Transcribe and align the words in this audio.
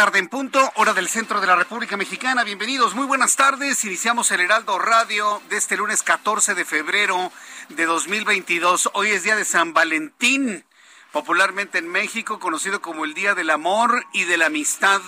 tarde 0.00 0.18
en 0.18 0.28
punto, 0.28 0.72
hora 0.76 0.94
del 0.94 1.10
centro 1.10 1.42
de 1.42 1.46
la 1.46 1.56
República 1.56 1.94
Mexicana. 1.98 2.42
Bienvenidos, 2.42 2.94
muy 2.94 3.04
buenas 3.04 3.36
tardes. 3.36 3.84
Iniciamos 3.84 4.30
el 4.30 4.40
Heraldo 4.40 4.78
Radio 4.78 5.42
de 5.50 5.58
este 5.58 5.76
lunes 5.76 6.02
14 6.02 6.54
de 6.54 6.64
febrero 6.64 7.30
de 7.68 7.84
2022. 7.84 8.92
Hoy 8.94 9.10
es 9.10 9.24
día 9.24 9.36
de 9.36 9.44
San 9.44 9.74
Valentín, 9.74 10.64
popularmente 11.12 11.76
en 11.76 11.88
México 11.88 12.38
conocido 12.38 12.80
como 12.80 13.04
el 13.04 13.12
Día 13.12 13.34
del 13.34 13.50
Amor 13.50 14.06
y 14.14 14.24
de 14.24 14.38
la 14.38 14.46
Amistad. 14.46 15.02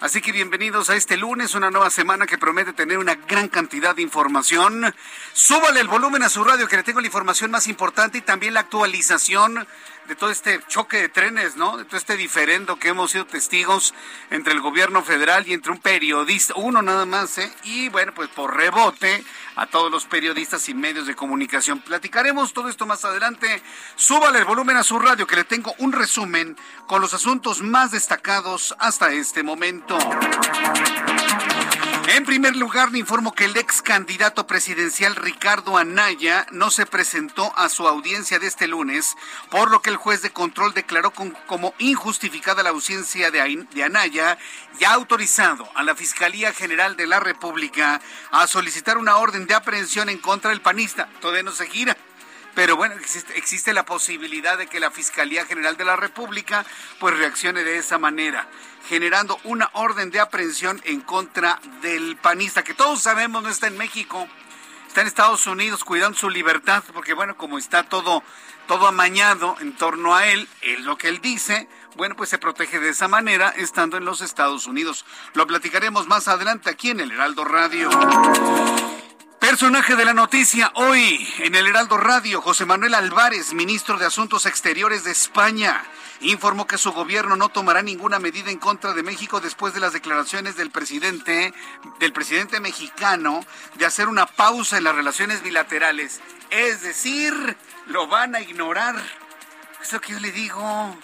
Así 0.00 0.22
que 0.22 0.32
bienvenidos 0.32 0.88
a 0.88 0.96
este 0.96 1.18
lunes, 1.18 1.54
una 1.54 1.70
nueva 1.70 1.90
semana 1.90 2.26
que 2.26 2.38
promete 2.38 2.72
tener 2.72 2.96
una 2.96 3.16
gran 3.16 3.48
cantidad 3.48 3.94
de 3.94 4.00
información. 4.00 4.94
Súbale 5.34 5.80
el 5.80 5.88
volumen 5.88 6.22
a 6.22 6.30
su 6.30 6.42
radio 6.44 6.66
que 6.66 6.76
le 6.76 6.82
tengo 6.82 7.02
la 7.02 7.06
información 7.08 7.50
más 7.50 7.66
importante 7.68 8.16
y 8.16 8.22
también 8.22 8.54
la 8.54 8.60
actualización 8.60 9.66
de 10.08 10.16
todo 10.16 10.30
este 10.30 10.60
choque 10.68 10.98
de 10.98 11.08
trenes, 11.08 11.56
¿no? 11.56 11.76
De 11.76 11.84
todo 11.84 11.96
este 11.96 12.16
diferendo 12.16 12.76
que 12.76 12.88
hemos 12.88 13.10
sido 13.10 13.26
testigos 13.26 13.94
entre 14.30 14.52
el 14.52 14.60
gobierno 14.60 15.02
federal 15.02 15.46
y 15.46 15.52
entre 15.52 15.72
un 15.72 15.78
periodista, 15.78 16.54
uno 16.56 16.82
nada 16.82 17.06
más, 17.06 17.38
¿eh? 17.38 17.52
Y 17.64 17.88
bueno, 17.88 18.12
pues 18.14 18.28
por 18.28 18.56
rebote 18.56 19.24
a 19.56 19.66
todos 19.66 19.90
los 19.90 20.04
periodistas 20.06 20.68
y 20.68 20.74
medios 20.74 21.06
de 21.06 21.14
comunicación. 21.14 21.80
Platicaremos 21.80 22.52
todo 22.52 22.68
esto 22.68 22.86
más 22.86 23.04
adelante. 23.04 23.62
Súbale 23.96 24.38
el 24.38 24.44
volumen 24.44 24.76
a 24.76 24.82
su 24.82 24.98
radio 24.98 25.26
que 25.26 25.36
le 25.36 25.44
tengo 25.44 25.74
un 25.78 25.92
resumen 25.92 26.56
con 26.86 27.00
los 27.00 27.14
asuntos 27.14 27.62
más 27.62 27.90
destacados 27.90 28.74
hasta 28.78 29.12
este 29.12 29.42
momento. 29.42 29.98
En 32.06 32.24
primer 32.26 32.54
lugar, 32.54 32.92
le 32.92 32.98
informo 32.98 33.32
que 33.32 33.46
el 33.46 33.56
ex 33.56 33.80
candidato 33.80 34.46
presidencial 34.46 35.16
Ricardo 35.16 35.78
Anaya 35.78 36.46
no 36.52 36.70
se 36.70 36.84
presentó 36.84 37.52
a 37.56 37.68
su 37.68 37.88
audiencia 37.88 38.38
de 38.38 38.46
este 38.46 38.68
lunes, 38.68 39.16
por 39.50 39.70
lo 39.70 39.80
que 39.80 39.90
el 39.90 39.96
juez 39.96 40.20
de 40.20 40.30
control 40.30 40.74
declaró 40.74 41.12
como 41.12 41.74
injustificada 41.78 42.62
la 42.62 42.70
ausencia 42.70 43.30
de, 43.30 43.66
de 43.72 43.84
Anaya 43.84 44.38
y 44.78 44.84
ha 44.84 44.92
autorizado 44.92 45.68
a 45.74 45.82
la 45.82 45.94
Fiscalía 45.94 46.52
General 46.52 46.94
de 46.96 47.06
la 47.06 47.20
República 47.20 48.00
a 48.30 48.46
solicitar 48.46 48.98
una 48.98 49.16
orden 49.16 49.46
de 49.46 49.54
aprehensión 49.54 50.08
en 50.08 50.18
contra 50.18 50.50
del 50.50 50.60
panista. 50.60 51.08
Todavía 51.20 51.42
no 51.42 51.52
se 51.52 51.66
gira. 51.66 51.96
Pero 52.54 52.76
bueno, 52.76 52.94
existe, 53.34 53.72
la 53.72 53.84
posibilidad 53.84 54.56
de 54.56 54.66
que 54.66 54.80
la 54.80 54.90
Fiscalía 54.90 55.44
General 55.44 55.76
de 55.76 55.84
la 55.84 55.96
República 55.96 56.64
pues 57.00 57.16
reaccione 57.16 57.64
de 57.64 57.78
esa 57.78 57.98
manera 57.98 58.48
generando 58.88 59.38
una 59.44 59.70
orden 59.72 60.10
de 60.10 60.20
aprehensión 60.20 60.80
en 60.84 61.00
contra 61.00 61.58
del 61.80 62.16
panista, 62.16 62.62
que 62.62 62.74
todos 62.74 63.00
sabemos 63.00 63.42
no 63.42 63.48
está 63.48 63.66
en 63.66 63.78
México, 63.78 64.28
está 64.86 65.00
en 65.00 65.06
Estados 65.06 65.46
Unidos 65.46 65.84
cuidando 65.84 66.18
su 66.18 66.28
libertad, 66.28 66.84
porque 66.92 67.14
bueno, 67.14 67.36
como 67.36 67.56
está 67.56 67.84
todo, 67.84 68.22
todo 68.68 68.86
amañado 68.86 69.56
en 69.60 69.74
torno 69.74 70.14
a 70.14 70.26
él, 70.26 70.46
es 70.60 70.80
lo 70.80 70.98
que 70.98 71.08
él 71.08 71.22
dice, 71.22 71.66
bueno, 71.96 72.14
pues 72.14 72.28
se 72.28 72.38
protege 72.38 72.78
de 72.78 72.90
esa 72.90 73.08
manera 73.08 73.54
estando 73.56 73.96
en 73.96 74.04
los 74.04 74.20
Estados 74.20 74.66
Unidos. 74.66 75.06
Lo 75.32 75.46
platicaremos 75.46 76.06
más 76.06 76.28
adelante 76.28 76.68
aquí 76.68 76.90
en 76.90 77.00
el 77.00 77.10
Heraldo 77.10 77.44
Radio. 77.44 77.88
Personaje 79.44 79.94
de 79.94 80.06
la 80.06 80.14
noticia 80.14 80.72
hoy 80.74 81.28
en 81.40 81.54
el 81.54 81.66
Heraldo 81.66 81.98
Radio, 81.98 82.40
José 82.40 82.64
Manuel 82.64 82.94
Álvarez, 82.94 83.52
ministro 83.52 83.98
de 83.98 84.06
Asuntos 84.06 84.46
Exteriores 84.46 85.04
de 85.04 85.10
España 85.10 85.84
informó 86.22 86.66
que 86.66 86.78
su 86.78 86.92
gobierno 86.92 87.36
no 87.36 87.50
tomará 87.50 87.82
ninguna 87.82 88.18
medida 88.18 88.50
en 88.50 88.58
contra 88.58 88.94
de 88.94 89.02
México 89.02 89.42
después 89.42 89.74
de 89.74 89.80
las 89.80 89.92
declaraciones 89.92 90.56
del 90.56 90.70
presidente, 90.70 91.52
del 92.00 92.14
presidente 92.14 92.58
mexicano, 92.58 93.44
de 93.74 93.84
hacer 93.84 94.08
una 94.08 94.24
pausa 94.24 94.78
en 94.78 94.84
las 94.84 94.96
relaciones 94.96 95.42
bilaterales. 95.42 96.22
Es 96.48 96.80
decir, 96.80 97.34
lo 97.88 98.06
van 98.06 98.34
a 98.34 98.40
ignorar. 98.40 98.96
Eso 99.82 100.00
que 100.00 100.12
yo 100.12 100.20
le 100.20 100.32
digo. 100.32 100.96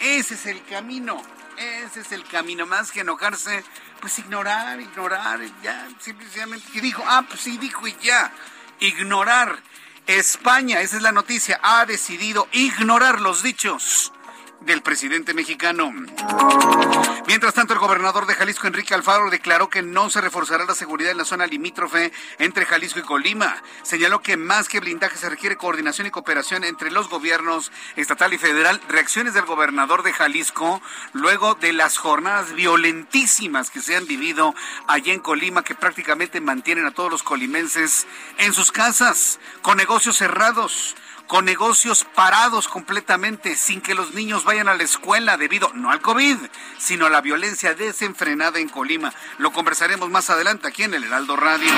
Ese 0.00 0.34
es 0.34 0.46
el 0.46 0.64
camino. 0.64 1.22
Ese 1.58 2.00
es 2.00 2.12
el 2.12 2.24
camino. 2.24 2.66
Más 2.66 2.92
que 2.92 3.00
enojarse, 3.00 3.64
pues 4.00 4.18
ignorar, 4.18 4.80
ignorar, 4.80 5.40
ya, 5.62 5.88
simplemente. 5.98 6.66
Y 6.74 6.80
dijo, 6.80 7.02
ah, 7.06 7.24
pues 7.28 7.40
sí, 7.40 7.58
dijo 7.58 7.86
y 7.86 7.96
ya. 8.00 8.32
Ignorar. 8.80 9.58
España, 10.06 10.80
esa 10.80 10.96
es 10.96 11.02
la 11.02 11.12
noticia, 11.12 11.60
ha 11.62 11.84
decidido 11.84 12.48
ignorar 12.52 13.20
los 13.20 13.42
dichos 13.42 14.12
del 14.60 14.80
presidente 14.82 15.34
mexicano. 15.34 15.92
Mientras 17.28 17.52
tanto, 17.52 17.74
el 17.74 17.78
gobernador 17.78 18.24
de 18.24 18.34
Jalisco, 18.34 18.66
Enrique 18.66 18.94
Alfaro, 18.94 19.28
declaró 19.28 19.68
que 19.68 19.82
no 19.82 20.08
se 20.08 20.22
reforzará 20.22 20.64
la 20.64 20.74
seguridad 20.74 21.10
en 21.10 21.18
la 21.18 21.26
zona 21.26 21.46
limítrofe 21.46 22.10
entre 22.38 22.64
Jalisco 22.64 23.00
y 23.00 23.02
Colima. 23.02 23.62
Señaló 23.82 24.22
que 24.22 24.38
más 24.38 24.66
que 24.66 24.80
blindaje 24.80 25.18
se 25.18 25.28
requiere 25.28 25.58
coordinación 25.58 26.06
y 26.06 26.10
cooperación 26.10 26.64
entre 26.64 26.90
los 26.90 27.10
gobiernos 27.10 27.70
estatal 27.96 28.32
y 28.32 28.38
federal. 28.38 28.80
Reacciones 28.88 29.34
del 29.34 29.44
gobernador 29.44 30.04
de 30.04 30.14
Jalisco 30.14 30.80
luego 31.12 31.54
de 31.54 31.74
las 31.74 31.98
jornadas 31.98 32.54
violentísimas 32.54 33.68
que 33.70 33.82
se 33.82 33.94
han 33.94 34.06
vivido 34.06 34.54
allí 34.86 35.10
en 35.10 35.20
Colima, 35.20 35.62
que 35.62 35.74
prácticamente 35.74 36.40
mantienen 36.40 36.86
a 36.86 36.92
todos 36.92 37.10
los 37.10 37.22
colimenses 37.22 38.06
en 38.38 38.54
sus 38.54 38.72
casas, 38.72 39.38
con 39.60 39.76
negocios 39.76 40.16
cerrados 40.16 40.96
con 41.28 41.44
negocios 41.44 42.04
parados 42.14 42.68
completamente, 42.68 43.54
sin 43.54 43.82
que 43.82 43.94
los 43.94 44.14
niños 44.14 44.44
vayan 44.44 44.68
a 44.68 44.74
la 44.74 44.82
escuela 44.82 45.36
debido 45.36 45.70
no 45.74 45.92
al 45.92 46.00
COVID, 46.00 46.38
sino 46.78 47.06
a 47.06 47.10
la 47.10 47.20
violencia 47.20 47.74
desenfrenada 47.74 48.58
en 48.58 48.70
Colima. 48.70 49.12
Lo 49.36 49.52
conversaremos 49.52 50.08
más 50.08 50.30
adelante 50.30 50.66
aquí 50.66 50.84
en 50.84 50.94
el 50.94 51.04
Heraldo 51.04 51.36
Radio. 51.36 51.70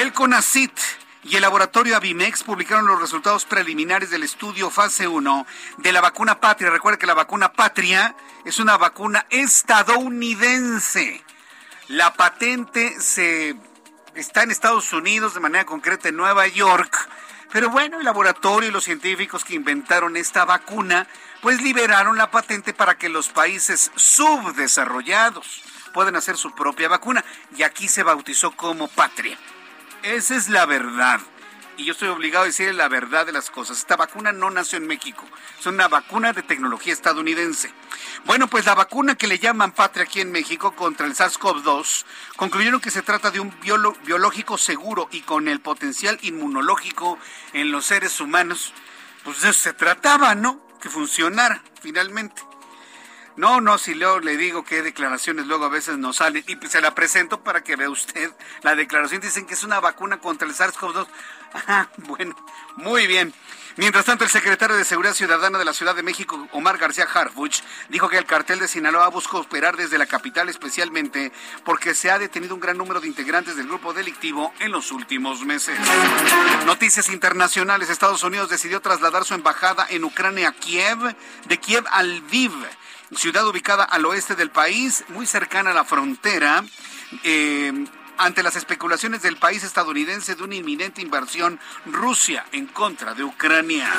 El 0.00 0.12
CONACIT 0.12 0.78
y 1.24 1.34
el 1.34 1.42
laboratorio 1.42 1.96
Avimex 1.96 2.44
publicaron 2.44 2.86
los 2.86 3.00
resultados 3.00 3.44
preliminares 3.44 4.10
del 4.10 4.22
estudio 4.22 4.70
fase 4.70 5.08
1 5.08 5.44
de 5.78 5.92
la 5.92 6.00
vacuna 6.00 6.38
Patria. 6.38 6.70
Recuerda 6.70 7.00
que 7.00 7.06
la 7.06 7.14
vacuna 7.14 7.52
Patria 7.52 8.14
es 8.44 8.60
una 8.60 8.76
vacuna 8.76 9.26
estadounidense. 9.28 11.24
La 11.88 12.12
patente 12.14 13.00
se 13.00 13.56
está 14.14 14.44
en 14.44 14.52
Estados 14.52 14.92
Unidos, 14.92 15.34
de 15.34 15.40
manera 15.40 15.66
concreta 15.66 16.08
en 16.08 16.16
Nueva 16.16 16.46
York 16.46 17.08
pero 17.56 17.70
bueno, 17.70 17.98
el 17.98 18.04
laboratorio 18.04 18.68
y 18.68 18.70
los 18.70 18.84
científicos 18.84 19.42
que 19.42 19.54
inventaron 19.54 20.18
esta 20.18 20.44
vacuna, 20.44 21.06
pues 21.40 21.62
liberaron 21.62 22.18
la 22.18 22.30
patente 22.30 22.74
para 22.74 22.98
que 22.98 23.08
los 23.08 23.30
países 23.30 23.90
subdesarrollados 23.94 25.62
puedan 25.94 26.16
hacer 26.16 26.36
su 26.36 26.54
propia 26.54 26.90
vacuna. 26.90 27.24
Y 27.56 27.62
aquí 27.62 27.88
se 27.88 28.02
bautizó 28.02 28.50
como 28.50 28.88
patria. 28.88 29.38
Esa 30.02 30.36
es 30.36 30.50
la 30.50 30.66
verdad 30.66 31.18
y 31.76 31.84
yo 31.84 31.92
estoy 31.92 32.08
obligado 32.08 32.44
a 32.44 32.46
decir 32.46 32.74
la 32.74 32.88
verdad 32.88 33.26
de 33.26 33.32
las 33.32 33.50
cosas. 33.50 33.78
Esta 33.78 33.96
vacuna 33.96 34.32
no 34.32 34.50
nació 34.50 34.78
en 34.78 34.86
México, 34.86 35.24
es 35.58 35.66
una 35.66 35.88
vacuna 35.88 36.32
de 36.32 36.42
tecnología 36.42 36.92
estadounidense. 36.92 37.72
Bueno, 38.24 38.48
pues 38.48 38.66
la 38.66 38.74
vacuna 38.74 39.14
que 39.14 39.26
le 39.26 39.38
llaman 39.38 39.72
Patria 39.72 40.04
aquí 40.04 40.20
en 40.20 40.32
México 40.32 40.74
contra 40.74 41.06
el 41.06 41.14
SARS-CoV-2 41.14 42.04
concluyeron 42.36 42.80
que 42.80 42.90
se 42.90 43.02
trata 43.02 43.30
de 43.30 43.40
un 43.40 43.54
biológico 44.04 44.58
seguro 44.58 45.08
y 45.10 45.20
con 45.20 45.48
el 45.48 45.60
potencial 45.60 46.18
inmunológico 46.22 47.18
en 47.52 47.72
los 47.72 47.86
seres 47.86 48.20
humanos. 48.20 48.72
Pues 49.24 49.42
de 49.42 49.50
eso 49.50 49.60
se 49.60 49.72
trataba, 49.72 50.34
¿no? 50.34 50.60
Que 50.80 50.88
funcionara 50.88 51.62
finalmente. 51.80 52.42
No, 53.36 53.60
no, 53.60 53.76
si 53.76 53.94
luego 53.94 54.20
le 54.20 54.38
digo 54.38 54.64
qué 54.64 54.80
declaraciones 54.80 55.46
luego 55.46 55.66
a 55.66 55.68
veces 55.68 55.98
no 55.98 56.14
salen 56.14 56.42
y 56.46 56.56
se 56.68 56.80
la 56.80 56.94
presento 56.94 57.42
para 57.42 57.62
que 57.62 57.76
vea 57.76 57.90
usted 57.90 58.32
la 58.62 58.74
declaración. 58.74 59.20
Dicen 59.20 59.46
que 59.46 59.52
es 59.52 59.62
una 59.62 59.78
vacuna 59.78 60.18
contra 60.20 60.48
el 60.48 60.54
SARS-CoV-2. 60.54 61.06
Bueno, 61.98 62.34
muy 62.76 63.06
bien. 63.06 63.32
Mientras 63.78 64.06
tanto, 64.06 64.24
el 64.24 64.30
secretario 64.30 64.74
de 64.74 64.86
Seguridad 64.86 65.12
Ciudadana 65.12 65.58
de 65.58 65.64
la 65.66 65.74
Ciudad 65.74 65.94
de 65.94 66.02
México, 66.02 66.48
Omar 66.52 66.78
García 66.78 67.06
Harfuch, 67.12 67.60
dijo 67.90 68.08
que 68.08 68.16
el 68.16 68.24
cartel 68.24 68.58
de 68.58 68.68
Sinaloa 68.68 69.08
busca 69.08 69.36
operar 69.36 69.76
desde 69.76 69.98
la 69.98 70.06
capital 70.06 70.48
especialmente 70.48 71.30
porque 71.62 71.94
se 71.94 72.10
ha 72.10 72.18
detenido 72.18 72.54
un 72.54 72.60
gran 72.60 72.78
número 72.78 73.00
de 73.00 73.06
integrantes 73.06 73.54
del 73.56 73.66
grupo 73.66 73.92
delictivo 73.92 74.54
en 74.60 74.72
los 74.72 74.92
últimos 74.92 75.44
meses. 75.44 75.78
Noticias 76.64 77.10
internacionales. 77.10 77.90
Estados 77.90 78.22
Unidos 78.22 78.48
decidió 78.48 78.80
trasladar 78.80 79.26
su 79.26 79.34
embajada 79.34 79.86
en 79.90 80.04
Ucrania 80.04 80.48
a 80.48 80.52
Kiev, 80.52 81.14
de 81.46 81.58
Kiev 81.58 81.84
al 81.90 82.20
Lviv 82.20 82.52
ciudad 83.14 83.46
ubicada 83.46 83.84
al 83.84 84.04
oeste 84.04 84.34
del 84.34 84.50
país, 84.50 85.04
muy 85.08 85.26
cercana 85.26 85.70
a 85.70 85.74
la 85.74 85.84
frontera. 85.84 86.64
Eh, 87.22 87.72
ante 88.18 88.42
las 88.42 88.56
especulaciones 88.56 89.22
del 89.22 89.36
país 89.36 89.64
estadounidense 89.64 90.34
de 90.34 90.42
una 90.42 90.54
inminente 90.54 91.02
inversión 91.02 91.60
Rusia 91.86 92.44
en 92.52 92.66
contra 92.66 93.14
de 93.14 93.24
Ucrania. 93.24 93.90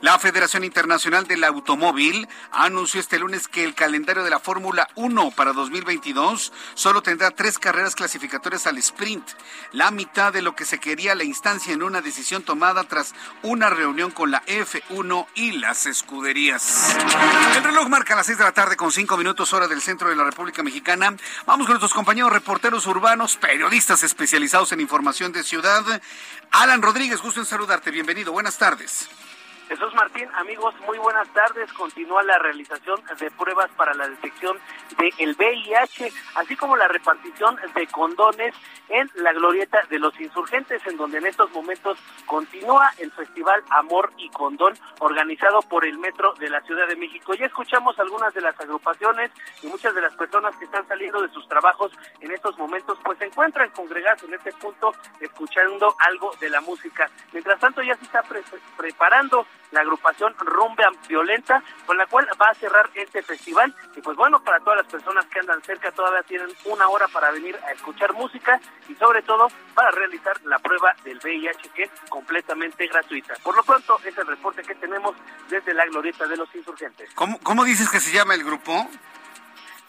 La 0.00 0.18
Federación 0.18 0.64
Internacional 0.64 1.26
del 1.26 1.44
Automóvil 1.44 2.28
anunció 2.52 3.00
este 3.00 3.18
lunes 3.18 3.48
que 3.48 3.64
el 3.64 3.74
calendario 3.74 4.22
de 4.22 4.30
la 4.30 4.38
Fórmula 4.38 4.88
1 4.94 5.32
para 5.32 5.52
2022 5.52 6.52
solo 6.74 7.02
tendrá 7.02 7.30
tres 7.30 7.58
carreras 7.58 7.94
clasificatorias 7.94 8.66
al 8.66 8.78
sprint, 8.78 9.28
la 9.72 9.90
mitad 9.90 10.32
de 10.32 10.42
lo 10.42 10.54
que 10.54 10.64
se 10.64 10.78
quería 10.78 11.14
la 11.14 11.24
instancia 11.24 11.72
en 11.72 11.82
una 11.82 12.00
decisión 12.00 12.42
tomada 12.42 12.84
tras 12.84 13.14
una 13.42 13.70
reunión 13.70 14.10
con 14.10 14.30
la 14.30 14.44
F1 14.46 15.26
y 15.34 15.52
las 15.52 15.86
escuderías. 15.86 16.96
El 17.56 17.64
reloj 17.64 17.88
marca 17.88 18.16
las 18.16 18.26
6 18.26 18.38
de 18.38 18.44
la 18.44 18.52
tarde 18.52 18.76
con 18.76 18.92
5 18.92 19.16
minutos 19.16 19.52
hora 19.52 19.68
del 19.68 19.82
centro 19.82 20.08
de 20.08 20.16
la 20.16 20.24
República 20.24 20.62
Mexicana. 20.62 21.14
Vamos 21.46 21.66
con 21.66 21.74
nuestros 21.74 21.94
compañeros 21.94 22.32
reporteros 22.32 22.86
urbanos, 22.88 23.36
periodistas 23.36 24.02
especializados 24.02 24.72
en 24.72 24.80
información 24.80 25.32
de 25.32 25.44
ciudad. 25.44 25.84
Alan 26.50 26.82
Rodríguez, 26.82 27.20
gusto 27.20 27.40
en 27.40 27.46
saludarte. 27.46 27.90
Bienvenido. 27.90 28.32
Buenas 28.32 28.58
tardes. 28.58 29.08
Jesús 29.68 29.92
Martín, 29.92 30.26
amigos, 30.34 30.74
muy 30.86 30.96
buenas 30.96 31.28
tardes. 31.34 31.70
Continúa 31.74 32.22
la 32.22 32.38
realización 32.38 32.98
de 33.20 33.30
pruebas 33.32 33.70
para 33.76 33.92
la 33.92 34.08
detección 34.08 34.56
del 34.96 35.36
VIH, 35.36 36.10
así 36.36 36.56
como 36.56 36.74
la 36.74 36.88
repartición 36.88 37.58
de 37.74 37.86
condones 37.88 38.54
en 38.88 39.10
la 39.16 39.34
glorieta 39.34 39.82
de 39.90 39.98
los 39.98 40.18
insurgentes, 40.18 40.80
en 40.86 40.96
donde 40.96 41.18
en 41.18 41.26
estos 41.26 41.52
momentos 41.52 41.98
continúa 42.24 42.90
el 42.96 43.12
Festival 43.12 43.62
Amor 43.68 44.10
y 44.16 44.30
Condón, 44.30 44.72
organizado 45.00 45.60
por 45.60 45.84
el 45.84 45.98
Metro 45.98 46.32
de 46.40 46.48
la 46.48 46.62
Ciudad 46.62 46.88
de 46.88 46.96
México. 46.96 47.34
Ya 47.34 47.44
escuchamos 47.44 47.98
algunas 47.98 48.32
de 48.32 48.40
las 48.40 48.58
agrupaciones 48.58 49.30
y 49.62 49.66
muchas 49.66 49.94
de 49.94 50.00
las 50.00 50.16
personas 50.16 50.56
que 50.56 50.64
están 50.64 50.88
saliendo 50.88 51.20
de 51.20 51.28
sus 51.28 51.46
trabajos 51.46 51.92
en 52.20 52.30
estos 52.30 52.56
momentos, 52.56 52.98
pues 53.04 53.18
se 53.18 53.26
encuentran 53.26 53.68
congregadas 53.70 54.22
en 54.22 54.32
este 54.32 54.50
punto, 54.52 54.94
escuchando 55.20 55.94
algo 55.98 56.34
de 56.40 56.48
la 56.48 56.62
música. 56.62 57.10
Mientras 57.32 57.60
tanto, 57.60 57.82
ya 57.82 57.94
se 57.96 58.04
está 58.06 58.22
preparando 58.78 59.46
la 59.70 59.80
agrupación 59.80 60.34
Rumba 60.38 60.88
Violenta, 61.08 61.62
con 61.86 61.96
la 61.96 62.06
cual 62.06 62.26
va 62.40 62.50
a 62.50 62.54
cerrar 62.54 62.90
este 62.94 63.22
festival. 63.22 63.74
Y 63.96 64.00
pues 64.00 64.16
bueno, 64.16 64.40
para 64.40 64.60
todas 64.60 64.78
las 64.78 64.86
personas 64.92 65.26
que 65.26 65.40
andan 65.40 65.62
cerca 65.62 65.90
todavía 65.92 66.22
tienen 66.22 66.48
una 66.64 66.88
hora 66.88 67.06
para 67.08 67.30
venir 67.30 67.58
a 67.66 67.72
escuchar 67.72 68.12
música 68.14 68.60
y 68.88 68.94
sobre 68.94 69.22
todo 69.22 69.48
para 69.74 69.90
realizar 69.90 70.40
la 70.44 70.58
prueba 70.58 70.94
del 71.04 71.18
VIH 71.22 71.70
que 71.74 71.84
es 71.84 71.90
completamente 72.08 72.86
gratuita. 72.86 73.34
Por 73.42 73.56
lo 73.56 73.62
pronto, 73.62 73.98
es 74.04 74.16
el 74.16 74.26
reporte 74.26 74.62
que 74.62 74.74
tenemos 74.74 75.16
desde 75.48 75.74
la 75.74 75.86
glorieta 75.86 76.26
de 76.26 76.36
los 76.36 76.52
insurgentes. 76.54 77.10
¿Cómo, 77.14 77.38
cómo 77.40 77.64
dices 77.64 77.88
que 77.90 78.00
se 78.00 78.12
llama 78.12 78.34
el 78.34 78.44
grupo? 78.44 78.88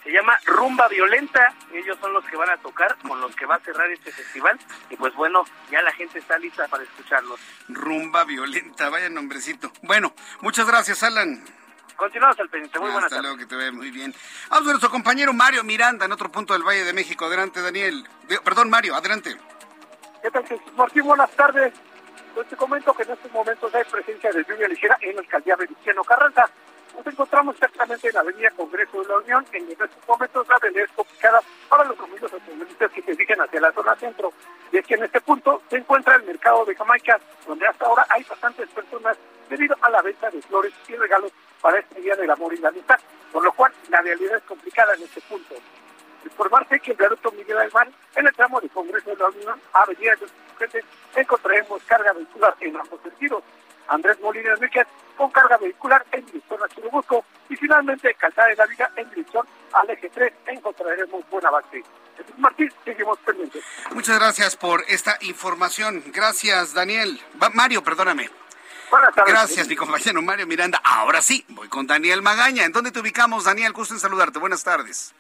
Se 0.10 0.16
llama 0.16 0.40
Rumba 0.44 0.88
Violenta. 0.88 1.54
Ellos 1.72 1.96
son 2.02 2.14
los 2.14 2.26
que 2.26 2.36
van 2.36 2.50
a 2.50 2.58
tocar, 2.58 2.98
con 3.08 3.22
los 3.22 3.36
que 3.36 3.46
va 3.46 3.56
a 3.56 3.60
cerrar 3.60 3.92
este 3.92 4.12
festival. 4.12 4.58
Y 4.90 4.96
pues 4.96 5.14
bueno, 5.14 5.46
ya 5.70 5.84
la 5.84 5.92
gente 5.92 6.18
está 6.18 6.36
lista 6.40 6.68
para 6.68 6.84
escucharlos. 6.84 7.40
Rumba 7.68 8.24
Violenta, 8.24 8.90
vaya 8.90 9.08
nombrecito. 9.10 9.72
Bueno, 9.84 10.14
muchas 10.42 10.66
gracias, 10.66 11.04
Alan. 11.04 11.44
Continuamos 11.96 12.40
al 12.40 12.50
pendiente. 12.50 12.80
Muy 12.80 12.90
buenas 12.90 13.12
Hasta 13.12 13.22
luego, 13.22 13.38
que 13.38 13.46
te 13.46 13.56
vea 13.56 13.72
muy 13.72 13.92
bien. 13.92 14.16
Vamos 14.50 14.68
a 14.68 14.72
nuestro 14.72 14.90
compañero 14.90 15.32
Mario 15.32 15.64
Miranda 15.64 16.06
en 16.06 16.12
otro 16.12 16.32
punto 16.32 16.54
del 16.54 16.64
Valle 16.64 16.86
de 16.86 16.94
México. 16.94 17.26
Adelante, 17.26 17.62
Daniel. 17.62 18.04
Perdón, 18.44 18.72
Mario, 18.72 18.96
adelante. 18.96 19.38
¿Qué 20.24 20.32
tal, 20.32 20.44
Jesús 20.48 20.74
Martín? 20.76 21.04
Buenas 21.04 21.30
tardes. 21.32 21.72
Pues 22.34 22.48
te 22.48 22.56
comento 22.56 22.96
que 22.96 23.04
en 23.04 23.12
estos 23.12 23.32
momentos 23.32 23.76
hay 23.76 23.84
presencia 23.84 24.32
de 24.32 24.44
lluvia 24.44 24.68
ligera 24.68 24.98
en 25.02 25.16
la 25.16 25.22
alcaldía 25.22 25.56
Venustiano 25.56 26.04
Carranza. 26.04 26.50
Nos 27.00 27.14
encontramos 27.14 27.56
exactamente 27.56 28.10
en 28.10 28.14
la 28.14 28.20
avenida 28.20 28.52
Congreso 28.52 29.02
de 29.02 29.08
la 29.08 29.18
Unión, 29.20 29.46
en 29.54 29.72
estos 29.72 29.90
momentos 30.06 30.46
la 30.50 30.56
avenida 30.58 30.84
es 30.84 30.92
complicada 30.92 31.40
para 31.70 31.86
los 31.86 31.98
amigos 31.98 32.34
automovilistas 32.34 32.92
que 32.92 33.02
se 33.02 33.12
dirigen 33.12 33.40
hacia 33.40 33.62
la 33.62 33.72
zona 33.72 33.96
centro. 33.96 34.34
Y 34.70 34.80
es 34.80 34.86
que 34.86 34.96
en 34.96 35.04
este 35.04 35.22
punto 35.22 35.62
se 35.70 35.78
encuentra 35.78 36.18
el 36.18 36.24
mercado 36.24 36.66
de 36.66 36.76
Jamaica, 36.76 37.18
donde 37.48 37.66
hasta 37.66 37.86
ahora 37.86 38.06
hay 38.10 38.22
bastantes 38.26 38.68
personas 38.72 39.18
debido 39.50 39.78
a 39.80 39.90
la 39.90 40.02
venta 40.02 40.30
de 40.30 40.42
flores 40.42 40.74
y 40.90 40.96
regalos 40.98 41.32
para 41.62 41.80
este 41.80 42.02
Día 42.02 42.18
del 42.18 42.32
Amor 42.32 42.54
y 42.54 42.58
la 42.58 42.68
Amistad, 42.68 43.00
por 43.32 43.46
lo 43.46 43.54
cual 43.54 43.72
la 43.88 44.02
realidad 44.02 44.36
es 44.36 44.44
complicada 44.44 44.94
en 44.96 45.04
este 45.04 45.22
punto. 45.22 45.56
Informarse 46.26 46.82
que 46.82 46.92
el 46.92 46.98
viaducto 46.98 47.32
Miguel 47.32 47.60
Alemán, 47.60 47.94
en 48.14 48.28
el 48.28 48.36
tramo 48.36 48.60
de 48.60 48.68
Congreso 48.68 49.12
de 49.12 49.16
la 49.16 49.30
Unión, 49.30 49.62
Avenida 49.72 50.16
de 50.16 50.22
los 50.24 50.32
encontraremos 51.16 51.82
carga 51.84 52.12
vehicular 52.12 52.54
en 52.60 52.76
ambos 52.76 53.02
sentidos. 53.02 53.42
Andrés 53.90 54.20
Molina 54.22 54.54
Enríquez 54.54 54.88
con 55.18 55.30
carga 55.32 55.58
vehicular 55.58 56.06
en 56.12 56.26
dirección 56.26 56.60
a 56.64 56.68
Churubusco 56.70 57.26
y 57.50 57.56
finalmente 57.56 58.14
Calzada 58.16 58.48
de 58.48 58.56
la 58.56 58.66
Viga 58.66 58.92
en 58.96 59.10
dirección 59.10 59.46
al 59.74 59.90
eje 59.90 60.10
3 60.10 60.34
encontraremos 60.48 61.30
buen 61.30 61.46
avance. 61.46 61.84
Martín, 62.38 62.72
seguimos 62.84 63.18
pendientes. 63.20 63.64
Muchas 63.92 64.20
gracias 64.20 64.56
por 64.56 64.84
esta 64.88 65.18
información. 65.22 66.04
Gracias, 66.08 66.74
Daniel. 66.74 67.20
Mario, 67.54 67.84
perdóname. 67.84 68.30
Buenas 68.92 69.14
tardes. 69.14 69.34
Gracias, 69.34 69.68
mi 69.68 69.76
compañero 69.76 70.22
Mario 70.22 70.48
Miranda. 70.48 70.82
Ahora 70.84 71.22
sí, 71.22 71.46
voy 71.50 71.68
con 71.68 71.86
Daniel 71.86 72.22
Magaña. 72.22 72.66
¿En 72.66 72.72
dónde 72.72 72.92
te 72.92 73.00
ubicamos, 73.00 73.44
Daniel? 73.44 73.72
Gusto 73.74 73.94
en 73.94 74.00
saludarte. 74.00 74.40
Buenas 74.40 74.64
tardes. 74.64 75.14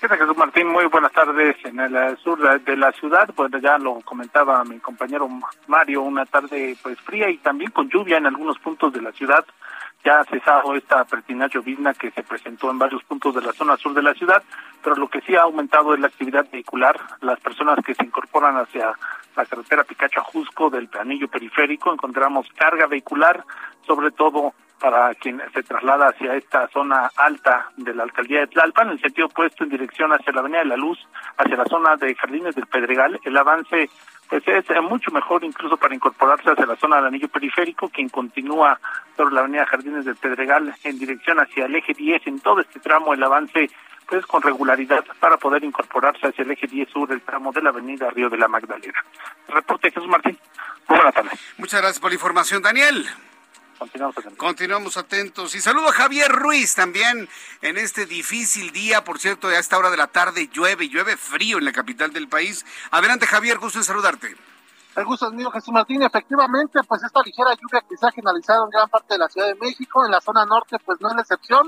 ¿Qué 0.00 0.08
tal, 0.08 0.16
Jesús 0.16 0.36
Martín? 0.38 0.66
Muy 0.68 0.86
buenas 0.86 1.12
tardes. 1.12 1.56
En 1.62 1.78
el 1.78 2.16
sur 2.16 2.38
de 2.62 2.76
la 2.78 2.90
ciudad, 2.92 3.28
pues 3.36 3.50
ya 3.60 3.76
lo 3.76 4.00
comentaba 4.00 4.64
mi 4.64 4.78
compañero 4.78 5.28
Mario, 5.66 6.00
una 6.00 6.24
tarde 6.24 6.74
pues 6.82 6.98
fría 7.02 7.28
y 7.28 7.36
también 7.36 7.70
con 7.70 7.90
lluvia 7.90 8.16
en 8.16 8.24
algunos 8.24 8.58
puntos 8.60 8.94
de 8.94 9.02
la 9.02 9.12
ciudad. 9.12 9.44
Ya 10.02 10.20
ha 10.20 10.24
cesado 10.24 10.74
esta 10.74 11.04
pertinaz 11.04 11.52
llovizna 11.52 11.92
que 11.92 12.10
se 12.12 12.22
presentó 12.22 12.70
en 12.70 12.78
varios 12.78 13.04
puntos 13.04 13.34
de 13.34 13.42
la 13.42 13.52
zona 13.52 13.76
sur 13.76 13.92
de 13.92 14.00
la 14.00 14.14
ciudad, 14.14 14.42
pero 14.82 14.96
lo 14.96 15.06
que 15.08 15.20
sí 15.20 15.36
ha 15.36 15.42
aumentado 15.42 15.92
es 15.92 16.00
la 16.00 16.06
actividad 16.06 16.46
vehicular. 16.50 16.98
Las 17.20 17.38
personas 17.40 17.84
que 17.84 17.94
se 17.94 18.02
incorporan 18.02 18.56
hacia 18.56 18.94
la 19.36 19.44
carretera 19.44 19.84
Picacho 19.84 20.24
Jusco 20.24 20.70
del 20.70 20.88
anillo 20.98 21.28
periférico 21.28 21.92
encontramos 21.92 22.48
carga 22.56 22.86
vehicular, 22.86 23.44
sobre 23.86 24.12
todo 24.12 24.54
para 24.80 25.14
quien 25.14 25.40
se 25.52 25.62
traslada 25.62 26.08
hacia 26.08 26.34
esta 26.34 26.66
zona 26.68 27.10
alta 27.16 27.70
de 27.76 27.94
la 27.94 28.04
alcaldía 28.04 28.40
de 28.40 28.46
Tlalpan, 28.48 28.88
en 28.88 28.92
el 28.94 29.00
sentido 29.00 29.26
opuesto 29.26 29.64
en 29.64 29.70
dirección 29.70 30.12
hacia 30.12 30.32
la 30.32 30.40
Avenida 30.40 30.60
de 30.60 30.66
la 30.66 30.76
Luz, 30.76 30.98
hacia 31.36 31.56
la 31.56 31.66
zona 31.66 31.96
de 31.96 32.14
Jardines 32.14 32.54
del 32.54 32.66
Pedregal, 32.66 33.20
el 33.22 33.36
avance 33.36 33.90
pues 34.28 34.46
es 34.46 34.64
mucho 34.82 35.10
mejor 35.10 35.42
incluso 35.42 35.76
para 35.76 35.94
incorporarse 35.94 36.50
hacia 36.50 36.64
la 36.64 36.76
zona 36.76 36.96
del 36.96 37.06
anillo 37.06 37.28
periférico, 37.28 37.88
quien 37.88 38.08
continúa 38.08 38.78
por 39.16 39.32
la 39.32 39.40
avenida 39.40 39.66
Jardines 39.66 40.04
del 40.04 40.14
Pedregal 40.14 40.72
en 40.84 40.98
dirección 40.98 41.38
hacia 41.40 41.66
el 41.66 41.74
eje 41.74 41.94
10, 41.94 42.28
en 42.28 42.40
todo 42.40 42.60
este 42.60 42.78
tramo 42.78 43.12
el 43.12 43.22
avance 43.22 43.68
pues 44.08 44.24
con 44.26 44.40
regularidad 44.42 45.04
para 45.18 45.36
poder 45.36 45.62
incorporarse 45.64 46.28
hacia 46.28 46.42
el 46.42 46.52
eje 46.52 46.68
10 46.68 46.88
sur, 46.90 47.12
el 47.12 47.22
tramo 47.22 47.52
de 47.52 47.62
la 47.62 47.70
avenida 47.70 48.08
Río 48.10 48.30
de 48.30 48.38
la 48.38 48.48
Magdalena. 48.48 49.04
Reporte 49.48 49.90
Jesús 49.90 50.08
Martín. 50.08 50.38
buenas 50.88 51.14
tardes. 51.14 51.54
Muchas 51.58 51.80
gracias 51.80 52.00
por 52.00 52.10
la 52.10 52.14
información, 52.14 52.62
Daniel. 52.62 53.06
Continuamos 53.80 54.18
atentos. 54.18 54.38
Continuamos 54.38 54.96
atentos. 54.98 55.54
Y 55.54 55.60
saludo 55.62 55.88
a 55.88 55.92
Javier 55.92 56.30
Ruiz 56.30 56.74
también 56.74 57.26
en 57.62 57.78
este 57.78 58.04
difícil 58.04 58.72
día. 58.72 59.04
Por 59.04 59.18
cierto, 59.18 59.48
a 59.48 59.58
esta 59.58 59.78
hora 59.78 59.88
de 59.88 59.96
la 59.96 60.08
tarde 60.08 60.50
llueve, 60.52 60.90
llueve 60.90 61.16
frío 61.16 61.56
en 61.56 61.64
la 61.64 61.72
capital 61.72 62.12
del 62.12 62.28
país. 62.28 62.66
Adelante, 62.90 63.26
Javier, 63.26 63.58
gusto 63.58 63.78
en 63.78 63.84
saludarte. 63.84 64.36
El 64.96 65.04
gusto 65.06 65.28
es 65.28 65.32
mío, 65.32 65.50
Jesús 65.50 65.72
Martín. 65.72 66.02
Efectivamente, 66.02 66.78
pues 66.86 67.02
esta 67.02 67.22
ligera 67.22 67.54
lluvia 67.54 67.82
que 67.88 67.96
se 67.96 68.06
ha 68.06 68.10
generalizado 68.10 68.66
en 68.66 68.70
gran 68.70 68.88
parte 68.90 69.14
de 69.14 69.18
la 69.18 69.28
Ciudad 69.28 69.46
de 69.46 69.54
México, 69.54 70.04
en 70.04 70.10
la 70.10 70.20
zona 70.20 70.44
norte, 70.44 70.76
pues 70.84 71.00
no 71.00 71.08
es 71.08 71.14
la 71.14 71.22
excepción. 71.22 71.66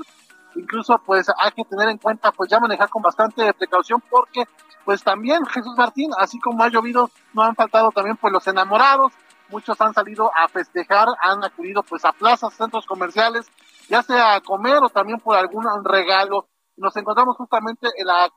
Incluso, 0.53 1.01
pues 1.03 1.25
hay 1.39 1.51
que 1.53 1.63
tener 1.65 1.89
en 1.89 1.97
cuenta, 1.97 2.31
pues 2.31 2.47
ya 2.47 2.59
manejar 2.59 2.89
con 2.89 3.01
bastante 3.01 3.51
precaución, 3.55 4.03
porque, 4.07 4.43
pues 4.85 5.01
también, 5.01 5.43
Jesús 5.47 5.75
Martín, 5.75 6.11
así 6.19 6.39
como 6.39 6.63
ha 6.63 6.69
llovido, 6.69 7.09
no 7.33 7.41
han 7.41 7.55
faltado 7.55 7.89
también, 7.89 8.17
pues 8.17 8.31
los 8.31 8.45
enamorados, 8.45 9.13
muchos 9.53 9.79
han 9.79 9.93
salido 9.93 10.31
a 10.35 10.47
festejar, 10.47 11.07
han 11.21 11.43
acudido 11.43 11.83
pues 11.83 12.03
a 12.05 12.11
plazas, 12.11 12.53
centros 12.55 12.85
comerciales, 12.87 13.45
ya 13.87 14.01
sea 14.01 14.35
a 14.35 14.41
comer 14.41 14.77
o 14.83 14.89
también 14.89 15.19
por 15.19 15.37
algún 15.37 15.63
regalo. 15.85 16.47
Nos 16.75 16.97
encontramos 16.97 17.37
justamente 17.37 17.87
en 17.95 18.07
la, 18.07 18.29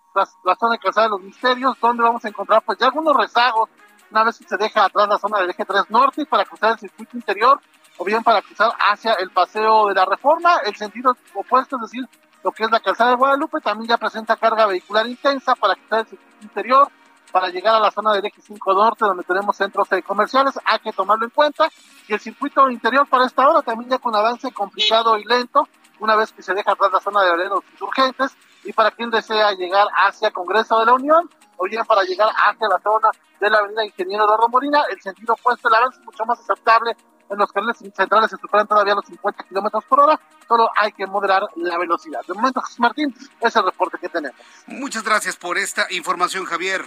zona 0.61 0.73
de 0.73 0.79
Calzada 0.79 1.07
de 1.07 1.11
los 1.11 1.23
Misterios, 1.23 1.75
donde 1.81 2.03
vamos 2.03 2.23
a 2.25 2.29
encontrar 2.29 2.63
pues 2.63 2.79
ya 2.79 2.87
algunos 2.87 3.17
rezagos, 3.17 3.71
una 4.11 4.25
vez 4.25 4.39
que 4.39 4.47
se 4.47 4.57
deja 4.59 4.85
atrás 4.85 5.09
la 5.09 5.19
zona 5.19 5.41
del 5.41 5.51
eje 5.51 5.65
3 5.65 5.85
norte 5.89 6.27
para 6.27 6.45
cruzar 6.45 6.73
el 6.73 6.79
circuito 6.79 7.17
interior, 7.17 7.59
o 7.97 8.05
bien 8.05 8.23
para 8.23 8.43
cruzar 8.43 8.73
hacia 8.79 9.15
el 9.15 9.31
paseo 9.31 9.89
de 9.89 9.95
la 9.95 10.05
reforma, 10.05 10.59
el 10.67 10.77
sentido 10.77 11.17
opuesto, 11.35 11.77
es 11.77 11.91
decir, 11.91 12.09
lo 12.45 12.53
que 12.53 12.65
es 12.65 12.71
la 12.71 12.81
calzada 12.81 13.11
de 13.11 13.17
Guadalupe, 13.17 13.61
también 13.61 13.89
ya 13.89 13.97
presenta 13.97 14.37
carga 14.37 14.67
vehicular 14.67 15.07
intensa 15.07 15.55
para 15.55 15.75
quitar 15.75 16.01
el 16.01 16.07
circuito 16.07 16.43
interior, 16.43 16.89
para 17.37 17.51
llegar 17.51 17.75
a 17.75 17.81
la 17.81 17.91
zona 17.91 18.15
del 18.15 18.25
eje 18.25 18.41
5 18.41 18.73
norte, 18.73 19.05
donde 19.05 19.23
tenemos 19.23 19.55
centros 19.59 19.87
comerciales, 20.07 20.59
hay 20.65 20.79
que 20.79 20.91
tomarlo 20.91 21.27
en 21.27 21.31
cuenta. 21.31 21.69
Y 22.09 22.15
el 22.15 22.19
circuito 22.19 22.71
interior 22.71 23.07
para 23.07 23.27
esta 23.27 23.47
hora 23.47 23.61
también 23.61 23.91
ya 23.91 23.99
con 23.99 24.17
avance 24.17 24.51
complicado 24.53 25.19
y 25.19 25.25
lento, 25.25 25.69
una 26.01 26.17
vez 26.17 26.33
que 26.33 26.43
se 26.43 26.55
deja 26.55 26.73
atrás 26.73 26.93
la 26.95 27.01
zona 27.01 27.21
de 27.25 27.45
los 27.45 27.63
insurgentes, 27.73 28.35
y 28.65 28.73
para 28.73 28.91
quien 28.91 29.11
desea 29.11 29.53
llegar 29.53 29.87
hacia 30.07 30.31
Congreso 30.31 30.79
de 30.79 30.87
la 30.87 30.95
Unión, 30.95 31.29
o 31.59 31.65
bien 31.67 31.85
para 31.85 32.05
llegar 32.05 32.31
hacia 32.35 32.69
la 32.69 32.79
zona 32.79 33.11
de 33.39 33.51
la 33.51 33.59
avenida 33.59 33.85
Ingeniero 33.85 34.27
de 34.27 34.37
Romolina, 34.39 34.85
el 34.91 34.99
sentido 35.03 35.35
opuesto, 35.35 35.69
el 35.69 35.75
avance 35.75 35.99
es 36.01 36.07
mucho 36.07 36.25
más 36.25 36.41
aceptable 36.41 36.97
en 37.31 37.39
los 37.39 37.53
canales 37.53 37.77
centrales 37.79 38.31
se 38.31 38.37
superan 38.37 38.67
todavía 38.67 38.95
los 38.95 39.05
50 39.07 39.45
kilómetros 39.45 39.85
por 39.85 40.01
hora, 40.01 40.21
solo 40.47 40.71
hay 40.77 40.93
que 40.93 41.07
moderar 41.07 41.43
la 41.57 41.79
velocidad. 41.79 42.21
De 42.27 42.35
momento, 42.35 42.61
José 42.61 42.81
Martín, 42.81 43.15
es 43.41 43.57
el 43.57 43.65
reporte 43.65 43.99
que 43.99 44.09
tenemos. 44.09 44.41
Muchas 44.67 45.03
gracias 45.03 45.37
por 45.37 45.59
esta 45.59 45.87
información, 45.91 46.45
Javier. 46.45 46.85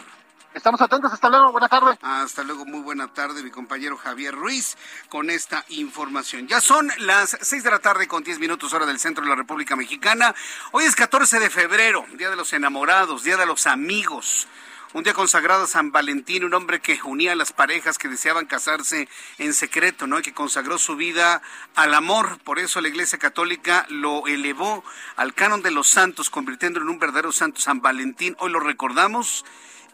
Estamos 0.53 0.81
atentos, 0.81 1.13
hasta 1.13 1.29
luego, 1.29 1.51
buena 1.51 1.69
tarde. 1.69 1.97
Hasta 2.01 2.43
luego, 2.43 2.65
muy 2.65 2.79
buena 2.79 3.07
tarde, 3.13 3.43
mi 3.43 3.51
compañero 3.51 3.97
Javier 3.97 4.33
Ruiz, 4.33 4.77
con 5.07 5.29
esta 5.29 5.63
información. 5.69 6.47
Ya 6.47 6.59
son 6.59 6.91
las 6.97 7.37
6 7.39 7.63
de 7.63 7.69
la 7.69 7.79
tarde 7.79 8.07
con 8.07 8.23
10 8.23 8.39
minutos 8.39 8.73
hora 8.73 8.87
del 8.87 8.99
centro 8.99 9.23
de 9.23 9.29
la 9.29 9.35
República 9.35 9.75
Mexicana. 9.75 10.33
Hoy 10.71 10.85
es 10.85 10.95
14 10.95 11.39
de 11.39 11.51
febrero, 11.51 12.03
Día 12.13 12.31
de 12.31 12.35
los 12.35 12.51
Enamorados, 12.51 13.23
Día 13.23 13.37
de 13.37 13.45
los 13.45 13.67
Amigos. 13.67 14.47
Un 14.91 15.03
día 15.03 15.13
consagrado 15.13 15.65
a 15.65 15.67
San 15.67 15.91
Valentín, 15.91 16.43
un 16.43 16.55
hombre 16.55 16.81
que 16.81 16.99
unía 17.03 17.33
a 17.33 17.35
las 17.35 17.53
parejas 17.53 17.99
que 17.99 18.07
deseaban 18.07 18.47
casarse 18.47 19.07
en 19.37 19.53
secreto, 19.53 20.07
¿no? 20.07 20.17
Y 20.17 20.23
que 20.23 20.33
consagró 20.33 20.79
su 20.79 20.95
vida 20.95 21.43
al 21.75 21.93
amor. 21.93 22.39
Por 22.39 22.57
eso 22.57 22.81
la 22.81 22.87
Iglesia 22.87 23.19
Católica 23.19 23.85
lo 23.89 24.25
elevó 24.25 24.83
al 25.15 25.35
canon 25.35 25.61
de 25.61 25.69
los 25.69 25.87
santos, 25.87 26.31
convirtiéndolo 26.31 26.87
en 26.87 26.93
un 26.93 26.97
verdadero 26.97 27.31
santo 27.31 27.61
San 27.61 27.81
Valentín. 27.81 28.35
Hoy 28.39 28.51
lo 28.51 28.59
recordamos 28.59 29.45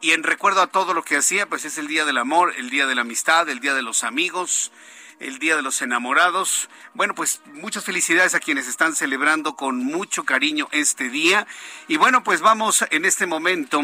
y 0.01 0.11
en 0.11 0.23
recuerdo 0.23 0.61
a 0.61 0.67
todo 0.67 0.93
lo 0.93 1.03
que 1.03 1.17
hacía, 1.17 1.47
pues 1.47 1.65
es 1.65 1.77
el 1.77 1.87
día 1.87 2.05
del 2.05 2.17
amor, 2.17 2.53
el 2.57 2.69
día 2.69 2.85
de 2.85 2.95
la 2.95 3.01
amistad, 3.01 3.49
el 3.49 3.59
día 3.59 3.73
de 3.73 3.81
los 3.81 4.03
amigos, 4.03 4.71
el 5.19 5.39
día 5.39 5.55
de 5.55 5.61
los 5.61 5.81
enamorados. 5.81 6.69
Bueno, 6.93 7.15
pues 7.15 7.41
muchas 7.53 7.83
felicidades 7.83 8.35
a 8.35 8.39
quienes 8.39 8.67
están 8.67 8.95
celebrando 8.95 9.55
con 9.55 9.83
mucho 9.83 10.23
cariño 10.23 10.67
este 10.71 11.09
día. 11.09 11.47
Y 11.87 11.97
bueno, 11.97 12.23
pues 12.23 12.41
vamos 12.41 12.85
en 12.91 13.05
este 13.05 13.25
momento 13.25 13.83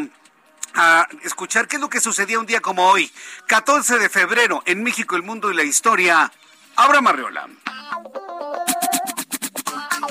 a 0.73 1.07
escuchar 1.23 1.67
qué 1.67 1.75
es 1.77 1.81
lo 1.81 1.89
que 1.89 1.99
sucedía 1.99 2.39
un 2.39 2.45
día 2.45 2.61
como 2.61 2.87
hoy, 2.87 3.11
14 3.47 3.99
de 3.99 4.09
febrero, 4.09 4.63
en 4.65 4.83
México, 4.83 5.15
el 5.15 5.23
mundo 5.23 5.51
y 5.51 5.55
la 5.55 5.63
historia. 5.63 6.31
Abra 6.75 7.01
Marriola. 7.01 7.49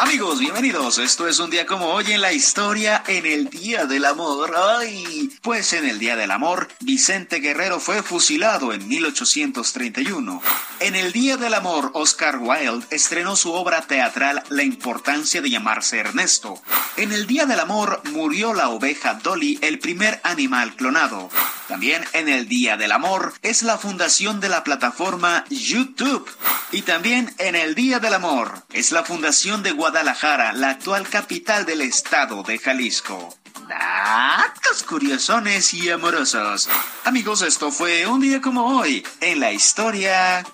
Amigos, 0.00 0.38
bienvenidos. 0.38 0.97
Esto 0.97 1.28
es 1.28 1.38
un 1.40 1.50
día 1.50 1.66
como 1.66 1.88
hoy 1.88 2.11
en 2.11 2.23
la 2.23 2.33
historia, 2.33 3.04
en 3.07 3.26
el 3.26 3.50
Día 3.50 3.85
del 3.85 4.07
Amor. 4.07 4.57
Ay, 4.57 5.30
pues 5.42 5.75
en 5.75 5.87
el 5.87 5.99
Día 5.99 6.16
del 6.16 6.30
Amor, 6.30 6.69
Vicente 6.80 7.38
Guerrero 7.40 7.80
fue 7.80 8.02
fusilado 8.02 8.73
en 8.73 8.88
1831. 8.88 10.40
En 10.80 10.97
el 10.97 11.12
Día 11.12 11.37
del 11.37 11.52
Amor, 11.52 11.90
Oscar 11.92 12.38
Wilde 12.38 12.87
estrenó 12.88 13.37
su 13.37 13.52
obra 13.52 13.83
teatral 13.83 14.42
La 14.49 14.62
importancia 14.62 15.42
de 15.42 15.50
llamarse 15.50 15.99
Ernesto. 15.99 16.62
En 16.97 17.12
el 17.12 17.26
Día 17.26 17.45
del 17.45 17.61
Amor 17.61 18.00
murió 18.11 18.54
la 18.54 18.71
oveja 18.71 19.21
Dolly, 19.23 19.59
el 19.61 19.80
primer 19.80 20.19
animal 20.25 20.76
clonado. 20.76 21.28
También 21.69 22.04
en 22.14 22.28
el 22.28 22.49
Día 22.49 22.76
del 22.76 22.90
Amor 22.90 23.35
es 23.42 23.62
la 23.62 23.78
fundación 23.78 24.40
de 24.40 24.49
la 24.49 24.64
plataforma 24.64 25.45
YouTube. 25.50 26.28
Y 26.73 26.83
también 26.83 27.33
en 27.38 27.54
el 27.54 27.75
Día 27.75 28.00
del 28.00 28.14
Amor 28.14 28.64
es 28.73 28.90
la 28.90 29.04
fundación 29.04 29.62
de 29.62 29.71
Guadalajara, 29.71 29.89
la 29.92 30.70
actual 30.70 31.09
capital 31.09 31.66
del 31.66 31.80
estado 31.80 32.42
de 32.44 32.59
Jalisco. 32.59 33.37
Datos 33.68 34.85
curiosones 34.85 35.75
y 35.75 35.90
amorosos. 35.90 36.68
Amigos, 37.04 37.42
esto 37.42 37.73
fue 37.73 38.06
un 38.06 38.20
día 38.20 38.40
como 38.40 38.78
hoy 38.78 39.04
en 39.20 39.40
la 39.40 39.52
historia. 39.52 40.44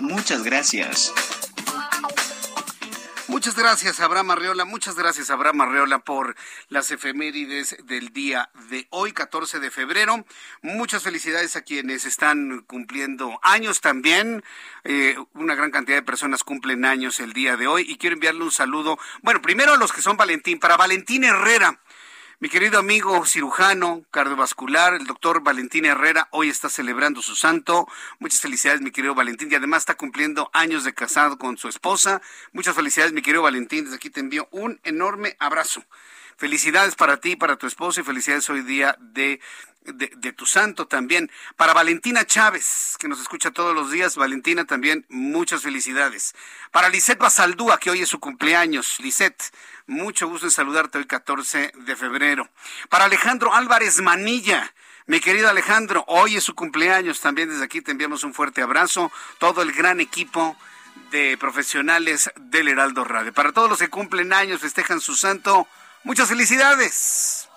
Muchas 0.00 0.42
gracias. 0.42 1.12
Muchas 3.32 3.56
gracias, 3.56 3.98
Abraham 4.00 4.32
Arreola. 4.32 4.66
Muchas 4.66 4.94
gracias, 4.94 5.30
Abraham 5.30 5.62
Arreola, 5.62 6.00
por 6.00 6.36
las 6.68 6.90
efemérides 6.90 7.78
del 7.84 8.12
día 8.12 8.50
de 8.68 8.86
hoy, 8.90 9.12
14 9.12 9.58
de 9.58 9.70
febrero. 9.70 10.26
Muchas 10.60 11.02
felicidades 11.02 11.56
a 11.56 11.62
quienes 11.62 12.04
están 12.04 12.60
cumpliendo 12.66 13.40
años 13.42 13.80
también. 13.80 14.44
Eh, 14.84 15.16
una 15.32 15.54
gran 15.54 15.70
cantidad 15.70 15.96
de 15.96 16.02
personas 16.02 16.44
cumplen 16.44 16.84
años 16.84 17.20
el 17.20 17.32
día 17.32 17.56
de 17.56 17.66
hoy 17.66 17.86
y 17.88 17.96
quiero 17.96 18.12
enviarle 18.12 18.44
un 18.44 18.52
saludo. 18.52 18.98
Bueno, 19.22 19.40
primero 19.40 19.72
a 19.72 19.78
los 19.78 19.94
que 19.94 20.02
son 20.02 20.18
Valentín. 20.18 20.60
Para 20.60 20.76
Valentín 20.76 21.24
Herrera. 21.24 21.80
Mi 22.42 22.48
querido 22.48 22.80
amigo 22.80 23.24
cirujano 23.24 24.04
cardiovascular, 24.10 24.94
el 24.94 25.06
doctor 25.06 25.44
Valentín 25.44 25.84
Herrera, 25.84 26.26
hoy 26.32 26.48
está 26.48 26.68
celebrando 26.68 27.22
su 27.22 27.36
santo. 27.36 27.86
Muchas 28.18 28.40
felicidades, 28.40 28.80
mi 28.80 28.90
querido 28.90 29.14
Valentín, 29.14 29.48
y 29.48 29.54
además 29.54 29.82
está 29.82 29.94
cumpliendo 29.94 30.50
años 30.52 30.82
de 30.82 30.92
casado 30.92 31.38
con 31.38 31.56
su 31.56 31.68
esposa. 31.68 32.20
Muchas 32.50 32.74
felicidades, 32.74 33.12
mi 33.12 33.22
querido 33.22 33.42
Valentín. 33.42 33.84
Desde 33.84 33.94
aquí 33.94 34.10
te 34.10 34.18
envío 34.18 34.48
un 34.50 34.80
enorme 34.82 35.36
abrazo. 35.38 35.84
Felicidades 36.36 36.96
para 36.96 37.18
ti, 37.18 37.36
para 37.36 37.54
tu 37.54 37.68
esposo 37.68 38.00
y 38.00 38.02
felicidades 38.02 38.50
hoy 38.50 38.62
día 38.62 38.96
de, 38.98 39.38
de, 39.84 40.32
tu 40.32 40.44
santo 40.44 40.88
también. 40.88 41.30
Para 41.56 41.74
Valentina 41.74 42.24
Chávez, 42.24 42.96
que 42.98 43.06
nos 43.06 43.20
escucha 43.20 43.52
todos 43.52 43.72
los 43.72 43.92
días, 43.92 44.16
Valentina 44.16 44.64
también, 44.64 45.06
muchas 45.08 45.62
felicidades. 45.62 46.34
Para 46.72 46.88
Lisette 46.88 47.20
Basaldúa, 47.20 47.78
que 47.78 47.90
hoy 47.90 48.02
es 48.02 48.08
su 48.08 48.18
cumpleaños. 48.18 48.98
Lisette, 48.98 49.52
mucho 49.86 50.28
gusto 50.28 50.46
en 50.46 50.50
saludarte 50.50 50.98
hoy 50.98 51.06
14 51.06 51.72
de 51.74 51.96
febrero. 51.96 52.48
Para 52.88 53.04
Alejandro 53.04 53.54
Álvarez 53.54 54.00
Manilla. 54.00 54.72
Mi 55.06 55.20
querido 55.20 55.48
Alejandro, 55.48 56.04
hoy 56.06 56.36
es 56.36 56.44
su 56.44 56.54
cumpleaños. 56.54 57.20
También 57.20 57.48
desde 57.48 57.64
aquí 57.64 57.80
te 57.80 57.90
enviamos 57.90 58.24
un 58.24 58.34
fuerte 58.34 58.62
abrazo. 58.62 59.10
Todo 59.38 59.62
el 59.62 59.72
gran 59.72 60.00
equipo 60.00 60.56
de 61.10 61.36
profesionales 61.38 62.30
del 62.36 62.68
Heraldo 62.68 63.04
Radio. 63.04 63.32
Para 63.32 63.52
todos 63.52 63.68
los 63.68 63.78
que 63.78 63.88
cumplen 63.88 64.32
años, 64.32 64.60
festejan 64.60 65.00
su 65.00 65.14
santo, 65.14 65.66
muchas 66.04 66.28
felicidades. 66.28 67.48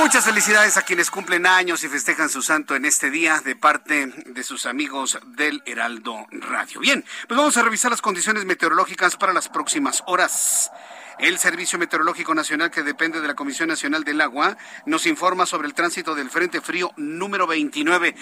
Muchas 0.00 0.24
felicidades 0.24 0.78
a 0.78 0.82
quienes 0.82 1.10
cumplen 1.10 1.44
años 1.44 1.84
y 1.84 1.88
festejan 1.88 2.30
su 2.30 2.40
santo 2.40 2.74
en 2.74 2.86
este 2.86 3.10
día 3.10 3.42
de 3.44 3.54
parte 3.54 4.06
de 4.06 4.42
sus 4.42 4.64
amigos 4.64 5.18
del 5.36 5.62
Heraldo 5.66 6.26
Radio. 6.30 6.80
Bien, 6.80 7.04
pues 7.28 7.36
vamos 7.36 7.58
a 7.58 7.62
revisar 7.62 7.90
las 7.90 8.00
condiciones 8.00 8.46
meteorológicas 8.46 9.16
para 9.16 9.34
las 9.34 9.50
próximas 9.50 10.02
horas. 10.06 10.70
El 11.18 11.38
Servicio 11.38 11.78
Meteorológico 11.78 12.34
Nacional, 12.34 12.70
que 12.70 12.82
depende 12.82 13.20
de 13.20 13.28
la 13.28 13.34
Comisión 13.34 13.68
Nacional 13.68 14.02
del 14.02 14.22
Agua, 14.22 14.56
nos 14.86 15.04
informa 15.04 15.44
sobre 15.44 15.68
el 15.68 15.74
tránsito 15.74 16.14
del 16.14 16.30
Frente 16.30 16.62
Frío 16.62 16.92
número 16.96 17.46
29 17.46 18.16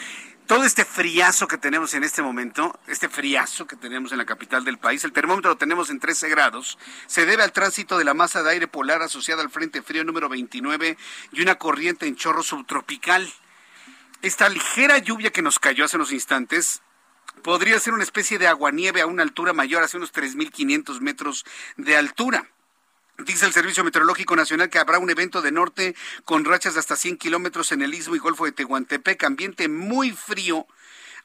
todo 0.49 0.65
este 0.65 0.87
friazo 0.87 1.47
que 1.47 1.59
tenemos 1.59 1.93
en 1.93 2.05
este 2.05 2.23
momento, 2.23 2.81
este 2.87 3.11
friazo 3.11 3.67
que 3.67 3.77
tenemos 3.77 4.13
en 4.13 4.19
la 4.19 4.25
capital 4.25 4.65
del 4.65 4.79
país, 4.79 5.05
el 5.05 5.13
termómetro 5.13 5.51
lo 5.51 5.59
tenemos 5.59 5.91
en 5.91 6.01
13 6.01 6.31
grados, 6.31 6.79
se 7.07 7.27
debe 7.27 7.43
al 7.43 7.53
tránsito 7.53 7.99
de 7.99 8.05
la 8.05 8.15
masa 8.15 8.43
de 8.43 8.51
aire 8.53 8.67
polar 8.67 9.03
asociada 9.03 9.43
al 9.43 9.51
Frente 9.51 9.83
Frío 9.83 10.05
número 10.05 10.31
29 10.31 10.97
y 11.33 11.43
una 11.43 11.57
corriente 11.57 12.07
en 12.07 12.17
chorro 12.17 12.43
subtropical. 12.43 13.31
Esta 14.23 14.49
ligera 14.49 14.97
lluvia 14.97 15.31
que 15.31 15.43
nos 15.43 15.59
cayó 15.59 15.85
hace 15.85 15.97
unos 15.97 16.13
instantes 16.13 16.81
podría 17.43 17.79
ser 17.79 17.93
una 17.93 18.03
especie 18.03 18.39
de 18.39 18.49
aguanieve 18.49 19.03
a 19.03 19.07
una 19.07 19.25
altura 19.25 19.53
mayor, 19.53 19.83
hace 19.83 19.99
unos 19.99 20.15
3.500 20.15 21.01
metros 21.01 21.45
de 21.77 21.95
altura. 21.95 22.49
Dice 23.25 23.47
el 23.47 23.53
Servicio 23.53 23.83
Meteorológico 23.83 24.37
Nacional 24.37 24.71
que 24.71 24.79
habrá 24.79 25.01
un 25.01 25.11
evento 25.11 25.43
de 25.43 25.51
norte 25.51 25.97
con 26.25 26.45
rachas 26.45 26.75
de 26.75 26.81
hasta 26.81 26.95
100 26.95 27.17
kilómetros 27.17 27.73
en 27.73 27.83
el 27.83 27.93
Istmo 27.93 28.15
y 28.15 28.21
Golfo 28.21 28.45
de 28.45 28.53
Tehuantepec, 28.53 29.25
ambiente 29.25 29.67
muy 29.67 30.13
frío 30.13 30.69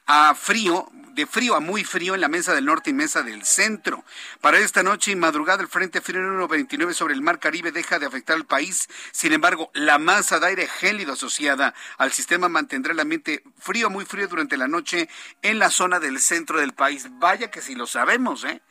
a 0.04 0.34
frío, 0.34 0.90
de 1.12 1.24
frío 1.24 1.54
a 1.54 1.60
muy 1.60 1.84
frío 1.84 2.16
en 2.16 2.20
la 2.20 2.28
mesa 2.28 2.52
del 2.52 2.64
norte 2.64 2.90
y 2.90 2.94
mesa 2.94 3.22
del 3.22 3.44
centro. 3.44 4.04
Para 4.40 4.58
esta 4.58 4.82
noche 4.82 5.12
y 5.12 5.16
madrugada 5.16 5.62
el 5.62 5.68
Frente 5.68 6.00
Frío 6.00 6.20
número 6.20 6.48
29 6.48 6.94
sobre 6.94 7.14
el 7.14 7.22
Mar 7.22 7.38
Caribe 7.38 7.70
deja 7.70 8.00
de 8.00 8.06
afectar 8.06 8.34
al 8.34 8.44
país. 8.44 8.88
Sin 9.12 9.32
embargo, 9.32 9.70
la 9.72 9.98
masa 9.98 10.40
de 10.40 10.48
aire 10.48 10.66
gélido 10.66 11.12
asociada 11.12 11.74
al 11.96 12.10
sistema 12.10 12.48
mantendrá 12.48 12.92
el 12.92 12.98
ambiente 12.98 13.44
frío, 13.56 13.88
muy 13.88 14.04
frío 14.04 14.26
durante 14.26 14.56
la 14.56 14.66
noche 14.66 15.08
en 15.42 15.60
la 15.60 15.70
zona 15.70 16.00
del 16.00 16.18
centro 16.18 16.58
del 16.58 16.72
país. 16.72 17.06
Vaya 17.20 17.52
que 17.52 17.62
si 17.62 17.76
lo 17.76 17.86
sabemos, 17.86 18.42
¿eh? 18.42 18.62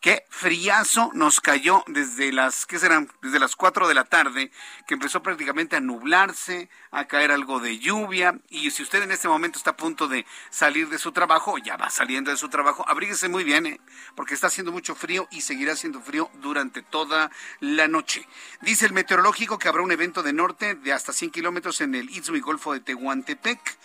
Qué 0.00 0.24
friazo 0.28 1.10
nos 1.14 1.40
cayó 1.40 1.82
desde 1.86 2.30
las, 2.30 2.66
¿qué 2.66 2.78
serán? 2.78 3.10
Desde 3.22 3.38
las 3.40 3.56
4 3.56 3.88
de 3.88 3.94
la 3.94 4.04
tarde, 4.04 4.52
que 4.86 4.94
empezó 4.94 5.22
prácticamente 5.22 5.74
a 5.74 5.80
nublarse, 5.80 6.68
a 6.90 7.06
caer 7.06 7.32
algo 7.32 7.60
de 7.60 7.78
lluvia. 7.78 8.38
Y 8.48 8.70
si 8.70 8.82
usted 8.82 9.02
en 9.02 9.10
este 9.10 9.26
momento 9.26 9.58
está 9.58 9.70
a 9.70 9.76
punto 9.76 10.06
de 10.06 10.26
salir 10.50 10.90
de 10.90 10.98
su 10.98 11.12
trabajo, 11.12 11.58
ya 11.58 11.76
va 11.76 11.90
saliendo 11.90 12.30
de 12.30 12.36
su 12.36 12.48
trabajo, 12.50 12.84
abríguese 12.86 13.28
muy 13.28 13.42
bien, 13.42 13.66
¿eh? 13.66 13.80
porque 14.14 14.34
está 14.34 14.46
haciendo 14.46 14.70
mucho 14.70 14.94
frío 14.94 15.26
y 15.30 15.40
seguirá 15.40 15.72
haciendo 15.72 16.00
frío 16.00 16.30
durante 16.34 16.82
toda 16.82 17.30
la 17.60 17.88
noche. 17.88 18.28
Dice 18.60 18.86
el 18.86 18.92
meteorológico 18.92 19.58
que 19.58 19.68
habrá 19.68 19.82
un 19.82 19.92
evento 19.92 20.22
de 20.22 20.32
norte 20.32 20.74
de 20.74 20.92
hasta 20.92 21.12
100 21.12 21.30
kilómetros 21.30 21.80
en 21.80 21.94
el 21.94 22.10
Istmo 22.10 22.36
y 22.36 22.40
Golfo 22.40 22.74
de 22.74 22.80
Tehuantepec. 22.80 23.78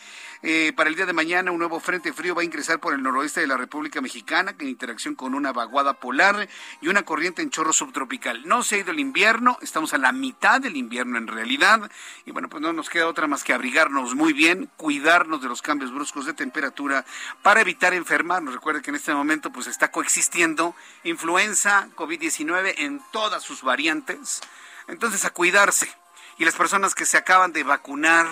Eh, 0.43 0.73
para 0.75 0.89
el 0.89 0.95
día 0.95 1.05
de 1.05 1.13
mañana, 1.13 1.51
un 1.51 1.59
nuevo 1.59 1.79
frente 1.79 2.13
frío 2.13 2.33
va 2.33 2.41
a 2.41 2.45
ingresar 2.45 2.79
por 2.79 2.95
el 2.95 3.03
noroeste 3.03 3.41
de 3.41 3.47
la 3.47 3.57
República 3.57 4.01
Mexicana, 4.01 4.55
en 4.57 4.69
interacción 4.69 5.13
con 5.13 5.35
una 5.35 5.53
vaguada 5.53 5.93
polar 5.93 6.49
y 6.81 6.87
una 6.87 7.03
corriente 7.03 7.43
en 7.43 7.51
chorro 7.51 7.73
subtropical. 7.73 8.41
No 8.47 8.63
se 8.63 8.75
ha 8.75 8.79
ido 8.79 8.89
el 8.89 8.99
invierno, 8.99 9.59
estamos 9.61 9.93
a 9.93 9.99
la 9.99 10.11
mitad 10.11 10.59
del 10.59 10.77
invierno 10.77 11.19
en 11.19 11.27
realidad, 11.27 11.91
y 12.25 12.31
bueno, 12.31 12.49
pues 12.49 12.61
no 12.61 12.73
nos 12.73 12.89
queda 12.89 13.07
otra 13.07 13.27
más 13.27 13.43
que 13.43 13.53
abrigarnos 13.53 14.15
muy 14.15 14.33
bien, 14.33 14.67
cuidarnos 14.77 15.43
de 15.43 15.47
los 15.47 15.61
cambios 15.61 15.93
bruscos 15.93 16.25
de 16.25 16.33
temperatura 16.33 17.05
para 17.43 17.61
evitar 17.61 17.93
enfermarnos. 17.93 18.55
Recuerde 18.55 18.81
que 18.81 18.89
en 18.89 18.95
este 18.95 19.13
momento 19.13 19.51
pues 19.51 19.67
está 19.67 19.91
coexistiendo 19.91 20.75
influenza, 21.03 21.87
COVID-19 21.95 22.73
en 22.77 22.99
todas 23.11 23.43
sus 23.43 23.61
variantes. 23.61 24.41
Entonces 24.87 25.23
a 25.23 25.29
cuidarse. 25.29 25.93
Y 26.39 26.45
las 26.45 26.55
personas 26.55 26.95
que 26.95 27.05
se 27.05 27.17
acaban 27.17 27.53
de 27.53 27.63
vacunar, 27.63 28.25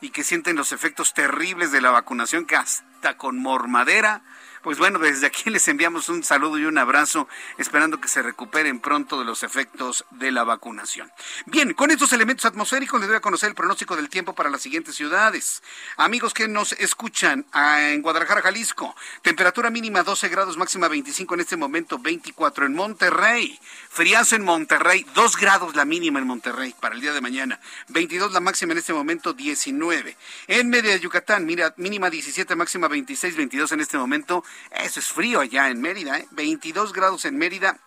y 0.00 0.10
que 0.10 0.24
sienten 0.24 0.56
los 0.56 0.72
efectos 0.72 1.14
terribles 1.14 1.72
de 1.72 1.80
la 1.80 1.90
vacunación, 1.90 2.46
que 2.46 2.56
hasta 2.56 3.16
con 3.16 3.38
mormadera 3.38 4.22
pues 4.62 4.78
bueno, 4.78 4.98
desde 4.98 5.26
aquí 5.26 5.48
les 5.50 5.66
enviamos 5.68 6.08
un 6.08 6.22
saludo 6.22 6.58
y 6.58 6.64
un 6.64 6.78
abrazo, 6.78 7.28
esperando 7.58 8.00
que 8.00 8.08
se 8.08 8.22
recuperen 8.22 8.80
pronto 8.80 9.18
de 9.18 9.24
los 9.24 9.42
efectos 9.42 10.04
de 10.10 10.30
la 10.30 10.44
vacunación. 10.44 11.10
Bien, 11.46 11.72
con 11.74 11.90
estos 11.90 12.12
elementos 12.12 12.44
atmosféricos 12.44 13.00
les 13.00 13.08
doy 13.08 13.16
a 13.16 13.20
conocer 13.20 13.48
el 13.48 13.54
pronóstico 13.54 13.96
del 13.96 14.08
tiempo 14.08 14.34
para 14.34 14.50
las 14.50 14.60
siguientes 14.60 14.94
ciudades. 14.94 15.62
Amigos 15.96 16.34
que 16.34 16.48
nos 16.48 16.72
escuchan 16.72 17.46
ah, 17.52 17.90
en 17.90 18.02
Guadalajara, 18.02 18.42
Jalisco, 18.42 18.94
temperatura 19.22 19.70
mínima 19.70 20.02
12 20.02 20.28
grados, 20.28 20.56
máxima 20.56 20.88
25 20.88 21.34
en 21.34 21.40
este 21.40 21.56
momento, 21.56 21.98
24 21.98 22.66
en 22.66 22.74
Monterrey, 22.74 23.58
friazo 23.88 24.36
en 24.36 24.42
Monterrey, 24.42 25.06
2 25.14 25.36
grados 25.36 25.74
la 25.74 25.84
mínima 25.84 26.18
en 26.18 26.26
Monterrey 26.26 26.74
para 26.78 26.94
el 26.94 27.00
día 27.00 27.12
de 27.12 27.20
mañana, 27.20 27.60
22 27.88 28.32
la 28.32 28.40
máxima 28.40 28.72
en 28.72 28.78
este 28.78 28.92
momento, 28.92 29.32
19. 29.32 30.16
En 30.48 30.68
media 30.68 30.92
de 30.92 31.00
Yucatán, 31.00 31.46
mira, 31.46 31.74
mínima 31.76 32.10
17, 32.10 32.54
máxima 32.56 32.88
26, 32.88 33.36
22 33.36 33.72
en 33.72 33.80
este 33.80 33.98
momento, 33.98 34.44
eso 34.70 35.00
es 35.00 35.06
frío 35.06 35.40
allá 35.40 35.68
en 35.68 35.80
Mérida, 35.80 36.18
¿eh? 36.18 36.26
22 36.32 36.92
grados 36.92 37.24
en 37.24 37.36
Mérida. 37.36 37.78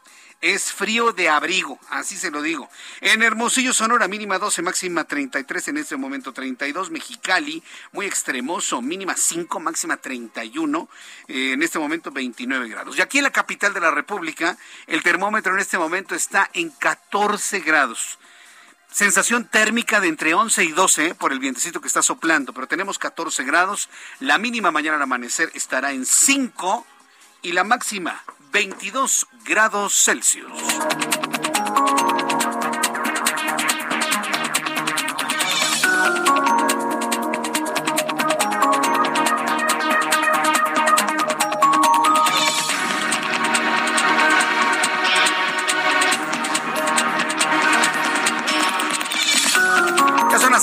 Es 0.41 0.73
frío 0.73 1.13
de 1.13 1.29
abrigo, 1.29 1.79
así 1.89 2.17
se 2.17 2.29
lo 2.29 2.41
digo. 2.41 2.69
En 2.99 3.23
Hermosillo, 3.23 3.71
Sonora, 3.71 4.09
mínima 4.09 4.39
12, 4.39 4.61
máxima 4.61 5.05
33, 5.05 5.69
en 5.69 5.77
este 5.77 5.95
momento 5.95 6.33
32. 6.33 6.91
Mexicali, 6.91 7.63
muy 7.93 8.07
extremoso, 8.07 8.81
mínima 8.81 9.15
5, 9.15 9.61
máxima 9.61 9.95
31, 9.95 10.89
eh, 11.29 11.53
en 11.53 11.63
este 11.63 11.79
momento 11.79 12.11
29 12.11 12.67
grados. 12.67 12.97
Y 12.97 13.01
aquí 13.01 13.19
en 13.19 13.23
la 13.23 13.31
capital 13.31 13.73
de 13.73 13.79
la 13.79 13.91
República, 13.91 14.57
el 14.85 15.01
termómetro 15.01 15.53
en 15.53 15.59
este 15.59 15.77
momento 15.77 16.13
está 16.13 16.49
en 16.53 16.71
14 16.71 17.61
grados. 17.61 18.19
Sensación 18.93 19.45
térmica 19.45 19.99
de 19.99 20.07
entre 20.07 20.35
11 20.35 20.65
y 20.65 20.71
12 20.71 21.07
¿eh? 21.07 21.15
por 21.15 21.33
el 21.33 21.39
vientecito 21.39 21.81
que 21.81 21.87
está 21.87 22.03
soplando, 22.03 22.53
pero 22.53 22.67
tenemos 22.67 22.99
14 22.99 23.43
grados. 23.43 23.89
La 24.19 24.37
mínima 24.37 24.69
mañana 24.69 24.97
al 24.97 25.01
amanecer 25.01 25.49
estará 25.55 25.93
en 25.93 26.05
5 26.05 26.85
y 27.41 27.53
la 27.53 27.63
máxima 27.63 28.23
22 28.51 29.25
grados 29.45 29.95
Celsius. 29.95 30.51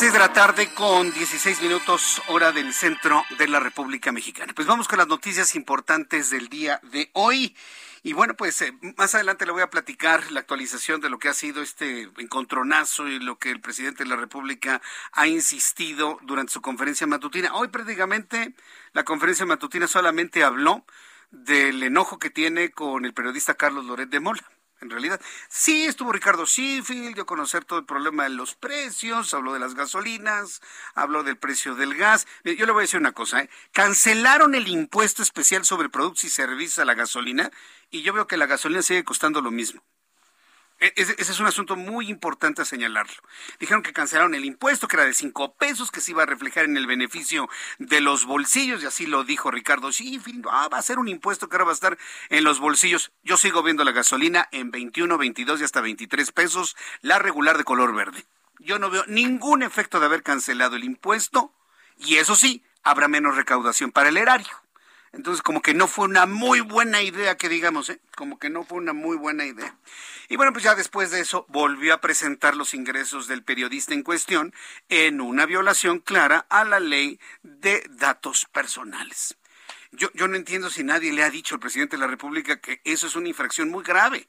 De 0.00 0.18
la 0.18 0.32
tarde 0.32 0.72
con 0.72 1.12
16 1.12 1.60
minutos 1.60 2.22
hora 2.28 2.52
del 2.52 2.72
centro 2.72 3.22
de 3.38 3.46
la 3.46 3.60
República 3.60 4.12
Mexicana. 4.12 4.54
Pues 4.56 4.66
vamos 4.66 4.88
con 4.88 4.96
las 4.96 5.06
noticias 5.06 5.54
importantes 5.54 6.30
del 6.30 6.48
día 6.48 6.80
de 6.84 7.10
hoy. 7.12 7.54
Y 8.02 8.14
bueno, 8.14 8.34
pues 8.34 8.62
eh, 8.62 8.72
más 8.96 9.14
adelante 9.14 9.44
le 9.44 9.52
voy 9.52 9.60
a 9.60 9.68
platicar 9.68 10.32
la 10.32 10.40
actualización 10.40 11.02
de 11.02 11.10
lo 11.10 11.18
que 11.18 11.28
ha 11.28 11.34
sido 11.34 11.60
este 11.60 12.08
encontronazo 12.16 13.08
y 13.08 13.18
lo 13.18 13.38
que 13.38 13.50
el 13.50 13.60
presidente 13.60 14.04
de 14.04 14.08
la 14.08 14.16
República 14.16 14.80
ha 15.12 15.26
insistido 15.26 16.18
durante 16.22 16.54
su 16.54 16.62
conferencia 16.62 17.06
matutina. 17.06 17.52
Hoy 17.52 17.68
prácticamente 17.68 18.54
la 18.94 19.04
conferencia 19.04 19.44
matutina 19.44 19.86
solamente 19.86 20.42
habló 20.42 20.86
del 21.30 21.82
enojo 21.82 22.18
que 22.18 22.30
tiene 22.30 22.70
con 22.70 23.04
el 23.04 23.12
periodista 23.12 23.52
Carlos 23.52 23.84
Loret 23.84 24.08
de 24.08 24.20
Mola 24.20 24.50
en 24.80 24.90
realidad. 24.90 25.20
Sí, 25.48 25.84
estuvo 25.84 26.12
Ricardo 26.12 26.46
Sheffield, 26.46 27.14
dio 27.14 27.22
a 27.22 27.26
conocer 27.26 27.64
todo 27.64 27.78
el 27.78 27.84
problema 27.84 28.24
de 28.24 28.30
los 28.30 28.54
precios, 28.54 29.34
habló 29.34 29.52
de 29.52 29.60
las 29.60 29.74
gasolinas, 29.74 30.60
habló 30.94 31.22
del 31.22 31.36
precio 31.36 31.74
del 31.74 31.94
gas. 31.94 32.26
Yo 32.44 32.66
le 32.66 32.72
voy 32.72 32.80
a 32.80 32.82
decir 32.82 33.00
una 33.00 33.12
cosa, 33.12 33.40
¿eh? 33.40 33.50
cancelaron 33.72 34.54
el 34.54 34.68
impuesto 34.68 35.22
especial 35.22 35.64
sobre 35.64 35.88
productos 35.88 36.24
y 36.24 36.30
servicios 36.30 36.78
a 36.78 36.84
la 36.84 36.94
gasolina 36.94 37.50
y 37.90 38.02
yo 38.02 38.12
veo 38.12 38.26
que 38.26 38.36
la 38.36 38.46
gasolina 38.46 38.82
sigue 38.82 39.04
costando 39.04 39.40
lo 39.40 39.50
mismo. 39.50 39.82
E, 40.80 40.94
ese, 40.96 41.14
es 41.20 41.40
un 41.40 41.46
asunto 41.46 41.76
muy 41.76 42.08
importante 42.08 42.62
a 42.62 42.64
señalarlo. 42.64 43.22
Dijeron 43.58 43.82
que 43.82 43.92
cancelaron 43.92 44.34
el 44.34 44.46
impuesto, 44.46 44.88
que 44.88 44.96
era 44.96 45.04
de 45.04 45.12
cinco 45.12 45.54
pesos, 45.54 45.90
que 45.90 46.00
se 46.00 46.12
iba 46.12 46.22
a 46.22 46.26
reflejar 46.26 46.64
en 46.64 46.76
el 46.76 46.86
beneficio 46.86 47.48
de 47.78 48.00
los 48.00 48.24
bolsillos, 48.24 48.82
y 48.82 48.86
así 48.86 49.06
lo 49.06 49.24
dijo 49.24 49.50
Ricardo 49.50 49.92
Sí, 49.92 50.20
ah, 50.50 50.68
va 50.72 50.78
a 50.78 50.82
ser 50.82 50.98
un 50.98 51.08
impuesto 51.08 51.48
que 51.48 51.56
ahora 51.56 51.66
va 51.66 51.72
a 51.72 51.74
estar 51.74 51.98
en 52.30 52.44
los 52.44 52.60
bolsillos. 52.60 53.12
Yo 53.22 53.36
sigo 53.36 53.62
viendo 53.62 53.84
la 53.84 53.92
gasolina 53.92 54.48
en 54.52 54.70
21, 54.70 55.18
22 55.18 55.60
y 55.60 55.64
hasta 55.64 55.80
23 55.80 56.32
pesos, 56.32 56.76
la 57.02 57.18
regular 57.18 57.58
de 57.58 57.64
color 57.64 57.94
verde. 57.94 58.24
Yo 58.58 58.78
no 58.78 58.90
veo 58.90 59.04
ningún 59.06 59.62
efecto 59.62 60.00
de 60.00 60.06
haber 60.06 60.22
cancelado 60.22 60.76
el 60.76 60.84
impuesto, 60.84 61.52
y 61.98 62.16
eso 62.16 62.36
sí, 62.36 62.64
habrá 62.82 63.08
menos 63.08 63.36
recaudación 63.36 63.92
para 63.92 64.08
el 64.08 64.16
erario. 64.16 64.48
Entonces, 65.12 65.42
como 65.42 65.60
que 65.60 65.74
no 65.74 65.88
fue 65.88 66.04
una 66.04 66.26
muy 66.26 66.60
buena 66.60 67.02
idea, 67.02 67.36
que 67.36 67.48
digamos, 67.48 67.90
¿eh? 67.90 68.00
como 68.16 68.38
que 68.38 68.48
no 68.48 68.64
fue 68.64 68.78
una 68.78 68.92
muy 68.92 69.16
buena 69.16 69.44
idea. 69.44 69.76
Y 70.28 70.36
bueno, 70.36 70.52
pues 70.52 70.64
ya 70.64 70.74
después 70.76 71.10
de 71.10 71.20
eso 71.20 71.46
volvió 71.48 71.94
a 71.94 72.00
presentar 72.00 72.56
los 72.56 72.74
ingresos 72.74 73.26
del 73.26 73.42
periodista 73.42 73.92
en 73.92 74.04
cuestión 74.04 74.54
en 74.88 75.20
una 75.20 75.46
violación 75.46 75.98
clara 75.98 76.46
a 76.48 76.64
la 76.64 76.78
ley 76.78 77.18
de 77.42 77.84
datos 77.90 78.46
personales. 78.52 79.36
Yo, 79.90 80.10
yo 80.14 80.28
no 80.28 80.36
entiendo 80.36 80.70
si 80.70 80.84
nadie 80.84 81.12
le 81.12 81.24
ha 81.24 81.30
dicho 81.30 81.56
al 81.56 81.60
presidente 81.60 81.96
de 81.96 82.02
la 82.02 82.06
República 82.06 82.60
que 82.60 82.80
eso 82.84 83.08
es 83.08 83.16
una 83.16 83.28
infracción 83.28 83.68
muy 83.68 83.82
grave 83.82 84.28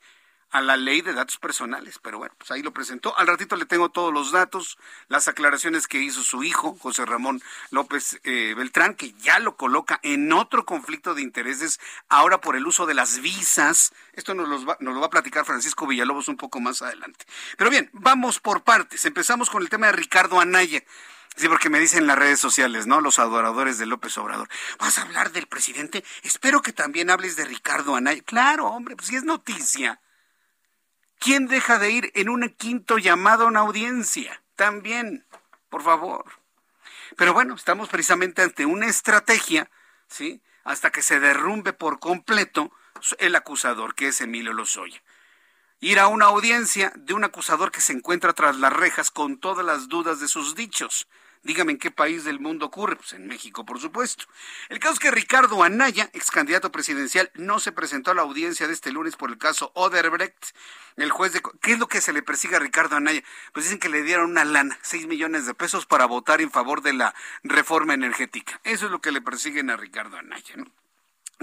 a 0.51 0.61
la 0.61 0.77
ley 0.77 1.01
de 1.01 1.13
datos 1.13 1.37
personales. 1.37 1.99
Pero 2.01 2.17
bueno, 2.17 2.33
pues 2.37 2.51
ahí 2.51 2.61
lo 2.61 2.71
presentó. 2.71 3.17
Al 3.17 3.27
ratito 3.27 3.55
le 3.55 3.65
tengo 3.65 3.89
todos 3.89 4.13
los 4.13 4.31
datos, 4.31 4.77
las 5.07 5.27
aclaraciones 5.27 5.87
que 5.87 5.99
hizo 5.99 6.23
su 6.23 6.43
hijo, 6.43 6.77
José 6.79 7.05
Ramón 7.05 7.41
López 7.71 8.19
eh, 8.23 8.53
Beltrán, 8.55 8.95
que 8.95 9.13
ya 9.13 9.39
lo 9.39 9.57
coloca 9.57 9.99
en 10.03 10.31
otro 10.33 10.65
conflicto 10.65 11.13
de 11.13 11.21
intereses 11.21 11.79
ahora 12.09 12.41
por 12.41 12.55
el 12.55 12.67
uso 12.67 12.85
de 12.85 12.93
las 12.93 13.19
visas. 13.19 13.93
Esto 14.13 14.33
nos, 14.33 14.47
nos 14.49 14.93
lo 14.93 14.99
va 14.99 15.07
a 15.07 15.11
platicar 15.11 15.45
Francisco 15.45 15.87
Villalobos 15.87 16.27
un 16.27 16.37
poco 16.37 16.59
más 16.59 16.81
adelante. 16.81 17.25
Pero 17.57 17.69
bien, 17.69 17.89
vamos 17.93 18.39
por 18.39 18.63
partes. 18.63 19.05
Empezamos 19.05 19.49
con 19.49 19.63
el 19.63 19.69
tema 19.69 19.87
de 19.87 19.93
Ricardo 19.93 20.39
Anaya. 20.39 20.83
Sí, 21.35 21.47
porque 21.47 21.69
me 21.69 21.79
dicen 21.79 21.99
en 21.99 22.07
las 22.07 22.17
redes 22.17 22.39
sociales, 22.39 22.87
¿no? 22.87 22.99
Los 22.99 23.17
adoradores 23.17 23.77
de 23.77 23.85
López 23.85 24.17
Obrador. 24.17 24.49
¿Vas 24.79 24.97
a 24.97 25.03
hablar 25.03 25.31
del 25.31 25.47
presidente? 25.47 26.03
Espero 26.23 26.61
que 26.61 26.73
también 26.73 27.09
hables 27.09 27.35
de 27.37 27.45
Ricardo 27.45 27.95
Anaya. 27.95 28.21
Claro, 28.23 28.67
hombre, 28.67 28.95
pues 28.95 29.07
si 29.07 29.15
es 29.15 29.23
noticia. 29.23 30.01
¿Quién 31.21 31.45
deja 31.45 31.77
de 31.77 31.91
ir 31.91 32.11
en 32.15 32.29
un 32.29 32.49
quinto 32.49 32.97
llamado 32.97 33.43
a 33.43 33.47
una 33.47 33.59
audiencia? 33.59 34.41
También, 34.55 35.23
por 35.69 35.83
favor. 35.83 36.25
Pero 37.15 37.31
bueno, 37.31 37.53
estamos 37.53 37.89
precisamente 37.89 38.41
ante 38.41 38.65
una 38.65 38.87
estrategia, 38.87 39.69
¿sí? 40.07 40.41
Hasta 40.63 40.89
que 40.89 41.03
se 41.03 41.19
derrumbe 41.19 41.73
por 41.73 41.99
completo 41.99 42.71
el 43.19 43.35
acusador, 43.35 43.93
que 43.93 44.07
es 44.07 44.19
Emilio 44.19 44.51
Lozoya. 44.51 45.03
Ir 45.79 45.99
a 45.99 46.07
una 46.07 46.25
audiencia 46.25 46.91
de 46.95 47.13
un 47.13 47.23
acusador 47.23 47.71
que 47.71 47.81
se 47.81 47.93
encuentra 47.93 48.33
tras 48.33 48.57
las 48.57 48.73
rejas 48.73 49.11
con 49.11 49.39
todas 49.39 49.63
las 49.63 49.89
dudas 49.89 50.19
de 50.19 50.27
sus 50.27 50.55
dichos. 50.55 51.07
Dígame 51.43 51.71
en 51.71 51.79
qué 51.79 51.89
país 51.89 52.23
del 52.23 52.39
mundo 52.39 52.67
ocurre. 52.67 52.95
Pues 52.95 53.13
en 53.13 53.27
México, 53.27 53.65
por 53.65 53.79
supuesto. 53.79 54.25
El 54.69 54.79
caso 54.79 54.93
es 54.93 54.99
que 54.99 55.11
Ricardo 55.11 55.63
Anaya, 55.63 56.09
ex 56.13 56.29
candidato 56.29 56.71
presidencial, 56.71 57.31
no 57.35 57.59
se 57.59 57.71
presentó 57.71 58.11
a 58.11 58.13
la 58.13 58.21
audiencia 58.21 58.67
de 58.67 58.73
este 58.73 58.91
lunes 58.91 59.15
por 59.15 59.31
el 59.31 59.37
caso 59.37 59.71
Oderbrecht. 59.73 60.55
El 60.97 61.09
juez 61.09 61.33
de... 61.33 61.41
¿Qué 61.61 61.73
es 61.73 61.79
lo 61.79 61.87
que 61.87 62.01
se 62.01 62.13
le 62.13 62.21
persigue 62.21 62.57
a 62.57 62.59
Ricardo 62.59 62.95
Anaya? 62.95 63.23
Pues 63.53 63.65
dicen 63.65 63.79
que 63.79 63.89
le 63.89 64.03
dieron 64.03 64.31
una 64.31 64.45
lana, 64.45 64.77
6 64.81 65.07
millones 65.07 65.45
de 65.45 65.53
pesos 65.53 65.85
para 65.85 66.05
votar 66.05 66.41
en 66.41 66.51
favor 66.51 66.81
de 66.81 66.93
la 66.93 67.15
reforma 67.43 67.93
energética. 67.93 68.59
Eso 68.63 68.85
es 68.85 68.91
lo 68.91 69.01
que 69.01 69.11
le 69.11 69.21
persiguen 69.21 69.69
a 69.69 69.77
Ricardo 69.77 70.17
Anaya, 70.17 70.55
¿no? 70.57 70.80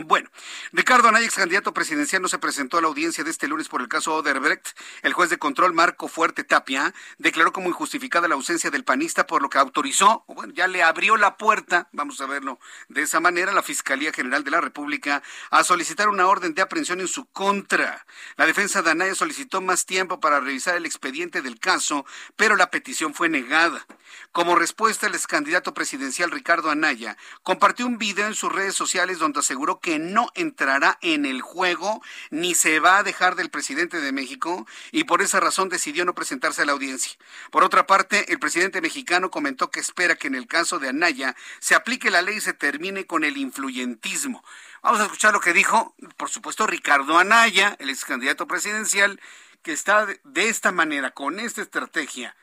Bueno, 0.05 0.31
Ricardo 0.73 1.09
Anaya, 1.09 1.27
ex 1.27 1.35
candidato 1.35 1.75
presidencial, 1.75 2.23
no 2.23 2.29
se 2.29 2.39
presentó 2.39 2.79
a 2.79 2.81
la 2.81 2.87
audiencia 2.87 3.25
de 3.25 3.31
este 3.31 3.49
lunes 3.49 3.69
por 3.69 3.81
el 3.81 3.89
caso 3.89 4.15
Oderbrecht. 4.15 4.79
El 5.03 5.13
juez 5.13 5.29
de 5.29 5.39
control, 5.39 5.75
Marco 5.75 6.07
Fuerte 6.07 6.45
Tapia, 6.45 6.95
declaró 7.19 7.53
como 7.53 7.69
injustificada 7.69 8.29
la 8.29 8.37
ausencia 8.37 8.71
del 8.71 8.85
panista, 8.85 9.27
por 9.27 9.43
lo 9.43 9.51
que 9.51 9.59
autorizó, 9.59 10.25
bueno, 10.29 10.53
ya 10.55 10.69
le 10.69 10.85
abrió 10.85 11.17
la 11.17 11.37
puerta, 11.37 11.89
vamos 11.91 12.21
a 12.21 12.27
verlo 12.27 12.61
de 12.89 13.03
esa 13.03 13.19
manera, 13.19 13.51
la 13.53 13.65
Fiscalía 13.65 14.13
General 14.13 14.45
de 14.45 14.53
la 14.53 14.61
República 14.61 15.21
a 15.51 15.65
solicitar 15.65 16.09
una 16.09 16.29
orden 16.29 16.55
de 16.55 16.63
aprehensión 16.63 17.01
en 17.01 17.09
su 17.09 17.27
contra. 17.27 18.07
La 18.37 18.47
defensa 18.47 18.83
de 18.83 18.93
Anaya 18.93 19.17
solicitó 19.17 19.61
más 19.61 19.85
tiempo 19.85 20.21
para 20.21 20.39
revisar 20.39 20.77
el 20.77 20.87
expediente 20.87 21.43
del 21.43 21.59
caso, 21.59 22.07
pero 22.37 22.55
la 22.55 22.71
petición 22.71 23.15
fue 23.15 23.29
negada. 23.29 23.85
Como 24.31 24.55
respuesta, 24.55 25.09
el 25.09 25.15
ex 25.15 25.27
candidato 25.27 25.75
presidencial 25.75 26.31
Ricardo 26.31 26.71
Anaya 26.71 27.17
compartió 27.43 27.85
un 27.85 27.99
video 27.99 28.29
en 28.29 28.35
sus 28.35 28.53
redes 28.53 28.77
sociales 28.77 29.19
donde 29.19 29.41
aseguró 29.41 29.81
que 29.81 29.88
no 29.96 30.31
entrará 30.35 30.98
en 31.01 31.24
el 31.24 31.40
juego 31.40 32.03
ni 32.31 32.55
se 32.55 32.81
va 32.81 32.98
a 32.98 33.03
dejar 33.03 33.37
del 33.37 33.48
presidente 33.48 34.01
de 34.01 34.12
México 34.12 34.66
y 34.92 35.05
por 35.05 35.22
esa 35.22 35.40
razón 35.40 35.68
decidió 35.68 36.05
no 36.05 36.14
presentarse 36.14 36.62
a 36.62 36.66
la 36.66 36.72
audiencia. 36.72 37.12
Por 37.51 37.64
otra 37.64 37.87
parte, 37.87 38.31
el 38.33 38.38
presidente 38.38 38.81
mexicano 38.81 39.31
comentó 39.31 39.70
que 39.70 39.81
espera 39.81 40.16
que 40.16 40.27
en 40.27 40.35
el 40.35 40.46
caso 40.46 40.79
de 40.79 40.90
Anaya 40.90 41.35
se 41.61 41.74
aplique 41.74 42.11
la 42.11 42.22
ley 42.22 42.37
y 42.37 42.40
se 42.40 42.53
termine 42.53 43.07
con 43.07 43.24
el 43.24 43.38
influyentismo. 43.38 44.44
Vamos 44.83 45.01
a 45.01 45.05
escuchar 45.05 45.33
lo 45.33 45.40
que 45.40 45.53
dijo, 45.53 45.94
por 46.16 46.29
supuesto, 46.29 46.66
Ricardo 46.66 47.18
Anaya, 47.18 47.77
el 47.79 47.90
ex 47.90 48.05
candidato 48.05 48.46
presidencial, 48.46 49.20
que 49.62 49.72
está 49.72 50.07
de 50.07 50.48
esta 50.48 50.72
manera, 50.72 51.11
con 51.11 51.40
esta 51.40 51.62
estrategia, 51.62 52.37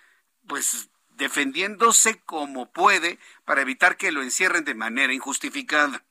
pues 0.47 0.89
defendiéndose 1.15 2.21
como 2.25 2.71
puede 2.71 3.19
para 3.45 3.62
evitar 3.62 3.97
que 3.97 4.12
lo 4.12 4.21
encierren 4.21 4.65
de 4.65 4.75
manera 4.75 5.13
injustificada. 5.13 6.03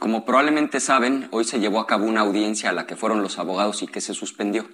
Como 0.00 0.24
probablemente 0.24 0.80
saben, 0.80 1.28
hoy 1.30 1.44
se 1.44 1.60
llevó 1.60 1.78
a 1.78 1.86
cabo 1.86 2.06
una 2.06 2.22
audiencia 2.22 2.70
a 2.70 2.72
la 2.72 2.86
que 2.86 2.96
fueron 2.96 3.20
los 3.20 3.38
abogados 3.38 3.82
y 3.82 3.86
que 3.86 4.00
se 4.00 4.14
suspendió. 4.14 4.66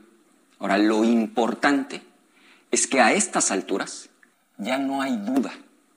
Ahora, 0.61 0.79
lo 0.79 1.03
importante 1.03 2.01
es 2.71 2.87
que 2.87 3.01
a 3.01 3.13
estas 3.13 3.51
alturas 3.51 4.09
ya 4.57 4.79
no 4.79 5.03
hay 5.03 5.17
duda 5.17 5.53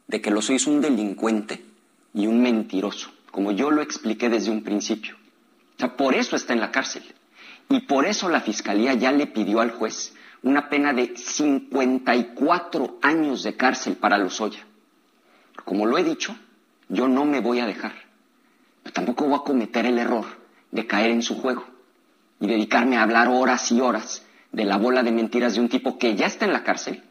de 0.08 0.20
que 0.20 0.32
Lozoya 0.32 0.56
es 0.56 0.66
un 0.66 0.82
delincuente 0.82 1.64
y 2.12 2.26
un 2.26 2.42
mentiroso, 2.42 3.12
como 3.30 3.52
yo 3.52 3.70
lo 3.70 3.84
expliqué 3.84 4.30
desde 4.30 4.50
un 4.50 4.64
principio. 4.64 5.16
O 5.76 5.80
sea, 5.80 5.96
por 5.96 6.16
eso 6.16 6.36
está 6.36 6.54
en 6.54 6.62
la 6.62 6.72
cárcel. 6.72 7.04
Y 7.70 7.82
por 7.82 8.08
eso 8.08 8.30
la 8.30 8.42
fiscalía 8.42 8.96
ya 8.96 9.12
le 9.12 9.28
pidió 9.28 9.62
al 9.62 9.70
juez 9.70 10.16
una 10.42 10.70
pena 10.70 10.92
de 10.92 11.16
54 11.16 12.98
años 13.04 13.44
de 13.44 13.56
cárcel 13.56 13.96
para 13.96 14.18
Lozoya. 14.18 14.66
Como 15.66 15.86
lo 15.86 16.00
he 16.00 16.04
dicho, 16.04 16.36
yo 16.88 17.08
no 17.08 17.26
me 17.26 17.42
voy 17.42 17.60
a 17.60 17.68
dejar 17.68 18.09
tampoco 18.92 19.26
voy 19.26 19.40
a 19.40 19.44
cometer 19.44 19.86
el 19.86 19.98
error 19.98 20.26
de 20.72 20.88
caer 20.88 21.12
en 21.12 21.22
su 21.22 21.36
juego 21.36 21.66
y 22.40 22.48
dedicarme 22.48 22.98
a 22.98 23.04
hablar 23.04 23.28
horas 23.28 23.72
y 23.72 23.82
horas 23.82 24.26
de 24.52 24.66
la 24.66 24.78
bola 24.78 25.04
de 25.04 25.12
mentiras 25.12 25.56
de 25.56 25.62
un 25.62 25.70
tipo 25.70 25.98
que 25.98 26.16
ya 26.16 26.26
está 26.26 26.46
en 26.46 26.54
la 26.54 26.64
cárcel 26.64 27.04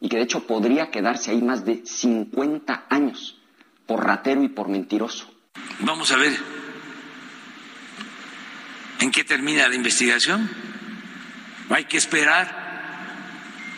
y 0.00 0.08
que 0.08 0.16
de 0.16 0.22
hecho 0.22 0.46
podría 0.46 0.90
quedarse 0.90 1.30
ahí 1.30 1.42
más 1.42 1.64
de 1.64 1.84
50 1.84 2.86
años 2.88 3.38
por 3.86 4.04
ratero 4.04 4.42
y 4.42 4.48
por 4.48 4.68
mentiroso. 4.68 5.30
Vamos 5.80 6.12
a 6.12 6.16
ver 6.16 6.36
en 9.00 9.10
qué 9.10 9.24
termina 9.24 9.68
la 9.68 9.74
investigación. 9.74 10.48
Hay 11.68 11.84
que 11.84 11.96
esperar 11.96 12.70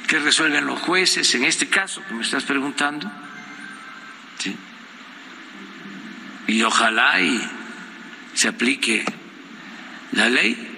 que 0.07 0.19
resuelvan 0.19 0.67
los 0.67 0.81
jueces 0.81 1.35
en 1.35 1.45
este 1.45 1.69
caso 1.69 2.03
que 2.07 2.15
me 2.15 2.23
estás 2.23 2.45
preguntando. 2.45 3.11
¿Sí? 4.39 4.57
Y 6.47 6.63
ojalá 6.63 7.21
y 7.21 7.41
se 8.35 8.49
aplique 8.49 9.05
la 10.13 10.29
ley 10.29 10.69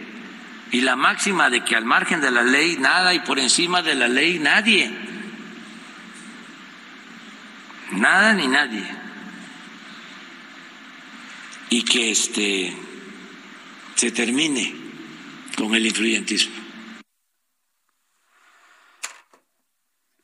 y 0.70 0.80
la 0.80 0.96
máxima 0.96 1.50
de 1.50 1.64
que 1.64 1.76
al 1.76 1.84
margen 1.84 2.20
de 2.20 2.30
la 2.30 2.42
ley 2.42 2.76
nada 2.78 3.14
y 3.14 3.20
por 3.20 3.38
encima 3.38 3.82
de 3.82 3.94
la 3.94 4.08
ley 4.08 4.38
nadie. 4.38 4.90
Nada 7.92 8.32
ni 8.32 8.48
nadie. 8.48 8.84
Y 11.70 11.84
que 11.84 12.10
este 12.10 12.76
se 13.94 14.10
termine 14.10 14.74
con 15.56 15.74
el 15.74 15.86
influyentismo. 15.86 16.54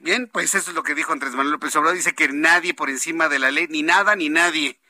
Bien, 0.00 0.28
pues 0.32 0.54
eso 0.54 0.70
es 0.70 0.74
lo 0.74 0.82
que 0.82 0.94
dijo 0.94 1.12
Andrés 1.12 1.32
Manuel 1.32 1.52
López 1.52 1.76
Obrador. 1.76 1.96
Dice 1.96 2.14
que 2.14 2.28
nadie 2.28 2.74
por 2.74 2.90
encima 2.90 3.28
de 3.28 3.38
la 3.38 3.50
ley, 3.50 3.66
ni 3.68 3.82
nada 3.82 4.16
ni 4.16 4.28
nadie 4.28 4.80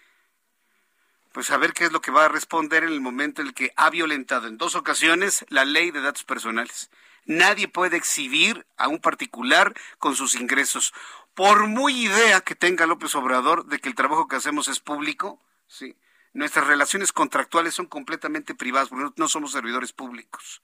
pues 1.33 1.51
a 1.51 1.57
ver 1.57 1.73
qué 1.73 1.85
es 1.85 1.93
lo 1.93 2.01
que 2.01 2.11
va 2.11 2.25
a 2.25 2.29
responder 2.29 2.83
en 2.83 2.90
el 2.90 3.01
momento 3.01 3.40
en 3.40 3.49
el 3.49 3.55
que 3.55 3.73
ha 3.77 3.90
violentado 3.90 4.49
en 4.49 4.59
dos 4.59 4.75
ocasiones 4.75 5.45
la 5.49 5.64
ley 5.64 5.90
de 5.90 6.01
datos 6.01 6.25
personales. 6.25 6.90
Nadie 7.25 7.69
puede 7.69 7.97
exhibir 7.97 8.66
a 8.77 8.88
un 8.88 8.99
particular 8.99 9.75
con 9.99 10.16
sus 10.16 10.35
ingresos. 10.35 10.93
Por 11.35 11.69
muy 11.69 12.07
idea 12.07 12.40
que 12.40 12.55
tenga 12.55 12.87
López 12.87 13.14
Obrador 13.14 13.66
de 13.66 13.79
que 13.79 13.88
el 13.88 13.95
trabajo 13.95 14.27
que 14.27 14.37
hacemos 14.37 14.69
es 14.69 14.81
público, 14.81 15.40
sí, 15.69 15.97
nuestras 16.33 16.66
relaciones 16.66 17.12
contractuales 17.12 17.75
son 17.75 17.87
completamente 17.87 18.55
privadas, 18.55 18.88
porque 18.88 19.12
no 19.16 19.29
somos 19.29 19.53
servidores 19.53 19.93
públicos. 19.93 20.62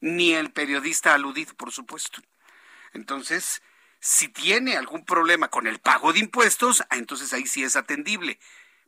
Ni 0.00 0.34
el 0.34 0.52
periodista 0.52 1.14
aludido, 1.14 1.54
por 1.54 1.72
supuesto. 1.72 2.20
Entonces, 2.92 3.62
si 4.00 4.28
tiene 4.28 4.76
algún 4.76 5.04
problema 5.04 5.48
con 5.48 5.66
el 5.66 5.78
pago 5.78 6.12
de 6.12 6.18
impuestos, 6.18 6.82
ah, 6.90 6.96
entonces 6.96 7.32
ahí 7.32 7.46
sí 7.46 7.64
es 7.64 7.76
atendible 7.76 8.38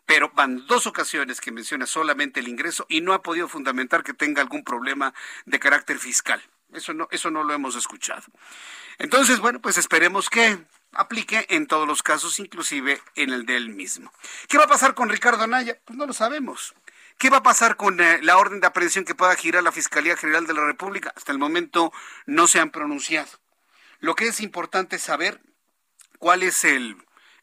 pero 0.06 0.30
van 0.34 0.66
dos 0.66 0.86
ocasiones 0.86 1.40
que 1.40 1.52
menciona 1.52 1.84
solamente 1.84 2.40
el 2.40 2.48
ingreso 2.48 2.86
y 2.88 3.00
no 3.00 3.12
ha 3.12 3.22
podido 3.22 3.48
fundamentar 3.48 4.04
que 4.04 4.14
tenga 4.14 4.40
algún 4.40 4.62
problema 4.62 5.12
de 5.44 5.58
carácter 5.58 5.98
fiscal. 5.98 6.42
Eso 6.72 6.94
no, 6.94 7.08
eso 7.10 7.30
no 7.30 7.44
lo 7.44 7.52
hemos 7.52 7.76
escuchado. 7.76 8.22
Entonces, 8.98 9.40
bueno, 9.40 9.60
pues 9.60 9.78
esperemos 9.78 10.30
que 10.30 10.58
aplique 10.92 11.46
en 11.50 11.66
todos 11.66 11.86
los 11.86 12.02
casos, 12.02 12.38
inclusive 12.38 13.02
en 13.14 13.30
el 13.30 13.46
del 13.46 13.70
mismo. 13.70 14.12
¿Qué 14.48 14.58
va 14.58 14.64
a 14.64 14.68
pasar 14.68 14.94
con 14.94 15.08
Ricardo 15.08 15.44
Anaya? 15.44 15.78
Pues 15.84 15.98
no 15.98 16.06
lo 16.06 16.12
sabemos. 16.12 16.74
¿Qué 17.18 17.30
va 17.30 17.38
a 17.38 17.42
pasar 17.42 17.76
con 17.76 18.00
eh, 18.00 18.20
la 18.22 18.36
orden 18.36 18.60
de 18.60 18.66
aprehensión 18.66 19.04
que 19.04 19.14
pueda 19.14 19.34
girar 19.36 19.62
la 19.62 19.72
Fiscalía 19.72 20.16
General 20.16 20.46
de 20.46 20.54
la 20.54 20.64
República? 20.64 21.12
Hasta 21.16 21.32
el 21.32 21.38
momento 21.38 21.92
no 22.26 22.46
se 22.46 22.60
han 22.60 22.70
pronunciado. 22.70 23.30
Lo 24.00 24.14
que 24.14 24.28
es 24.28 24.40
importante 24.40 24.98
saber 24.98 25.40
cuál 26.18 26.42
es 26.42 26.64
el, 26.64 26.96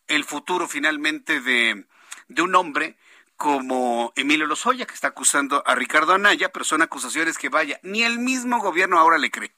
el 0.08 0.24
futuro 0.26 0.68
finalmente 0.68 1.42
de, 1.42 1.86
de 2.28 2.42
un 2.42 2.56
hombre 2.56 2.98
como 3.38 4.14
Emilio 4.16 4.46
Lozoya, 4.46 4.86
que 4.86 4.94
está 4.94 5.10
acusando 5.10 5.64
a 5.66 5.76
Ricardo 5.76 6.14
Anaya, 6.14 6.52
pero 6.52 6.66
son 6.66 6.82
acusaciones 6.82 7.38
que 7.38 7.50
vaya, 7.50 7.80
ni 7.84 8.04
el 8.04 8.20
mismo 8.20 8.60
gobierno 8.60 9.00
ahora 9.00 9.18
le 9.18 9.32
cree. 9.32 9.52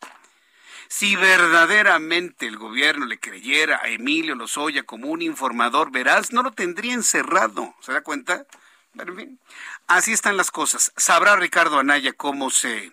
Si 0.88 1.16
verdaderamente 1.16 2.48
el 2.48 2.58
gobierno 2.58 3.06
le 3.06 3.20
creyera 3.20 3.82
a 3.82 3.90
Emilio 3.90 4.36
Lozoya 4.36 4.84
como 4.84 5.08
un 5.08 5.22
informador 5.22 5.92
veraz, 5.92 6.32
no 6.32 6.44
lo 6.44 6.52
tendría 6.52 6.94
encerrado. 6.94 7.76
¿Se 7.82 7.92
da 7.92 8.02
cuenta? 8.02 8.46
Pero 8.96 9.20
en 9.20 9.40
así 9.88 10.14
están 10.14 10.38
las 10.38 10.52
cosas. 10.52 10.92
Sabrá 10.96 11.36
Ricardo 11.36 11.80
Anaya 11.80 12.14
cómo 12.14 12.50
se, 12.50 12.92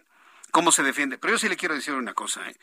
cómo 0.51 0.73
se 0.73 0.83
defiende. 0.83 1.19
Pero 1.19 1.35
yo 1.35 1.39
sí 1.39 1.49
le 1.49 1.57
quiero 1.57 1.75
decir 1.75 1.95
una 1.95 2.15
cosa, 2.15 2.49
¿eh? 2.49 2.57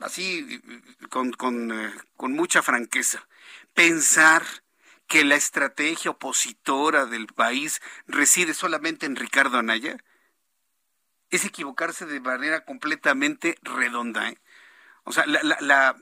así 0.00 0.60
con, 1.08 1.32
con, 1.32 1.72
eh, 1.72 1.92
con 2.16 2.32
mucha 2.32 2.62
franqueza. 2.62 3.26
Pensar 3.74 4.44
que 5.08 5.24
la 5.24 5.34
estrategia 5.34 6.10
opositora 6.10 7.06
del 7.06 7.26
país 7.26 7.80
reside 8.06 8.54
solamente 8.54 9.06
en 9.06 9.16
Ricardo 9.16 9.58
Anaya? 9.58 9.96
Es 11.30 11.44
equivocarse 11.44 12.06
de 12.06 12.20
manera 12.20 12.64
completamente 12.64 13.56
redonda. 13.62 14.28
¿eh? 14.28 14.38
O 15.04 15.12
sea, 15.12 15.26
la, 15.26 15.42
la, 15.60 15.96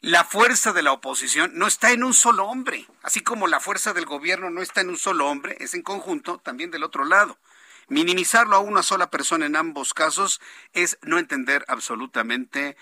la, 0.00 0.24
fuerza 0.24 0.72
de 0.72 0.82
la 0.82 0.92
oposición 0.92 1.52
no 1.54 1.66
está 1.66 1.90
en 1.92 2.04
un 2.04 2.14
solo 2.14 2.46
hombre, 2.46 2.86
así 3.02 3.20
como 3.20 3.48
la 3.48 3.60
fuerza 3.60 3.92
del 3.92 4.06
gobierno 4.06 4.50
no 4.50 4.62
está 4.62 4.80
en 4.80 4.88
un 4.88 4.96
solo 4.96 5.28
hombre, 5.28 5.56
es 5.60 5.74
en 5.74 5.82
conjunto 5.82 6.38
también 6.38 6.70
del 6.70 6.84
otro 6.84 7.04
lado. 7.04 7.38
Minimizarlo 7.88 8.56
a 8.56 8.60
una 8.60 8.82
sola 8.82 9.10
persona 9.10 9.46
en 9.46 9.56
ambos 9.56 9.92
casos 9.92 10.40
es 10.72 10.98
no 11.02 11.18
entender 11.18 11.64
absolutamente 11.68 12.76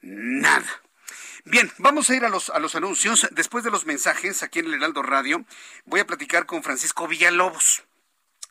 nada. 0.00 0.82
Bien, 1.48 1.70
vamos 1.78 2.10
a 2.10 2.16
ir 2.16 2.24
a 2.24 2.28
los, 2.28 2.74
anuncios. 2.74 3.28
Después 3.30 3.62
de 3.62 3.70
los 3.70 3.86
mensajes 3.86 4.42
aquí 4.42 4.58
en 4.58 4.66
el 4.66 4.74
Heraldo 4.74 5.04
Radio, 5.04 5.44
voy 5.84 6.00
a 6.00 6.06
platicar 6.06 6.44
con 6.44 6.64
Francisco 6.64 7.06
Villalobos. 7.06 7.84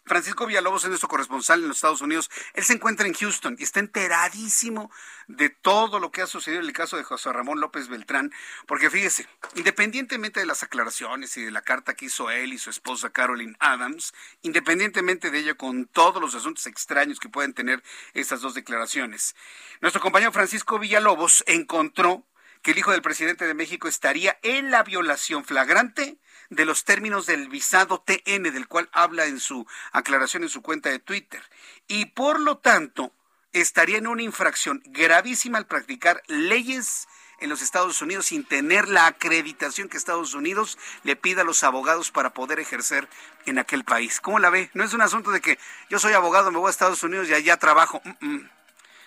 Francisco 0.05 0.45
Villalobos 0.45 0.83
es 0.83 0.89
nuestro 0.89 1.09
corresponsal 1.09 1.61
en 1.61 1.67
los 1.67 1.75
Estados 1.75 1.99
Unidos. 1.99 2.31
Él 2.53 2.63
se 2.63 2.71
encuentra 2.71 3.05
en 3.05 3.13
Houston 3.13 3.57
y 3.59 3.63
está 3.63 3.81
enteradísimo 3.81 4.89
de 5.27 5.49
todo 5.49 5.99
lo 5.99 6.09
que 6.09 6.21
ha 6.21 6.27
sucedido 6.27 6.61
en 6.61 6.67
el 6.67 6.71
caso 6.71 6.95
de 6.95 7.03
José 7.03 7.33
Ramón 7.33 7.59
López 7.59 7.89
Beltrán, 7.89 8.31
porque 8.65 8.89
fíjese, 8.89 9.27
independientemente 9.55 10.39
de 10.39 10.45
las 10.45 10.63
aclaraciones 10.63 11.35
y 11.35 11.43
de 11.43 11.51
la 11.51 11.63
carta 11.63 11.95
que 11.95 12.05
hizo 12.05 12.31
él 12.31 12.53
y 12.53 12.57
su 12.57 12.69
esposa 12.69 13.09
Carolyn 13.09 13.57
Adams, 13.59 14.13
independientemente 14.41 15.31
de 15.31 15.39
ello, 15.39 15.57
con 15.57 15.85
todos 15.85 16.21
los 16.21 16.33
asuntos 16.33 16.65
extraños 16.65 17.19
que 17.19 17.27
pueden 17.27 17.53
tener 17.53 17.83
estas 18.13 18.39
dos 18.39 18.53
declaraciones, 18.53 19.35
nuestro 19.81 20.01
compañero 20.01 20.31
Francisco 20.31 20.79
Villalobos 20.79 21.43
encontró 21.45 22.25
que 22.65 22.71
el 22.71 22.79
hijo 22.79 22.91
del 22.91 23.03
presidente 23.03 23.45
de 23.45 23.53
México 23.53 23.87
estaría 23.87 24.39
en 24.41 24.71
la 24.71 24.81
violación 24.81 25.45
flagrante 25.45 26.17
de 26.49 26.65
los 26.65 26.83
términos 26.83 27.27
del 27.27 27.47
visado 27.47 28.03
TN, 28.03 28.41
del 28.41 28.67
cual 28.67 28.89
habla 28.91 29.27
en 29.27 29.39
su 29.39 29.67
aclaración 29.91 30.41
en 30.41 30.49
su 30.49 30.63
cuenta 30.63 30.89
de 30.89 30.97
Twitter. 30.97 31.43
Y 31.87 32.05
por 32.05 32.39
lo 32.39 32.57
tanto, 32.57 33.13
estaría 33.53 33.99
en 33.99 34.07
una 34.07 34.23
infracción 34.23 34.81
gravísima 34.87 35.59
al 35.59 35.67
practicar 35.67 36.23
leyes 36.25 37.07
en 37.39 37.49
los 37.49 37.61
Estados 37.61 38.01
Unidos 38.01 38.25
sin 38.25 38.43
tener 38.43 38.89
la 38.89 39.05
acreditación 39.05 39.87
que 39.87 39.97
Estados 39.97 40.33
Unidos 40.33 40.79
le 41.03 41.15
pida 41.15 41.41
a 41.41 41.45
los 41.45 41.63
abogados 41.63 42.09
para 42.09 42.33
poder 42.33 42.59
ejercer 42.59 43.07
en 43.45 43.59
aquel 43.59 43.83
país. 43.83 44.19
¿Cómo 44.19 44.39
la 44.39 44.49
ve? 44.49 44.71
No 44.73 44.83
es 44.83 44.95
un 44.95 45.01
asunto 45.01 45.29
de 45.29 45.39
que 45.39 45.59
yo 45.91 45.99
soy 45.99 46.13
abogado, 46.13 46.49
me 46.49 46.57
voy 46.57 46.69
a 46.69 46.71
Estados 46.71 47.03
Unidos 47.03 47.29
y 47.29 47.35
allá 47.35 47.57
trabajo. 47.57 48.01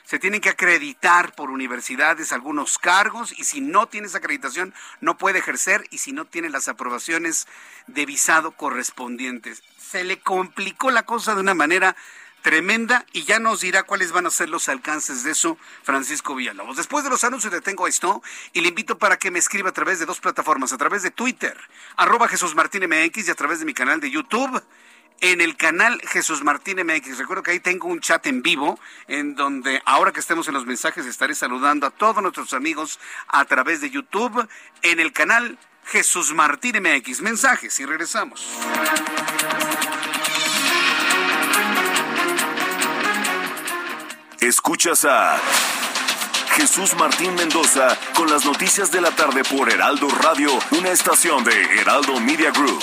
Se 0.08 0.18
tienen 0.18 0.40
que 0.40 0.48
acreditar 0.48 1.34
por 1.34 1.50
universidades 1.50 2.32
algunos 2.32 2.78
cargos 2.78 3.38
y 3.38 3.44
si 3.44 3.60
no 3.60 3.88
tiene 3.88 4.06
esa 4.06 4.16
acreditación 4.16 4.72
no 5.02 5.18
puede 5.18 5.40
ejercer 5.40 5.84
y 5.90 5.98
si 5.98 6.12
no 6.12 6.24
tiene 6.24 6.48
las 6.48 6.66
aprobaciones 6.66 7.46
de 7.88 8.06
visado 8.06 8.52
correspondientes. 8.52 9.62
Se 9.76 10.04
le 10.04 10.18
complicó 10.18 10.90
la 10.90 11.02
cosa 11.02 11.34
de 11.34 11.42
una 11.42 11.52
manera 11.52 11.94
tremenda 12.40 13.04
y 13.12 13.24
ya 13.24 13.38
nos 13.38 13.60
dirá 13.60 13.82
cuáles 13.82 14.12
van 14.12 14.24
a 14.24 14.30
ser 14.30 14.48
los 14.48 14.70
alcances 14.70 15.24
de 15.24 15.32
eso 15.32 15.58
Francisco 15.82 16.34
Villalobos. 16.34 16.78
Después 16.78 17.04
de 17.04 17.10
los 17.10 17.22
anuncios 17.24 17.52
detengo 17.52 17.86
esto 17.86 18.22
y 18.54 18.62
le 18.62 18.68
invito 18.68 18.96
para 18.96 19.18
que 19.18 19.30
me 19.30 19.38
escriba 19.38 19.68
a 19.68 19.74
través 19.74 19.98
de 19.98 20.06
dos 20.06 20.20
plataformas, 20.20 20.72
a 20.72 20.78
través 20.78 21.02
de 21.02 21.10
Twitter, 21.10 21.54
arroba 21.98 22.28
Jesús 22.28 22.54
Martín 22.54 22.82
MX 22.88 23.28
y 23.28 23.30
a 23.30 23.34
través 23.34 23.58
de 23.58 23.66
mi 23.66 23.74
canal 23.74 24.00
de 24.00 24.10
YouTube. 24.10 24.62
En 25.20 25.40
el 25.40 25.56
canal 25.56 26.00
Jesús 26.06 26.44
Martín 26.44 26.78
MX. 26.84 27.18
Recuerdo 27.18 27.42
que 27.42 27.50
ahí 27.50 27.60
tengo 27.60 27.88
un 27.88 28.00
chat 28.00 28.24
en 28.26 28.40
vivo 28.40 28.78
en 29.08 29.34
donde 29.34 29.82
ahora 29.84 30.12
que 30.12 30.20
estemos 30.20 30.46
en 30.46 30.54
los 30.54 30.64
mensajes 30.64 31.06
estaré 31.06 31.34
saludando 31.34 31.86
a 31.86 31.90
todos 31.90 32.22
nuestros 32.22 32.52
amigos 32.52 33.00
a 33.26 33.44
través 33.44 33.80
de 33.80 33.90
YouTube 33.90 34.48
en 34.82 35.00
el 35.00 35.12
canal 35.12 35.58
Jesús 35.86 36.32
Martín 36.34 36.76
MX. 36.80 37.20
Mensajes 37.22 37.80
y 37.80 37.84
regresamos. 37.84 38.46
Escuchas 44.40 45.04
a 45.04 45.40
Jesús 46.54 46.94
Martín 46.94 47.34
Mendoza 47.34 47.98
con 48.14 48.30
las 48.30 48.44
noticias 48.44 48.92
de 48.92 49.00
la 49.00 49.10
tarde 49.10 49.42
por 49.42 49.68
Heraldo 49.68 50.08
Radio, 50.08 50.50
una 50.70 50.90
estación 50.90 51.42
de 51.42 51.80
Heraldo 51.80 52.20
Media 52.20 52.52
Group. 52.52 52.82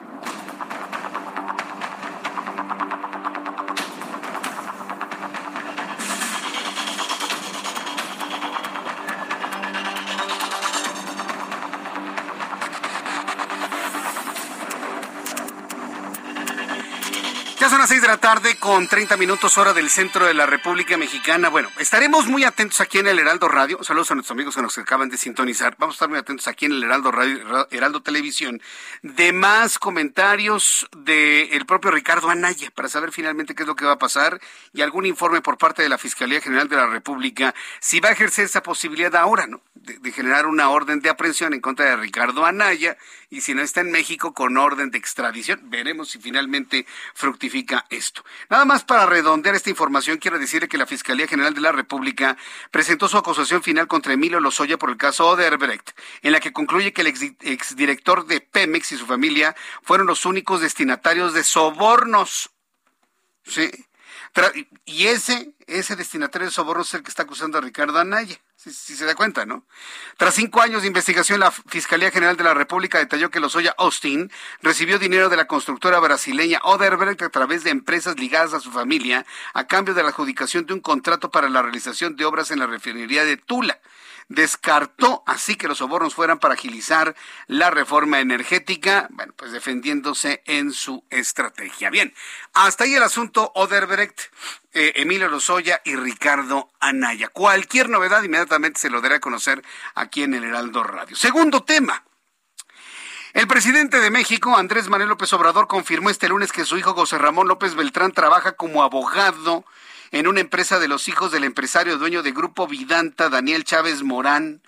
Las 17.81 17.89
seis 17.89 18.03
de 18.03 18.09
la 18.09 18.17
tarde 18.17 18.57
con 18.57 18.87
30 18.87 19.17
minutos 19.17 19.57
hora 19.57 19.73
del 19.73 19.89
centro 19.89 20.27
de 20.27 20.35
la 20.35 20.45
República 20.45 20.97
Mexicana. 20.97 21.49
Bueno, 21.49 21.67
estaremos 21.79 22.27
muy 22.27 22.43
atentos 22.43 22.79
aquí 22.79 22.99
en 22.99 23.07
el 23.07 23.17
Heraldo 23.17 23.47
Radio. 23.47 23.83
Saludos 23.83 24.11
a 24.11 24.13
nuestros 24.13 24.35
amigos 24.35 24.55
que 24.55 24.61
nos 24.61 24.77
acaban 24.77 25.09
de 25.09 25.17
sintonizar. 25.17 25.75
Vamos 25.79 25.95
a 25.95 25.95
estar 25.95 26.09
muy 26.09 26.19
atentos 26.19 26.47
aquí 26.47 26.67
en 26.67 26.73
el 26.73 26.83
Heraldo 26.83 27.11
Radio, 27.11 27.67
Heraldo 27.71 28.03
Televisión, 28.03 28.61
de 29.01 29.33
más 29.33 29.79
comentarios 29.79 30.87
del 30.95 31.65
propio 31.65 31.89
Ricardo 31.89 32.29
Anaya 32.29 32.69
para 32.69 32.87
saber 32.87 33.11
finalmente 33.11 33.55
qué 33.55 33.63
es 33.63 33.67
lo 33.67 33.75
que 33.75 33.85
va 33.85 33.93
a 33.93 33.97
pasar 33.97 34.39
y 34.73 34.83
algún 34.83 35.07
informe 35.07 35.41
por 35.41 35.57
parte 35.57 35.81
de 35.81 35.89
la 35.89 35.97
Fiscalía 35.97 36.39
General 36.39 36.69
de 36.69 36.75
la 36.75 36.85
República 36.85 37.55
si 37.79 37.99
va 37.99 38.09
a 38.09 38.11
ejercer 38.11 38.45
esa 38.45 38.61
posibilidad 38.61 39.15
ahora, 39.15 39.47
¿no? 39.47 39.59
De, 39.73 39.97
de 39.97 40.11
generar 40.11 40.45
una 40.45 40.69
orden 40.69 40.99
de 40.99 41.09
aprehensión 41.09 41.55
en 41.55 41.61
contra 41.61 41.87
de 41.87 41.95
Ricardo 41.95 42.45
Anaya 42.45 42.95
y 43.31 43.41
si 43.41 43.55
no 43.55 43.63
está 43.63 43.81
en 43.81 43.91
México 43.91 44.35
con 44.35 44.57
orden 44.57 44.91
de 44.91 44.99
extradición. 44.99 45.61
Veremos 45.63 46.09
si 46.09 46.19
finalmente 46.19 46.85
fructifica 47.15 47.70
esto. 47.89 48.23
Nada 48.49 48.65
más 48.65 48.83
para 48.83 49.05
redondear 49.05 49.55
esta 49.55 49.69
información, 49.69 50.17
quiero 50.17 50.39
decirle 50.39 50.67
que 50.67 50.77
la 50.77 50.85
Fiscalía 50.85 51.27
General 51.27 51.53
de 51.53 51.61
la 51.61 51.71
República 51.71 52.37
presentó 52.69 53.07
su 53.07 53.17
acusación 53.17 53.63
final 53.63 53.87
contra 53.87 54.13
Emilio 54.13 54.39
Lozoya 54.39 54.77
por 54.77 54.89
el 54.89 54.97
caso 54.97 55.27
Oderbrecht, 55.27 55.91
en 56.21 56.31
la 56.31 56.39
que 56.39 56.51
concluye 56.51 56.93
que 56.93 57.01
el 57.01 57.07
exdirector 57.07 58.25
de 58.25 58.41
Pemex 58.41 58.91
y 58.91 58.97
su 58.97 59.05
familia 59.05 59.55
fueron 59.83 60.07
los 60.07 60.25
únicos 60.25 60.61
destinatarios 60.61 61.33
de 61.33 61.43
sobornos. 61.43 62.51
Sí. 63.43 63.69
Y 64.85 65.07
ese, 65.07 65.53
ese 65.67 65.95
destinatario 65.95 66.47
de 66.47 66.53
sobornos 66.53 66.87
es 66.87 66.93
el 66.95 67.03
que 67.03 67.09
está 67.09 67.23
acusando 67.23 67.57
a 67.57 67.61
Ricardo 67.61 67.99
Anaya. 67.99 68.39
Si, 68.55 68.71
se 68.71 69.05
da 69.05 69.15
cuenta, 69.15 69.45
¿no? 69.45 69.65
Tras 70.17 70.35
cinco 70.35 70.61
años 70.61 70.83
de 70.83 70.87
investigación, 70.87 71.39
la 71.39 71.49
Fiscalía 71.49 72.11
General 72.11 72.37
de 72.37 72.43
la 72.43 72.53
República 72.53 72.99
detalló 72.99 73.31
que 73.31 73.39
Lozoya 73.39 73.73
Austin 73.77 74.31
recibió 74.61 74.99
dinero 74.99 75.29
de 75.29 75.35
la 75.35 75.47
constructora 75.47 75.99
brasileña 75.99 76.59
Oderbrecht 76.63 77.23
a 77.23 77.29
través 77.29 77.63
de 77.63 77.71
empresas 77.71 78.19
ligadas 78.19 78.53
a 78.53 78.59
su 78.59 78.71
familia 78.71 79.25
a 79.53 79.65
cambio 79.65 79.95
de 79.95 80.03
la 80.03 80.09
adjudicación 80.09 80.67
de 80.67 80.73
un 80.73 80.79
contrato 80.79 81.31
para 81.31 81.49
la 81.49 81.63
realización 81.63 82.15
de 82.15 82.25
obras 82.25 82.51
en 82.51 82.59
la 82.59 82.67
refinería 82.67 83.25
de 83.25 83.37
Tula 83.37 83.79
descartó 84.31 85.23
así 85.25 85.55
que 85.55 85.67
los 85.67 85.79
sobornos 85.79 86.15
fueran 86.15 86.39
para 86.39 86.53
agilizar 86.53 87.15
la 87.47 87.69
reforma 87.69 88.19
energética, 88.19 89.07
bueno, 89.11 89.33
pues 89.35 89.51
defendiéndose 89.51 90.41
en 90.45 90.71
su 90.71 91.03
estrategia. 91.09 91.89
Bien, 91.89 92.13
hasta 92.53 92.85
ahí 92.85 92.95
el 92.95 93.03
asunto 93.03 93.51
Oderbrecht, 93.55 94.19
eh, 94.73 94.93
Emilio 94.95 95.27
Lozoya 95.27 95.81
y 95.83 95.95
Ricardo 95.95 96.71
Anaya. 96.79 97.27
Cualquier 97.27 97.89
novedad 97.89 98.23
inmediatamente 98.23 98.79
se 98.79 98.89
lo 98.89 99.01
daré 99.01 99.15
a 99.15 99.19
conocer 99.19 99.61
aquí 99.95 100.23
en 100.23 100.33
el 100.33 100.45
Heraldo 100.45 100.83
Radio. 100.83 101.15
Segundo 101.15 101.63
tema. 101.63 102.03
El 103.33 103.47
presidente 103.47 103.99
de 103.99 104.11
México, 104.11 104.57
Andrés 104.57 104.89
Manuel 104.89 105.09
López 105.09 105.31
Obrador, 105.33 105.67
confirmó 105.67 106.09
este 106.09 106.27
lunes 106.27 106.51
que 106.51 106.65
su 106.65 106.77
hijo 106.77 106.93
José 106.93 107.17
Ramón 107.17 107.47
López 107.47 107.75
Beltrán 107.75 108.11
trabaja 108.11 108.53
como 108.53 108.83
abogado 108.83 109.65
en 110.11 110.27
una 110.27 110.41
empresa 110.41 110.79
de 110.79 110.87
los 110.87 111.07
hijos 111.07 111.31
del 111.31 111.45
empresario 111.45 111.97
dueño 111.97 112.21
de 112.21 112.31
Grupo 112.31 112.67
Vidanta, 112.67 113.29
Daniel 113.29 113.63
Chávez 113.63 114.03
Morán, 114.03 114.61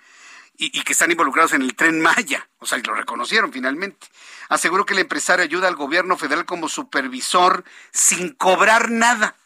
y, 0.56 0.82
que 0.82 0.92
están 0.92 1.10
involucrados 1.10 1.52
en 1.52 1.62
el 1.62 1.74
tren 1.74 2.00
Maya. 2.00 2.48
O 2.58 2.66
sea, 2.66 2.78
lo 2.78 2.94
reconocieron 2.94 3.52
finalmente. 3.52 4.06
Aseguró 4.48 4.86
que 4.86 4.94
el 4.94 5.00
empresario 5.00 5.44
ayuda 5.44 5.68
al 5.68 5.74
gobierno 5.74 6.16
federal 6.16 6.44
como 6.44 6.68
supervisor 6.68 7.64
sin 7.92 8.30
cobrar 8.30 8.90
nada. 8.90 9.36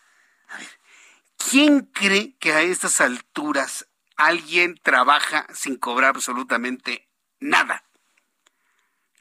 A 0.48 0.58
ver, 0.58 0.80
¿quién 1.50 1.80
cree 1.80 2.37
que 2.38 2.52
a 2.52 2.62
estas 2.62 3.00
alturas 3.00 3.87
alguien 4.16 4.78
trabaja 4.82 5.46
sin 5.54 5.76
cobrar 5.76 6.11
absolutamente 6.11 7.08
nada? 7.40 7.84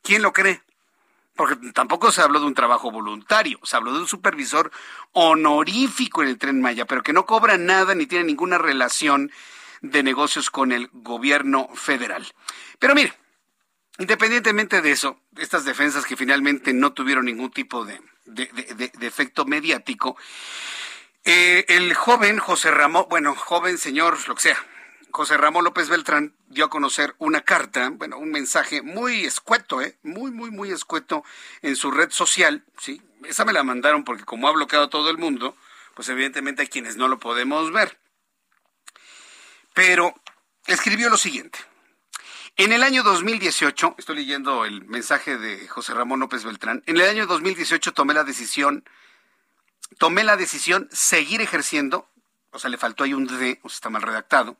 ¿Quién 0.03 0.21
lo 0.21 0.33
cree? 0.33 0.61
Porque 1.37 1.71
tampoco 1.71 2.11
se 2.11 2.21
habló 2.21 2.39
de 2.39 2.47
un 2.47 2.53
trabajo 2.53 2.91
voluntario, 2.91 3.59
se 3.63 3.77
habló 3.77 3.93
de 3.93 3.99
un 3.99 4.07
supervisor 4.07 4.71
honorífico 5.13 6.21
en 6.23 6.29
el 6.29 6.37
tren 6.37 6.59
Maya, 6.59 6.85
pero 6.85 7.03
que 7.03 7.13
no 7.13 7.25
cobra 7.25 7.57
nada 7.57 7.95
ni 7.95 8.07
tiene 8.07 8.25
ninguna 8.25 8.57
relación 8.57 9.31
de 9.81 10.03
negocios 10.03 10.49
con 10.49 10.71
el 10.71 10.89
gobierno 10.91 11.69
federal. 11.75 12.25
Pero 12.79 12.95
mire, 12.95 13.13
independientemente 13.99 14.81
de 14.81 14.91
eso, 14.91 15.21
estas 15.37 15.63
defensas 15.63 16.05
que 16.05 16.17
finalmente 16.17 16.73
no 16.73 16.93
tuvieron 16.93 17.25
ningún 17.25 17.51
tipo 17.51 17.85
de, 17.85 18.01
efecto 19.01 19.45
mediático, 19.45 20.17
eh, 21.23 21.65
el 21.69 21.93
joven 21.93 22.39
José 22.39 22.71
Ramón, 22.71 23.05
bueno, 23.09 23.35
joven 23.35 23.77
señor, 23.77 24.17
lo 24.27 24.35
que 24.35 24.41
sea, 24.41 24.57
José 25.17 25.35
Ramón 25.35 25.63
López 25.63 25.89
Beltrán 25.89 26.35
dio 26.45 26.65
a 26.65 26.69
conocer 26.69 27.15
una 27.17 27.41
carta, 27.41 27.89
bueno, 27.89 28.19
un 28.19 28.29
mensaje 28.29 28.83
muy 28.83 29.25
escueto, 29.25 29.81
¿eh? 29.81 29.97
muy, 30.03 30.29
muy, 30.29 30.51
muy 30.51 30.69
escueto 30.69 31.23
en 31.63 31.75
su 31.75 31.89
red 31.89 32.11
social, 32.11 32.63
¿sí? 32.79 33.01
Esa 33.23 33.43
me 33.43 33.51
la 33.51 33.63
mandaron 33.63 34.03
porque 34.03 34.25
como 34.25 34.47
ha 34.47 34.51
bloqueado 34.51 34.85
a 34.85 34.89
todo 34.91 35.09
el 35.09 35.17
mundo, 35.17 35.57
pues 35.95 36.07
evidentemente 36.09 36.61
hay 36.61 36.67
quienes 36.67 36.97
no 36.97 37.07
lo 37.07 37.17
podemos 37.17 37.71
ver. 37.71 37.97
Pero 39.73 40.13
escribió 40.67 41.09
lo 41.09 41.17
siguiente. 41.17 41.57
En 42.55 42.71
el 42.71 42.83
año 42.83 43.01
2018, 43.01 43.95
estoy 43.97 44.17
leyendo 44.17 44.65
el 44.65 44.85
mensaje 44.85 45.39
de 45.39 45.67
José 45.67 45.95
Ramón 45.95 46.19
López 46.19 46.43
Beltrán, 46.43 46.83
en 46.85 46.95
el 46.97 47.09
año 47.09 47.25
2018 47.25 47.91
tomé 47.91 48.13
la 48.13 48.23
decisión, 48.23 48.87
tomé 49.97 50.23
la 50.23 50.37
decisión 50.37 50.87
seguir 50.91 51.41
ejerciendo 51.41 52.07
o 52.51 52.59
sea, 52.59 52.69
le 52.69 52.77
faltó 52.77 53.03
ahí 53.03 53.13
un 53.13 53.27
D, 53.27 53.59
o 53.63 53.69
sea, 53.69 53.75
está 53.75 53.89
mal 53.89 54.01
redactado. 54.01 54.57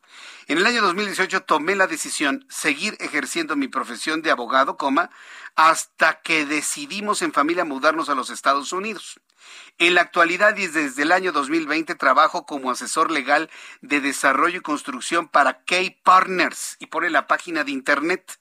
En 0.47 0.57
el 0.57 0.65
año 0.65 0.81
2018 0.81 1.43
tomé 1.43 1.75
la 1.75 1.87
decisión 1.87 2.45
seguir 2.49 2.95
ejerciendo 2.99 3.55
mi 3.55 3.67
profesión 3.67 4.21
de 4.21 4.31
abogado, 4.31 4.77
coma, 4.77 5.09
hasta 5.55 6.21
que 6.21 6.45
decidimos 6.45 7.21
en 7.21 7.33
familia 7.33 7.65
mudarnos 7.65 8.09
a 8.09 8.15
los 8.15 8.29
Estados 8.29 8.73
Unidos. 8.73 9.19
En 9.77 9.95
la 9.95 10.01
actualidad 10.01 10.57
y 10.57 10.67
desde 10.67 11.03
el 11.03 11.11
año 11.11 11.31
2020 11.31 11.95
trabajo 11.95 12.45
como 12.45 12.71
asesor 12.71 13.11
legal 13.11 13.49
de 13.81 14.01
desarrollo 14.01 14.57
y 14.57 14.61
construcción 14.61 15.27
para 15.27 15.63
K 15.63 15.75
Partners 16.03 16.75
y 16.79 16.87
pone 16.87 17.09
la 17.09 17.27
página 17.27 17.63
de 17.63 17.71
internet 17.71 18.39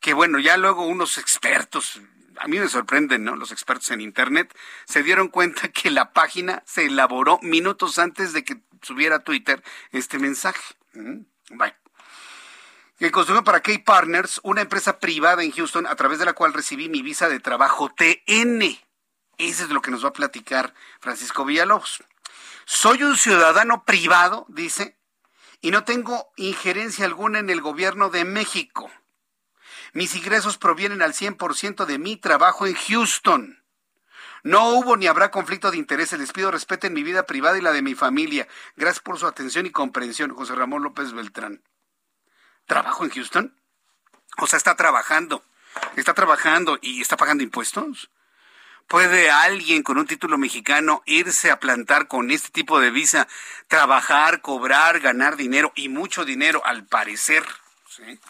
que 0.00 0.12
bueno, 0.14 0.38
ya 0.38 0.56
luego 0.56 0.86
unos 0.86 1.18
expertos 1.18 2.00
a 2.38 2.48
mí 2.48 2.58
me 2.58 2.68
sorprenden, 2.68 3.24
¿no? 3.24 3.36
Los 3.36 3.52
expertos 3.52 3.90
en 3.90 4.00
Internet 4.00 4.56
se 4.84 5.02
dieron 5.02 5.28
cuenta 5.28 5.68
que 5.72 5.90
la 5.90 6.12
página 6.12 6.62
se 6.66 6.86
elaboró 6.86 7.38
minutos 7.42 7.98
antes 7.98 8.32
de 8.32 8.44
que 8.44 8.62
subiera 8.82 9.16
a 9.16 9.24
Twitter 9.24 9.62
este 9.92 10.18
mensaje. 10.18 10.62
Bye. 10.92 11.74
Que 12.98 13.10
construyó 13.10 13.44
para 13.44 13.60
Key 13.60 13.78
Partners, 13.78 14.40
una 14.42 14.62
empresa 14.62 14.98
privada 14.98 15.42
en 15.42 15.52
Houston, 15.52 15.86
a 15.86 15.96
través 15.96 16.18
de 16.18 16.24
la 16.24 16.32
cual 16.32 16.54
recibí 16.54 16.88
mi 16.88 17.02
visa 17.02 17.28
de 17.28 17.40
trabajo 17.40 17.90
TN. 17.94 18.62
Eso 19.36 19.64
es 19.64 19.70
lo 19.70 19.82
que 19.82 19.90
nos 19.90 20.02
va 20.02 20.08
a 20.08 20.14
platicar 20.14 20.72
Francisco 21.00 21.44
Villalobos. 21.44 22.02
Soy 22.64 23.02
un 23.02 23.16
ciudadano 23.16 23.84
privado, 23.84 24.46
dice, 24.48 24.98
y 25.60 25.70
no 25.70 25.84
tengo 25.84 26.32
injerencia 26.36 27.04
alguna 27.04 27.38
en 27.38 27.50
el 27.50 27.60
gobierno 27.60 28.08
de 28.08 28.24
México. 28.24 28.90
Mis 29.92 30.14
ingresos 30.14 30.58
provienen 30.58 31.02
al 31.02 31.12
100% 31.12 31.86
de 31.86 31.98
mi 31.98 32.16
trabajo 32.16 32.66
en 32.66 32.74
Houston. 32.74 33.62
No 34.42 34.68
hubo 34.70 34.96
ni 34.96 35.06
habrá 35.06 35.30
conflicto 35.30 35.70
de 35.70 35.76
intereses. 35.76 36.18
Les 36.18 36.32
pido 36.32 36.50
respeto 36.50 36.86
en 36.86 36.92
mi 36.92 37.02
vida 37.02 37.24
privada 37.24 37.58
y 37.58 37.62
la 37.62 37.72
de 37.72 37.82
mi 37.82 37.94
familia. 37.94 38.46
Gracias 38.76 39.02
por 39.02 39.18
su 39.18 39.26
atención 39.26 39.66
y 39.66 39.70
comprensión, 39.70 40.34
José 40.34 40.54
Ramón 40.54 40.82
López 40.82 41.12
Beltrán. 41.12 41.62
¿Trabajo 42.66 43.04
en 43.04 43.10
Houston? 43.10 43.56
O 44.38 44.46
sea, 44.46 44.56
está 44.56 44.76
trabajando. 44.76 45.42
Está 45.96 46.14
trabajando 46.14 46.78
y 46.80 47.00
está 47.00 47.16
pagando 47.16 47.42
impuestos. 47.42 48.10
¿Puede 48.86 49.30
alguien 49.32 49.82
con 49.82 49.98
un 49.98 50.06
título 50.06 50.38
mexicano 50.38 51.02
irse 51.06 51.50
a 51.50 51.58
plantar 51.58 52.06
con 52.06 52.30
este 52.30 52.50
tipo 52.50 52.78
de 52.78 52.90
visa, 52.90 53.26
trabajar, 53.66 54.42
cobrar, 54.42 55.00
ganar 55.00 55.36
dinero 55.36 55.72
y 55.74 55.88
mucho 55.88 56.24
dinero, 56.24 56.64
al 56.64 56.86
parecer? 56.86 57.44
¿sí? 57.88 58.20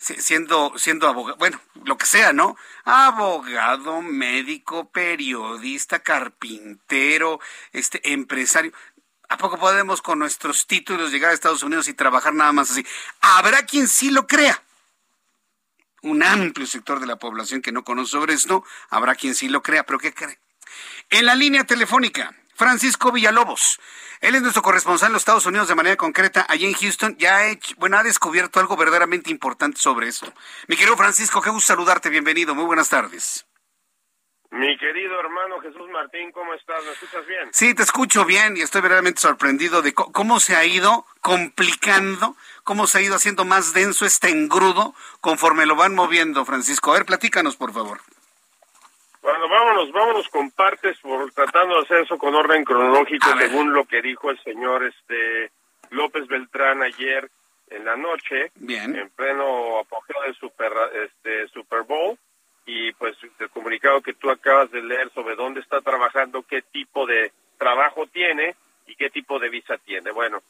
Siendo, 0.00 0.72
siendo 0.76 1.06
abogado, 1.06 1.36
bueno, 1.36 1.60
lo 1.84 1.98
que 1.98 2.06
sea, 2.06 2.32
¿no? 2.32 2.56
Abogado, 2.84 4.00
médico, 4.00 4.90
periodista, 4.90 6.00
carpintero, 6.00 7.38
este, 7.72 8.12
empresario. 8.12 8.72
¿A 9.28 9.36
poco 9.36 9.58
podemos 9.58 10.02
con 10.02 10.18
nuestros 10.18 10.66
títulos 10.66 11.12
llegar 11.12 11.30
a 11.30 11.34
Estados 11.34 11.62
Unidos 11.62 11.86
y 11.88 11.94
trabajar 11.94 12.34
nada 12.34 12.52
más 12.52 12.70
así? 12.70 12.84
Habrá 13.20 13.64
quien 13.64 13.86
sí 13.86 14.10
lo 14.10 14.26
crea. 14.26 14.64
Un 16.02 16.22
amplio 16.22 16.66
sector 16.66 16.98
de 16.98 17.06
la 17.06 17.16
población 17.16 17.60
que 17.60 17.72
no 17.72 17.84
conoce 17.84 18.12
sobre 18.12 18.32
esto, 18.32 18.64
habrá 18.88 19.14
quien 19.14 19.34
sí 19.34 19.48
lo 19.48 19.62
crea, 19.62 19.84
pero 19.84 19.98
¿qué 19.98 20.14
cree? 20.14 20.40
En 21.10 21.26
la 21.26 21.34
línea 21.34 21.64
telefónica, 21.64 22.34
Francisco 22.60 23.10
Villalobos. 23.10 23.80
Él 24.20 24.34
es 24.34 24.42
nuestro 24.42 24.60
corresponsal 24.60 25.06
en 25.06 25.12
los 25.14 25.22
Estados 25.22 25.46
Unidos 25.46 25.68
de 25.68 25.74
manera 25.74 25.96
concreta, 25.96 26.44
allí 26.46 26.66
en 26.66 26.74
Houston. 26.74 27.16
Ya 27.16 27.36
ha, 27.36 27.46
hecho, 27.48 27.74
bueno, 27.78 27.96
ha 27.96 28.02
descubierto 28.02 28.60
algo 28.60 28.76
verdaderamente 28.76 29.30
importante 29.30 29.78
sobre 29.78 30.08
esto. 30.08 30.30
Mi 30.68 30.76
querido 30.76 30.94
Francisco, 30.94 31.40
qué 31.40 31.48
gusto 31.48 31.68
saludarte. 31.68 32.10
Bienvenido. 32.10 32.54
Muy 32.54 32.66
buenas 32.66 32.90
tardes. 32.90 33.46
Mi 34.50 34.76
querido 34.76 35.18
hermano 35.18 35.58
Jesús 35.60 35.88
Martín, 35.90 36.32
¿cómo 36.32 36.52
estás? 36.52 36.84
¿Me 36.84 36.92
escuchas 36.92 37.26
bien? 37.26 37.48
Sí, 37.50 37.72
te 37.72 37.82
escucho 37.82 38.26
bien 38.26 38.58
y 38.58 38.60
estoy 38.60 38.82
verdaderamente 38.82 39.22
sorprendido 39.22 39.80
de 39.80 39.94
cómo 39.94 40.38
se 40.38 40.54
ha 40.54 40.66
ido 40.66 41.06
complicando, 41.22 42.36
cómo 42.62 42.86
se 42.86 42.98
ha 42.98 43.00
ido 43.00 43.14
haciendo 43.14 43.46
más 43.46 43.72
denso 43.72 44.04
este 44.04 44.28
engrudo 44.28 44.94
conforme 45.22 45.64
lo 45.64 45.76
van 45.76 45.94
moviendo, 45.94 46.44
Francisco. 46.44 46.90
A 46.90 46.94
ver, 46.94 47.06
platícanos, 47.06 47.56
por 47.56 47.72
favor. 47.72 48.02
Bueno, 49.22 49.48
vámonos, 49.48 49.92
vámonos 49.92 50.28
con 50.28 50.50
partes 50.50 50.98
por 51.00 51.30
tratando 51.32 51.76
de 51.76 51.82
hacer 51.82 52.00
eso 52.00 52.16
con 52.16 52.34
orden 52.34 52.64
cronológico 52.64 53.28
según 53.38 53.72
lo 53.72 53.84
que 53.84 54.00
dijo 54.00 54.30
el 54.30 54.42
señor 54.42 54.84
este 54.84 55.50
López 55.90 56.26
Beltrán 56.26 56.82
ayer 56.82 57.30
en 57.68 57.84
la 57.84 57.96
noche, 57.96 58.50
Bien. 58.56 58.96
en 58.96 59.10
pleno 59.10 59.78
apogeo 59.78 60.22
del 60.22 60.34
Super 60.36 60.72
este 61.04 61.48
Super 61.48 61.82
Bowl 61.82 62.18
y 62.64 62.92
pues 62.92 63.16
el 63.38 63.50
comunicado 63.50 64.00
que 64.00 64.14
tú 64.14 64.30
acabas 64.30 64.70
de 64.70 64.82
leer 64.82 65.10
sobre 65.12 65.36
dónde 65.36 65.60
está 65.60 65.80
trabajando, 65.80 66.42
qué 66.42 66.62
tipo 66.62 67.06
de 67.06 67.32
trabajo 67.58 68.06
tiene 68.06 68.54
y 68.86 68.96
qué 68.96 69.10
tipo 69.10 69.38
de 69.38 69.50
visa 69.50 69.76
tiene. 69.78 70.10
Bueno, 70.12 70.42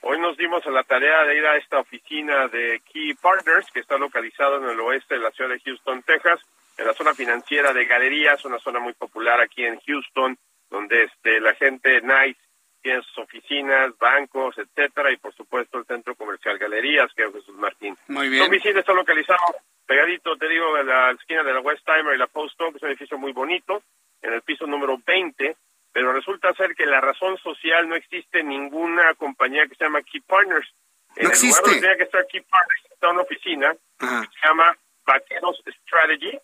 hoy 0.00 0.18
nos 0.18 0.36
dimos 0.36 0.66
a 0.66 0.70
la 0.70 0.82
tarea 0.82 1.22
de 1.24 1.36
ir 1.36 1.46
a 1.46 1.56
esta 1.56 1.78
oficina 1.78 2.48
de 2.48 2.82
Key 2.92 3.14
Partners 3.14 3.70
que 3.72 3.80
está 3.80 3.98
localizada 3.98 4.56
en 4.56 4.68
el 4.68 4.80
oeste 4.80 5.14
de 5.14 5.20
la 5.20 5.30
ciudad 5.30 5.50
de 5.50 5.60
Houston, 5.60 6.02
Texas 6.02 6.40
en 6.76 6.86
la 6.86 6.94
zona 6.94 7.14
financiera 7.14 7.72
de 7.72 7.84
Galerías, 7.86 8.44
una 8.44 8.58
zona 8.58 8.80
muy 8.80 8.92
popular 8.92 9.40
aquí 9.40 9.64
en 9.64 9.80
Houston, 9.80 10.38
donde 10.70 11.04
este 11.04 11.40
la 11.40 11.54
gente 11.54 12.00
nice 12.02 12.40
tiene 12.82 13.02
sus 13.02 13.18
oficinas, 13.18 13.96
bancos, 13.98 14.56
etcétera, 14.58 15.10
y 15.10 15.16
por 15.16 15.34
supuesto 15.34 15.78
el 15.78 15.86
centro 15.86 16.14
comercial 16.14 16.58
Galerías, 16.58 17.12
que 17.14 17.24
es 17.24 17.32
Jesús 17.32 17.56
Martín. 17.56 17.96
Muy 18.08 18.28
bien. 18.28 18.42
La 18.42 18.48
oficina 18.48 18.80
está 18.80 18.92
localizado 18.92 19.38
pegadito, 19.86 20.36
te 20.36 20.48
digo, 20.48 20.76
en 20.78 20.86
la 20.86 21.10
esquina 21.12 21.42
de 21.42 21.52
la 21.54 21.60
West 21.60 21.84
Timer 21.84 22.14
y 22.14 22.18
la 22.18 22.26
Post 22.26 22.58
que 22.58 22.76
es 22.76 22.82
un 22.82 22.88
edificio 22.90 23.18
muy 23.18 23.32
bonito, 23.32 23.82
en 24.22 24.32
el 24.32 24.42
piso 24.42 24.66
número 24.66 24.98
20, 25.04 25.56
pero 25.92 26.12
resulta 26.12 26.52
ser 26.54 26.74
que 26.74 26.86
la 26.86 27.00
razón 27.00 27.38
social 27.38 27.88
no 27.88 27.94
existe 27.94 28.42
ninguna 28.42 29.14
compañía 29.14 29.66
que 29.66 29.74
se 29.76 29.84
llama 29.84 30.02
Key 30.02 30.20
Partners. 30.20 30.68
En 31.16 31.24
no 31.24 31.28
el 31.30 31.32
existe. 31.32 31.46
lugar 31.48 31.62
donde 31.64 31.80
tenía 31.80 31.96
que 31.96 32.02
estar 32.04 32.26
Key 32.26 32.40
Partners 32.42 32.82
está 32.92 33.10
una 33.10 33.22
oficina 33.22 33.74
Ajá. 33.98 34.20
que 34.22 34.38
se 34.38 34.46
llama 34.46 34.76
Vaqueros 35.06 35.62
Strategy, 35.82 36.38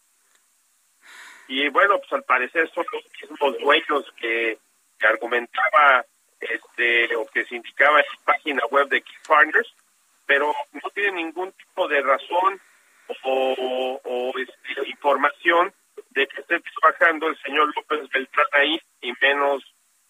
y 1.53 1.69
bueno, 1.69 1.99
pues 1.99 2.13
al 2.13 2.25
parecer 2.25 2.71
son 2.75 2.85
los 2.93 3.05
mismos 3.21 3.59
dueños 3.59 4.13
que, 4.17 4.59
que 4.99 5.07
argumentaba 5.07 6.05
este 6.41 7.15
o 7.15 7.27
que 7.27 7.45
se 7.45 7.57
indicaba 7.57 8.01
en 8.01 8.07
la 8.07 8.25
página 8.25 8.63
web 8.71 8.89
de 8.89 9.03
Key 9.03 9.17
Partners, 9.29 9.75
pero 10.27 10.55
no 10.73 10.91
tiene 10.95 11.13
ningún 11.13 11.53
tipo 11.53 11.89
de 11.89 12.01
razón 12.01 12.59
o, 13.25 14.01
o 14.03 14.33
este, 14.39 14.89
información 14.89 15.75
de 16.11 16.27
que 16.27 16.41
esté 16.41 16.61
trabajando 16.61 17.29
el 17.29 17.39
señor 17.43 17.71
López 17.77 18.09
Beltrán 18.11 18.47
ahí, 18.53 18.81
y 19.03 19.13
menos 19.21 19.63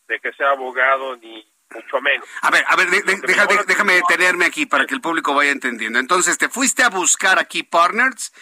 de 0.06 0.20
que 0.20 0.32
sea 0.34 0.50
abogado 0.50 1.16
ni 1.16 1.44
mucho 1.74 2.00
menos. 2.00 2.28
A 2.42 2.50
ver, 2.50 2.64
a 2.68 2.76
ver, 2.76 2.88
de, 2.90 3.02
de, 3.02 3.16
deja, 3.20 3.46
de, 3.46 3.64
déjame 3.66 3.94
detenerme 3.94 4.44
aquí 4.44 4.66
para 4.66 4.86
que 4.86 4.94
el 4.94 5.00
público 5.00 5.34
vaya 5.34 5.50
entendiendo. 5.50 5.98
Entonces, 5.98 6.38
te 6.38 6.48
fuiste 6.48 6.82
a 6.82 6.90
buscar 6.90 7.38
a 7.38 7.46
Key 7.46 7.64
Partners 7.64 8.32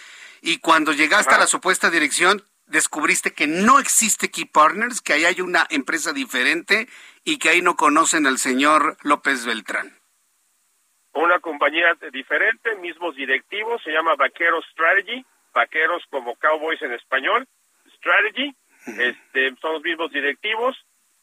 y 0.43 0.59
cuando 0.59 0.93
llegaste 0.93 1.31
Ajá. 1.31 1.37
a 1.37 1.45
la 1.45 1.47
supuesta 1.47 1.91
dirección, 1.91 2.45
descubriste 2.71 3.33
que 3.33 3.47
no 3.47 3.79
existe 3.79 4.31
Key 4.31 4.47
Partners, 4.47 5.01
que 5.01 5.13
ahí 5.13 5.25
hay 5.25 5.41
una 5.41 5.67
empresa 5.71 6.13
diferente 6.13 6.89
y 7.25 7.39
que 7.39 7.51
ahí 7.51 7.63
no 7.63 7.77
conocen 7.77 8.27
al 8.27 8.39
señor 8.39 8.97
López 9.03 9.45
Beltrán. 9.45 9.99
Una 11.13 11.41
compañía 11.41 11.97
diferente, 12.13 12.77
mismos 12.77 13.17
directivos, 13.17 13.83
se 13.83 13.91
llama 13.91 14.15
Vaqueros 14.15 14.65
Strategy, 14.73 15.25
vaqueros 15.53 16.05
como 16.09 16.37
cowboys 16.37 16.81
en 16.83 16.93
español, 16.93 17.47
Strategy, 17.97 18.55
este, 18.87 19.55
son 19.61 19.75
los 19.75 19.83
mismos 19.83 20.11
directivos. 20.13 20.77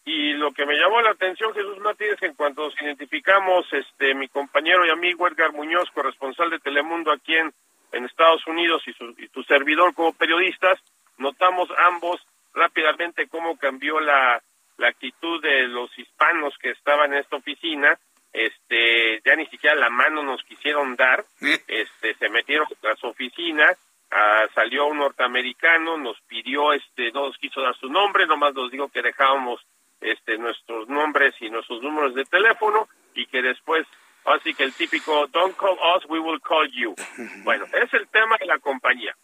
Y 0.03 0.33
lo 0.33 0.53
que 0.53 0.65
me 0.65 0.75
llamó 0.75 1.01
la 1.01 1.11
atención, 1.11 1.53
Jesús 1.53 1.79
Martínez, 1.79 2.21
en 2.21 2.33
cuanto 2.33 2.63
nos 2.63 2.81
identificamos, 2.81 3.65
este, 3.73 4.13
mi 4.13 4.29
compañero 4.29 4.85
y 4.85 4.89
amigo 4.89 5.27
Edgar 5.27 5.51
Muñoz, 5.51 5.89
corresponsal 5.91 6.49
de 6.49 6.59
Telemundo 6.59 7.11
aquí 7.11 7.35
en, 7.35 7.53
en 7.91 8.05
Estados 8.05 8.45
Unidos, 8.47 8.83
y, 8.87 8.93
su, 8.93 9.13
y 9.17 9.27
tu 9.27 9.43
servidor 9.43 9.93
como 9.93 10.13
periodistas, 10.13 10.79
notamos 11.17 11.69
ambos 11.77 12.21
rápidamente 12.53 13.27
cómo 13.27 13.57
cambió 13.57 13.99
la, 13.99 14.41
la 14.77 14.87
actitud 14.87 15.41
de 15.41 15.67
los 15.67 15.89
hispanos 15.97 16.57
que 16.59 16.71
estaban 16.71 17.13
en 17.13 17.19
esta 17.19 17.37
oficina. 17.37 17.97
Este, 18.33 19.21
ya 19.25 19.35
ni 19.35 19.47
siquiera 19.47 19.75
la 19.75 19.89
mano 19.89 20.21
nos 20.21 20.43
quisieron 20.43 20.95
dar, 20.95 21.23
este, 21.67 22.13
se 22.15 22.29
metieron 22.29 22.67
a 22.83 22.95
su 22.97 23.07
oficina, 23.07 23.65
ah, 24.11 24.45
salió 24.53 24.85
un 24.85 24.99
norteamericano, 24.99 25.97
nos 25.97 26.19
pidió, 26.27 26.73
este, 26.73 27.11
no 27.13 27.27
nos 27.27 27.37
quiso 27.37 27.61
dar 27.61 27.75
su 27.77 27.89
nombre, 27.89 28.27
nomás 28.27 28.53
nos 28.53 28.69
dijo 28.69 28.89
que 28.89 29.01
dejábamos, 29.01 29.65
este, 30.01 30.37
nuestros 30.37 30.87
nombres 30.87 31.33
y 31.39 31.49
nuestros 31.49 31.81
números 31.81 32.13
de 32.13 32.25
teléfono 32.25 32.87
y 33.15 33.25
que 33.25 33.41
después, 33.41 33.87
así 34.25 34.53
que 34.53 34.63
el 34.63 34.73
típico, 34.73 35.25
don't 35.27 35.57
call 35.57 35.77
us, 35.95 36.05
we 36.07 36.19
will 36.19 36.39
call 36.39 36.67
you. 36.71 36.93
Bueno, 37.43 37.65
es 37.73 37.91
el 37.93 38.07
tema 38.09 38.37
de 38.37 38.45
la 38.45 38.59
compañía. 38.59 39.15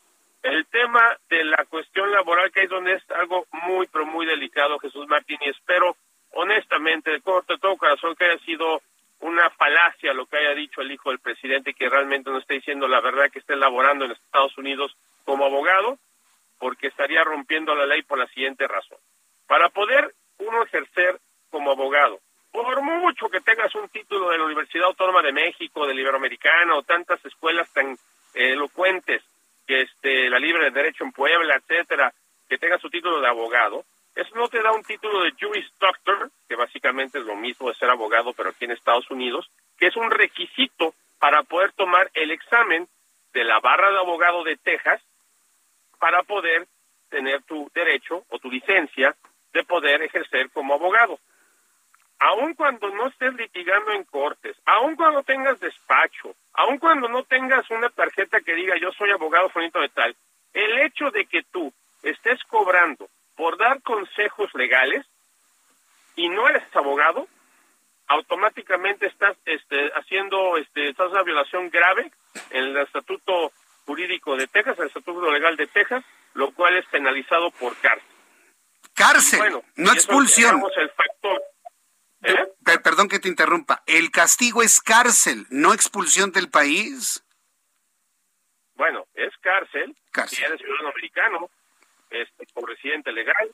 El 0.43 0.65
tema 0.67 1.17
de 1.29 1.45
la 1.45 1.63
cuestión 1.69 2.11
laboral, 2.11 2.51
que 2.51 2.63
es 2.63 2.69
donde 2.69 2.93
es 2.93 3.11
algo 3.11 3.47
muy, 3.65 3.87
pero 3.87 4.05
muy 4.05 4.25
delicado, 4.25 4.77
Jesús 4.77 5.07
Martín, 5.07 5.37
y 5.41 5.49
espero, 5.49 5.95
honestamente, 6.31 7.11
de 7.11 7.21
todo, 7.21 7.77
corazón, 7.77 8.13
que 8.15 8.25
haya 8.25 8.37
sido 8.39 8.81
una 9.21 9.49
falacia 9.51 10.13
lo 10.13 10.25
que 10.25 10.37
haya 10.37 10.53
dicho 10.53 10.81
el 10.81 10.91
hijo 10.91 11.09
del 11.09 11.19
presidente, 11.19 11.73
que 11.73 11.87
realmente 11.87 12.29
no 12.29 12.39
esté 12.39 12.55
diciendo 12.55 12.89
la 12.89 12.99
verdad, 12.99 13.31
que 13.31 13.39
esté 13.39 13.55
laborando 13.55 14.03
en 14.03 14.11
Estados 14.11 14.57
Unidos 14.57 14.93
como 15.23 15.45
abogado, 15.45 15.97
porque 16.59 16.87
estaría 16.87 17.23
rompiendo 17.23 17.73
la 17.73 17.85
ley 17.85 18.01
por 18.03 18.19
la 18.19 18.27
siguiente 18.27 18.67
razón. 18.67 18.97
Para 19.47 19.69
poder 19.69 20.13
uno 20.39 20.63
ejercer 20.63 21.21
como 21.51 21.71
abogado, 21.71 22.19
por 22.51 22.81
mucho 22.81 23.29
que 23.29 23.39
tengas 23.39 23.73
un 23.75 23.87
título 23.87 24.29
de 24.29 24.39
la 24.39 24.43
Universidad 24.43 24.87
Autónoma 24.87 25.21
de 25.21 25.31
México, 25.31 25.87
del 25.87 25.99
Iberoamericano, 25.99 26.79
o 26.79 26.83
tantas 26.83 27.23
escuelas 27.25 27.71
tan 27.71 27.97
elocuentes, 28.33 29.23
que 29.65 29.81
este 29.81 30.29
la 30.29 30.39
libre 30.39 30.65
de 30.65 30.71
derecho 30.71 31.03
en 31.03 31.11
Puebla, 31.11 31.55
etcétera, 31.55 32.13
que 32.47 32.57
tenga 32.57 32.77
su 32.77 32.89
título 32.89 33.19
de 33.21 33.27
abogado, 33.27 33.85
eso 34.15 34.35
no 34.35 34.47
te 34.47 34.61
da 34.61 34.71
un 34.71 34.83
título 34.83 35.23
de 35.23 35.33
Juris 35.39 35.65
Doctor, 35.79 36.29
que 36.47 36.55
básicamente 36.55 37.19
es 37.19 37.25
lo 37.25 37.35
mismo 37.35 37.69
de 37.69 37.75
ser 37.75 37.89
abogado, 37.89 38.33
pero 38.33 38.49
aquí 38.49 38.65
en 38.65 38.71
Estados 38.71 39.09
Unidos, 39.09 39.49
que 39.77 39.87
es 39.87 39.95
un 39.95 40.11
requisito 40.11 40.93
para 41.17 41.41
poder 41.43 41.71
tomar 41.73 42.11
el 42.13 42.31
examen 42.31 42.87
de 43.33 43.43
la 43.43 43.59
barra 43.59 43.91
de 43.91 43.97
abogado 43.97 44.43
de 44.43 44.55
Texas 44.57 45.01
para 45.99 46.21
poder 46.23 46.67
tener 47.09 47.41
tu 47.43 47.71
derecho 47.73 48.25
o 48.29 48.39
tu 48.39 48.51
licencia 48.51 49.15
de 49.53 49.63
poder 49.63 50.01
ejercer 50.03 50.49
como 50.51 50.73
abogado. 50.73 51.19
Aun 52.23 52.53
cuando 52.53 52.89
no 52.89 53.07
estés 53.07 53.33
litigando 53.33 53.91
en 53.91 54.05
cortes, 54.05 54.55
aun 54.65 54.95
cuando 54.95 55.23
tengas 55.23 55.59
despacho, 55.59 56.33
aun 56.53 56.77
cuando 56.77 57.09
no 57.09 57.23
tengas 57.23 57.69
una 57.69 57.89
tarjeta 57.89 58.39
que 58.39 58.55
diga 58.55 58.77
yo 58.77 58.93
soy 58.93 59.11
abogado 59.11 59.49
fonito 59.49 59.81
de 59.81 59.89
tal, 59.89 60.15
el 60.53 60.79
hecho 60.79 61.11
de 61.11 61.25
que 61.25 61.43
tú 61.43 61.73
estés 62.01 62.41
cobrando 62.45 63.09
por 63.35 63.57
dar 63.57 63.81
consejos 63.81 64.49
legales 64.53 65.05
y 66.15 66.29
no 66.29 66.47
eres 66.47 66.63
abogado, 66.73 67.27
automáticamente 68.07 69.07
estás 69.07 69.35
este, 69.45 69.91
haciendo, 69.93 70.57
este, 70.57 70.89
estás 70.89 71.11
una 71.11 71.23
violación 71.23 71.69
grave 71.69 72.09
en 72.51 72.63
el 72.63 72.77
estatuto 72.77 73.51
jurídico 73.85 74.37
de 74.37 74.47
Texas, 74.47 74.79
el 74.79 74.87
estatuto 74.87 75.29
legal 75.29 75.57
de 75.57 75.67
Texas, 75.67 76.05
lo 76.35 76.51
cual 76.53 76.77
es 76.77 76.85
penalizado 76.85 77.51
por 77.51 77.75
cárcel. 77.77 78.07
Cárcel, 78.93 79.61
no 79.75 79.91
expulsión. 79.91 80.63
El 80.77 80.89
factor, 80.91 81.41
¿eh? 82.23 82.79
Perdón 82.83 83.09
que 83.09 83.19
te 83.19 83.27
interrumpa. 83.27 83.83
El 83.85 84.11
castigo 84.11 84.61
es 84.61 84.81
cárcel, 84.81 85.45
no 85.49 85.73
expulsión 85.73 86.31
del 86.31 86.49
país. 86.49 87.23
Bueno, 88.75 89.05
es 89.13 89.35
cárcel, 89.37 89.95
cárcel. 90.11 90.37
si 90.37 90.43
eres 90.43 90.59
ciudadano 90.59 90.89
americano, 90.89 91.49
este, 92.09 92.45
como 92.53 92.67
residente 92.67 93.11
legal, 93.11 93.51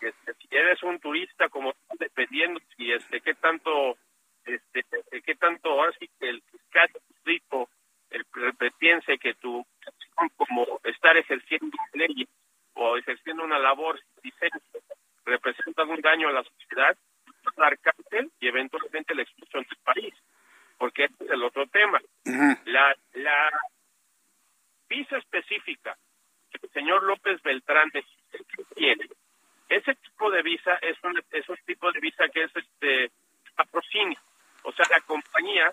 este, 0.00 0.34
si 0.34 0.48
eres 0.50 0.82
un 0.82 0.98
turista 0.98 1.48
como 1.48 1.74
dependiendo 1.98 2.60
si 2.76 2.90
este 2.90 3.20
qué 3.20 3.34
tanto 3.34 3.98
este 4.44 4.82
qué 5.24 5.34
tanto 5.34 5.68
ahora 5.70 5.92
sí 5.98 6.08
que 6.18 6.30
el 6.30 6.42
fiscal 6.50 6.88
distrito 7.08 7.68
el, 8.08 8.24
piense 8.78 9.18
que 9.18 9.34
tú 9.34 9.64
como 10.36 10.80
estar 10.84 11.16
ejerciendo 11.16 11.76
leyes 11.92 12.28
o 12.74 12.96
ejerciendo 12.96 13.44
una 13.44 13.58
labor 13.58 14.00
licencia 14.22 14.80
representa 15.26 15.84
un 15.84 16.00
daño 16.00 16.28
a 16.28 16.32
la 16.32 16.44
sociedad 16.44 16.96
dar 17.56 17.78
cárcel 17.78 18.30
y 18.40 18.48
eventualmente 18.48 19.14
la 19.14 19.22
expulsión 19.22 19.64
del 19.64 19.78
país 19.78 20.14
porque 20.78 21.04
este 21.04 21.24
es 21.24 21.30
el 21.30 21.42
otro 21.42 21.66
tema 21.66 22.00
la 22.24 22.96
la 23.14 23.50
visa 24.88 25.18
específica 25.18 25.96
que 26.50 26.66
el 26.66 26.72
señor 26.72 27.02
López 27.02 27.40
Beltrán 27.42 27.90
tiene 28.74 29.08
ese 29.70 29.94
tipo 29.94 30.30
de 30.30 30.42
visa 30.42 30.74
es 30.82 30.96
un, 31.04 31.18
es 31.30 31.48
un 31.48 31.56
tipo 31.64 31.90
de 31.92 32.00
visa 32.00 32.28
que 32.28 32.42
es 32.42 32.50
este 32.54 33.12
patrocinio. 33.54 34.18
O 34.64 34.72
sea, 34.72 34.84
la 34.90 35.00
compañía, 35.02 35.72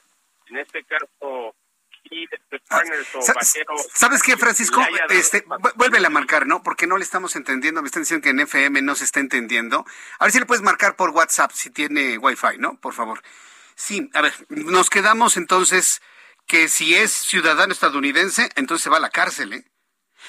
en 0.49 0.57
este 0.57 0.83
caso, 0.83 1.55
partners 2.67 3.07
o 3.15 3.21
¿Sabes 3.93 4.23
qué, 4.23 4.37
Francisco? 4.37 4.85
Este, 5.09 5.45
vuelve 5.75 6.05
a 6.05 6.09
marcar, 6.09 6.47
¿no? 6.47 6.63
Porque 6.63 6.87
no 6.87 6.97
le 6.97 7.03
estamos 7.03 7.35
entendiendo. 7.35 7.81
Me 7.81 7.87
están 7.87 8.03
diciendo 8.03 8.23
que 8.23 8.29
en 8.29 8.39
FM 8.39 8.81
no 8.81 8.95
se 8.95 9.05
está 9.05 9.19
entendiendo. 9.19 9.85
A 10.19 10.25
ver 10.25 10.31
si 10.31 10.39
le 10.39 10.45
puedes 10.45 10.63
marcar 10.63 10.95
por 10.95 11.11
WhatsApp 11.11 11.51
si 11.53 11.69
tiene 11.69 12.17
Wi-Fi, 12.17 12.57
¿no? 12.59 12.79
Por 12.79 12.93
favor. 12.93 13.21
Sí, 13.75 14.09
a 14.13 14.21
ver, 14.21 14.33
nos 14.49 14.89
quedamos 14.89 15.37
entonces 15.37 16.01
que 16.47 16.69
si 16.69 16.95
es 16.95 17.11
ciudadano 17.11 17.73
estadounidense, 17.73 18.49
entonces 18.55 18.83
se 18.83 18.89
va 18.89 18.97
a 18.97 19.01
la 19.01 19.09
cárcel, 19.09 19.53
¿eh? 19.53 19.65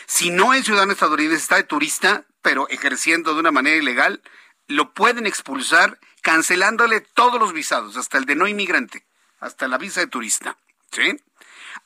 Si 0.07 0.31
no 0.31 0.53
es 0.53 0.65
ciudadano 0.65 0.93
estadounidense, 0.93 1.43
está 1.43 1.57
de 1.57 1.63
turista, 1.63 2.27
pero 2.43 2.69
ejerciendo 2.69 3.35
de 3.35 3.41
una 3.41 3.51
manera 3.51 3.77
ilegal, 3.77 4.23
lo 4.67 4.93
pueden 4.93 5.27
expulsar 5.27 5.99
cancelándole 6.23 7.01
todos 7.01 7.41
los 7.41 7.53
visados, 7.53 7.97
hasta 7.97 8.19
el 8.19 8.27
de 8.27 8.35
no 8.35 8.47
inmigrante, 8.47 9.07
hasta 9.41 9.69
la 9.69 9.79
visa 9.79 10.01
de 10.01 10.09
turista. 10.09 10.59
¿Sí? 10.91 11.17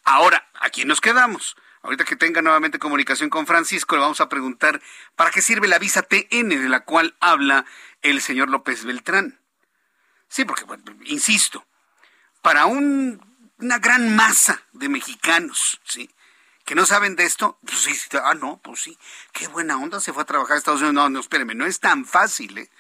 Ahora, 0.04 0.48
aquí 0.60 0.84
nos 0.84 1.00
quedamos. 1.00 1.56
Ahorita 1.82 2.04
que 2.04 2.16
tenga 2.16 2.42
nuevamente 2.42 2.78
comunicación 2.78 3.28
con 3.28 3.46
Francisco, 3.46 3.96
le 3.96 4.02
vamos 4.02 4.20
a 4.20 4.28
preguntar 4.28 4.80
para 5.16 5.30
qué 5.30 5.42
sirve 5.42 5.66
la 5.66 5.78
visa 5.78 6.02
TN 6.02 6.48
de 6.48 6.68
la 6.68 6.84
cual 6.84 7.16
habla 7.20 7.64
el 8.02 8.20
señor 8.20 8.50
López 8.50 8.84
Beltrán. 8.84 9.40
Sí, 10.28 10.44
porque, 10.44 10.64
bueno, 10.64 10.84
insisto, 11.04 11.66
para 12.40 12.66
un, 12.66 13.20
una 13.58 13.78
gran 13.78 14.14
masa 14.14 14.62
de 14.72 14.88
mexicanos, 14.88 15.80
¿sí? 15.84 16.08
que 16.64 16.74
no 16.74 16.86
saben 16.86 17.16
de 17.16 17.24
esto, 17.24 17.58
pues 17.66 17.80
sí, 17.80 17.92
ah, 18.22 18.34
no, 18.34 18.60
pues 18.62 18.82
sí, 18.82 18.96
qué 19.32 19.48
buena 19.48 19.76
onda, 19.76 20.00
se 20.00 20.12
fue 20.12 20.22
a 20.22 20.26
trabajar 20.26 20.54
a 20.54 20.58
Estados 20.58 20.80
Unidos. 20.80 20.94
No, 20.94 21.08
no, 21.08 21.20
espéreme, 21.20 21.54
no 21.54 21.66
es 21.66 21.80
tan 21.80 22.04
fácil, 22.04 22.56
¿eh? 22.58 22.70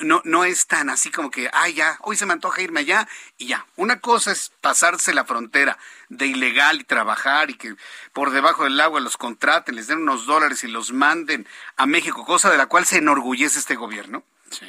No, 0.00 0.20
no 0.24 0.44
es 0.44 0.66
tan 0.66 0.90
así 0.90 1.10
como 1.10 1.30
que, 1.30 1.48
ah, 1.52 1.68
ya, 1.68 1.98
hoy 2.02 2.16
se 2.16 2.26
me 2.26 2.32
antoja 2.32 2.62
irme 2.62 2.80
allá 2.80 3.08
y 3.38 3.46
ya. 3.46 3.66
Una 3.76 4.00
cosa 4.00 4.32
es 4.32 4.52
pasarse 4.60 5.14
la 5.14 5.24
frontera 5.24 5.78
de 6.08 6.26
ilegal 6.26 6.80
y 6.80 6.84
trabajar 6.84 7.50
y 7.50 7.54
que 7.54 7.74
por 8.12 8.30
debajo 8.30 8.64
del 8.64 8.80
agua 8.80 9.00
los 9.00 9.16
contraten, 9.16 9.74
les 9.74 9.86
den 9.86 9.98
unos 9.98 10.26
dólares 10.26 10.64
y 10.64 10.68
los 10.68 10.92
manden 10.92 11.46
a 11.76 11.86
México, 11.86 12.24
cosa 12.24 12.50
de 12.50 12.58
la 12.58 12.66
cual 12.66 12.84
se 12.84 12.98
enorgullece 12.98 13.58
este 13.58 13.74
gobierno. 13.74 14.24
Sí. 14.50 14.66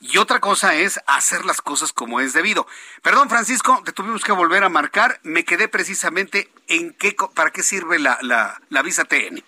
Y 0.00 0.18
otra 0.18 0.40
cosa 0.40 0.74
es 0.74 1.00
hacer 1.06 1.44
las 1.44 1.60
cosas 1.60 1.92
como 1.92 2.20
es 2.20 2.32
debido. 2.32 2.66
Perdón, 3.02 3.30
Francisco, 3.30 3.82
te 3.84 3.92
tuvimos 3.92 4.24
que 4.24 4.32
volver 4.32 4.62
a 4.64 4.68
marcar. 4.68 5.20
Me 5.22 5.44
quedé 5.44 5.68
precisamente 5.68 6.50
en 6.68 6.92
qué, 6.92 7.16
para 7.34 7.50
qué 7.50 7.62
sirve 7.62 7.98
la, 7.98 8.18
la, 8.20 8.60
la 8.68 8.82
visa 8.82 9.04
TN. 9.04 9.42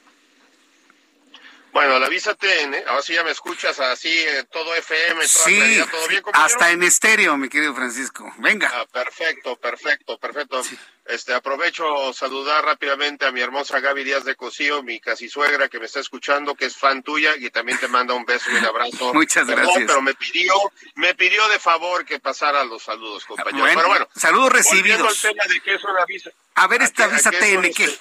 Bueno, 1.79 2.01
la 2.01 2.09
visa 2.09 2.35
TN, 2.35 2.75
ahora 2.89 3.03
sí 3.03 3.15
ya 3.15 3.23
me 3.23 3.31
escuchas 3.31 3.79
así, 3.79 4.09
eh, 4.09 4.45
todo 4.51 4.75
FM, 4.75 5.15
toda 5.15 5.45
sí, 5.45 5.81
¿todo 5.89 6.09
bien, 6.09 6.25
hasta 6.33 6.73
en 6.73 6.83
estéreo, 6.83 7.37
mi 7.37 7.49
querido 7.49 7.73
Francisco. 7.73 8.35
Venga. 8.39 8.69
Ah, 8.75 8.85
perfecto, 8.93 9.55
perfecto, 9.55 10.19
perfecto. 10.19 10.61
Este, 11.05 11.33
aprovecho 11.33 12.13
saludar 12.13 12.65
rápidamente 12.65 13.27
a 13.27 13.31
mi 13.31 13.41
hermosa 13.41 13.79
Gaby 13.79 14.03
Díaz 14.03 14.25
de 14.25 14.35
Cosío, 14.35 14.83
mi 14.83 14.99
casi 14.99 15.29
suegra 15.29 15.69
que 15.69 15.79
me 15.79 15.87
está 15.87 16.01
escuchando, 16.01 16.57
que 16.57 16.65
es 16.65 16.77
fan 16.77 17.05
tuya 17.05 17.37
y 17.37 17.49
también 17.51 17.79
te 17.79 17.87
manda 17.87 18.13
un 18.13 18.25
beso 18.25 18.51
y 18.51 18.57
un 18.57 18.65
abrazo. 18.65 19.15
Muchas 19.15 19.47
gracias. 19.47 19.85
Pero 19.87 20.03
me 20.03 20.15
pidió, 20.15 20.55
me 20.97 21.15
pidió 21.15 21.49
de 21.49 21.61
favor 21.61 22.05
que 22.05 22.19
pasara 22.19 22.65
los 22.65 22.83
saludos, 22.83 23.25
compañero. 23.25 23.65
pero 23.73 23.87
bueno, 23.87 24.09
saludos 24.17 24.51
recibidos. 24.51 25.25
Al 25.25 25.31
tema 25.31 25.45
de 25.45 25.61
que 25.61 25.75
es 25.77 25.85
una 25.85 26.05
visa. 26.07 26.31
A 26.57 26.67
ver 26.67 26.83
esta 26.83 27.07
visa 27.07 27.31
TN, 27.31 27.73
¿qué? 27.73 27.97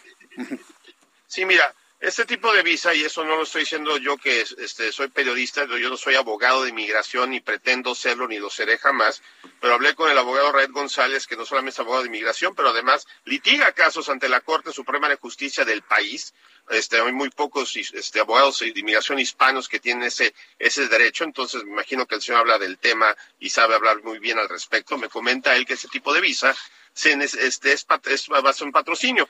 Sí, 1.27 1.45
mira, 1.45 1.71
este 1.99 2.25
tipo 2.25 2.53
de 2.53 2.61
visa, 2.61 2.93
y 2.93 3.03
eso 3.03 3.25
no 3.25 3.37
lo 3.37 3.43
estoy 3.43 3.61
diciendo 3.61 3.97
yo 3.97 4.17
que 4.17 4.41
este, 4.41 4.91
soy 4.91 5.07
periodista, 5.07 5.65
yo 5.65 5.89
no 5.89 5.97
soy 5.97 6.13
abogado 6.13 6.63
de 6.63 6.69
inmigración, 6.69 7.31
ni 7.31 7.39
pretendo 7.39 7.95
serlo, 7.95 8.27
ni 8.27 8.37
lo 8.37 8.51
seré 8.51 8.77
jamás, 8.77 9.23
pero 9.59 9.73
hablé 9.73 9.95
con 9.95 10.11
el 10.11 10.17
abogado 10.17 10.51
Red 10.51 10.69
González, 10.71 11.25
que 11.25 11.35
no 11.35 11.43
solamente 11.43 11.73
es 11.73 11.79
abogado 11.79 12.03
de 12.03 12.09
inmigración, 12.09 12.53
pero 12.53 12.69
además 12.69 13.07
litiga 13.25 13.71
casos 13.71 14.09
ante 14.09 14.29
la 14.29 14.41
Corte 14.41 14.71
Suprema 14.71 15.09
de 15.09 15.15
Justicia 15.15 15.65
del 15.65 15.81
país. 15.81 16.35
Este, 16.69 16.99
hay 16.99 17.13
muy 17.13 17.29
pocos 17.29 17.75
este, 17.75 18.19
abogados 18.19 18.59
de 18.59 18.67
inmigración 18.67 19.17
hispanos 19.17 19.67
que 19.67 19.79
tienen 19.79 20.03
ese, 20.03 20.35
ese 20.59 20.87
derecho, 20.89 21.23
entonces 21.23 21.63
me 21.63 21.71
imagino 21.71 22.05
que 22.05 22.15
el 22.15 22.21
señor 22.21 22.41
habla 22.41 22.59
del 22.59 22.77
tema 22.77 23.15
y 23.39 23.49
sabe 23.49 23.73
hablar 23.73 24.03
muy 24.03 24.19
bien 24.19 24.37
al 24.37 24.49
respecto. 24.49 24.97
Me 24.97 25.09
comenta 25.09 25.55
él 25.55 25.65
que 25.65 25.73
ese 25.73 25.87
tipo 25.87 26.13
de 26.13 26.21
visa 26.21 26.55
se, 26.93 27.13
este, 27.13 27.73
es, 27.73 27.87
es, 28.05 28.27
va 28.29 28.49
a 28.49 28.53
ser 28.53 28.67
un 28.67 28.73
patrocinio. 28.73 29.27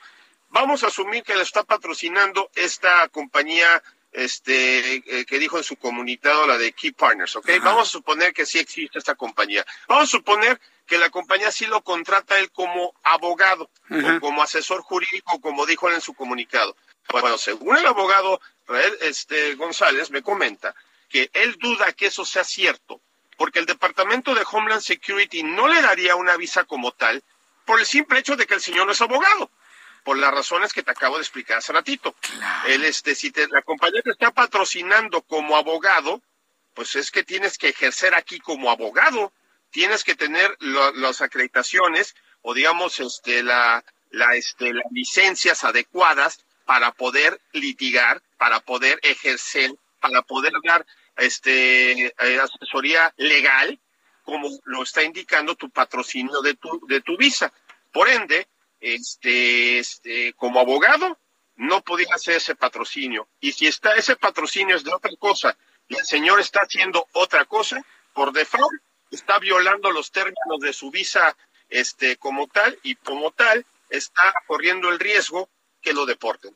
Vamos 0.50 0.82
a 0.82 0.88
asumir 0.88 1.22
que 1.22 1.36
la 1.36 1.42
está 1.42 1.62
patrocinando 1.64 2.50
esta 2.54 3.08
compañía 3.08 3.82
este 4.12 4.96
eh, 4.96 5.26
que 5.26 5.38
dijo 5.38 5.58
en 5.58 5.64
su 5.64 5.76
comunicado 5.76 6.46
la 6.46 6.56
de 6.56 6.72
Key 6.72 6.92
Partners, 6.92 7.36
¿ok? 7.36 7.50
Vamos 7.62 7.88
a 7.88 7.92
suponer 7.92 8.32
que 8.32 8.46
sí 8.46 8.58
existe 8.58 8.98
esta 8.98 9.14
compañía. 9.14 9.64
Vamos 9.86 10.04
a 10.04 10.06
suponer 10.06 10.58
que 10.86 10.96
la 10.96 11.10
compañía 11.10 11.52
sí 11.52 11.66
lo 11.66 11.82
contrata 11.82 12.38
él 12.38 12.50
como 12.50 12.94
abogado 13.02 13.70
o 13.90 14.20
como 14.20 14.42
asesor 14.42 14.80
jurídico, 14.80 15.40
como 15.40 15.66
dijo 15.66 15.88
él 15.88 15.94
en 15.96 16.00
su 16.00 16.14
comunicado. 16.14 16.74
Bueno, 17.10 17.36
según 17.36 17.76
el 17.76 17.86
abogado 17.86 18.40
este, 19.02 19.54
González 19.54 20.10
me 20.10 20.22
comenta 20.22 20.74
que 21.08 21.30
él 21.34 21.56
duda 21.58 21.92
que 21.92 22.06
eso 22.06 22.24
sea 22.24 22.44
cierto, 22.44 23.00
porque 23.36 23.58
el 23.58 23.66
Departamento 23.66 24.34
de 24.34 24.44
Homeland 24.50 24.82
Security 24.82 25.42
no 25.42 25.68
le 25.68 25.80
daría 25.82 26.16
una 26.16 26.36
visa 26.36 26.64
como 26.64 26.92
tal 26.92 27.22
por 27.66 27.78
el 27.78 27.86
simple 27.86 28.18
hecho 28.18 28.36
de 28.36 28.46
que 28.46 28.54
el 28.54 28.60
señor 28.62 28.86
no 28.86 28.92
es 28.92 29.00
abogado 29.02 29.50
por 30.08 30.16
las 30.16 30.32
razones 30.32 30.72
que 30.72 30.82
te 30.82 30.90
acabo 30.90 31.16
de 31.16 31.20
explicar 31.20 31.58
hace 31.58 31.70
ratito. 31.70 32.14
El, 32.66 32.82
este, 32.86 33.14
si 33.14 33.30
te, 33.30 33.46
la 33.48 33.60
compañía 33.60 34.00
te 34.00 34.12
está 34.12 34.30
patrocinando 34.30 35.20
como 35.20 35.54
abogado, 35.54 36.22
pues 36.72 36.96
es 36.96 37.10
que 37.10 37.24
tienes 37.24 37.58
que 37.58 37.68
ejercer 37.68 38.14
aquí 38.14 38.38
como 38.38 38.70
abogado, 38.70 39.34
tienes 39.68 40.04
que 40.04 40.14
tener 40.14 40.56
las 40.60 41.20
acreditaciones 41.20 42.14
o 42.40 42.54
digamos 42.54 42.98
este, 43.00 43.42
la, 43.42 43.84
la, 44.08 44.34
este, 44.34 44.72
las 44.72 44.90
licencias 44.92 45.62
adecuadas 45.62 46.42
para 46.64 46.92
poder 46.92 47.38
litigar, 47.52 48.22
para 48.38 48.60
poder 48.60 48.98
ejercer, 49.02 49.74
para 50.00 50.22
poder 50.22 50.54
dar 50.64 50.86
este, 51.18 52.06
eh, 52.06 52.40
asesoría 52.40 53.12
legal, 53.18 53.78
como 54.22 54.48
lo 54.64 54.84
está 54.84 55.02
indicando 55.02 55.54
tu 55.54 55.68
patrocinio 55.68 56.40
de 56.40 56.54
tu, 56.54 56.80
de 56.86 57.02
tu 57.02 57.18
visa. 57.18 57.52
Por 57.92 58.08
ende, 58.08 58.48
este, 58.80 59.78
este, 59.78 60.32
como 60.34 60.60
abogado, 60.60 61.18
no 61.56 61.82
podía 61.82 62.14
hacer 62.14 62.36
ese 62.36 62.54
patrocinio. 62.54 63.28
Y 63.40 63.52
si 63.52 63.66
está 63.66 63.94
ese 63.94 64.16
patrocinio 64.16 64.76
es 64.76 64.84
de 64.84 64.94
otra 64.94 65.10
cosa 65.18 65.56
y 65.88 65.96
el 65.96 66.04
señor 66.04 66.40
está 66.40 66.60
haciendo 66.60 67.06
otra 67.12 67.44
cosa, 67.44 67.84
por 68.14 68.32
default 68.32 68.80
está 69.10 69.38
violando 69.38 69.90
los 69.90 70.12
términos 70.12 70.60
de 70.60 70.72
su 70.72 70.90
visa 70.90 71.36
este, 71.68 72.16
como 72.16 72.46
tal 72.46 72.78
y 72.82 72.94
como 72.96 73.30
tal 73.32 73.64
está 73.90 74.34
corriendo 74.46 74.90
el 74.90 74.98
riesgo 74.98 75.48
que 75.80 75.92
lo 75.92 76.06
deporten. 76.06 76.54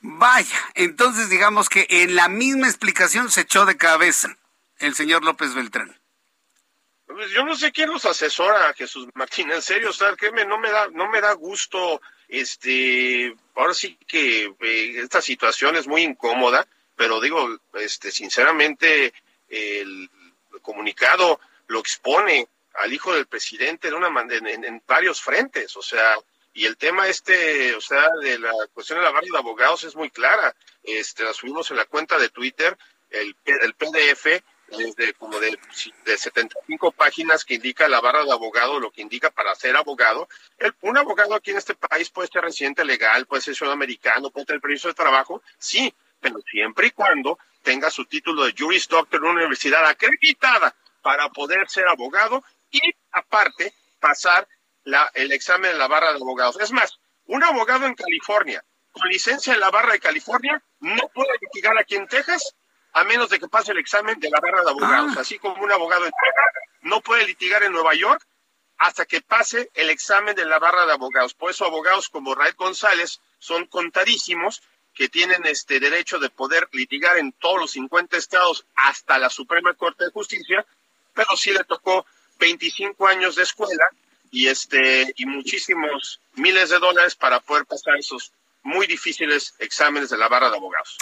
Vaya, 0.00 0.58
entonces 0.74 1.28
digamos 1.28 1.68
que 1.68 1.86
en 1.88 2.14
la 2.16 2.28
misma 2.28 2.68
explicación 2.68 3.30
se 3.30 3.42
echó 3.42 3.66
de 3.66 3.76
cabeza 3.76 4.36
el 4.78 4.94
señor 4.94 5.24
López 5.24 5.54
Beltrán. 5.54 5.99
Pues 7.12 7.30
yo 7.32 7.44
no 7.44 7.56
sé 7.56 7.72
quién 7.72 7.90
los 7.90 8.04
asesora, 8.04 8.72
Jesús 8.74 9.08
Martín, 9.14 9.50
en 9.50 9.62
serio, 9.62 9.90
o 9.90 9.92
sea, 9.92 10.14
que 10.14 10.30
no 10.30 10.58
me 10.58 10.70
da, 10.70 10.88
no 10.92 11.08
me 11.08 11.20
da 11.20 11.32
gusto, 11.32 12.00
este, 12.28 13.34
ahora 13.56 13.74
sí 13.74 13.98
que 14.06 14.44
eh, 14.60 15.00
esta 15.02 15.20
situación 15.20 15.76
es 15.76 15.88
muy 15.88 16.02
incómoda, 16.02 16.66
pero 16.94 17.20
digo, 17.20 17.58
este, 17.74 18.12
sinceramente, 18.12 19.12
el 19.48 20.08
comunicado 20.62 21.40
lo 21.66 21.80
expone 21.80 22.46
al 22.74 22.92
hijo 22.92 23.12
del 23.12 23.26
presidente 23.26 23.88
de 23.88 23.94
una 23.94 24.08
en, 24.30 24.64
en, 24.64 24.82
varios 24.86 25.20
frentes, 25.20 25.76
o 25.76 25.82
sea, 25.82 26.16
y 26.54 26.66
el 26.66 26.76
tema 26.76 27.08
este, 27.08 27.74
o 27.74 27.80
sea, 27.80 28.08
de 28.22 28.38
la 28.38 28.52
cuestión 28.72 28.98
de 28.98 29.04
la 29.04 29.10
barra 29.10 29.26
de 29.30 29.38
abogados 29.38 29.84
es 29.84 29.96
muy 29.96 30.10
clara. 30.10 30.54
Este, 30.82 31.24
la 31.24 31.32
subimos 31.32 31.70
en 31.70 31.76
la 31.76 31.84
cuenta 31.84 32.18
de 32.18 32.28
Twitter, 32.28 32.76
el 33.10 33.34
PDF 33.74 34.42
desde 34.76 35.12
como 35.14 35.38
de, 35.40 35.58
de 36.04 36.18
75 36.18 36.92
páginas 36.92 37.44
que 37.44 37.54
indica 37.54 37.88
la 37.88 38.00
barra 38.00 38.24
de 38.24 38.32
abogado, 38.32 38.80
lo 38.80 38.90
que 38.90 39.02
indica 39.02 39.30
para 39.30 39.54
ser 39.54 39.76
abogado. 39.76 40.28
El, 40.58 40.74
un 40.82 40.96
abogado 40.96 41.34
aquí 41.34 41.50
en 41.50 41.58
este 41.58 41.74
país 41.74 42.10
puede 42.10 42.28
ser 42.28 42.42
residente 42.42 42.84
legal, 42.84 43.26
puede 43.26 43.42
ser 43.42 43.54
ciudadano 43.54 43.78
americano, 43.78 44.30
puede 44.30 44.46
tener 44.46 44.60
permiso 44.60 44.88
de 44.88 44.94
trabajo, 44.94 45.42
sí, 45.58 45.92
pero 46.20 46.36
siempre 46.50 46.88
y 46.88 46.90
cuando 46.90 47.38
tenga 47.62 47.90
su 47.90 48.04
título 48.04 48.44
de 48.44 48.54
Juris 48.56 48.88
Doctor 48.88 49.20
en 49.20 49.26
una 49.26 49.40
universidad 49.40 49.84
acreditada 49.86 50.74
para 51.02 51.28
poder 51.30 51.68
ser 51.68 51.88
abogado 51.88 52.44
y 52.70 52.80
aparte 53.12 53.74
pasar 53.98 54.46
la, 54.84 55.10
el 55.14 55.32
examen 55.32 55.72
de 55.72 55.78
la 55.78 55.88
barra 55.88 56.10
de 56.12 56.16
abogados. 56.16 56.58
Es 56.60 56.72
más, 56.72 56.98
un 57.26 57.42
abogado 57.44 57.86
en 57.86 57.94
California 57.94 58.64
con 58.92 59.08
licencia 59.08 59.54
en 59.54 59.60
la 59.60 59.70
barra 59.70 59.92
de 59.92 60.00
California 60.00 60.62
no 60.80 61.08
puede 61.14 61.30
litigar 61.40 61.78
aquí 61.78 61.96
en 61.96 62.08
Texas 62.08 62.56
a 62.92 63.04
menos 63.04 63.28
de 63.30 63.38
que 63.38 63.48
pase 63.48 63.72
el 63.72 63.78
examen 63.78 64.18
de 64.18 64.30
la 64.30 64.40
barra 64.40 64.62
de 64.62 64.70
abogados. 64.70 65.12
Ah. 65.16 65.20
Así 65.20 65.38
como 65.38 65.62
un 65.62 65.72
abogado 65.72 66.06
no 66.82 67.00
puede 67.00 67.26
litigar 67.26 67.62
en 67.62 67.72
Nueva 67.72 67.94
York 67.94 68.22
hasta 68.78 69.04
que 69.04 69.20
pase 69.20 69.70
el 69.74 69.90
examen 69.90 70.34
de 70.34 70.46
la 70.46 70.58
barra 70.58 70.86
de 70.86 70.92
abogados. 70.92 71.34
Por 71.34 71.50
eso 71.50 71.66
abogados 71.66 72.08
como 72.08 72.34
Raed 72.34 72.54
González 72.56 73.20
son 73.38 73.66
contadísimos 73.66 74.62
que 74.94 75.08
tienen 75.08 75.44
este 75.46 75.80
derecho 75.80 76.18
de 76.18 76.30
poder 76.30 76.68
litigar 76.72 77.18
en 77.18 77.32
todos 77.32 77.60
los 77.60 77.70
50 77.72 78.16
estados 78.16 78.64
hasta 78.74 79.18
la 79.18 79.30
Suprema 79.30 79.74
Corte 79.74 80.04
de 80.04 80.10
Justicia, 80.10 80.64
pero 81.14 81.36
sí 81.36 81.52
le 81.52 81.64
tocó 81.64 82.06
25 82.38 83.06
años 83.06 83.36
de 83.36 83.42
escuela 83.42 83.86
y 84.30 84.46
este 84.46 85.12
y 85.16 85.26
muchísimos 85.26 86.20
miles 86.34 86.70
de 86.70 86.78
dólares 86.78 87.14
para 87.14 87.40
poder 87.40 87.66
pasar 87.66 87.96
esos 87.98 88.32
muy 88.62 88.86
difíciles 88.86 89.54
exámenes 89.58 90.10
de 90.10 90.18
la 90.18 90.28
barra 90.28 90.50
de 90.50 90.56
abogados. 90.56 90.96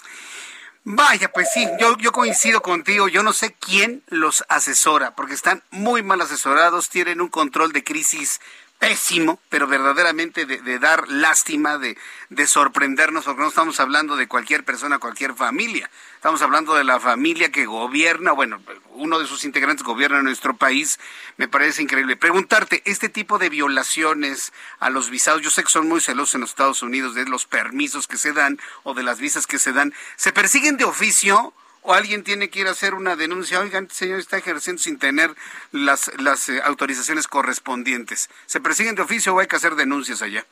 Vaya, 0.91 1.31
pues 1.31 1.51
sí, 1.53 1.69
yo, 1.79 1.99
yo 1.99 2.13
coincido 2.13 2.63
contigo, 2.63 3.09
yo 3.09 3.23
no 3.23 3.35
sé 3.35 3.55
quién 3.61 4.03
los 4.07 4.43
asesora, 4.49 5.15
porque 5.15 5.35
están 5.35 5.63
muy 5.71 6.03
mal 6.03 6.23
asesorados, 6.23 6.89
tienen 6.89 7.21
un 7.21 7.29
control 7.29 7.73
de 7.73 7.85
crisis 7.85 8.41
pésimo, 8.79 9.41
pero 9.49 9.67
verdaderamente 9.67 10.47
de, 10.47 10.79
dar 10.79 11.09
lástima, 11.09 11.79
de, 11.79 11.99
de, 12.31 12.47
sorprendernos, 12.47 13.25
porque 13.25 13.43
no 13.43 13.49
estamos 13.49 13.81
hablando 13.81 14.17
de 14.17 14.29
cualquier 14.29 14.65
persona, 14.65 14.99
cualquier 14.99 15.35
familia. 15.35 15.91
Estamos 16.15 16.43
hablando 16.43 16.75
de 16.75 16.85
la 16.85 17.01
familia 17.01 17.51
que 17.51 17.67
gobierna, 17.67 18.33
bueno, 18.33 18.61
uno 18.91 19.19
de 19.19 19.27
sus 19.27 19.45
integrantes 19.45 19.85
gobierna 19.85 20.23
nuestro 20.23 20.57
país. 20.57 21.01
Me 21.37 21.49
parece 21.49 21.83
increíble. 21.83 22.17
Preguntarte, 22.17 22.83
este 22.85 23.09
tipo 23.09 23.39
de 23.39 23.51
violaciones 23.51 24.53
a 24.79 24.91
los 24.91 25.11
visados, 25.11 25.43
yo 25.43 25.51
sé 25.51 25.63
que 25.63 25.71
son 25.71 25.89
muy 25.89 26.01
celosos 26.01 26.37
en 26.37 26.43
los 26.43 26.51
Estados 26.51 26.83
Unidos 26.83 27.15
de 27.15 27.27
los 27.27 27.47
permisos 27.47 28.07
que 28.07 28.17
se 28.17 28.33
dan 28.33 28.59
o 28.85 28.95
de 28.95 29.03
las 29.03 29.19
visas 29.19 29.47
que 29.47 29.59
se 29.59 29.73
dan, 29.73 29.93
¿se 30.17 30.33
persiguen 30.33 30.77
de 30.77 30.85
oficio? 30.85 31.53
O 31.83 31.95
alguien 31.95 32.25
tiene 32.25 32.51
que 32.51 32.61
ir 32.61 32.67
a 32.67 32.73
hacer 32.73 32.95
una 32.95 33.17
denuncia, 33.17 33.61
oigan, 33.61 33.85
este 33.85 33.95
señor 33.95 34.19
está 34.19 34.39
ejerciendo 34.39 34.83
sin 34.83 34.99
tener 34.99 35.35
las, 35.73 36.11
las 36.19 36.49
eh, 36.49 36.61
autorizaciones 36.63 37.27
correspondientes. 37.27 38.29
¿Se 38.47 38.61
persiguen 38.61 38.95
de 38.95 39.03
oficio 39.03 39.35
o 39.35 39.41
hay 39.41 39.47
que 39.47 39.57
hacer 39.57 39.75
denuncias 39.75 40.23
allá? 40.23 40.45